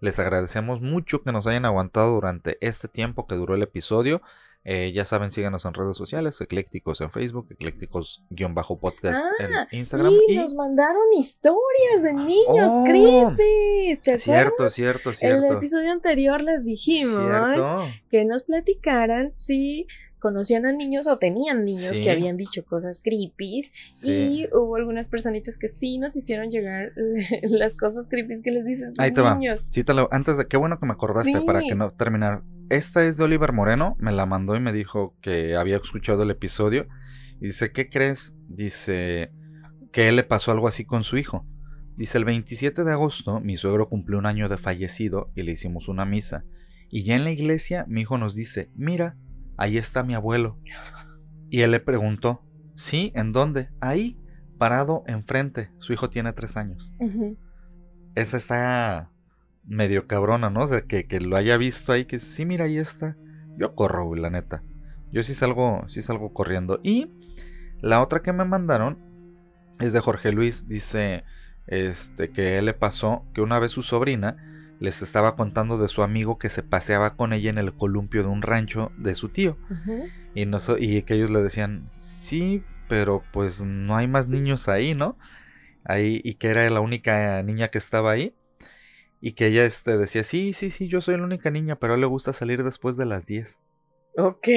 Les 0.00 0.18
agradecemos 0.18 0.80
mucho 0.80 1.22
que 1.22 1.32
nos 1.32 1.46
hayan 1.46 1.64
aguantado 1.64 2.14
durante 2.14 2.58
este 2.60 2.88
tiempo 2.88 3.26
que 3.26 3.34
duró 3.36 3.54
el 3.54 3.62
episodio. 3.62 4.22
Eh, 4.66 4.92
ya 4.94 5.04
saben, 5.04 5.30
síganos 5.30 5.66
en 5.66 5.74
redes 5.74 5.94
sociales, 5.96 6.40
eclécticos 6.40 7.02
en 7.02 7.10
Facebook, 7.10 7.48
eclécticos-podcast 7.50 9.24
Ah, 9.40 9.66
en 9.70 9.78
Instagram. 9.78 10.12
Y 10.28 10.36
nos 10.36 10.54
mandaron 10.54 11.02
historias 11.18 12.02
de 12.02 12.12
niños 12.14 12.70
Oh, 12.72 12.84
creepy. 12.84 14.00
¿Te 14.02 14.16
Cierto, 14.18 14.54
acuerdas? 14.54 14.72
cierto, 14.74 15.10
En 15.10 15.14
cierto. 15.16 15.46
el 15.46 15.56
episodio 15.56 15.92
anterior 15.92 16.40
les 16.40 16.64
dijimos 16.64 17.22
Cierto. 17.62 17.88
que 18.10 18.24
nos 18.24 18.44
platicaran 18.44 19.34
si 19.34 19.86
conocían 20.24 20.64
a 20.64 20.72
niños 20.72 21.06
o 21.06 21.18
tenían 21.18 21.66
niños 21.66 21.96
Sí. 21.98 22.02
que 22.02 22.10
habían 22.10 22.38
dicho 22.38 22.64
cosas 22.64 23.00
creepy 23.04 23.62
Sí. 23.92 24.10
y 24.10 24.46
hubo 24.54 24.76
algunas 24.76 25.08
personitas 25.10 25.58
que 25.58 25.68
sí 25.68 25.98
nos 25.98 26.16
hicieron 26.16 26.50
llegar 26.50 26.92
las 27.42 27.76
cosas 27.76 28.06
creepy 28.08 28.40
que 28.42 28.50
les 28.52 28.64
dicen 28.64 28.90
sus 28.92 29.00
Ahí 29.00 29.12
te 29.12 29.20
va. 29.20 29.34
niños. 29.34 29.66
Sí, 29.68 29.84
te 29.84 29.92
lo- 29.92 30.08
antes 30.10 30.38
de 30.38 30.46
qué 30.46 30.56
bueno 30.56 30.78
que 30.80 30.86
me 30.86 30.94
acordaste 30.94 31.32
Sí. 31.32 31.44
para 31.44 31.60
que 31.60 31.74
no 31.74 31.90
terminar. 31.92 32.42
Esta 32.70 33.04
es 33.04 33.18
de 33.18 33.24
Oliver 33.24 33.52
Moreno, 33.52 33.96
me 34.00 34.12
la 34.12 34.24
mandó 34.24 34.56
y 34.56 34.60
me 34.60 34.72
dijo 34.72 35.14
que 35.20 35.54
había 35.56 35.76
escuchado 35.76 36.22
el 36.22 36.30
episodio. 36.30 36.86
Y 37.40 37.48
dice, 37.48 37.70
¿qué 37.72 37.90
crees? 37.90 38.34
Dice 38.48 39.30
que 39.92 40.08
él 40.08 40.16
le 40.16 40.24
pasó 40.24 40.50
algo 40.52 40.66
así 40.68 40.86
con 40.86 41.04
su 41.04 41.18
hijo. 41.18 41.46
Dice, 41.96 42.16
el 42.16 42.24
27 42.24 42.82
de 42.82 42.90
agosto 42.92 43.38
mi 43.40 43.56
suegro 43.58 43.88
cumplió 43.90 44.18
un 44.18 44.26
año 44.26 44.48
de 44.48 44.56
fallecido 44.56 45.30
y 45.34 45.42
le 45.42 45.52
hicimos 45.52 45.88
una 45.88 46.04
misa. 46.06 46.44
Y 46.90 47.02
ya 47.04 47.16
en 47.16 47.24
la 47.24 47.30
iglesia 47.32 47.84
mi 47.88 48.00
hijo 48.02 48.16
nos 48.18 48.34
dice, 48.34 48.70
mira, 48.74 49.16
ahí 49.56 49.76
está 49.78 50.02
mi 50.02 50.14
abuelo. 50.14 50.58
Y 51.50 51.60
él 51.62 51.70
le 51.70 51.80
preguntó, 51.80 52.42
¿sí? 52.74 53.12
¿En 53.14 53.32
dónde? 53.32 53.68
Ahí, 53.80 54.18
parado 54.58 55.04
enfrente. 55.06 55.70
Su 55.78 55.92
hijo 55.92 56.10
tiene 56.10 56.32
tres 56.32 56.56
años 56.56 56.94
Ujú. 56.98 57.36
esa 58.14 58.36
está 58.36 59.10
medio 59.66 60.06
cabrona, 60.06 60.50
¿no? 60.50 60.64
O 60.64 60.66
sea, 60.68 60.82
que, 60.82 61.06
que 61.06 61.20
lo 61.20 61.36
haya 61.36 61.56
visto 61.56 61.92
ahí, 61.92 62.04
que 62.04 62.18
sí, 62.18 62.44
mira, 62.44 62.66
ahí 62.66 62.78
está. 62.78 63.16
Yo 63.56 63.74
corro, 63.74 64.04
güey, 64.06 64.20
la 64.20 64.30
neta. 64.30 64.62
Yo 65.12 65.22
sí 65.22 65.32
salgo, 65.34 65.84
sí 65.88 66.02
salgo 66.02 66.32
corriendo. 66.32 66.80
Y 66.82 67.10
la 67.80 68.02
otra 68.02 68.20
que 68.20 68.32
me 68.32 68.44
mandaron 68.44 68.98
es 69.80 69.92
de 69.92 70.00
Jorge 70.00 70.32
Luis. 70.32 70.68
Dice, 70.68 71.24
este, 71.66 72.30
que 72.30 72.58
él 72.58 72.66
le 72.66 72.74
pasó 72.74 73.24
que 73.32 73.40
una 73.40 73.58
vez 73.58 73.72
su 73.72 73.82
sobrina 73.82 74.36
les 74.84 75.02
estaba 75.02 75.36
contando 75.36 75.78
de 75.78 75.88
su 75.88 76.02
amigo 76.02 76.38
que 76.38 76.50
se 76.50 76.62
paseaba 76.62 77.16
con 77.16 77.32
ella 77.32 77.50
en 77.50 77.58
el 77.58 77.74
columpio 77.74 78.22
de 78.22 78.28
un 78.28 78.42
rancho 78.42 78.92
de 78.98 79.14
su 79.14 79.28
tío. 79.30 79.56
Y, 80.34 80.46
noso- 80.46 80.76
y 80.78 81.02
que 81.02 81.14
ellos 81.14 81.30
le 81.30 81.42
decían, 81.42 81.84
sí, 81.88 82.62
pero 82.88 83.22
pues 83.32 83.62
no 83.62 83.96
hay 83.96 84.08
más 84.08 84.28
niños 84.28 84.68
ahí, 84.68 84.94
¿no? 84.94 85.16
Ahí, 85.84 86.20
y 86.24 86.34
que 86.36 86.48
era 86.48 86.68
la 86.70 86.80
única 86.80 87.42
niña 87.42 87.68
que 87.68 87.78
estaba 87.78 88.12
ahí. 88.12 88.34
Y 89.20 89.32
que 89.32 89.46
ella 89.48 89.64
este, 89.64 89.96
decía, 89.98 90.22
sí, 90.24 90.52
sí, 90.52 90.70
sí, 90.70 90.88
yo 90.88 91.00
soy 91.00 91.16
la 91.16 91.24
única 91.24 91.50
niña, 91.50 91.76
pero 91.76 91.94
a 91.94 91.96
él 91.96 92.02
le 92.02 92.06
gusta 92.06 92.32
salir 92.32 92.62
después 92.64 92.96
de 92.96 93.06
las 93.06 93.26
10. 93.26 93.58
Ok. 94.16 94.48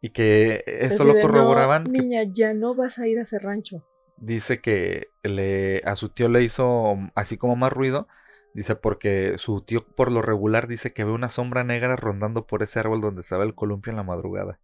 Y 0.00 0.10
que 0.10 0.62
eso 0.66 1.04
lo 1.04 1.14
"No, 1.14 1.20
corroboraban. 1.20 1.84
que 1.84 1.90
niña, 1.90 2.22
ya 2.24 2.52
no 2.54 2.74
vas 2.74 2.98
a 2.98 3.08
ir 3.08 3.18
a 3.18 3.22
ese 3.22 3.38
rancho. 3.38 3.82
dice 4.16 4.60
que 4.60 5.08
le, 5.22 5.82
a 5.84 5.96
su 5.96 6.08
tío 6.08 6.28
le 6.28 6.42
hizo 6.42 6.96
así 7.14 7.36
como 7.36 7.56
más 7.56 7.72
ruido. 7.72 8.06
Dice 8.54 8.76
porque 8.76 9.34
su 9.36 9.60
tío 9.62 9.80
por 9.96 10.10
lo 10.12 10.22
regular 10.22 10.68
dice 10.68 10.92
que 10.92 11.04
ve 11.04 11.10
una 11.10 11.28
sombra 11.28 11.64
negra 11.64 11.96
rondando 11.96 12.46
por 12.46 12.62
ese 12.62 12.78
árbol 12.78 13.00
donde 13.00 13.20
estaba 13.20 13.44
el 13.44 13.54
columpio 13.54 13.90
en 13.90 13.96
la 13.96 14.04
madrugada. 14.04 14.58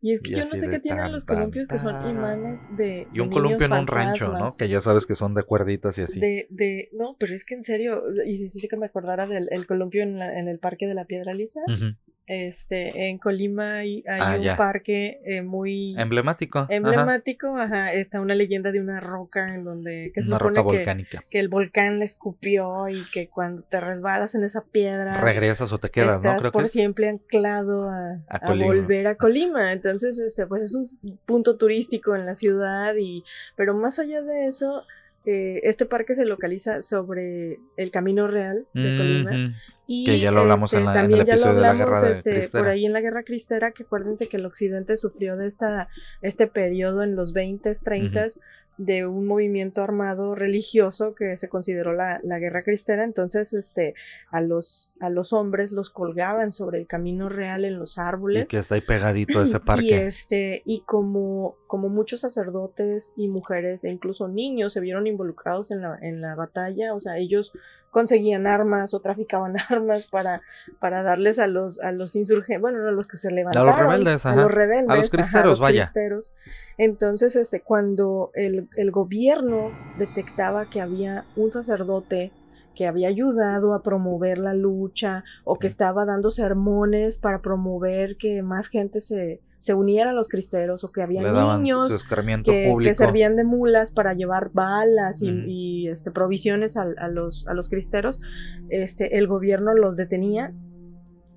Y 0.00 0.12
es 0.12 0.20
que 0.20 0.30
Y 0.30 0.34
yo 0.34 0.44
no 0.44 0.56
sé 0.56 0.68
qué 0.68 0.78
tienen 0.78 1.02
tan, 1.02 1.12
los 1.12 1.24
tan, 1.24 1.36
columpios 1.36 1.68
que 1.68 1.78
son 1.78 2.08
imanes 2.08 2.66
de. 2.76 3.08
Y 3.12 3.20
un 3.20 3.28
columpio 3.30 3.66
en 3.66 3.72
un 3.72 3.86
rancho, 3.86 4.36
¿no? 4.36 4.54
Que 4.56 4.68
ya 4.68 4.80
sabes 4.80 5.06
que 5.06 5.14
son 5.14 5.34
de 5.34 5.42
cuerditas 5.42 5.98
y 5.98 6.02
así. 6.02 6.20
De, 6.20 6.46
de, 6.50 6.88
no, 6.92 7.16
pero 7.18 7.34
es 7.34 7.44
que 7.44 7.54
en 7.56 7.64
serio, 7.64 8.02
y 8.24 8.36
sí, 8.36 8.48
sí 8.48 8.68
que 8.68 8.76
me 8.76 8.86
acordara 8.86 9.26
del 9.26 9.48
el 9.50 9.66
columpio 9.66 10.02
en, 10.02 10.18
la- 10.18 10.38
en 10.38 10.48
el 10.48 10.58
parque 10.58 10.86
de 10.86 10.94
la 10.94 11.04
Piedra 11.06 11.34
Lisa. 11.34 11.60
Ujú. 11.66 11.92
Este, 12.26 13.08
en 13.08 13.18
Colima 13.18 13.76
hay, 13.76 14.02
hay 14.08 14.20
Ah, 14.20 14.34
un 14.36 14.42
ya. 14.42 14.56
parque 14.56 15.20
eh, 15.24 15.42
muy 15.42 15.94
Emblemático. 15.96 16.66
emblemático, 16.68 17.56
ajá. 17.56 17.92
está 17.92 18.20
una 18.20 18.34
leyenda 18.34 18.72
de 18.72 18.80
una 18.80 18.98
roca 18.98 19.54
en 19.54 19.62
donde 19.64 20.10
que 20.14 20.22
se 20.22 20.30
Una 20.30 20.38
supone 20.38 20.58
roca 20.58 20.70
que, 20.70 20.76
volcánica. 20.78 21.24
que 21.30 21.38
el 21.38 21.48
volcán 21.48 21.98
le 22.00 22.04
escupió 22.04 22.88
y 22.88 23.04
que 23.12 23.28
cuando 23.28 23.62
te 23.62 23.80
resbalas 23.80 24.34
en 24.34 24.42
esa 24.44 24.64
piedra 24.64 25.20
Regresas 25.20 25.72
o 25.72 25.78
te 25.78 25.90
quedas, 25.90 26.22
¿no? 26.24 26.30
estás 26.30 26.42
que 26.46 26.50
por 26.50 26.64
es. 26.64 26.72
siempre 26.72 27.08
anclado 27.08 27.88
a, 27.88 28.18
A 28.28 28.54
volver 28.54 29.06
a 29.06 29.14
Colima. 29.14 29.72
Entonces, 29.72 30.18
este, 30.18 30.46
pues 30.46 30.62
es 30.62 30.74
un 30.74 31.18
punto 31.26 31.56
turístico 31.56 32.16
en 32.16 32.26
la 32.26 32.34
ciudad 32.34 32.94
y, 33.00 33.22
pero 33.54 33.74
más 33.74 33.98
allá 34.00 34.22
de 34.22 34.46
eso, 34.46 34.82
eh, 35.26 35.60
este 35.64 35.84
parque 35.86 36.14
se 36.14 36.24
localiza 36.24 36.82
sobre 36.82 37.58
el 37.76 37.90
Camino 37.90 38.26
Real 38.28 38.66
de 38.72 38.96
Colima. 38.96 39.30
Ujú. 39.30 39.54
Y 39.88 40.04
Que 40.06 40.18
ya 40.20 40.30
lo 40.32 40.40
hablamos 40.40 40.72
en 40.74 40.84
la- 40.84 40.92
en 40.92 40.96
el 40.96 41.02
también 41.02 41.24
ya 41.26 41.32
lo 41.34 41.38
episodio 41.38 41.54
de 41.56 41.60
la 41.62 41.70
hablamos, 41.70 42.00
guerra 42.00 42.10
este, 42.12 42.30
Cristera. 42.32 42.62
por 42.64 42.70
ahí 42.72 42.86
en 42.86 42.92
la 42.92 43.00
guerra 43.00 43.22
cristera, 43.22 43.70
que 43.72 43.82
acuérdense 43.84 44.28
que 44.28 44.36
el 44.38 44.46
occidente 44.46 44.96
sufrió 44.96 45.36
de 45.36 45.46
esta, 45.46 45.88
este 46.22 46.46
periodo 46.46 47.02
en 47.02 47.14
los 47.16 47.34
20s, 47.34 47.82
30s, 47.82 48.38
de 48.78 49.06
un 49.06 49.26
movimiento 49.26 49.80
armado 49.80 50.34
religioso 50.34 51.14
que 51.14 51.38
se 51.38 51.48
consideró 51.48 51.94
la, 51.94 52.20
la 52.22 52.38
guerra 52.38 52.62
cristera. 52.62 53.04
Entonces, 53.04 53.54
este, 53.54 53.94
a 54.30 54.42
los, 54.42 54.92
a 55.00 55.08
los 55.08 55.32
hombres 55.32 55.72
los 55.72 55.88
colgaban 55.88 56.52
sobre 56.52 56.78
el 56.78 56.86
camino 56.86 57.30
real 57.30 57.64
en 57.64 57.78
los 57.78 57.96
árboles. 57.96 58.42
Y 58.42 58.46
que 58.46 58.58
está 58.58 58.74
ahí 58.74 58.82
pegadito 58.82 59.40
ese 59.40 59.56
Y 59.60 59.60
parque. 59.60 60.06
este, 60.06 60.62
y 60.66 60.80
como, 60.82 61.56
como 61.66 61.88
muchos 61.88 62.20
sacerdotes 62.20 63.12
y 63.16 63.28
mujeres 63.28 63.84
e 63.84 63.90
incluso 63.90 64.28
niños 64.28 64.72
se 64.72 64.80
vieron 64.80 65.06
involucrados 65.06 65.70
en 65.70 65.82
la, 65.82 65.98
en 66.00 66.20
la 66.20 66.34
batalla, 66.34 66.94
o 66.94 67.00
sea, 67.00 67.18
ellos 67.18 67.52
conseguían 67.90 68.46
armas 68.46 68.94
o 68.94 69.00
traficaban 69.00 69.56
armas 69.68 70.06
para, 70.06 70.42
para 70.80 71.02
darles 71.02 71.38
a 71.38 71.46
los, 71.46 71.80
a 71.80 71.92
los 71.92 72.14
insurgentes, 72.14 72.60
bueno, 72.60 72.78
no 72.78 72.88
a 72.88 72.92
los 72.92 73.08
que 73.08 73.16
se 73.16 73.30
levantaron, 73.30 73.74
rebeldes, 73.76 74.26
a 74.26 74.36
los 74.36 74.50
rebeldes, 74.50 74.90
A 74.90 74.96
los 74.96 75.04
ajá, 75.06 75.16
cristeros, 75.16 75.50
los 75.50 75.60
vaya. 75.60 75.82
cristeros. 75.82 76.32
Entonces, 76.78 77.36
este, 77.36 77.62
cuando 77.62 78.30
el, 78.34 78.68
el 78.76 78.90
gobierno 78.90 79.72
detectaba 79.98 80.68
que 80.68 80.80
había 80.80 81.24
un 81.36 81.50
sacerdote 81.50 82.32
que 82.74 82.86
había 82.86 83.08
ayudado 83.08 83.72
a 83.72 83.82
promover 83.82 84.36
la 84.36 84.52
lucha 84.52 85.24
o 85.44 85.58
que 85.58 85.66
estaba 85.66 86.04
dando 86.04 86.30
sermones 86.30 87.16
para 87.16 87.40
promover 87.40 88.18
que 88.18 88.42
más 88.42 88.68
gente 88.68 89.00
se, 89.00 89.40
se 89.66 89.74
uniera 89.74 90.10
a 90.10 90.12
los 90.12 90.28
cristeros 90.28 90.84
o 90.84 90.92
que 90.92 91.02
había 91.02 91.20
niños 91.58 92.06
que, 92.44 92.76
que 92.80 92.94
servían 92.94 93.34
de 93.34 93.42
mulas 93.42 93.90
para 93.90 94.14
llevar 94.14 94.52
balas 94.52 95.22
y, 95.22 95.88
este, 95.88 96.12
provisiones 96.12 96.76
a, 96.76 96.86
a 96.96 97.08
los, 97.08 97.48
a 97.48 97.54
los 97.54 97.68
cristeros, 97.68 98.20
este, 98.68 99.18
el 99.18 99.26
gobierno 99.26 99.74
los 99.74 99.96
detenía. 99.96 100.54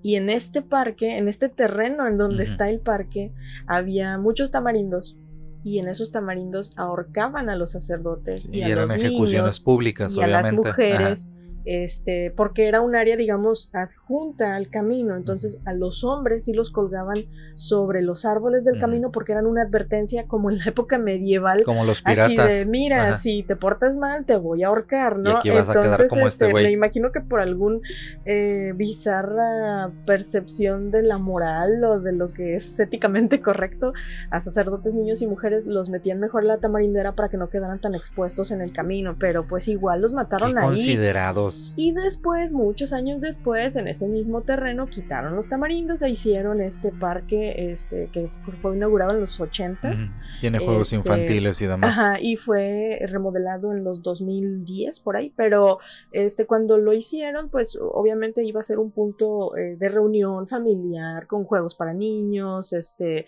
Y 0.03 0.15
en 0.15 0.30
este 0.30 0.61
parque, 0.61 1.17
en 1.17 1.27
este 1.27 1.49
terreno 1.49 2.07
en 2.07 2.19
donde 2.19 2.43
está 2.43 2.69
el 2.69 2.82
parque, 2.82 3.34
había 3.65 4.19
muchos 4.19 4.51
tamarindos. 4.51 5.17
Y 5.63 5.80
en 5.80 5.89
esos 5.89 6.11
tamarindos 6.11 6.71
ahorcaban 6.77 7.49
a 7.49 7.55
los 7.55 7.71
sacerdotes 7.71 8.47
y 8.51 8.59
y 8.59 8.61
a 8.61 8.67
eran 8.67 8.84
los 8.84 8.93
ejecuciones 8.93 9.41
niños 9.41 9.59
públicas, 9.59 10.15
y 10.15 10.21
a 10.21 10.27
las 10.27 10.45
obviamente. 10.45 10.69
mujeres, 10.69 11.32
este, 11.66 12.32
porque 12.36 12.68
era 12.68 12.82
un 12.82 12.95
área, 12.95 13.16
digamos, 13.16 13.70
adjunta 13.74 14.55
al 14.55 14.70
camino. 14.70 15.16
Entonces, 15.16 15.62
a 15.66 15.74
los 15.74 16.03
hombres 16.03 16.45
sí 16.45 16.53
los 16.53 16.72
colgaban 16.72 17.18
sobre 17.55 18.01
los 18.01 18.26
árboles 18.26 18.66
del 18.66 18.80
camino 18.80 19.12
porque 19.12 19.34
eran 19.34 19.45
una 19.45 19.64
advertencia 19.64 20.26
como 20.28 20.49
en 20.49 20.60
la 20.60 20.66
época 20.66 20.97
medieval. 20.97 21.64
Como 21.64 21.84
los 21.84 22.01
piratas. 22.01 22.39
Así 22.39 22.60
de, 22.60 22.66
mira, 22.66 23.10
Ajá. 23.10 23.18
si 23.18 23.43
te 23.43 23.55
portas 23.55 23.97
mal, 23.97 24.26
te 24.26 24.36
voy 24.36 24.64
a 24.64 24.68
ahorcar, 24.68 25.18
¿no? 25.18 25.38
aquí 25.38 25.49
vas 25.49 25.70
a 25.70 25.80
quedar 25.80 26.07
como 26.07 26.28
este 26.28 26.51
güey. 26.51 26.66
Me 26.66 26.72
imagino 26.72 27.12
que 27.12 27.22
por 27.22 27.41
algún 27.41 27.82
eh, 28.26 28.74
bizarra 28.76 29.91
percepción 30.05 30.91
de 30.91 31.01
la 31.01 31.18
moral 31.18 31.84
o 31.84 31.99
de 31.99 32.14
lo 32.14 32.34
que 32.34 32.55
es 32.55 32.80
éticamente 32.80 33.41
correcto, 33.41 33.93
a 34.32 34.41
sacerdotes, 34.41 34.93
niños 34.93 35.22
y 35.22 35.27
mujeres 35.27 35.68
los 35.68 35.90
metían 35.90 36.19
mejor 36.19 36.44
en 36.44 36.48
la 36.49 36.57
tamarindera 36.57 37.14
para 37.14 37.30
que 37.30 37.38
no 37.38 37.49
quedaran 37.49 37.80
tan 37.80 37.95
expuestos 37.95 38.52
en 38.52 38.61
el 38.61 38.72
camino, 38.72 39.15
pero 39.19 39.48
pues 39.48 39.68
igual 39.68 40.02
los 40.02 40.14
mataron 40.14 40.57
ahí. 40.57 40.65
considerados. 40.65 41.48
Y 41.76 41.91
después, 41.91 42.53
muchos 42.53 42.93
años 42.93 43.21
después, 43.21 43.76
en 43.76 43.88
ese 43.88 44.07
mismo 44.07 44.41
terreno, 44.41 44.88
quitaron 44.88 45.35
los 45.35 45.49
tamarindos 45.49 46.01
e 46.01 46.09
hicieron 46.09 46.61
este 46.61 46.91
parque 46.91 47.71
este, 47.71 48.09
que 48.11 48.30
fue 48.61 48.76
inaugurado 48.76 49.11
en 49.11 49.21
los 49.21 49.39
80 49.39 49.89
Ujú. 49.89 49.97
Tiene 50.39 50.59
juegos 50.59 50.91
Este, 50.93 50.95
infantiles 50.97 51.61
y 51.61 51.67
demás. 51.67 51.91
Ajá, 51.91 52.21
y 52.21 52.35
fue 52.38 52.99
remodelado 53.07 53.71
en 53.71 53.84
los 53.84 54.01
2010 54.01 54.99
por 55.01 55.17
ahí, 55.17 55.34
pero 55.35 55.80
este 56.11 56.45
cuando 56.45 56.77
lo 56.77 56.93
hicieron, 56.93 57.49
pues 57.49 57.77
obviamente 57.81 58.43
iba 58.43 58.59
a 58.59 58.63
ser 58.63 58.80
un 58.80 58.91
punto 58.91 59.55
eh, 59.57 59.76
de 59.77 59.89
reunión 59.89 60.47
familiar 60.47 61.27
con 61.27 61.43
juegos 61.43 61.76
para 61.76 61.93
niños, 61.93 62.73
este 62.73 63.26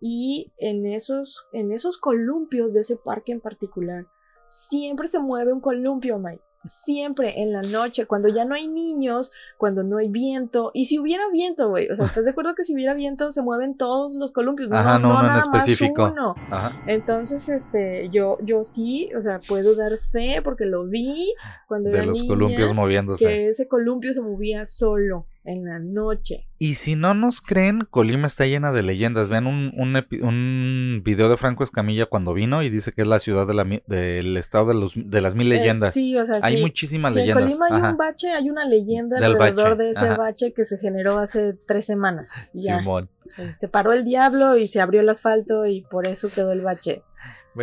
y 0.00 0.52
en 0.58 0.86
esos 0.86 1.48
en 1.52 1.72
esos 1.72 1.98
columpios 1.98 2.74
de 2.74 2.80
ese 2.80 2.96
parque 2.96 3.32
en 3.32 3.40
particular 3.40 4.06
siempre 4.54 5.08
se 5.08 5.18
mueve 5.18 5.52
un 5.52 5.60
columpio, 5.60 6.18
Mike. 6.18 6.42
Siempre 6.68 7.42
en 7.42 7.52
la 7.52 7.62
noche, 7.62 8.06
cuando 8.06 8.28
ya 8.28 8.44
no 8.44 8.54
hay 8.54 8.66
niños, 8.68 9.32
cuando 9.58 9.82
no 9.82 9.98
hay 9.98 10.08
viento, 10.08 10.70
y 10.74 10.86
si 10.86 10.98
hubiera 10.98 11.24
viento, 11.30 11.68
güey, 11.68 11.90
o 11.90 11.94
sea, 11.94 12.06
¿estás 12.06 12.24
de 12.24 12.30
acuerdo 12.30 12.54
que 12.54 12.64
si 12.64 12.74
hubiera 12.74 12.94
viento 12.94 13.30
se 13.30 13.42
mueven 13.42 13.76
todos 13.76 14.14
los 14.14 14.32
columpios? 14.32 14.70
Ajá, 14.72 14.98
no, 14.98 15.10
uno 15.10 15.20
en 15.20 15.26
nada 15.26 15.46
más 15.50 15.68
específico. 15.68 16.10
uno. 16.12 16.34
Ajá. 16.50 16.82
Entonces, 16.86 17.48
este, 17.48 18.08
yo, 18.10 18.38
yo 18.42 18.64
sí, 18.64 19.10
o 19.16 19.22
sea, 19.22 19.40
puedo 19.46 19.74
dar 19.76 19.92
fe 19.98 20.40
porque 20.42 20.64
lo 20.64 20.84
vi 20.86 21.34
cuando 21.66 21.90
De 21.90 21.96
era 21.98 22.06
los 22.06 22.16
niña, 22.20 22.28
columpios 22.28 22.74
moviéndose. 22.74 23.26
que 23.26 23.48
ese 23.48 23.68
columpio 23.68 24.12
se 24.12 24.22
movía 24.22 24.64
solo. 24.66 25.26
En 25.44 25.64
la 25.64 25.78
noche. 25.78 26.46
Y 26.58 26.74
si 26.74 26.96
no 26.96 27.14
nos 27.14 27.40
creen, 27.40 27.86
Colima 27.90 28.26
está 28.26 28.46
llena 28.46 28.72
de 28.72 28.82
leyendas. 28.82 29.28
Vean 29.28 29.46
un, 29.46 29.72
un, 29.76 29.96
un 30.22 31.02
video 31.04 31.28
de 31.28 31.36
Franco 31.36 31.62
Escamilla 31.62 32.06
cuando 32.06 32.32
vino 32.32 32.62
y 32.62 32.70
dice 32.70 32.92
que 32.92 33.02
es 33.02 33.08
la 33.08 33.18
ciudad 33.18 33.46
de 33.46 33.54
la, 33.54 33.64
del 33.86 34.36
estado 34.36 34.66
de, 34.66 34.74
los, 34.74 34.92
de 34.96 35.20
las 35.20 35.34
mil 35.34 35.52
eh, 35.52 35.58
leyendas. 35.58 35.94
sí, 35.94 36.16
o 36.16 36.24
sea, 36.24 36.38
hay 36.42 36.60
muchísimas 36.60 37.14
leyendas. 37.14 37.44
En 37.44 37.58
Colima 37.58 37.66
hay 37.70 37.92
un 37.92 37.96
bache, 37.96 38.32
hay 38.32 38.50
una 38.50 38.66
leyenda 38.66 39.18
alrededor 39.18 39.76
de 39.76 39.90
ese 39.90 40.08
bache 40.16 40.52
que 40.52 40.64
se 40.64 40.78
generó 40.78 41.18
hace 41.18 41.54
tres 41.66 41.84
semanas. 41.86 42.30
Simón. 42.54 43.10
Eh, 43.38 43.52
se 43.58 43.68
paró 43.68 43.92
el 43.92 44.04
diablo 44.04 44.56
y 44.56 44.68
se 44.68 44.80
abrió 44.80 45.00
el 45.00 45.08
asfalto 45.08 45.66
y 45.66 45.82
por 45.82 46.06
eso 46.06 46.28
quedó 46.34 46.52
el 46.52 46.62
bache. 46.62 47.02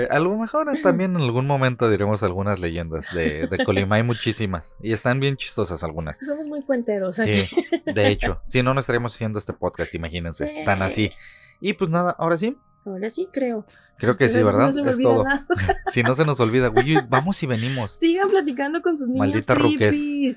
A 0.09 0.19
lo 0.19 0.38
mejor 0.38 0.72
también 0.81 1.15
en 1.15 1.22
algún 1.22 1.45
momento 1.45 1.89
diremos 1.89 2.23
algunas 2.23 2.59
leyendas 2.59 3.13
de, 3.13 3.49
Colima. 3.65 3.97
Hay 3.97 4.03
muchísimas. 4.03 4.77
Y 4.81 4.93
están 4.93 5.19
bien 5.19 5.35
chistosas 5.35 5.84
algunas. 5.84 6.18
Somos 6.26 6.47
muy 6.47 6.63
cuenteros. 6.63 7.18
Sí, 7.18 7.49
de 7.85 8.07
hecho. 8.07 8.41
Si 8.47 8.63
no, 8.63 8.73
no 8.73 8.80
estaríamos 8.80 9.13
haciendo 9.13 9.39
este 9.39 9.53
podcast, 9.53 9.93
imagínense. 9.95 10.63
Tan 10.65 10.81
así. 10.81 11.11
Y 11.59 11.73
pues 11.73 11.89
nada, 11.89 12.15
ahora 12.18 12.38
sí. 12.38 12.55
Ahora 12.85 13.09
sí, 13.11 13.27
creo. 13.31 13.65
Creo 13.97 14.18
que 14.18 14.30
sí, 14.30 14.41
¿verdad? 14.41 14.69
es 14.69 14.97
todo. 14.99 15.26
si 15.91 16.01
no 16.01 16.15
se 16.15 16.26
nos 16.26 16.39
olvida, 16.39 16.72
vamos 17.07 17.43
y 17.43 17.45
venimos. 17.45 17.91
Sigan 17.91 18.30
platicando 18.30 18.81
con 18.81 18.97
sus 18.97 19.09
niños. 19.09 19.19
Maldita 19.19 19.53
ruques. 19.53 19.95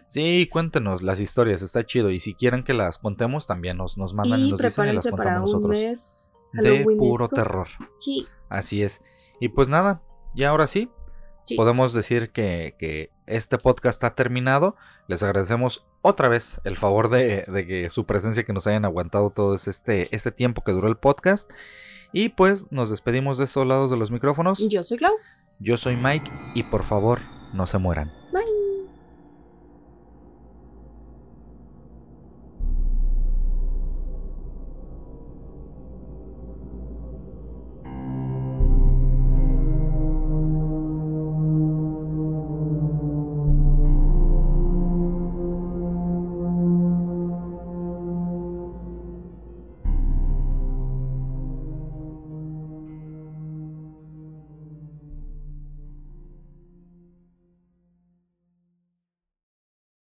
Sí, 0.09 0.49
cuéntenos 0.53 1.03
las 1.03 1.21
historias, 1.21 1.63
está 1.63 1.87
chido. 1.87 2.11
Y 2.11 2.21
si 2.21 2.35
quieren 2.35 2.63
que 2.63 2.75
las 2.75 2.99
contemos, 2.99 3.47
también 3.47 3.79
nos, 3.79 3.97
nos 3.97 4.13
mandan 4.13 4.41
y, 4.41 4.51
nos 4.51 4.61
dicen 4.61 4.89
y 4.89 4.93
las 4.93 5.07
contamos 5.07 5.53
nosotros. 5.53 6.15
de 6.53 6.85
puro 6.99 7.29
terror. 7.29 7.69
Sí. 7.99 8.27
Así 8.51 8.83
es. 8.83 9.01
Y 9.45 9.51
pues 9.51 9.69
nada, 9.69 10.01
ya 10.35 10.49
ahora 10.49 10.67
sí, 10.67 10.89
podemos 11.55 11.93
decir 11.93 12.31
que, 12.31 13.11
este 13.27 13.59
podcast 13.59 14.03
ha 14.03 14.15
terminado. 14.15 14.75
Les 15.07 15.23
agradecemos 15.23 15.85
otra 16.01 16.29
vez 16.29 16.63
el 16.65 16.79
favor 16.79 17.11
de, 17.11 17.43
que 17.69 17.91
su 17.91 18.07
presencia, 18.07 18.45
que 18.45 18.55
nos 18.55 18.67
hayan 18.67 18.87
aguantado 18.87 19.29
todo 19.29 19.55
este, 19.55 20.09
este 20.17 20.33
tiempo 20.33 20.65
que 20.65 20.73
duró 20.73 20.89
el 20.89 20.97
podcast. 20.97 21.51
Y 22.11 22.31
pues 22.31 22.73
nos 22.73 22.89
despedimos 22.89 23.37
de 23.37 23.45
esos 23.45 23.67
lados 23.67 23.91
de 23.91 23.99
los 23.99 24.11
micrófonos. 24.11 24.67
Yo 24.67 24.83
soy 24.83 24.97
Clau. 24.97 25.13
Yo 25.59 25.77
soy 25.77 25.97
Mike 25.97 26.33
y 26.55 26.63
por 26.63 26.85
favor 26.85 27.21
no 27.53 27.67
se 27.67 27.77
mueran. 27.77 28.24